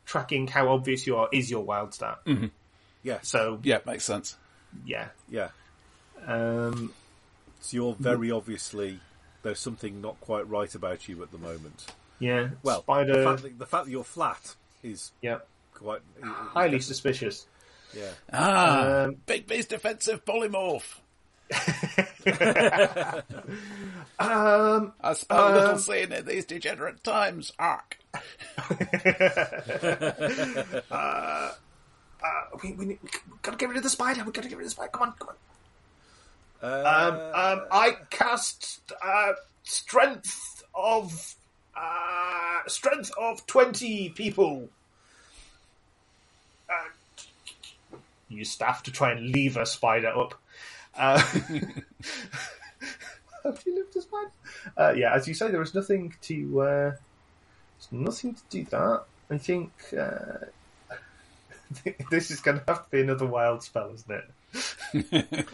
tracking 0.07 0.47
how 0.49 0.69
obvious 0.69 1.07
you 1.07 1.17
are, 1.17 1.29
is 1.33 1.51
your 1.51 1.63
wild 1.65 1.95
stat. 1.95 2.19
Yeah. 3.03 3.19
So 3.23 3.61
Yeah, 3.63 3.79
makes 3.87 4.05
sense. 4.05 4.37
yeah, 4.85 5.09
yeah. 5.29 5.49
um, 6.27 6.93
So 7.61 7.77
you're 7.77 7.95
very 7.95 8.31
obviously 8.31 9.01
there's 9.43 9.61
something 9.61 10.01
not 10.01 10.21
quite 10.21 10.49
right 10.49 10.75
about 10.75 11.09
you 11.09 11.23
at 11.23 11.31
the 11.31 11.39
moment. 11.39 11.87
Yeah. 12.21 12.51
Well, 12.63 12.83
spider, 12.83 13.19
the, 13.19 13.25
fact 13.25 13.43
that, 13.43 13.59
the 13.59 13.67
fact 13.67 13.85
that 13.87 13.91
you're 13.91 14.05
flat 14.05 14.55
is 14.85 15.11
yeah, 15.23 15.39
quite 15.75 16.01
is- 16.19 16.25
is 16.25 16.31
highly 16.31 16.53
definitely- 16.53 16.81
suspicious. 16.81 17.47
Yeah, 17.93 18.11
Ah, 18.33 19.03
Um, 19.07 19.17
Big 19.27 19.49
B's 19.49 19.67
defensive 19.67 20.25
polymorph. 20.25 20.99
Um, 24.21 24.93
I 25.01 25.15
spell 25.15 25.49
a 25.49 25.55
little 25.55 25.71
Um, 25.71 25.79
scene 25.79 26.13
in 26.13 26.25
these 26.27 26.45
degenerate 26.45 27.03
times. 27.03 27.53
Arc. 27.59 27.99
uh, 30.91 31.51
we, 32.63 32.73
we, 32.75 32.85
need, 32.85 32.99
we 33.03 33.09
gotta 33.43 33.57
get 33.57 33.69
rid 33.71 33.79
of 33.79 33.83
the 33.83 33.89
spider. 33.91 34.23
We 34.25 34.33
gotta 34.33 34.49
get 34.49 34.59
rid 34.59 34.65
of 34.67 34.71
the 34.71 34.75
spider. 34.75 34.91
Come 34.93 35.03
on, 35.03 35.13
come 35.19 35.29
on. 35.31 35.37
Um, 36.63 37.15
um, 37.61 37.67
I 37.73 37.97
cast 38.11 38.83
uh, 39.03 39.33
strength 39.63 40.63
of 40.75 41.35
uh, 41.81 42.61
strength 42.67 43.11
of 43.19 43.47
twenty 43.47 44.11
people. 44.11 44.69
Uh, 46.69 47.97
use 48.29 48.51
staff 48.51 48.83
to 48.85 48.91
try 48.93 49.13
and 49.13 49.31
lever 49.31 49.65
spider 49.65 50.17
up. 50.17 50.35
Uh, 50.97 51.19
have 53.45 53.63
you 53.67 53.75
lift 53.77 53.97
a 53.97 54.03
spider? 54.03 54.31
Uh, 54.77 54.93
yeah, 54.97 55.15
as 55.15 55.27
you 55.27 55.35
say, 55.35 55.51
there 55.51 55.63
is 55.63 55.75
nothing 55.75 56.15
to. 56.23 56.61
Uh, 56.61 56.93
there's 57.79 57.93
nothing 57.93 58.35
to 58.35 58.43
do 58.51 58.65
that. 58.65 59.05
I 59.31 59.39
think. 59.39 59.73
Uh, 59.97 60.47
this 62.11 62.31
is 62.31 62.41
going 62.41 62.59
to 62.59 62.65
have 62.67 62.85
to 62.85 62.91
be 62.91 63.01
another 63.01 63.27
wild 63.27 63.63
spell, 63.63 63.93
isn't 63.95 64.11
it? 64.11 64.25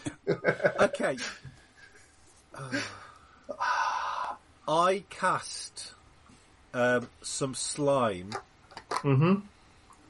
Okay. 0.80 1.16
I 4.66 5.04
cast 5.10 5.92
um, 6.74 7.08
some 7.22 7.54
slime 7.54 8.30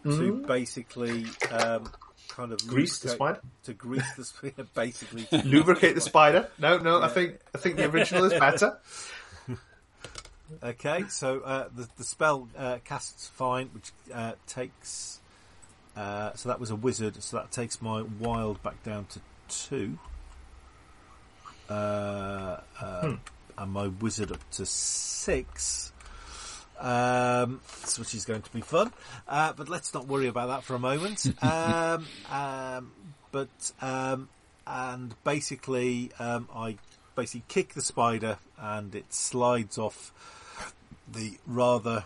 to 0.05 0.45
basically 0.47 1.27
um, 1.51 1.91
kind 2.29 2.53
of 2.53 2.67
Grease 2.67 2.99
the 3.01 3.09
spider? 3.11 3.41
To 3.65 3.73
grease 3.75 4.15
the 4.17 4.25
spider, 4.25 4.67
basically. 4.75 5.27
Lubricate 5.45 5.95
the 5.95 6.01
spider. 6.01 6.49
No, 6.59 6.79
no. 6.79 7.01
I 7.03 7.09
think 7.09 7.39
I 7.55 7.59
think 7.59 7.77
the 7.77 7.89
original 7.91 8.25
is 8.25 8.33
better. 8.39 8.79
Okay, 10.63 11.05
so 11.09 11.41
uh, 11.41 11.69
the 11.75 11.89
the 11.97 12.05
spell 12.05 12.47
uh, 12.57 12.79
casts 12.85 13.27
fine, 13.35 13.69
which 13.75 13.91
uh, 14.15 14.33
takes. 14.47 15.19
Uh, 15.97 16.33
so 16.35 16.51
that 16.51 16.61
was 16.61 16.71
a 16.71 16.77
wizard, 16.77 17.21
so 17.23 17.39
that 17.39 17.51
takes 17.51 17.83
my 17.83 18.03
wild 18.21 18.63
back 18.63 18.81
down 18.85 19.07
to 19.07 19.21
two. 19.49 19.99
Uh, 21.69 22.61
uh, 22.81 23.17
And 23.59 23.73
my 23.73 23.89
wizard 23.89 24.31
up 24.31 24.51
to 24.53 24.67
six. 24.67 25.93
Um, 26.79 27.61
which 27.99 28.15
is 28.15 28.25
going 28.27 28.43
to 28.43 28.53
be 28.53 28.61
fun. 28.61 28.93
Uh, 29.27 29.53
but 29.55 29.69
let's 29.69 29.95
not 29.95 30.07
worry 30.07 30.27
about 30.27 30.49
that 30.49 30.63
for 30.63 30.75
a 30.75 30.79
moment. 30.79 31.27
um, 31.43 32.07
um, 32.31 32.93
but 33.33 33.73
um, 33.81 34.29
and 34.67 35.15
basically, 35.25 36.11
um, 36.19 36.49
I 36.55 36.77
basically 37.15 37.45
kick 37.49 37.75
the 37.75 37.83
spider, 37.83 38.39
and 38.59 38.95
it 38.95 39.13
slides 39.13 39.79
off 39.79 40.13
the 41.11 41.39
rather 41.47 42.05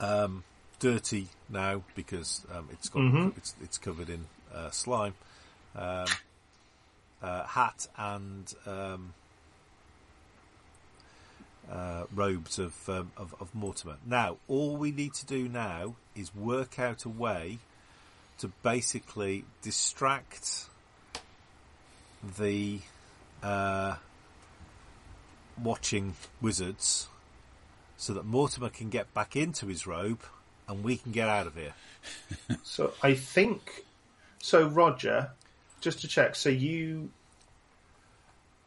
um, 0.00 0.42
dirty 0.78 1.28
now 1.48 1.82
because 1.94 2.44
um, 2.54 2.68
it's 2.72 2.88
got 2.88 3.02
it's 3.36 3.54
it's 3.62 3.78
covered 3.78 4.10
in 4.10 4.26
uh, 4.54 4.70
slime 4.70 5.14
um, 5.76 6.06
uh, 7.22 7.44
hat 7.44 7.86
and 7.96 8.52
um, 8.66 9.14
uh, 11.70 12.04
robes 12.14 12.58
of, 12.58 12.88
um, 12.88 13.12
of 13.16 13.34
of 13.40 13.54
Mortimer. 13.54 13.96
Now, 14.06 14.36
all 14.48 14.76
we 14.76 14.90
need 14.90 15.14
to 15.14 15.26
do 15.26 15.48
now 15.48 15.96
is 16.14 16.34
work 16.34 16.78
out 16.78 17.04
a 17.04 17.08
way 17.08 17.58
to 18.38 18.48
basically 18.62 19.44
distract 19.62 20.66
the 22.38 22.80
uh, 23.42 23.96
watching 25.62 26.14
wizards 26.40 27.08
so 27.96 28.12
that 28.14 28.24
Mortimer 28.24 28.68
can 28.68 28.90
get 28.90 29.12
back 29.14 29.36
into 29.36 29.66
his 29.66 29.86
robe 29.86 30.20
and 30.68 30.82
we 30.82 30.96
can 30.96 31.12
get 31.12 31.28
out 31.28 31.46
of 31.46 31.54
here. 31.54 31.74
So 32.64 32.92
I 33.02 33.14
think 33.14 33.84
so. 34.38 34.68
Roger, 34.68 35.30
just 35.80 36.00
to 36.02 36.08
check. 36.08 36.34
So 36.34 36.50
you, 36.50 37.08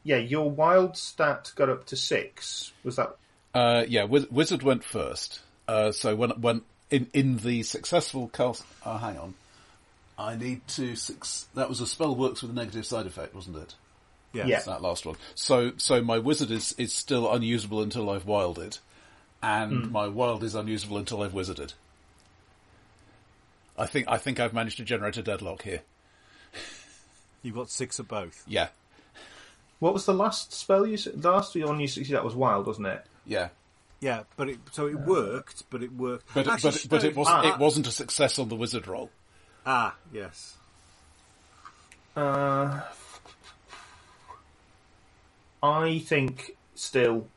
yeah, 0.08 0.18
your 0.18 0.50
wild 0.50 0.96
stat 0.96 1.52
got 1.56 1.70
up 1.70 1.86
to 1.88 1.98
six. 1.98 2.72
Was 2.86 2.96
that 2.96 3.18
Uh, 3.54 3.84
yeah, 3.88 4.06
Wizard 4.06 4.64
went 4.64 4.84
first. 4.86 5.42
Uh, 5.68 5.92
so 5.92 6.16
when 6.16 6.30
when 6.42 6.62
in 6.90 7.08
in 7.14 7.38
the 7.38 7.64
successful 7.64 8.30
cast, 8.30 8.64
oh, 8.86 8.98
hang 8.98 9.18
on, 9.18 9.34
I 10.18 10.38
need 10.38 10.66
to. 10.70 10.96
Six, 10.96 11.48
that 11.56 11.68
was 11.68 11.82
a 11.82 11.88
spell 11.88 12.16
works 12.16 12.42
with 12.42 12.52
a 12.52 12.54
negative 12.54 12.86
side 12.86 13.06
effect, 13.06 13.36
wasn't 13.36 13.58
it? 13.58 13.76
Yes. 14.32 14.48
Yeah. 14.48 14.60
That 14.62 14.82
last 14.82 15.06
one. 15.06 15.18
So 15.36 15.74
so 15.76 16.02
my 16.02 16.20
wizard 16.20 16.52
is 16.52 16.74
is 16.78 16.94
still 16.94 17.30
unusable 17.32 17.82
until 17.82 18.10
I've 18.10 18.26
wilded, 18.26 18.78
and 19.44 19.92
my 19.92 20.08
wild 20.08 20.42
is 20.44 20.56
unusable 20.56 20.98
until 20.98 21.22
I've 21.22 21.34
wizarded. 21.34 21.74
I 23.78 23.88
think 23.88 24.08
I 24.08 24.18
think 24.18 24.40
I've 24.40 24.54
managed 24.54 24.78
to 24.78 24.86
generate 24.86 25.18
a 25.18 25.22
deadlock 25.22 25.64
here. 25.64 25.82
You've 27.44 27.56
got 27.56 27.70
six 27.70 28.00
of 28.00 28.08
both. 28.08 28.44
Yeah, 28.48 28.70
what 29.80 29.94
was 29.94 30.06
the 30.06 30.14
last 30.14 30.54
spell 30.54 30.86
you? 30.88 30.96
s- 30.96 31.08
The 31.14 31.32
last 31.32 31.56
one 31.56 31.80
you 31.80 31.88
succeeded 31.88 32.16
that 32.18 32.26
was 32.26 32.36
wild, 32.36 32.68
wasn't 32.68 32.88
it? 32.88 33.06
yeah. 33.26 33.50
Yeah, 34.00 34.24
but 34.36 34.48
it 34.50 34.60
so 34.72 34.86
it 34.86 35.00
worked, 35.00 35.64
but 35.72 35.82
it 35.82 35.92
worked. 35.92 36.32
But 36.36 36.48
Actually, 36.48 36.70
but 36.72 36.88
but 36.90 37.02
no, 37.04 37.10
it 37.10 37.16
wasn't 37.16 37.38
Ah. 37.46 37.54
it 37.54 37.58
wasn't 37.60 37.88
a 37.88 37.92
success 37.92 38.38
on 38.38 38.48
the 38.48 38.56
wizard 38.56 38.88
roll. 38.88 39.10
Ah, 39.66 39.96
yes. 40.14 40.56
Uh, 42.16 42.82
I 45.64 46.00
think 46.00 46.56
still 46.76 47.28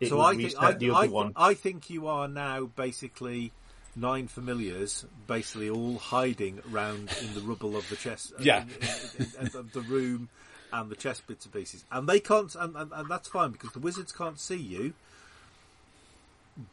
it 0.00 0.08
So 0.08 0.16
would 0.16 0.22
I 0.24 0.30
think 0.30 0.42
reset 0.42 0.62
I, 0.62 0.72
the 0.72 0.90
other 0.90 1.06
thi- 1.06 1.12
one. 1.12 1.32
I 1.36 1.54
think 1.54 1.90
you 1.90 2.06
are 2.08 2.28
now 2.28 2.64
basically 2.64 3.52
nine 3.96 4.28
familiars, 4.28 5.04
basically 5.26 5.70
all 5.70 5.98
hiding 5.98 6.60
around 6.72 7.10
in 7.22 7.34
the 7.34 7.40
rubble 7.40 7.76
of 7.76 7.88
the 7.88 7.96
chest, 7.96 8.32
uh, 8.38 8.42
Yeah. 8.42 8.62
in- 8.62 9.24
in- 9.24 9.46
in- 9.46 9.56
of 9.56 9.72
the 9.72 9.80
room 9.82 10.28
and 10.72 10.90
the 10.90 10.96
chest 10.96 11.26
bits 11.26 11.44
and 11.44 11.54
pieces, 11.54 11.84
and 11.90 12.08
they 12.08 12.20
can't, 12.20 12.54
and, 12.54 12.76
and, 12.76 12.92
and 12.92 13.08
that's 13.10 13.28
fine 13.28 13.50
because 13.52 13.72
the 13.72 13.78
wizards 13.78 14.12
can't 14.12 14.38
see 14.38 14.56
you. 14.56 14.94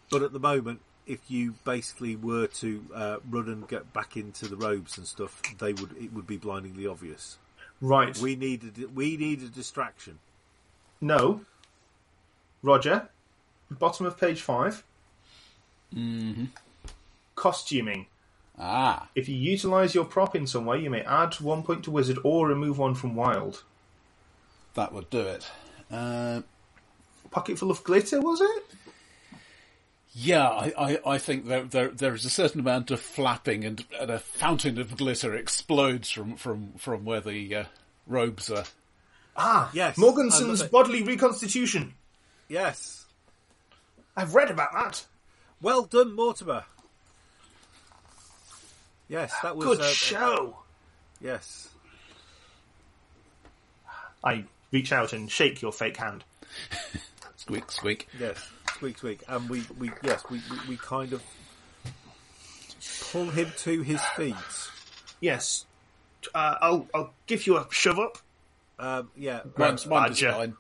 But 0.10 0.24
at 0.24 0.34
the 0.34 0.40
moment, 0.40 0.82
if 1.06 1.20
you 1.30 1.56
basically 1.64 2.16
were 2.16 2.48
to 2.48 2.86
uh, 2.94 3.18
run 3.30 3.48
and 3.48 3.68
get 3.68 3.94
back 3.94 4.18
into 4.18 4.48
the 4.48 4.56
robes 4.56 4.98
and 4.98 5.06
stuff, 5.06 5.42
they 5.60 5.74
would 5.74 5.96
it 6.00 6.12
would 6.14 6.26
be 6.28 6.38
blindingly 6.38 6.88
obvious. 6.88 7.38
right. 7.82 8.18
We 8.18 8.36
needed 8.36 8.96
we 8.96 9.16
need 9.18 9.42
a 9.44 9.48
distraction. 9.50 10.20
No. 11.02 11.42
Roger. 12.64 13.10
Bottom 13.70 14.06
of 14.06 14.18
page 14.20 14.42
5 14.42 14.84
Mm-hmm. 15.96 16.46
Costuming. 17.36 18.08
Ah, 18.58 19.08
If 19.16 19.28
you 19.30 19.36
utilize 19.36 19.94
your 19.94 20.06
prop 20.06 20.36
in 20.36 20.48
some 20.48 20.66
way, 20.66 20.80
you 20.82 20.90
may 20.90 21.02
add 21.02 21.36
one 21.36 21.62
point 21.64 21.84
to 21.84 21.92
wizard 21.92 22.18
or 22.24 22.48
remove 22.48 22.78
one 22.80 22.96
from 22.96 23.16
wild. 23.16 23.64
That 24.76 24.94
would 24.94 25.10
do 25.10 25.22
it. 25.22 25.46
Uh, 25.92 26.42
Pocket 27.32 27.58
full 27.60 27.72
of 27.72 27.84
glitter, 27.84 28.22
was 28.22 28.40
it? 28.42 28.64
Yeah, 30.14 30.48
I, 30.48 30.74
I, 30.78 31.00
I 31.06 31.18
think 31.18 31.46
there, 31.48 31.64
there 31.64 31.90
there 31.90 32.14
is 32.14 32.24
a 32.24 32.30
certain 32.30 32.62
amount 32.62 32.90
of 32.92 33.02
flapping 33.02 33.66
and, 33.66 33.84
and 34.00 34.10
a 34.10 34.20
fountain 34.20 34.80
of 34.80 34.96
glitter 34.96 35.36
explodes 35.36 36.10
from, 36.10 36.38
from, 36.38 36.72
from 36.78 37.04
where 37.04 37.20
the 37.20 37.54
uh, 37.56 37.64
robes 38.08 38.50
are. 38.50 38.64
Ah, 39.36 39.70
Yes, 39.74 39.98
I 39.98 40.02
Morganson's 40.02 40.64
bodily 40.64 41.04
reconstitution. 41.04 41.94
Yes, 42.48 43.06
I've 44.16 44.34
read 44.36 44.50
about 44.52 44.72
that. 44.72 45.04
well 45.62 45.84
done, 45.84 46.16
Mortimer. 46.16 46.64
Yes, 49.10 49.34
that 49.44 49.58
was 49.58 49.66
Good 49.66 49.82
uh, 49.82 49.90
show. 49.90 50.58
Yes, 51.20 51.68
I 54.24 54.46
reach 54.76 54.92
out 54.92 55.14
and 55.14 55.32
shake 55.32 55.62
your 55.62 55.72
fake 55.72 55.96
hand. 55.96 56.26
Squeak, 57.38 57.72
squeak. 57.72 58.10
yes, 58.20 58.38
squeak, 58.76 58.98
squeak, 58.98 59.24
and 59.30 59.50
we, 59.50 59.64
we 59.80 59.90
yes, 60.04 60.22
we, 60.30 60.42
we, 60.52 60.58
we 60.70 60.78
kind 60.78 61.14
of 61.14 61.24
pull 63.14 63.30
him 63.30 63.48
to 63.60 63.82
his 63.82 64.02
feet. 64.18 64.36
Yes. 65.22 65.66
Uh, 66.34 66.56
I'll 66.60 66.88
I'll 66.94 67.14
give 67.26 67.48
you 67.48 67.56
a 67.58 67.66
shove 67.70 68.00
up. 68.00 68.18
Um, 68.78 69.10
yeah, 69.16 69.42
Mine's, 69.58 69.86
mine 69.88 70.10
was 70.10 70.20
Badger. 70.20 70.32
fine. 70.34 70.54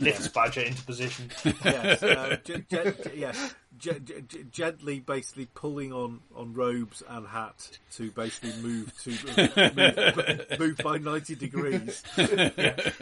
Lifts 0.00 0.28
Badger 0.28 0.62
into 0.62 0.82
position. 0.82 1.30
yes, 1.64 2.02
uh, 2.02 2.36
yes, 3.14 3.54
ge- 3.78 4.00
ge- 4.04 4.50
gently, 4.50 5.00
basically 5.00 5.46
pulling 5.54 5.92
on, 5.92 6.20
on 6.36 6.52
robes 6.54 7.02
and 7.08 7.26
hat 7.26 7.78
to 7.92 8.10
basically 8.12 8.52
move 8.62 8.92
to 9.02 9.10
move, 9.76 10.58
move 10.58 10.76
by 10.84 10.98
ninety 10.98 11.34
degrees. 11.34 12.02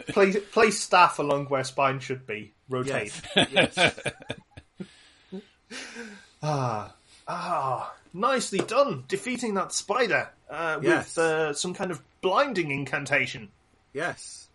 place, 0.09 0.37
place 0.51 0.79
staff 0.79 1.19
along 1.19 1.45
where 1.47 1.63
spine 1.63 1.99
should 1.99 2.25
be. 2.27 2.51
Rotate. 2.69 3.19
Yes, 3.35 3.73
yes. 3.75 3.99
Ah, 7.29 7.93
nicely 8.13 8.59
done, 8.59 9.03
defeating 9.07 9.53
that 9.55 9.73
spider 9.73 10.29
uh, 10.49 10.79
Yes. 10.81 11.15
with 11.15 11.17
uh, 11.17 11.53
some 11.53 11.73
kind 11.73 11.91
of 11.91 12.01
blinding 12.21 12.71
incantation. 12.71 13.49
yes. 13.93 14.46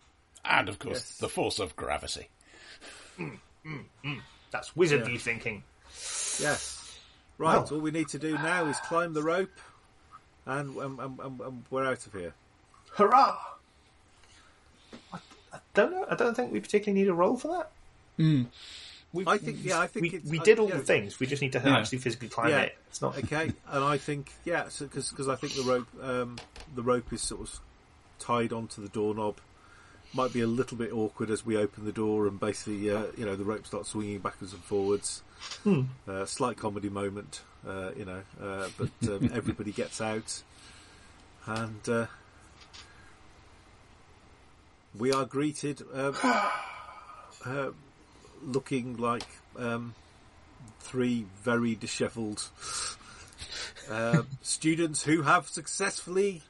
And 0.45 0.67
of 0.69 0.79
course, 0.79 0.97
Yes. 0.97 1.17
the 1.19 1.29
force 1.29 1.59
of 1.59 1.75
gravity. 1.75 2.27
Mm, 3.17 3.37
mm, 3.65 3.83
mm. 4.03 4.21
That's 4.51 4.71
wizardly 4.71 5.19
thinking. 5.19 5.63
Yes. 6.39 6.79
Right, 7.37 7.55
Well. 7.55 7.67
all 7.71 7.79
we 7.79 7.91
need 7.91 8.09
to 8.09 8.19
do 8.19 8.33
now 8.33 8.65
is 8.65 8.77
climb 8.81 9.13
the 9.13 9.23
rope 9.23 9.51
and, 10.45 10.75
and, 10.75 10.99
and, 10.99 11.19
and, 11.19 11.39
and 11.41 11.63
we're 11.69 11.85
out 11.85 12.05
of 12.05 12.13
here. 12.13 12.33
Hurrah! 12.95 13.37
I, 15.13 15.17
I 15.53 15.57
don't 15.73 15.91
know. 15.91 16.05
I 16.09 16.15
don't 16.15 16.35
think 16.35 16.51
we 16.51 16.59
particularly 16.59 17.01
need 17.01 17.09
a 17.09 17.13
roll 17.13 17.37
for 17.37 17.47
that. 17.57 17.71
Hmm. 18.17 18.43
We, 19.13 19.23
I 19.27 19.37
think- 19.37 19.59
yeah, 19.63 19.79
I 19.79 19.87
think 19.87 20.01
we, 20.03 20.09
it's- 20.09 20.29
we 20.29 20.39
did 20.39 20.59
all 20.59 20.69
yeah. 20.69 20.77
the 20.77 20.83
things. 20.83 21.19
We 21.19 21.27
just 21.27 21.41
need 21.41 21.53
to 21.53 21.61
Yeah. 21.63 21.77
actually 21.77 21.99
physically 21.99 22.29
climb 22.29 22.49
Yeah. 22.49 22.61
it. 22.61 22.77
It's 22.89 23.01
not. 23.01 23.17
Okay, 23.17 23.51
and 23.69 23.83
I 23.83 23.97
think, 23.97 24.31
yeah, 24.43 24.65
because 24.79 25.27
I 25.29 25.35
think 25.35 25.53
the 25.53 25.63
rope 25.63 25.87
um, 26.01 26.37
the 26.75 26.83
rope 26.83 27.11
is 27.13 27.21
sort 27.21 27.41
of 27.41 27.59
tied 28.19 28.53
onto 28.53 28.81
the 28.81 28.89
doorknob 28.89 29.37
might 30.13 30.31
be 30.31 30.41
a 30.41 30.47
little 30.47 30.77
bit 30.77 30.93
awkward 30.93 31.29
as 31.29 31.45
we 31.45 31.57
open 31.57 31.85
the 31.85 31.91
door 31.91 32.27
and 32.27 32.39
basically, 32.39 32.89
uh, 32.89 33.05
you 33.17 33.25
know, 33.25 33.35
the 33.35 33.43
rope 33.43 33.65
starts 33.65 33.89
swinging 33.89 34.19
backwards 34.19 34.53
and 34.53 34.63
forwards. 34.63 35.23
Uh, 35.65 36.25
slight 36.25 36.57
comedy 36.57 36.89
moment, 36.89 37.41
uh, 37.67 37.91
you 37.97 38.05
know, 38.05 38.21
uh, 38.41 38.67
but 38.77 39.09
um, 39.09 39.29
everybody 39.35 39.71
gets 39.71 40.01
out, 40.01 40.41
and 41.45 41.89
uh, 41.89 42.05
we 44.97 45.11
are 45.11 45.25
greeted 45.25 45.81
um, 45.93 46.15
uh, 47.45 47.69
looking 48.41 48.97
like 48.97 49.27
um, 49.57 49.95
three 50.79 51.25
very 51.41 51.75
dishevelled 51.75 52.49
uh, 53.89 54.23
students 54.41 55.03
who 55.03 55.23
have 55.23 55.47
successfully 55.47 56.41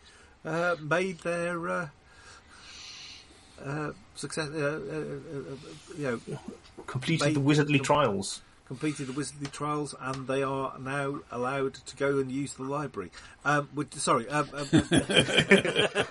uh, 0.45 0.75
made 0.81 1.19
their 1.19 1.91
uh, 3.63 3.91
success. 4.15 4.49
Uh, 4.49 4.57
uh, 4.57 4.95
uh, 4.95 5.55
you 5.97 6.03
know, 6.03 6.19
Completed 6.87 7.25
Mate. 7.25 7.33
the 7.33 7.39
wizardly 7.39 7.79
trials. 7.79 8.41
completed 8.67 9.07
the 9.07 9.13
wizardly 9.13 9.51
trials, 9.51 9.93
and 9.99 10.27
they 10.27 10.43
are 10.43 10.77
now 10.79 11.19
allowed 11.31 11.73
to 11.75 11.95
go 11.95 12.19
and 12.19 12.31
use 12.31 12.53
the 12.55 12.63
library. 12.63 13.11
Um, 13.45 13.69
with, 13.75 13.93
sorry, 13.99 14.27
um, 14.29 14.49
um, 14.53 14.67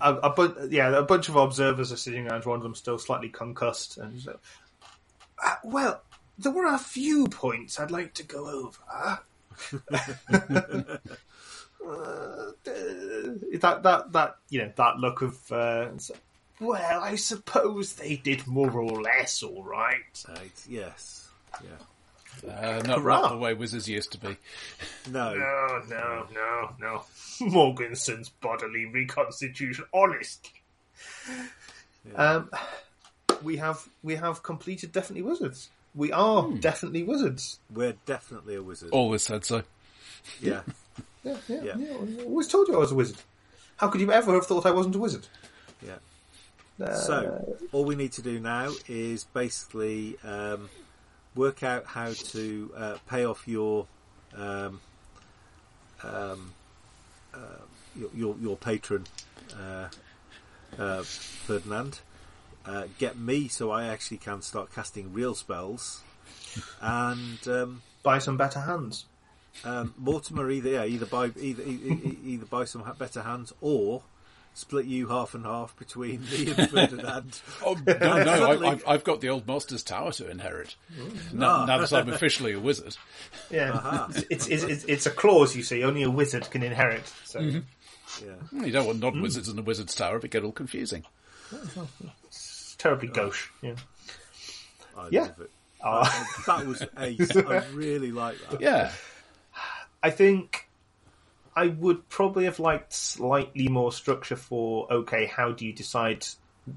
a, 0.00 0.14
a 0.14 0.30
bu- 0.30 0.68
yeah, 0.70 0.96
a 0.96 1.02
bunch 1.02 1.28
of 1.28 1.36
observers 1.36 1.92
are 1.92 1.96
sitting 1.96 2.28
around. 2.28 2.44
One 2.44 2.56
of 2.56 2.62
them 2.62 2.74
still 2.74 2.98
slightly 2.98 3.28
concussed, 3.28 3.98
and 3.98 4.24
like, 4.26 4.38
"Uh, 5.44 5.56
well, 5.64 6.02
there 6.38 6.52
were 6.52 6.66
a 6.66 6.78
few 6.78 7.26
points 7.28 7.78
I'd 7.78 7.90
like 7.90 8.14
to 8.14 8.22
go 8.24 8.48
over. 8.48 9.20
Uh, 11.86 12.52
that 12.64 13.82
that 13.82 14.12
that 14.12 14.36
you 14.48 14.60
know 14.62 14.72
that 14.76 14.98
look 14.98 15.22
of 15.22 15.52
uh, 15.52 15.88
well, 16.60 17.00
I 17.02 17.16
suppose 17.16 17.94
they 17.94 18.16
did 18.16 18.46
more 18.46 18.70
or 18.70 19.02
less 19.02 19.42
all 19.42 19.62
right. 19.62 20.24
right, 20.28 20.64
yes, 20.68 21.28
yeah, 21.62 22.48
Uh, 22.50 22.82
not, 22.86 23.00
Hurrah. 23.00 23.20
not 23.22 23.30
the 23.30 23.36
way 23.38 23.54
wizards 23.54 23.88
used 23.88 24.12
to 24.12 24.18
be. 24.18 24.36
no, 25.10 25.34
No, 25.34 25.82
no, 25.88 26.26
no, 26.32 26.70
no. 26.80 27.04
Morganson's 27.40 28.28
bodily 28.28 28.86
reconstitution, 28.86 29.84
honestly. 29.92 30.50
Um, 32.16 32.50
we 33.42 33.56
have 33.56 33.86
we 34.02 34.14
have 34.16 34.42
completed 34.42 34.92
definitely 34.92 35.22
wizards. 35.22 35.70
We 35.94 36.12
are 36.12 36.50
definitely 36.60 37.02
wizards. 37.04 37.58
we're 37.72 37.94
definitely 38.06 38.56
a 38.56 38.62
wizard. 38.62 38.90
Always 38.90 39.22
said 39.22 39.44
so. 39.44 39.62
Yeah, 40.40 40.62
Yeah, 41.24 41.36
yeah, 41.48 41.62
Yeah. 41.62 41.76
yeah. 41.78 42.22
I 42.22 42.24
always 42.24 42.48
told 42.48 42.68
you 42.68 42.74
I 42.74 42.78
was 42.78 42.92
a 42.92 42.94
wizard. 42.94 43.16
How 43.76 43.88
could 43.88 44.00
you 44.00 44.12
ever 44.12 44.32
have 44.34 44.46
thought 44.46 44.66
I 44.66 44.70
wasn't 44.70 44.94
a 44.94 44.98
wizard? 44.98 45.26
yeah. 45.82 45.96
Uh, 46.80 46.94
So 46.94 47.56
all 47.72 47.84
we 47.84 47.94
need 47.96 48.12
to 48.12 48.22
do 48.22 48.38
now 48.40 48.72
is 48.88 49.24
basically 49.24 50.16
um, 50.24 50.68
work 51.34 51.62
out 51.62 51.86
how 51.86 52.12
to 52.12 52.72
uh, 52.76 52.96
pay 53.08 53.24
off 53.24 53.46
your 53.46 53.86
um, 54.36 54.80
um, 56.02 56.52
uh, 57.32 57.38
your, 57.96 58.10
your 58.14 58.36
your 58.40 58.56
patron 58.56 59.06
uh, 59.56 59.88
uh, 60.78 61.02
Ferdinand. 61.02 62.00
Uh, 62.66 62.84
get 62.98 63.16
me 63.18 63.46
so 63.48 63.70
I 63.70 63.84
actually 63.86 64.16
can 64.18 64.42
start 64.42 64.74
casting 64.74 65.12
real 65.12 65.34
spells, 65.34 66.02
and 66.80 67.46
um, 67.46 67.82
buy 68.02 68.18
some 68.18 68.36
better 68.36 68.60
hands. 68.60 69.04
Um, 69.64 69.94
Mortimer 69.96 70.50
either 70.50 70.70
yeah, 70.70 70.84
either 70.84 71.06
buy 71.06 71.30
either 71.38 71.62
either 71.64 72.46
buy 72.46 72.64
some 72.64 72.82
better 72.98 73.22
hands 73.22 73.52
or 73.60 74.02
split 74.56 74.84
you 74.86 75.08
half 75.08 75.34
and 75.34 75.44
half 75.44 75.76
between 75.78 76.20
me 76.30 76.52
and 76.56 76.70
Ferdinand. 76.70 77.40
Oh, 77.64 77.74
no, 77.86 77.92
no, 77.94 78.24
Suddenly- 78.24 78.68
I, 78.68 78.70
I've, 78.72 78.84
I've 78.86 79.04
got 79.04 79.20
the 79.20 79.28
old 79.28 79.46
Master's 79.48 79.82
Tower 79.82 80.12
to 80.12 80.30
inherit. 80.30 80.76
Ah. 80.96 81.02
Now, 81.32 81.64
now 81.64 81.78
that 81.78 81.92
I'm 81.92 82.08
officially 82.08 82.52
a 82.52 82.60
wizard. 82.60 82.96
Yeah, 83.50 84.06
it's, 84.30 84.46
it's, 84.46 84.62
it's 84.62 84.84
it's 84.84 85.06
a 85.06 85.10
clause. 85.10 85.56
You 85.56 85.62
see, 85.64 85.82
only 85.82 86.02
a 86.04 86.10
wizard 86.10 86.48
can 86.50 86.62
inherit. 86.62 87.12
So 87.24 87.40
yeah. 87.40 88.34
You 88.52 88.70
don't 88.70 88.86
want 88.86 89.00
non-wizards 89.00 89.48
in 89.48 89.56
the 89.56 89.62
wizard's 89.62 89.94
tower; 89.94 90.16
if 90.16 90.20
it'd 90.20 90.30
get 90.30 90.44
all 90.44 90.52
confusing. 90.52 91.04
it's 92.24 92.76
terribly 92.78 93.08
gauche. 93.08 93.48
Yeah. 93.62 93.74
I 94.96 95.08
Yeah. 95.10 95.20
love 95.22 95.40
it. 95.40 95.50
Uh, 95.82 96.24
That 96.46 96.66
was 96.66 96.82
ace. 96.98 97.36
I 97.36 97.64
really 97.72 98.12
like 98.12 98.36
that. 98.50 98.60
Yeah, 98.60 98.92
I 100.04 100.10
think 100.10 100.68
I 101.56 101.68
would 101.68 102.10
probably 102.10 102.44
have 102.44 102.58
liked 102.58 102.92
slightly 102.92 103.68
more 103.68 103.90
structure 103.90 104.36
for 104.36 104.92
okay, 104.92 105.24
how 105.24 105.52
do 105.52 105.64
you 105.64 105.72
decide 105.72 106.26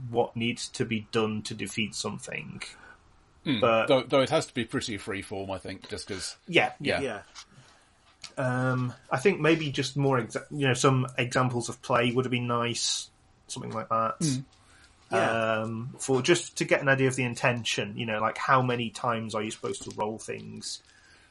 what 0.10 0.36
needs 0.38 0.70
to 0.70 0.86
be 0.86 1.08
done 1.12 1.42
to 1.44 1.54
defeat 1.54 1.94
something? 1.94 2.64
But 3.60 3.88
though, 3.88 4.04
though 4.04 4.22
it 4.22 4.30
has 4.30 4.46
to 4.46 4.54
be 4.54 4.64
pretty 4.64 4.98
freeform, 4.98 5.50
I 5.50 5.58
think, 5.58 5.90
just 5.90 6.08
because. 6.08 6.38
yeah, 6.48 6.72
yeah. 6.80 7.02
Yeah. 7.02 7.22
Yeah. 8.38 8.72
Um, 8.72 8.94
I 9.12 9.18
think 9.18 9.42
maybe 9.42 9.72
just 9.72 9.98
more, 9.98 10.22
exa- 10.22 10.46
you 10.52 10.68
know, 10.68 10.74
some 10.74 11.08
examples 11.18 11.70
of 11.70 11.82
play 11.82 12.12
would 12.12 12.24
have 12.26 12.32
been 12.32 12.48
nice, 12.48 13.10
something 13.48 13.72
like 13.72 13.90
that. 13.90 14.16
Yeah. 15.12 15.62
Um, 15.62 15.96
for 15.98 16.22
just 16.22 16.58
to 16.58 16.66
get 16.66 16.82
an 16.82 16.90
idea 16.90 17.08
of 17.08 17.16
the 17.16 17.24
intention, 17.24 17.98
you 17.98 18.06
know, 18.06 18.20
like 18.20 18.38
how 18.38 18.62
many 18.62 18.90
times 18.90 19.34
are 19.36 19.42
you 19.42 19.52
supposed 19.52 19.84
to 19.84 19.92
roll 19.98 20.18
things? 20.18 20.82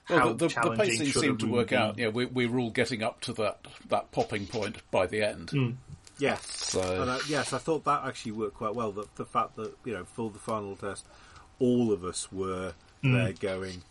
Well, 0.09 0.19
how 0.19 0.33
the, 0.35 0.49
the, 0.49 0.61
the 0.70 0.77
pacing 0.77 1.07
seemed 1.07 1.41
to 1.41 1.47
work 1.47 1.70
be? 1.70 1.77
out. 1.77 1.99
Yeah, 1.99 2.09
we, 2.09 2.27
we 2.27 2.47
were 2.47 2.59
all 2.61 2.70
getting 2.70 3.03
up 3.03 3.20
to 3.23 3.33
that, 3.35 3.66
that 3.89 4.12
popping 4.12 4.47
point 4.47 4.77
by 4.91 5.07
the 5.07 5.23
end. 5.23 5.77
Yes. 6.19 6.47
So- 6.47 7.03
And 7.03 7.11
I, 7.11 7.19
yes, 7.28 7.53
I 7.53 7.59
thought 7.59 7.85
that 7.85 8.05
actually 8.07 8.33
worked 8.33 8.55
quite 8.55 8.74
well. 8.74 8.93
The, 8.93 9.07
the 9.16 9.24
fact 9.24 9.57
that 9.57 9.74
you 9.85 9.93
know, 9.93 10.05
for 10.05 10.31
the 10.31 10.39
final 10.39 10.77
test, 10.77 11.05
all 11.59 11.93
of 11.93 12.05
us 12.05 12.31
were 12.33 12.73
there 13.03 13.33
going. 13.33 13.83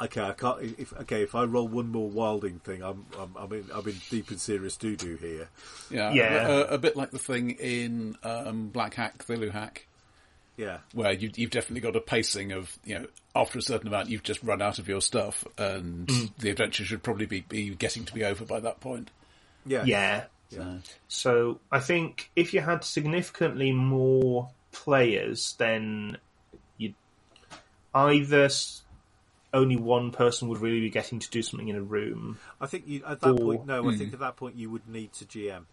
Okay, 0.00 0.20
I 0.22 0.32
can't. 0.32 0.62
If 0.78 0.92
okay, 1.00 1.22
if 1.24 1.34
I 1.34 1.42
roll 1.42 1.66
one 1.66 1.88
more 1.90 2.08
wilding 2.08 2.60
thing, 2.60 2.82
I'm 2.84 3.04
I'm 3.18 3.34
I'm 3.36 3.52
in, 3.52 3.64
I'm 3.74 3.86
in 3.88 3.96
deep 4.10 4.30
and 4.30 4.40
serious 4.40 4.76
doo 4.76 4.94
doo 4.94 5.16
here. 5.16 5.48
Yeah, 5.90 6.12
Yeah. 6.12 6.46
A, 6.48 6.60
a 6.74 6.78
bit 6.78 6.94
like 6.96 7.10
the 7.10 7.18
thing 7.18 7.50
in 7.50 8.16
um, 8.22 8.68
Black 8.68 8.94
Hack, 8.94 9.18
Cthulhu 9.26 9.50
Hack, 9.50 9.87
Yeah, 10.58 10.78
where 10.92 11.12
you, 11.12 11.30
you've 11.36 11.52
definitely 11.52 11.80
got 11.80 11.94
a 11.94 12.00
pacing 12.00 12.50
of, 12.50 12.76
you 12.84 12.98
know, 12.98 13.06
after 13.34 13.60
a 13.60 13.62
certain 13.62 13.86
amount, 13.86 14.08
you've 14.10 14.24
just 14.24 14.42
run 14.42 14.60
out 14.60 14.80
of 14.80 14.88
your 14.88 15.00
stuff, 15.00 15.44
and 15.56 16.08
mm. 16.08 16.30
the 16.38 16.50
adventure 16.50 16.84
should 16.84 17.04
probably 17.04 17.26
be, 17.26 17.42
be 17.42 17.70
getting 17.76 18.04
to 18.04 18.12
be 18.12 18.24
over 18.24 18.44
by 18.44 18.58
that 18.58 18.80
point. 18.80 19.12
yeah, 19.64 19.84
Yeah. 19.84 20.24
yeah. 20.50 20.78
So 21.06 21.60
I 21.70 21.78
think 21.78 22.32
if 22.34 22.52
you 22.52 22.60
had 22.60 22.82
significantly 22.82 23.70
more 23.70 24.50
players, 24.72 25.54
then 25.58 26.18
you 26.76 26.94
either 27.94 28.50
only 29.54 29.76
one 29.76 30.10
person 30.10 30.48
would 30.48 30.58
really 30.58 30.80
be 30.80 30.90
getting 30.90 31.20
to 31.20 31.30
do 31.30 31.40
something 31.40 31.68
in 31.68 31.76
a 31.76 31.82
room. 31.82 32.38
I 32.60 32.66
think 32.66 32.88
you 32.88 33.02
at 33.06 33.20
that 33.20 33.30
Or- 33.30 33.38
point. 33.38 33.66
No, 33.66 33.88
I 33.88 33.96
think 33.96 34.10
hmm. 34.10 34.14
at 34.14 34.20
that 34.20 34.36
point 34.36 34.56
you 34.56 34.70
would 34.70 34.88
need 34.88 35.12
to 35.14 35.24
GM. 35.24 35.66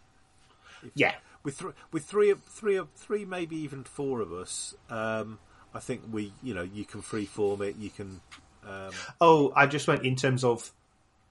Yeah, 0.93 1.15
with 1.45 1.59
th- 1.59 1.73
with 1.93 2.03
three 2.03 2.29
of 2.31 2.43
three 2.43 2.75
of 2.75 2.89
three 2.95 3.23
maybe 3.23 3.55
even 3.55 3.83
four 3.85 4.19
of 4.19 4.33
us 4.33 4.75
um, 4.89 5.39
I 5.73 5.79
think 5.79 6.01
we 6.11 6.33
you 6.43 6.53
know 6.53 6.63
you 6.63 6.83
can 6.83 7.01
freeform 7.01 7.61
it 7.61 7.77
you 7.77 7.89
can 7.91 8.19
um, 8.67 8.91
Oh, 9.21 9.53
I 9.55 9.67
just 9.67 9.87
went 9.87 10.03
in 10.03 10.15
terms 10.17 10.43
of 10.43 10.73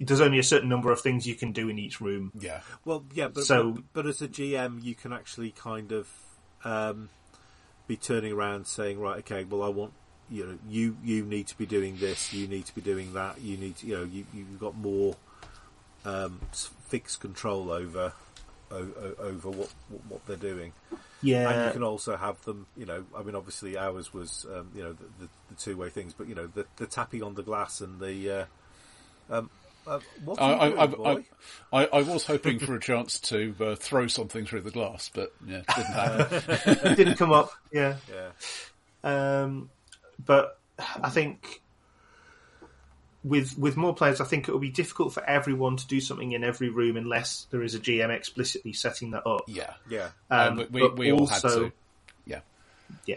there's 0.00 0.20
only 0.20 0.38
a 0.38 0.42
certain 0.44 0.68
number 0.68 0.90
of 0.92 1.00
things 1.00 1.26
you 1.26 1.34
can 1.34 1.52
do 1.52 1.68
in 1.68 1.78
each 1.78 2.00
room. 2.00 2.30
Yeah. 2.38 2.60
well 2.84 3.04
yeah 3.12 3.28
but, 3.28 3.44
So- 3.44 3.72
but 3.72 3.82
but 3.92 4.06
as 4.06 4.22
a 4.22 4.28
GM 4.28 4.82
you 4.82 4.94
can 4.94 5.12
actually 5.12 5.50
kind 5.50 5.92
of 5.92 6.08
um, 6.64 7.10
be 7.88 7.96
turning 7.96 8.32
around 8.32 8.66
saying 8.66 8.98
right 9.00 9.18
okay 9.18 9.44
well 9.44 9.62
I 9.62 9.68
want 9.68 9.92
you 10.30 10.46
know 10.46 10.58
you 10.68 10.96
you 11.04 11.24
need 11.24 11.46
to 11.48 11.58
be 11.58 11.66
doing 11.66 11.98
this 11.98 12.32
you 12.32 12.46
need 12.48 12.64
to 12.66 12.74
be 12.74 12.80
doing 12.80 13.12
that 13.12 13.40
you 13.42 13.56
need 13.58 13.76
to, 13.78 13.86
you 13.86 13.96
know 13.98 14.04
you 14.04 14.24
you've 14.32 14.58
got 14.60 14.74
more 14.76 15.16
um, 16.04 16.40
fixed 16.88 17.20
control 17.20 17.70
over 17.70 18.12
o- 18.74 18.92
o- 19.18 19.22
over 19.22 19.50
what 19.50 19.72
what 19.88 20.00
what 20.08 20.26
they're 20.26 20.36
doing 20.36 20.72
Yeah, 21.22 21.48
and 21.48 21.66
you 21.66 21.72
can 21.72 21.82
also 21.82 22.16
have 22.16 22.42
them, 22.44 22.66
you 22.76 22.84
know. 22.84 23.04
I 23.16 23.22
mean, 23.22 23.34
obviously 23.34 23.78
ours 23.78 24.12
was, 24.12 24.44
um, 24.54 24.70
you 24.74 24.82
know, 24.82 24.92
the, 24.92 25.04
the, 25.20 25.28
the 25.48 25.54
two 25.54 25.76
way 25.76 25.88
things, 25.88 26.12
but 26.12 26.28
you 26.28 26.34
know, 26.34 26.46
the, 26.48 26.66
the 26.76 26.86
tapping 26.86 27.22
on 27.22 27.34
the 27.34 27.42
glass 27.42 27.80
and 27.80 27.98
the. 28.00 28.30
Uh, 28.30 28.44
um, 29.30 29.50
uh, 29.86 30.00
what 30.24 30.40
I, 30.40 30.52
are 30.52 30.78
I, 30.78 30.86
doing, 30.86 31.24
I. 31.72 31.78
I, 31.82 31.86
I 31.86 32.02
was 32.02 32.24
hoping 32.26 32.58
for 32.58 32.74
a 32.74 32.80
chance 32.80 33.20
to 33.20 33.54
uh, 33.60 33.74
throw 33.74 34.06
something 34.06 34.44
through 34.46 34.62
the 34.62 34.70
glass, 34.70 35.10
but 35.14 35.32
yeah, 35.46 35.62
didn't 35.76 35.92
happen. 35.92 36.42
it 36.92 36.96
didn't 36.96 37.16
come 37.16 37.32
up. 37.32 37.50
Yeah, 37.72 37.96
yeah, 38.10 38.30
um, 39.02 39.70
but 40.24 40.58
I 41.02 41.10
think 41.10 41.62
with 43.24 43.58
with 43.58 43.76
more 43.76 43.94
players, 43.94 44.20
I 44.20 44.24
think 44.24 44.46
it 44.48 44.52
will 44.52 44.58
be 44.60 44.70
difficult 44.70 45.12
for 45.14 45.24
everyone 45.24 45.76
to 45.78 45.86
do 45.86 46.00
something 46.00 46.32
in 46.32 46.44
every 46.44 46.68
room 46.68 46.96
unless 46.96 47.46
there 47.50 47.62
is 47.62 47.74
a 47.74 47.80
GM 47.80 48.10
explicitly 48.10 48.72
setting 48.74 49.10
that 49.12 49.26
up. 49.26 49.44
yeah. 49.48 49.72
yeah. 49.88 50.10
Um, 50.30 50.56
but 50.56 50.70
we, 50.70 50.80
but 50.82 50.96
we 50.98 51.10
all 51.12 51.26
had 51.26 51.42
also- 51.44 51.64
to. 51.68 51.72
Yeah. 52.26 52.40
Yeah, 53.06 53.16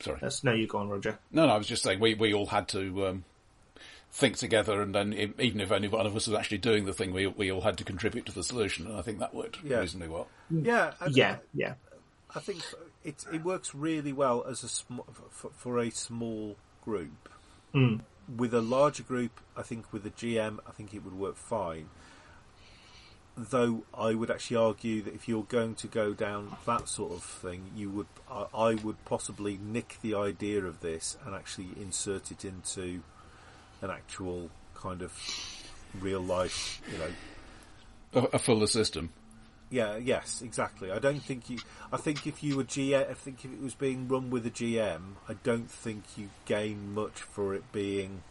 Sorry. 0.00 0.18
that's 0.20 0.44
no, 0.44 0.52
you 0.52 0.66
go 0.66 0.78
on, 0.78 0.88
Roger. 0.90 1.18
No, 1.32 1.46
no, 1.46 1.54
I 1.54 1.58
was 1.58 1.66
just 1.66 1.82
saying 1.82 1.98
we, 1.98 2.14
we 2.14 2.34
all 2.34 2.46
had 2.46 2.68
to 2.68 3.06
um, 3.06 3.24
think 4.12 4.36
together, 4.36 4.82
and 4.82 4.94
then 4.94 5.12
even 5.38 5.60
if 5.60 5.72
only 5.72 5.88
one 5.88 6.04
of 6.06 6.14
us 6.14 6.26
was 6.28 6.36
actually 6.38 6.58
doing 6.58 6.84
the 6.84 6.92
thing, 6.92 7.12
we 7.12 7.26
we 7.26 7.50
all 7.50 7.62
had 7.62 7.78
to 7.78 7.84
contribute 7.84 8.26
to 8.26 8.32
the 8.32 8.44
solution, 8.44 8.86
and 8.86 8.96
I 8.96 9.02
think 9.02 9.18
that 9.20 9.34
worked 9.34 9.58
Yeah. 9.64 9.78
reasonably 9.78 10.08
well. 10.08 10.28
Yeah, 10.50 10.92
I, 11.00 11.06
Yeah, 11.06 11.36
yeah. 11.54 11.74
I 12.34 12.40
think 12.40 12.62
it 13.02 13.24
it 13.32 13.42
works 13.44 13.74
really 13.74 14.12
well 14.12 14.44
as 14.48 14.62
a 14.62 14.68
sm- 14.68 15.00
for, 15.30 15.50
for 15.50 15.78
a 15.78 15.90
small 15.90 16.56
group. 16.84 17.28
Mm. 17.74 18.00
With 18.36 18.54
a 18.54 18.60
larger 18.60 19.02
group, 19.02 19.40
I 19.56 19.62
think 19.62 19.92
with 19.92 20.06
a 20.06 20.10
GM, 20.10 20.58
I 20.66 20.70
think 20.70 20.94
it 20.94 21.04
would 21.04 21.14
work 21.14 21.36
fine. 21.36 21.88
Though 23.36 23.84
I 23.92 24.14
would 24.14 24.30
actually 24.30 24.56
argue 24.56 25.02
that 25.02 25.14
if 25.14 25.28
you're 25.28 25.42
going 25.42 25.74
to 25.76 25.88
go 25.88 26.14
down 26.14 26.56
that 26.66 26.88
sort 26.88 27.12
of 27.12 27.22
thing, 27.22 27.70
you 27.74 27.90
would 27.90 28.06
I, 28.30 28.46
I 28.54 28.74
would 28.74 29.04
possibly 29.04 29.58
nick 29.60 29.98
the 30.02 30.14
idea 30.14 30.64
of 30.64 30.80
this 30.80 31.16
and 31.26 31.34
actually 31.34 31.68
insert 31.80 32.30
it 32.30 32.44
into 32.44 33.02
an 33.82 33.90
actual 33.90 34.50
kind 34.74 35.02
of 35.02 35.12
real 36.00 36.20
life, 36.20 36.80
you 36.90 36.98
know, 36.98 37.10
A, 38.14 38.36
a 38.36 38.38
fuller 38.38 38.68
system. 38.68 39.10
Yeah, 39.74 39.96
yes, 39.96 40.40
exactly. 40.40 40.90
I 40.92 40.98
don't 41.00 41.20
think 41.22 41.50
you. 41.50 41.58
I 41.92 41.96
think 41.96 42.26
if 42.26 42.42
you 42.44 42.56
were 42.56 42.64
GM, 42.64 43.10
I 43.10 43.14
think 43.14 43.44
if 43.44 43.52
it 43.52 43.60
was 43.60 43.74
being 43.74 44.06
run 44.06 44.30
with 44.30 44.46
a 44.46 44.50
GM, 44.50 45.00
I 45.28 45.34
don't 45.42 45.68
think 45.70 46.04
you 46.16 46.30
gain 46.46 46.94
much 46.94 47.20
for 47.20 47.54
it 47.54 47.64
being 47.72 48.22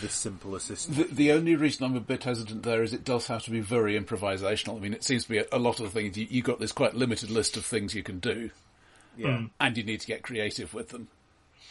this 0.00 0.12
simple 0.12 0.54
a 0.56 0.60
system. 0.60 0.94
The, 0.94 1.04
the 1.04 1.32
only 1.32 1.54
reason 1.54 1.84
I'm 1.84 1.96
a 1.96 2.00
bit 2.00 2.24
hesitant 2.24 2.64
there 2.64 2.82
is 2.82 2.92
it 2.92 3.04
does 3.04 3.28
have 3.28 3.44
to 3.44 3.50
be 3.50 3.60
very 3.60 3.98
improvisational. 3.98 4.76
I 4.76 4.80
mean, 4.80 4.92
it 4.92 5.04
seems 5.04 5.22
to 5.24 5.28
be 5.30 5.38
a, 5.38 5.46
a 5.52 5.58
lot 5.58 5.78
of 5.80 5.84
the 5.86 5.90
things 5.90 6.16
you, 6.18 6.26
you 6.28 6.42
got 6.42 6.58
this 6.58 6.72
quite 6.72 6.94
limited 6.94 7.30
list 7.30 7.56
of 7.56 7.64
things 7.64 7.94
you 7.94 8.02
can 8.02 8.18
do, 8.18 8.50
Yeah. 9.16 9.44
and 9.60 9.76
you 9.76 9.84
need 9.84 10.00
to 10.00 10.06
get 10.08 10.22
creative 10.22 10.74
with 10.74 10.88
them. 10.88 11.06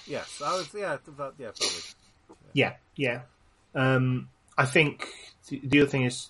Yes. 0.07 0.41
I 0.43 0.53
was. 0.55 0.73
Yeah. 0.73 0.97
That, 1.17 1.33
yeah. 1.37 1.51
Valid. 1.57 1.83
Yeah, 2.53 2.73
yeah. 2.95 3.21
Um, 3.75 4.29
I 4.57 4.65
think 4.65 5.05
the, 5.47 5.61
the 5.63 5.81
other 5.81 5.89
thing 5.89 6.03
is, 6.03 6.29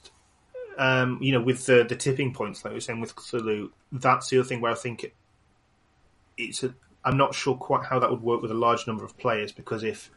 um, 0.80 1.20
you 1.22 1.34
know, 1.34 1.42
with 1.42 1.66
the, 1.66 1.84
the 1.84 1.96
tipping 1.96 2.34
points, 2.34 2.64
like 2.64 2.72
we 2.72 2.78
were 2.78 2.82
saying 2.82 3.02
with 3.02 3.14
Cthulhu, 3.14 3.70
that's 3.92 4.30
the 4.30 4.40
other 4.40 4.48
thing 4.48 4.62
where 4.62 4.72
I 4.72 4.76
think 4.76 5.04
it, 5.04 5.14
it's 6.38 6.64
a. 6.64 6.74
I'm 7.04 7.18
not 7.18 7.36
sure 7.36 7.56
quite 7.56 7.86
how 7.86 8.00
that 8.00 8.10
would 8.10 8.22
work 8.22 8.42
with 8.42 8.52
a 8.52 8.56
large 8.56 8.88
number 8.88 9.04
of 9.04 9.18
players 9.18 9.52
because 9.52 9.84
if 9.84 10.10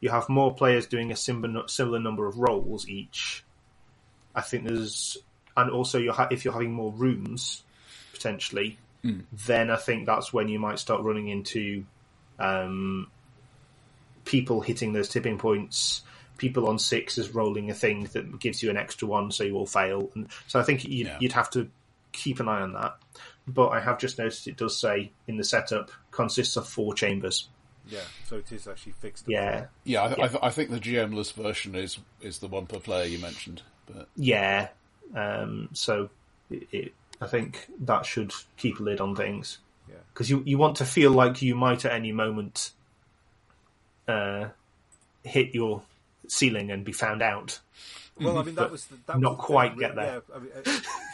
you 0.00 0.10
have 0.10 0.28
more 0.28 0.54
players 0.54 0.86
doing 0.86 1.10
a 1.10 1.16
similar 1.16 1.66
similar 1.66 1.98
number 1.98 2.26
of 2.26 2.38
roles 2.38 2.88
each, 2.88 3.44
I 4.36 4.40
think 4.40 4.68
there's, 4.68 5.16
and 5.56 5.70
also 5.70 5.98
you're 5.98 6.12
ha- 6.12 6.28
if 6.30 6.44
you're 6.44 6.54
having 6.54 6.72
more 6.72 6.92
rooms 6.92 7.64
potentially, 8.12 8.78
then 9.46 9.70
I 9.70 9.76
think 9.76 10.06
that's 10.06 10.32
when 10.32 10.48
you 10.48 10.60
might 10.60 10.78
start 10.78 11.02
running 11.02 11.28
into 11.28 11.84
um, 12.38 13.10
people 14.24 14.60
hitting 14.60 14.92
those 14.92 15.08
tipping 15.08 15.38
points, 15.38 16.02
people 16.38 16.68
on 16.68 16.78
six 16.78 17.16
is 17.18 17.30
rolling 17.34 17.70
a 17.70 17.74
thing 17.74 18.04
that 18.12 18.38
gives 18.40 18.62
you 18.62 18.70
an 18.70 18.76
extra 18.76 19.06
one, 19.08 19.30
so 19.30 19.44
you 19.44 19.54
all 19.56 19.66
fail. 19.66 20.10
And 20.14 20.28
so 20.46 20.58
I 20.58 20.62
think 20.62 20.84
you'd, 20.84 21.06
Yeah. 21.06 21.18
you'd 21.20 21.32
have 21.32 21.50
to 21.50 21.68
keep 22.12 22.40
an 22.40 22.48
eye 22.48 22.60
on 22.60 22.72
that. 22.74 22.96
But 23.46 23.68
I 23.68 23.80
have 23.80 23.98
just 23.98 24.18
noticed 24.18 24.48
it 24.48 24.56
does 24.56 24.76
say 24.78 25.12
in 25.28 25.36
the 25.36 25.44
setup 25.44 25.90
consists 26.10 26.56
of 26.56 26.66
four 26.68 26.94
chambers. 26.94 27.48
Yeah. 27.86 28.00
So 28.26 28.36
it 28.36 28.50
is 28.50 28.66
actually 28.66 28.92
fixed. 28.92 29.24
Yeah, 29.28 29.66
Yeah, 29.84 30.02
I, 30.02 30.08
Yeah. 30.08 30.24
I, 30.24 30.28
th- 30.28 30.40
I 30.42 30.50
think 30.50 30.70
the 30.70 30.80
GM-less 30.80 31.30
version 31.32 31.74
is 31.74 31.98
is 32.22 32.38
the 32.38 32.48
one 32.48 32.64
per 32.66 32.78
player 32.78 33.04
you 33.04 33.18
mentioned, 33.18 33.60
but 33.86 34.08
yeah. 34.16 34.68
Um, 35.14 35.68
so 35.74 36.08
it, 36.50 36.66
it, 36.72 36.94
I 37.20 37.26
think 37.26 37.66
that 37.80 38.06
should 38.06 38.32
keep 38.56 38.80
a 38.80 38.82
lid 38.82 39.00
on 39.02 39.14
things 39.14 39.58
Yeah. 39.88 39.96
because 40.14 40.30
you 40.30 40.42
you 40.46 40.56
want 40.56 40.76
to 40.78 40.86
feel 40.86 41.10
like 41.10 41.42
you 41.42 41.54
might 41.54 41.84
at 41.84 41.92
any 41.92 42.10
moment 42.12 42.70
uh, 44.08 44.48
hit 45.22 45.54
your 45.54 45.82
ceiling 46.28 46.70
and 46.70 46.84
be 46.84 46.92
found 46.92 47.22
out. 47.22 47.60
Well, 48.20 48.38
I 48.38 48.42
mean, 48.44 48.54
that 48.54 48.70
was 48.70 48.86
the, 48.86 48.96
that 49.06 49.18
not 49.18 49.38
was 49.38 49.46
quite 49.46 49.70
thing, 49.70 49.78
get 49.80 49.94
there. 49.96 50.22
Yeah, 50.28 50.34
I 50.34 50.38
mean, 50.38 50.50
uh, 50.56 50.62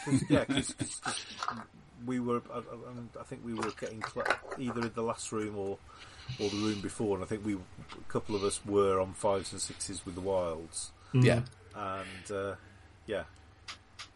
'cause- 0.05 0.23
yeah, 0.29 0.45
'cause- 0.45 0.73
'cause- 0.73 0.99
'cause 1.03 1.59
we 2.05 2.19
were. 2.19 2.41
I, 2.53 2.57
I, 2.59 3.19
I 3.19 3.23
think 3.23 3.43
we 3.43 3.53
were 3.55 3.71
getting 3.79 4.03
cl- 4.03 4.27
either 4.59 4.81
in 4.81 4.91
the 4.93 5.01
last 5.03 5.31
room 5.31 5.57
or 5.57 5.77
or 6.39 6.49
the 6.49 6.57
room 6.57 6.79
before, 6.81 7.15
and 7.15 7.23
I 7.23 7.27
think 7.27 7.43
we 7.45 7.55
a 7.55 7.57
couple 8.07 8.35
of 8.35 8.43
us 8.43 8.61
were 8.65 8.99
on 8.99 9.13
fives 9.13 9.51
and 9.51 9.59
sixes 9.61 10.05
with 10.05 10.15
the 10.15 10.21
wilds, 10.21 10.91
yeah, 11.13 11.41
and 11.75 12.31
uh, 12.31 12.55
yeah, 13.07 13.23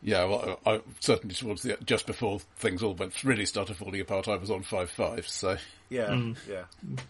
yeah. 0.04 0.24
Well, 0.26 0.60
I, 0.66 0.76
I, 0.76 0.82
certainly 1.00 1.34
towards 1.36 1.64
the 1.64 1.78
just 1.86 2.06
before 2.06 2.40
things 2.58 2.84
all 2.84 2.94
went 2.94 3.24
really 3.24 3.46
started 3.48 3.76
falling 3.78 4.00
apart, 4.00 4.28
I 4.28 4.36
was 4.36 4.52
on 4.52 4.62
five 4.64 4.90
five. 4.92 5.28
So 5.28 5.58
yeah, 5.90 6.10
Mm. 6.10 6.38
yeah. 6.48 6.64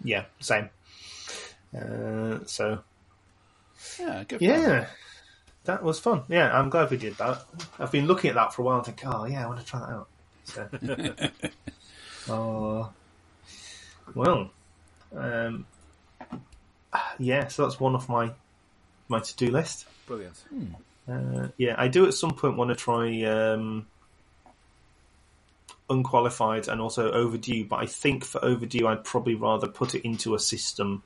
Yeah, 0.04 0.26
same. 0.40 0.70
Uh, 1.78 2.40
so 2.46 2.80
yeah, 4.00 4.24
good. 4.28 4.40
fun. 4.40 4.50
yeah, 4.50 4.88
that 5.66 5.84
was 5.84 6.00
fun. 6.00 6.24
Yeah, 6.28 6.58
I'm 6.58 6.70
glad 6.70 6.92
we 6.92 6.98
did 6.98 7.18
that. 7.18 7.44
I've 7.80 7.92
been 7.92 8.08
looking 8.08 8.30
at 8.30 8.36
that 8.36 8.54
for 8.54 8.62
a 8.62 8.66
while 8.66 8.78
and 8.78 8.86
think, 8.86 9.02
oh 9.06 9.26
yeah, 9.26 9.44
I 9.44 9.48
want 9.48 9.60
to 9.60 9.66
try 9.66 9.80
that 9.80 9.90
out. 9.90 10.08
So, 10.46 10.70
oh, 12.34 12.94
well, 14.14 14.52
um, 15.16 15.66
yeah. 17.20 17.48
So 17.48 17.64
that's 17.64 17.80
one 17.80 17.96
off 17.96 18.08
my 18.10 18.32
my 19.08 19.20
to 19.20 19.36
do 19.36 19.52
list. 19.52 19.88
Brilliant. 20.06 20.44
Uh, 21.08 21.48
yeah, 21.58 21.76
I 21.78 21.88
do 21.88 22.08
at 22.08 22.14
some 22.14 22.32
point 22.32 22.58
want 22.58 22.70
to 22.70 22.76
try 22.76 23.24
um, 23.24 23.88
unqualified 25.90 26.68
and 26.68 26.82
also 26.82 27.12
overdue, 27.12 27.66
but 27.66 27.78
I 27.78 27.86
think 27.86 28.24
for 28.24 28.44
overdue 28.44 28.88
I'd 28.88 29.04
probably 29.04 29.36
rather 29.36 29.68
put 29.68 29.96
it 29.96 30.04
into 30.04 30.36
a 30.36 30.40
system 30.40 31.04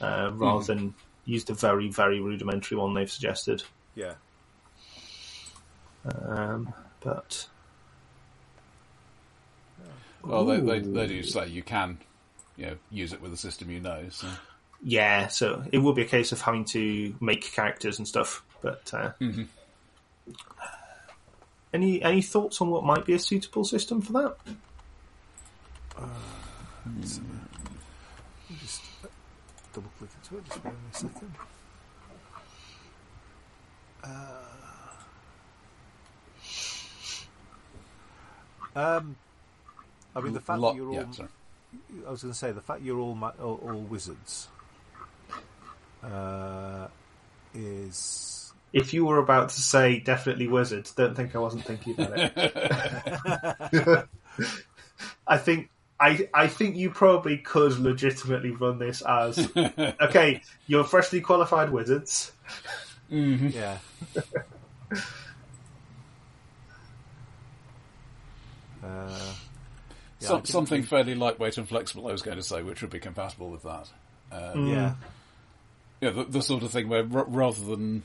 uh, 0.00 0.30
rather 0.34 0.64
than 0.64 0.94
use 1.26 1.48
a 1.50 1.54
very 1.54 1.88
very 1.90 2.20
rudimentary 2.20 2.78
one 2.78 2.94
they've 2.94 3.10
suggested. 3.10 3.62
Yeah, 3.94 4.14
Um, 6.04 6.72
but 7.00 7.46
Well, 10.22 10.44
they, 10.44 10.60
they 10.60 10.78
they 10.80 11.06
do 11.06 11.22
say 11.22 11.48
you 11.48 11.62
can, 11.62 11.98
you 12.56 12.66
know, 12.66 12.76
use 12.90 13.12
it 13.12 13.20
with 13.20 13.32
a 13.32 13.36
system 13.36 13.70
you 13.70 13.80
know. 13.80 14.06
So 14.10 14.28
yeah, 14.82 15.28
so 15.28 15.62
it 15.72 15.78
will 15.78 15.92
be 15.92 16.02
a 16.02 16.06
case 16.06 16.32
of 16.32 16.40
having 16.40 16.64
to 16.66 17.14
make 17.20 17.52
characters 17.52 17.98
and 17.98 18.06
stuff. 18.06 18.42
But 18.62 18.92
uh, 18.94 19.12
any 21.72 22.02
any 22.02 22.22
thoughts 22.22 22.60
on 22.60 22.70
what 22.70 22.84
might 22.84 23.04
be 23.04 23.14
a 23.14 23.18
suitable 23.18 23.64
system 23.64 24.00
for 24.00 24.12
that? 24.12 24.36
just 28.60 28.82
double 29.76 29.90
click 29.98 30.10
into 30.22 30.38
it. 30.38 30.44
Just 30.46 30.64
wait 30.64 30.72
a 30.92 30.96
second. 30.96 31.34
Uh, 34.02 34.08
um, 38.74 39.16
I 40.14 40.20
mean, 40.20 40.32
the 40.32 40.40
fact 40.40 40.60
Lot- 40.60 40.72
that 40.72 40.76
you're 40.78 40.88
all. 40.88 40.94
Yeah, 40.94 41.26
I 42.06 42.10
was 42.10 42.22
going 42.22 42.32
to 42.32 42.38
say 42.38 42.52
the 42.52 42.60
fact 42.62 42.82
you're 42.82 42.98
all 42.98 43.14
ma- 43.14 43.32
all, 43.40 43.60
all 43.62 43.80
wizards 43.80 44.48
uh, 46.02 46.86
is 47.54 48.52
If 48.72 48.94
you 48.94 49.04
were 49.04 49.18
about 49.18 49.50
to 49.50 49.60
say 49.60 49.98
definitely 50.00 50.46
wizards, 50.48 50.92
don't 50.92 51.14
think 51.14 51.36
I 51.36 51.38
wasn't 51.38 51.64
thinking 51.66 52.00
about 52.00 52.18
it. 52.18 54.08
I 55.26 55.36
think 55.36 55.68
I 55.98 56.28
I 56.34 56.46
think 56.48 56.76
you 56.76 56.90
probably 56.90 57.38
could 57.38 57.78
legitimately 57.78 58.50
run 58.50 58.78
this 58.78 59.02
as 59.02 59.38
okay, 59.56 60.42
you're 60.66 60.84
freshly 60.84 61.20
qualified 61.20 61.70
wizards. 61.70 62.32
yeah. 63.08 63.78
uh, 68.84 68.86
yeah, 68.88 69.34
I 70.20 70.24
Some, 70.26 70.38
can- 70.42 70.46
something 70.46 70.82
fairly 70.82 71.14
lightweight 71.14 71.58
and 71.58 71.68
flexible. 71.68 72.08
I 72.08 72.12
was 72.12 72.22
going 72.22 72.36
to 72.36 72.42
say, 72.42 72.62
which 72.62 72.82
would 72.82 72.90
be 72.90 72.98
compatible 73.00 73.50
with 73.50 73.62
that. 73.62 73.88
Um, 74.32 74.66
yeah, 74.68 74.94
Yeah, 76.00 76.10
the, 76.10 76.24
the 76.24 76.42
sort 76.42 76.62
of 76.62 76.70
thing 76.72 76.88
where 76.88 77.06
r- 77.12 77.24
rather 77.28 77.64
than 77.64 78.02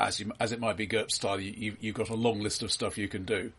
as 0.00 0.18
you, 0.18 0.32
as 0.40 0.50
it 0.52 0.60
might 0.60 0.76
be 0.76 0.86
GURP 0.86 1.10
style, 1.10 1.38
you, 1.38 1.52
you 1.56 1.76
you've 1.80 1.94
got 1.94 2.08
a 2.08 2.14
long 2.14 2.40
list 2.40 2.62
of 2.62 2.72
stuff 2.72 2.96
you 2.98 3.06
can 3.08 3.24
do. 3.24 3.52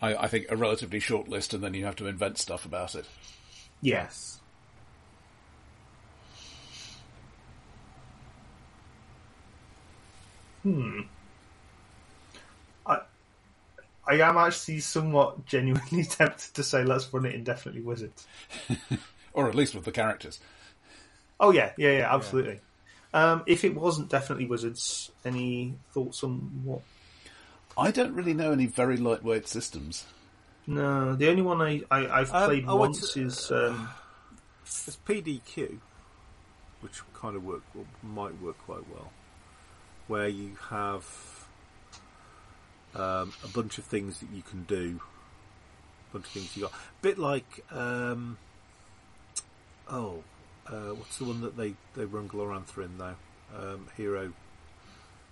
I, 0.00 0.14
I 0.14 0.28
think 0.28 0.46
a 0.50 0.56
relatively 0.56 1.00
short 1.00 1.28
list, 1.28 1.54
and 1.54 1.62
then 1.62 1.74
you 1.74 1.84
have 1.84 1.96
to 1.96 2.06
invent 2.06 2.38
stuff 2.38 2.64
about 2.64 2.94
it. 2.94 3.06
Yes. 3.80 4.40
Hmm. 10.62 11.02
I 12.84 13.00
I 14.06 14.14
am 14.20 14.36
actually 14.36 14.80
somewhat 14.80 15.46
genuinely 15.46 16.04
tempted 16.04 16.54
to 16.54 16.62
say 16.62 16.84
let's 16.84 17.12
run 17.12 17.26
it 17.26 17.34
indefinitely 17.34 17.82
wizards. 17.82 18.26
or 19.32 19.48
at 19.48 19.54
least 19.54 19.74
with 19.74 19.84
the 19.84 19.92
characters. 19.92 20.40
Oh 21.38 21.52
yeah, 21.52 21.72
yeah, 21.76 21.98
yeah, 21.98 22.14
absolutely. 22.14 22.60
Um, 23.14 23.44
if 23.46 23.64
it 23.64 23.74
wasn't 23.74 24.10
definitely 24.10 24.46
wizards, 24.46 25.10
any 25.24 25.74
thoughts 25.92 26.24
on 26.24 26.38
what? 26.64 26.80
I 27.78 27.90
don't 27.90 28.14
really 28.14 28.34
know 28.34 28.52
any 28.52 28.66
very 28.66 28.96
lightweight 28.96 29.46
systems. 29.48 30.06
No, 30.66 31.14
the 31.14 31.28
only 31.28 31.42
one 31.42 31.60
I, 31.60 31.82
I 31.90 32.20
I've 32.20 32.32
Um, 32.34 32.46
played 32.48 32.64
I 32.64 32.68
want 32.74 32.80
once 32.92 33.12
to- 33.12 33.22
is 33.26 33.50
um, 33.52 33.88
it's 34.62 34.96
PDQ, 35.06 35.78
which 36.80 37.00
kind 37.14 37.36
of 37.36 37.44
work 37.44 37.62
or 37.76 37.84
might 38.02 38.40
work 38.40 38.58
quite 38.64 38.88
well, 38.88 39.12
where 40.08 40.26
you 40.28 40.56
have 40.70 41.04
um, 42.94 43.32
a 43.44 43.48
bunch 43.54 43.78
of 43.78 43.84
things 43.84 44.18
that 44.20 44.30
you 44.30 44.42
can 44.42 44.64
do, 44.64 45.00
a 46.10 46.12
bunch 46.14 46.26
of 46.26 46.32
things 46.32 46.56
you 46.56 46.62
got, 46.62 46.72
a 46.72 47.02
bit 47.02 47.18
like 47.18 47.64
um, 47.70 48.38
oh, 49.88 50.24
uh, 50.66 50.94
what's 50.94 51.18
the 51.18 51.24
one 51.24 51.42
that 51.42 51.56
they 51.56 51.74
they 51.94 52.04
run 52.06 52.28
Glorantha 52.28 52.84
in 52.84 52.96
now? 52.98 53.14
Um, 53.56 53.86
Hero. 53.96 54.32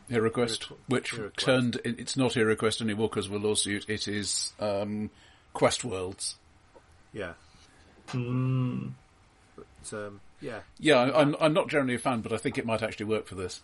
Hero 0.08 0.30
Quest, 0.30 0.64
Hero- 0.64 0.78
which 0.88 1.14
turned 1.36 1.80
it's 1.84 2.16
not 2.16 2.34
Hero 2.34 2.54
Quest 2.56 2.80
anymore 2.80 3.08
because 3.08 3.26
of 3.26 3.32
a 3.32 3.38
lawsuit, 3.38 3.88
it 3.88 4.06
is 4.08 4.52
um, 4.60 5.10
Quest 5.52 5.84
Worlds. 5.84 6.36
Yeah, 7.12 7.32
Mm. 8.08 8.92
but 9.56 9.92
um, 9.96 10.20
yeah, 10.40 10.60
Yeah, 10.78 11.10
I'm, 11.14 11.34
I'm 11.40 11.52
not 11.54 11.68
generally 11.68 11.94
a 11.94 11.98
fan, 11.98 12.20
but 12.20 12.32
I 12.32 12.36
think 12.36 12.58
it 12.58 12.66
might 12.66 12.82
actually 12.82 13.06
work 13.06 13.26
for 13.26 13.34
this. 13.34 13.62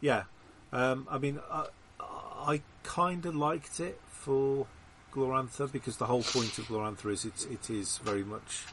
Yeah, 0.00 0.24
um, 0.72 1.08
I 1.10 1.18
mean, 1.18 1.40
I, 1.50 1.66
I 2.00 2.60
kind 2.84 3.24
of 3.26 3.34
liked 3.34 3.80
it 3.80 3.98
for 4.10 4.66
Glorantha 5.12 5.70
because 5.72 5.96
the 5.96 6.06
whole 6.06 6.22
point 6.22 6.56
of 6.58 6.66
Glorantha 6.66 7.10
is 7.10 7.24
it's, 7.24 7.46
it 7.46 7.68
is 7.70 7.98
very 7.98 8.22
much. 8.24 8.64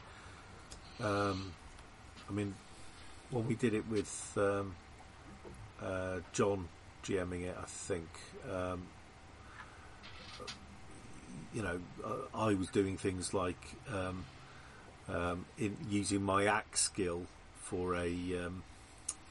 Um, 1.00 1.52
I 2.28 2.32
mean, 2.32 2.54
when 3.30 3.46
we 3.48 3.54
did 3.54 3.74
it 3.74 3.88
with 3.88 4.32
um, 4.36 4.74
uh, 5.82 6.18
John 6.32 6.68
GMing 7.04 7.42
it, 7.42 7.56
I 7.60 7.64
think. 7.66 8.08
Um, 8.50 8.82
you 11.54 11.62
know, 11.62 11.80
I 12.34 12.54
was 12.54 12.68
doing 12.68 12.96
things 12.96 13.34
like 13.34 13.62
um, 13.92 14.24
um, 15.08 15.44
in 15.58 15.76
using 15.88 16.22
my 16.22 16.46
axe 16.46 16.82
skill 16.82 17.26
for 17.56 17.94
a 17.96 18.08
um, 18.44 18.62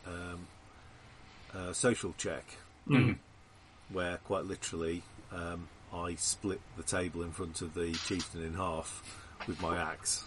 um, 0.05 0.47
uh, 1.53 1.73
social 1.73 2.13
check, 2.17 2.45
where 3.91 4.17
quite 4.17 4.45
literally 4.45 5.03
um, 5.31 5.67
I 5.93 6.15
split 6.15 6.61
the 6.77 6.83
table 6.83 7.23
in 7.23 7.31
front 7.31 7.61
of 7.61 7.73
the 7.73 7.91
chieftain 7.91 8.43
in 8.43 8.53
half 8.53 9.03
with 9.47 9.61
my 9.61 9.77
axe 9.77 10.23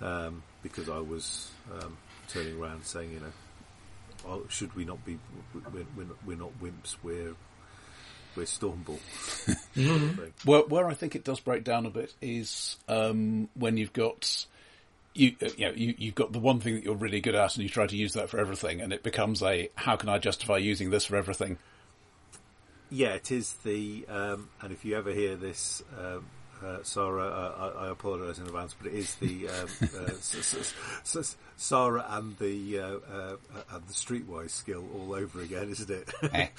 um, 0.00 0.42
because 0.62 0.88
I 0.88 0.98
was 0.98 1.50
um, 1.80 1.96
turning 2.28 2.60
around 2.60 2.84
saying, 2.84 3.12
you 3.12 3.20
know, 3.20 3.32
oh, 4.28 4.44
should 4.48 4.74
we 4.74 4.84
not 4.84 5.04
be? 5.04 5.18
We're, 5.54 5.84
we're, 5.96 6.04
not, 6.04 6.16
we're 6.26 6.36
not 6.36 6.60
wimps. 6.60 6.96
We're 7.02 7.34
we're 8.36 8.44
Stormbull. 8.44 8.98
Thing. 8.98 10.32
Where, 10.44 10.62
where 10.62 10.86
I 10.86 10.94
think 10.94 11.16
it 11.16 11.24
does 11.24 11.40
break 11.40 11.64
down 11.64 11.86
a 11.86 11.90
bit 11.90 12.14
is 12.22 12.76
um, 12.88 13.48
when 13.54 13.76
you've 13.76 13.92
got 13.92 14.46
you, 15.14 15.34
uh, 15.42 15.48
you 15.56 15.66
know, 15.66 15.72
you, 15.74 15.94
you've 15.98 16.14
got 16.14 16.32
the 16.32 16.38
one 16.38 16.60
thing 16.60 16.76
that 16.76 16.84
you're 16.84 16.94
really 16.94 17.20
good 17.20 17.34
at, 17.34 17.56
and 17.56 17.62
you 17.62 17.68
try 17.68 17.86
to 17.86 17.96
use 17.96 18.12
that 18.12 18.30
for 18.30 18.38
everything, 18.38 18.80
and 18.80 18.92
it 18.92 19.02
becomes 19.02 19.42
a 19.42 19.70
how 19.74 19.96
can 19.96 20.08
I 20.08 20.18
justify 20.18 20.58
using 20.58 20.90
this 20.90 21.04
for 21.04 21.16
everything? 21.16 21.58
Yeah, 22.90 23.14
it 23.14 23.32
is 23.32 23.52
the. 23.64 24.06
Um, 24.08 24.48
and 24.62 24.72
if 24.72 24.84
you 24.84 24.96
ever 24.96 25.12
hear 25.12 25.36
this, 25.36 25.82
um, 25.98 26.24
uh, 26.64 26.78
Sarah, 26.82 27.26
uh, 27.26 27.72
I, 27.78 27.86
I 27.86 27.90
apologise 27.90 28.38
in 28.38 28.46
advance, 28.46 28.74
but 28.80 28.92
it 28.92 28.96
is 28.96 29.14
the 29.16 29.48
um, 29.48 29.68
uh, 29.82 30.02
s- 30.08 30.34
s- 30.38 30.74
s- 31.04 31.16
s- 31.16 31.36
Sarah 31.56 32.04
and 32.10 32.36
the 32.38 32.78
uh, 32.78 32.82
uh, 33.12 33.36
and 33.72 33.86
the 33.86 33.92
streetwise 33.92 34.50
skill 34.50 34.84
all 34.94 35.14
over 35.14 35.40
again, 35.40 35.68
isn't 35.70 35.90
it? 35.90 36.08
Eh. 36.32 36.48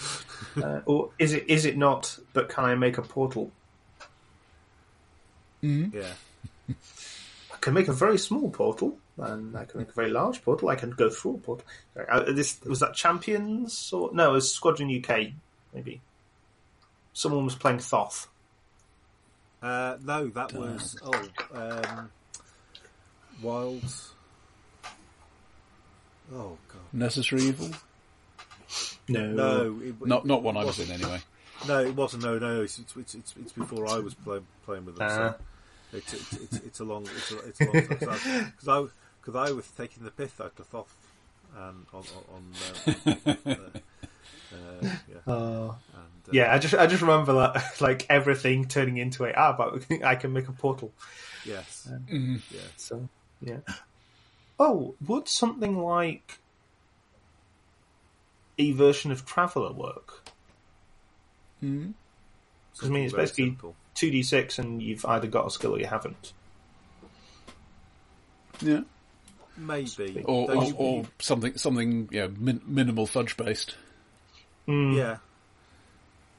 Uh, 0.64 0.82
or 0.86 1.10
is 1.20 1.34
it 1.34 1.46
is 1.50 1.66
it 1.66 1.78
not? 1.78 2.18
But 2.34 2.50
can 2.50 2.66
I 2.66 2.76
make 2.76 2.98
a 2.98 3.02
portal? 3.02 3.52
yeah, 5.62 6.14
I 6.70 7.58
can 7.60 7.74
make 7.74 7.88
a 7.90 7.94
very 7.94 8.18
small 8.18 8.50
portal, 8.50 8.98
and 9.18 9.56
I 9.58 9.66
can 9.66 9.80
make 9.82 9.90
a 9.90 9.94
very 9.94 10.10
large 10.10 10.42
portal. 10.44 10.70
I 10.70 10.76
can 10.76 10.92
go 10.92 11.10
through 11.10 11.36
a 11.36 11.38
portal. 11.40 11.66
Sorry, 11.94 12.08
uh, 12.10 12.32
this 12.32 12.60
was 12.66 12.80
that 12.80 12.94
Champions 12.96 13.92
or 13.94 14.10
no? 14.14 14.30
It 14.32 14.34
was 14.34 14.54
Squadron 14.54 14.90
UK, 15.04 15.34
maybe. 15.74 16.00
Someone 17.14 17.44
was 17.46 17.56
playing 17.56 17.80
Thoth. 17.80 18.28
Uh, 19.62 19.98
no, 20.04 20.28
that 20.28 20.54
was 20.54 20.98
oh, 21.04 21.28
um, 21.54 22.12
Wild. 23.42 23.84
Oh 26.34 26.58
god, 26.68 26.82
Necessary 26.94 27.44
evil? 27.44 27.70
No, 29.08 29.26
no, 29.28 29.80
it, 29.82 30.06
Not 30.06 30.26
not 30.26 30.44
one 30.44 30.56
I 30.58 30.64
was 30.64 30.80
in 30.80 30.92
anyway. 30.92 31.20
No, 31.68 31.80
it 31.80 31.96
wasn't. 31.96 32.24
No, 32.24 32.38
no, 32.38 32.62
it's 32.62 32.80
it's 32.80 32.96
it's, 32.96 33.16
it's, 33.16 33.36
it's 33.40 33.52
before 33.52 33.88
I 33.88 34.00
was 34.00 34.14
play, 34.14 34.40
playing 34.66 34.86
with 34.86 34.98
them. 34.98 35.08
Ah. 35.10 35.36
so 35.92 35.98
it's, 35.98 36.14
it's, 36.14 36.34
it's, 36.34 36.58
it's 36.58 36.80
a 36.80 36.84
long 36.84 37.04
it's 37.04 37.32
a, 37.32 37.40
it's 37.40 37.62
a 37.62 37.66
long 37.66 37.88
time 37.88 38.52
because 38.52 38.68
I 38.68 38.86
because 39.22 39.36
I 39.36 39.52
was 39.52 39.68
taking 39.72 40.04
the 40.04 40.12
pith 40.12 40.40
out 40.40 40.54
of 40.58 40.68
Thoth 40.68 40.96
and 41.58 41.86
on 41.94 42.04
on, 42.16 42.34
on 42.36 43.26
um, 43.26 43.38
uh, 43.46 43.80
uh, 44.54 44.84
yeah. 44.84 45.34
Uh, 45.34 45.76
and, 45.94 46.28
uh, 46.28 46.32
yeah, 46.32 46.54
I 46.54 46.60
just 46.60 46.74
I 46.74 46.88
just 46.88 47.02
remember 47.02 47.34
that 47.34 47.64
like 47.82 48.06
everything 48.10 48.68
turning 48.68 48.98
into 48.98 49.26
a 49.26 49.34
ah, 49.34 49.54
but 49.54 49.86
I 50.04 50.16
can 50.16 50.34
make 50.34 50.48
a 50.48 50.52
portal. 50.52 50.92
yes. 51.46 51.88
Yeah. 52.08 52.38
So 52.78 53.08
yeah. 53.42 53.58
Oh, 54.60 54.96
would 55.08 55.28
something 55.28 55.82
like 55.82 56.40
a 58.58 58.72
version 58.74 59.12
of 59.12 59.26
Traveller 59.26 59.72
work? 59.72 60.30
Because 61.62 62.90
I 62.90 62.90
mean, 62.90 63.06
it's 63.06 63.14
basically 63.14 63.58
two 63.96 64.12
d 64.12 64.24
six, 64.24 64.60
and 64.60 64.82
you've 64.82 65.06
either 65.06 65.28
got 65.28 65.48
a 65.48 65.50
skill 65.50 65.76
or 65.76 65.80
you 65.80 65.86
haven't. 65.86 66.34
Yeah, 68.62 68.82
maybe. 69.58 70.24
Or 70.26 70.52
or, 70.52 70.74
or 70.76 71.06
something 71.20 71.58
something 71.58 72.10
you 72.12 72.22
know, 72.22 72.34
min- 72.38 72.62
minimal 72.66 73.06
fudge 73.06 73.38
based. 73.38 73.76
Mm, 74.70 74.96
yeah 74.96 75.18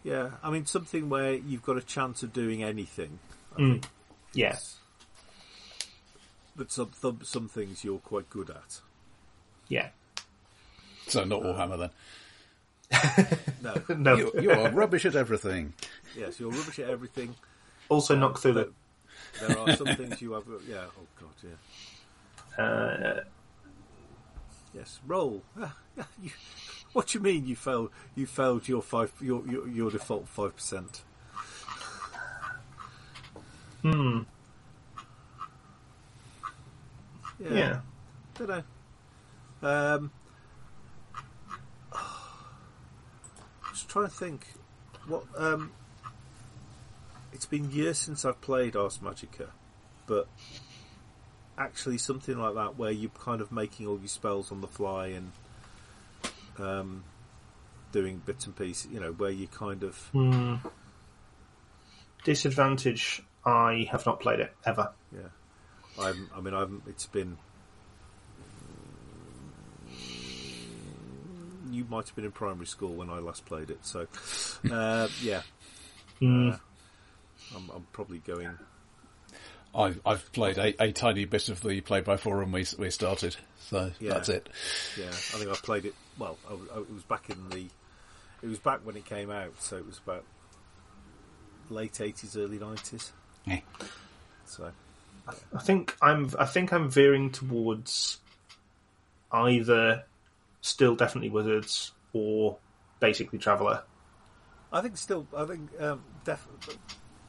yeah 0.05 0.31
I 0.43 0.51
mean 0.51 0.65
something 0.67 1.09
where 1.09 1.35
you've 1.35 1.63
got 1.65 1.77
a 1.77 1.83
chance 1.83 2.23
of 2.23 2.33
doing 2.33 2.63
anything 2.63 3.19
I 3.57 3.61
Mm. 3.61 3.73
think 3.83 3.87
Yeah. 4.33 4.57
but 6.57 6.71
some, 6.71 6.91
some 7.01 7.19
some 7.25 7.49
things 7.49 7.83
you're 7.85 7.99
quite 7.99 8.31
good 8.31 8.51
at 8.51 8.81
Yeah. 9.69 9.89
So 11.09 11.25
not 11.25 11.43
Warhammer 11.43 11.91
then. 12.91 13.37
no 13.63 13.75
No. 13.97 14.15
You, 14.17 14.33
you 14.41 14.51
are 14.53 14.71
rubbish 14.71 15.05
at 15.07 15.17
everything. 15.17 15.73
yes 16.17 16.39
you're 16.39 16.51
rubbish 16.53 16.79
at 16.79 16.89
everything 16.91 17.35
also, 17.89 18.15
not 18.15 18.35
Cthulhu. 18.35 18.71
There 19.41 19.59
are 19.59 19.75
some 19.75 19.89
things 19.97 20.23
you 20.23 20.33
have. 20.35 20.45
Yeah. 20.69 20.85
Oh 20.97 21.07
God. 21.21 21.35
Yeah. 22.57 22.65
Uh, 22.65 23.21
Yes. 24.73 25.01
Roll. 25.07 25.43
You, 26.23 26.31
what 26.93 27.09
do 27.09 27.19
you 27.19 27.23
mean 27.23 27.47
you 27.47 27.57
failed? 27.57 27.91
You 28.15 28.27
failed 28.27 28.69
your 28.69 28.83
five. 28.83 29.13
Your 29.21 29.47
your, 29.47 29.69
your 29.69 29.91
default 29.91 30.29
five 30.29 30.57
percent. 30.57 31.03
hmm. 33.83 34.21
Yeah. 37.39 37.53
Yeah. 37.53 37.81
Don't 38.35 38.49
know. 38.49 38.63
Um. 39.63 40.11
Just 43.73 43.89
trying 43.89 44.07
to 44.07 44.11
think. 44.13 44.47
What 45.07 45.25
um. 45.37 45.73
It's 47.33 47.47
been 47.47 47.71
years 47.71 47.97
since 47.97 48.25
I've 48.25 48.41
played 48.41 48.77
Ars 48.77 48.99
Magica, 48.99 49.49
but 50.07 50.29
actually 51.57 51.99
something 51.99 52.37
like 52.39 52.55
that 52.55 52.77
where 52.77 52.91
you're 52.91 53.11
kind 53.11 53.41
of 53.41 53.53
making 53.53 53.87
all 53.87 53.99
your 53.99 54.09
spells 54.09 54.51
on 54.51 54.61
the 54.61 54.67
fly 54.67 55.09
and 55.09 55.33
um, 56.63 57.05
doing 57.93 58.21
bits 58.25 58.47
and 58.47 58.55
pieces, 58.57 58.91
you 58.93 59.01
know, 59.01 59.13
where 59.13 59.31
you 59.31 59.47
kind 59.49 59.83
of 59.83 59.97
Hmm. 60.13 60.57
Disadvantage. 62.25 63.23
I 63.45 63.89
have 63.91 64.05
not 64.05 64.21
played 64.21 64.41
it 64.41 64.55
ever. 64.67 64.91
yeah. 65.13 65.29
I'm, 65.99 66.29
I 66.37 66.41
mean, 66.41 66.55
I'm. 66.55 66.83
It's 66.87 67.07
been. 67.07 67.39
You 71.71 71.87
might 71.89 72.07
have 72.07 72.17
been 72.17 72.25
in 72.25 72.33
primary 72.33 72.67
school 72.67 72.95
when 72.95 73.11
I 73.11 73.19
last 73.21 73.45
played 73.47 73.71
it, 73.71 73.79
so 73.87 74.07
uh, 74.71 75.09
yeah. 75.23 75.43
Hmm. 76.19 76.51
Uh, 76.51 76.57
I'm, 77.57 77.71
I'm 77.75 77.87
probably 77.93 78.19
going. 78.19 78.59
I've 79.75 80.01
I've 80.05 80.33
played 80.33 80.59
a, 80.59 80.83
a 80.83 80.93
tiny 80.93 81.25
bit 81.27 81.49
of 81.49 81.61
the 81.63 81.81
play 81.81 82.01
by 82.01 82.17
forum 82.17 82.53
we 82.53 82.67
we 82.79 82.91
started, 82.91 83.37
so 83.61 83.91
Yeah. 84.01 84.15
that's 84.15 84.29
it. 84.29 84.49
Yeah, 84.99 85.07
I 85.07 85.11
think 85.11 85.51
I 85.51 85.55
played 85.55 85.85
it. 85.85 85.95
Well, 86.19 86.37
I, 86.49 86.55
I- 86.77 86.81
it 86.81 86.93
was 86.93 87.03
back 87.05 87.31
in 87.31 87.49
the. 87.51 87.67
It 88.43 88.49
was 88.49 88.59
back 88.59 88.81
when 88.85 88.97
it 88.97 89.05
came 89.05 89.31
out, 89.31 89.53
so 89.61 89.77
it 89.77 89.87
was 89.87 89.99
about 90.05 90.25
late 91.69 92.01
eighties, 92.01 92.37
early 92.37 92.59
nineties. 92.59 93.13
Yeah. 93.45 93.61
So 94.47 94.73
I 95.55 95.59
think 95.59 95.97
I'm. 96.03 96.31
I 96.39 96.47
think 96.47 96.73
I'm 96.73 96.89
veering 96.91 97.31
towards 97.31 98.19
either 99.33 100.05
still 100.63 100.97
definitely 100.97 101.31
wizards 101.31 101.93
or 102.13 102.57
basically 102.99 103.39
traveller. 103.39 103.83
I 104.73 104.81
think 104.81 104.97
still, 104.97 105.27
I 105.37 105.45
think 105.45 105.69
um, 105.81 106.03
def- 106.25 106.47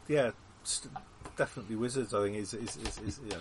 yeah, 0.08 0.32
st- 0.64 0.94
definitely 1.42 1.76
wizards. 1.76 2.14
I 2.14 2.24
think 2.24 2.36
is 2.38 2.54
is 2.54 2.78
is, 2.78 2.98
is 3.08 3.20
yeah. 3.28 3.38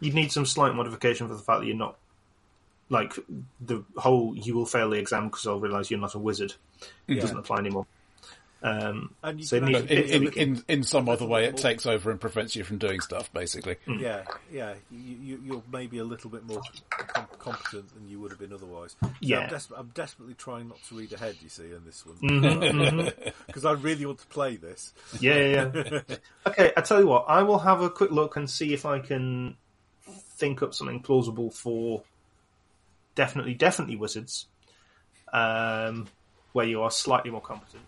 You'd 0.00 0.14
need 0.14 0.30
some 0.30 0.44
slight 0.44 0.74
modification 0.74 1.26
for 1.28 1.34
the 1.34 1.40
fact 1.42 1.60
that 1.60 1.66
you're 1.66 1.76
not 1.86 1.96
like 2.90 3.12
the 3.60 3.82
whole 3.96 4.36
you 4.36 4.54
will 4.54 4.66
fail 4.66 4.90
the 4.90 4.98
exam 4.98 5.28
because 5.28 5.46
I'll 5.46 5.60
realise 5.60 5.90
you're 5.90 6.00
not 6.00 6.14
a 6.14 6.18
wizard. 6.18 6.52
It 7.08 7.14
Yeah. 7.14 7.20
doesn't 7.22 7.38
apply 7.38 7.58
anymore. 7.58 7.86
Um, 8.62 9.14
And 9.22 9.40
you 9.40 9.46
so 9.46 9.58
can 9.58 9.74
it 9.74 9.90
in, 9.90 10.26
in, 10.26 10.32
in, 10.34 10.64
in 10.68 10.82
some 10.82 11.08
other 11.08 11.24
way, 11.26 11.46
it 11.46 11.56
takes 11.56 11.86
over 11.86 12.10
and 12.10 12.20
prevents 12.20 12.54
you 12.54 12.62
from 12.62 12.76
doing 12.76 13.00
stuff, 13.00 13.32
basically. 13.32 13.76
Yeah, 13.86 14.24
yeah. 14.52 14.74
You, 14.90 15.16
you, 15.16 15.40
you're 15.44 15.62
maybe 15.72 15.96
a 15.98 16.04
little 16.04 16.28
bit 16.28 16.44
more 16.44 16.60
com- 16.90 17.26
competent 17.38 17.94
than 17.94 18.06
you 18.08 18.20
would 18.20 18.30
have 18.32 18.38
been 18.38 18.52
otherwise. 18.52 18.96
So 19.02 19.10
Yeah. 19.20 19.40
I'm, 19.40 19.48
des- 19.48 19.74
I'm 19.74 19.90
desperately 19.94 20.34
trying 20.34 20.68
not 20.68 20.82
to 20.88 20.94
read 20.94 21.10
ahead. 21.14 21.36
You 21.42 21.48
see, 21.48 21.72
in 21.72 21.84
this 21.86 22.04
one, 22.04 22.16
Mm-hmm, 22.18 23.30
because 23.46 23.64
I 23.64 23.72
really 23.72 24.04
want 24.04 24.18
to 24.18 24.26
play 24.26 24.56
this. 24.56 24.92
Yeah, 25.20 25.36
yeah, 25.36 25.70
yeah. 25.74 26.00
okay, 26.46 26.72
I 26.76 26.80
tell 26.82 27.00
you 27.00 27.06
what, 27.06 27.24
I 27.28 27.42
will 27.42 27.60
have 27.60 27.80
a 27.80 27.88
quick 27.88 28.10
look 28.10 28.36
and 28.36 28.48
see 28.50 28.74
if 28.74 28.84
I 28.84 28.98
can 28.98 29.56
think 30.36 30.62
up 30.62 30.74
something 30.74 31.00
plausible 31.00 31.50
for 31.50 32.02
definitely, 33.14 33.54
definitely 33.54 33.96
wizards, 33.96 34.46
um, 35.32 36.08
where 36.52 36.66
you 36.66 36.82
are 36.82 36.90
slightly 36.90 37.30
more 37.30 37.40
competent. 37.40 37.84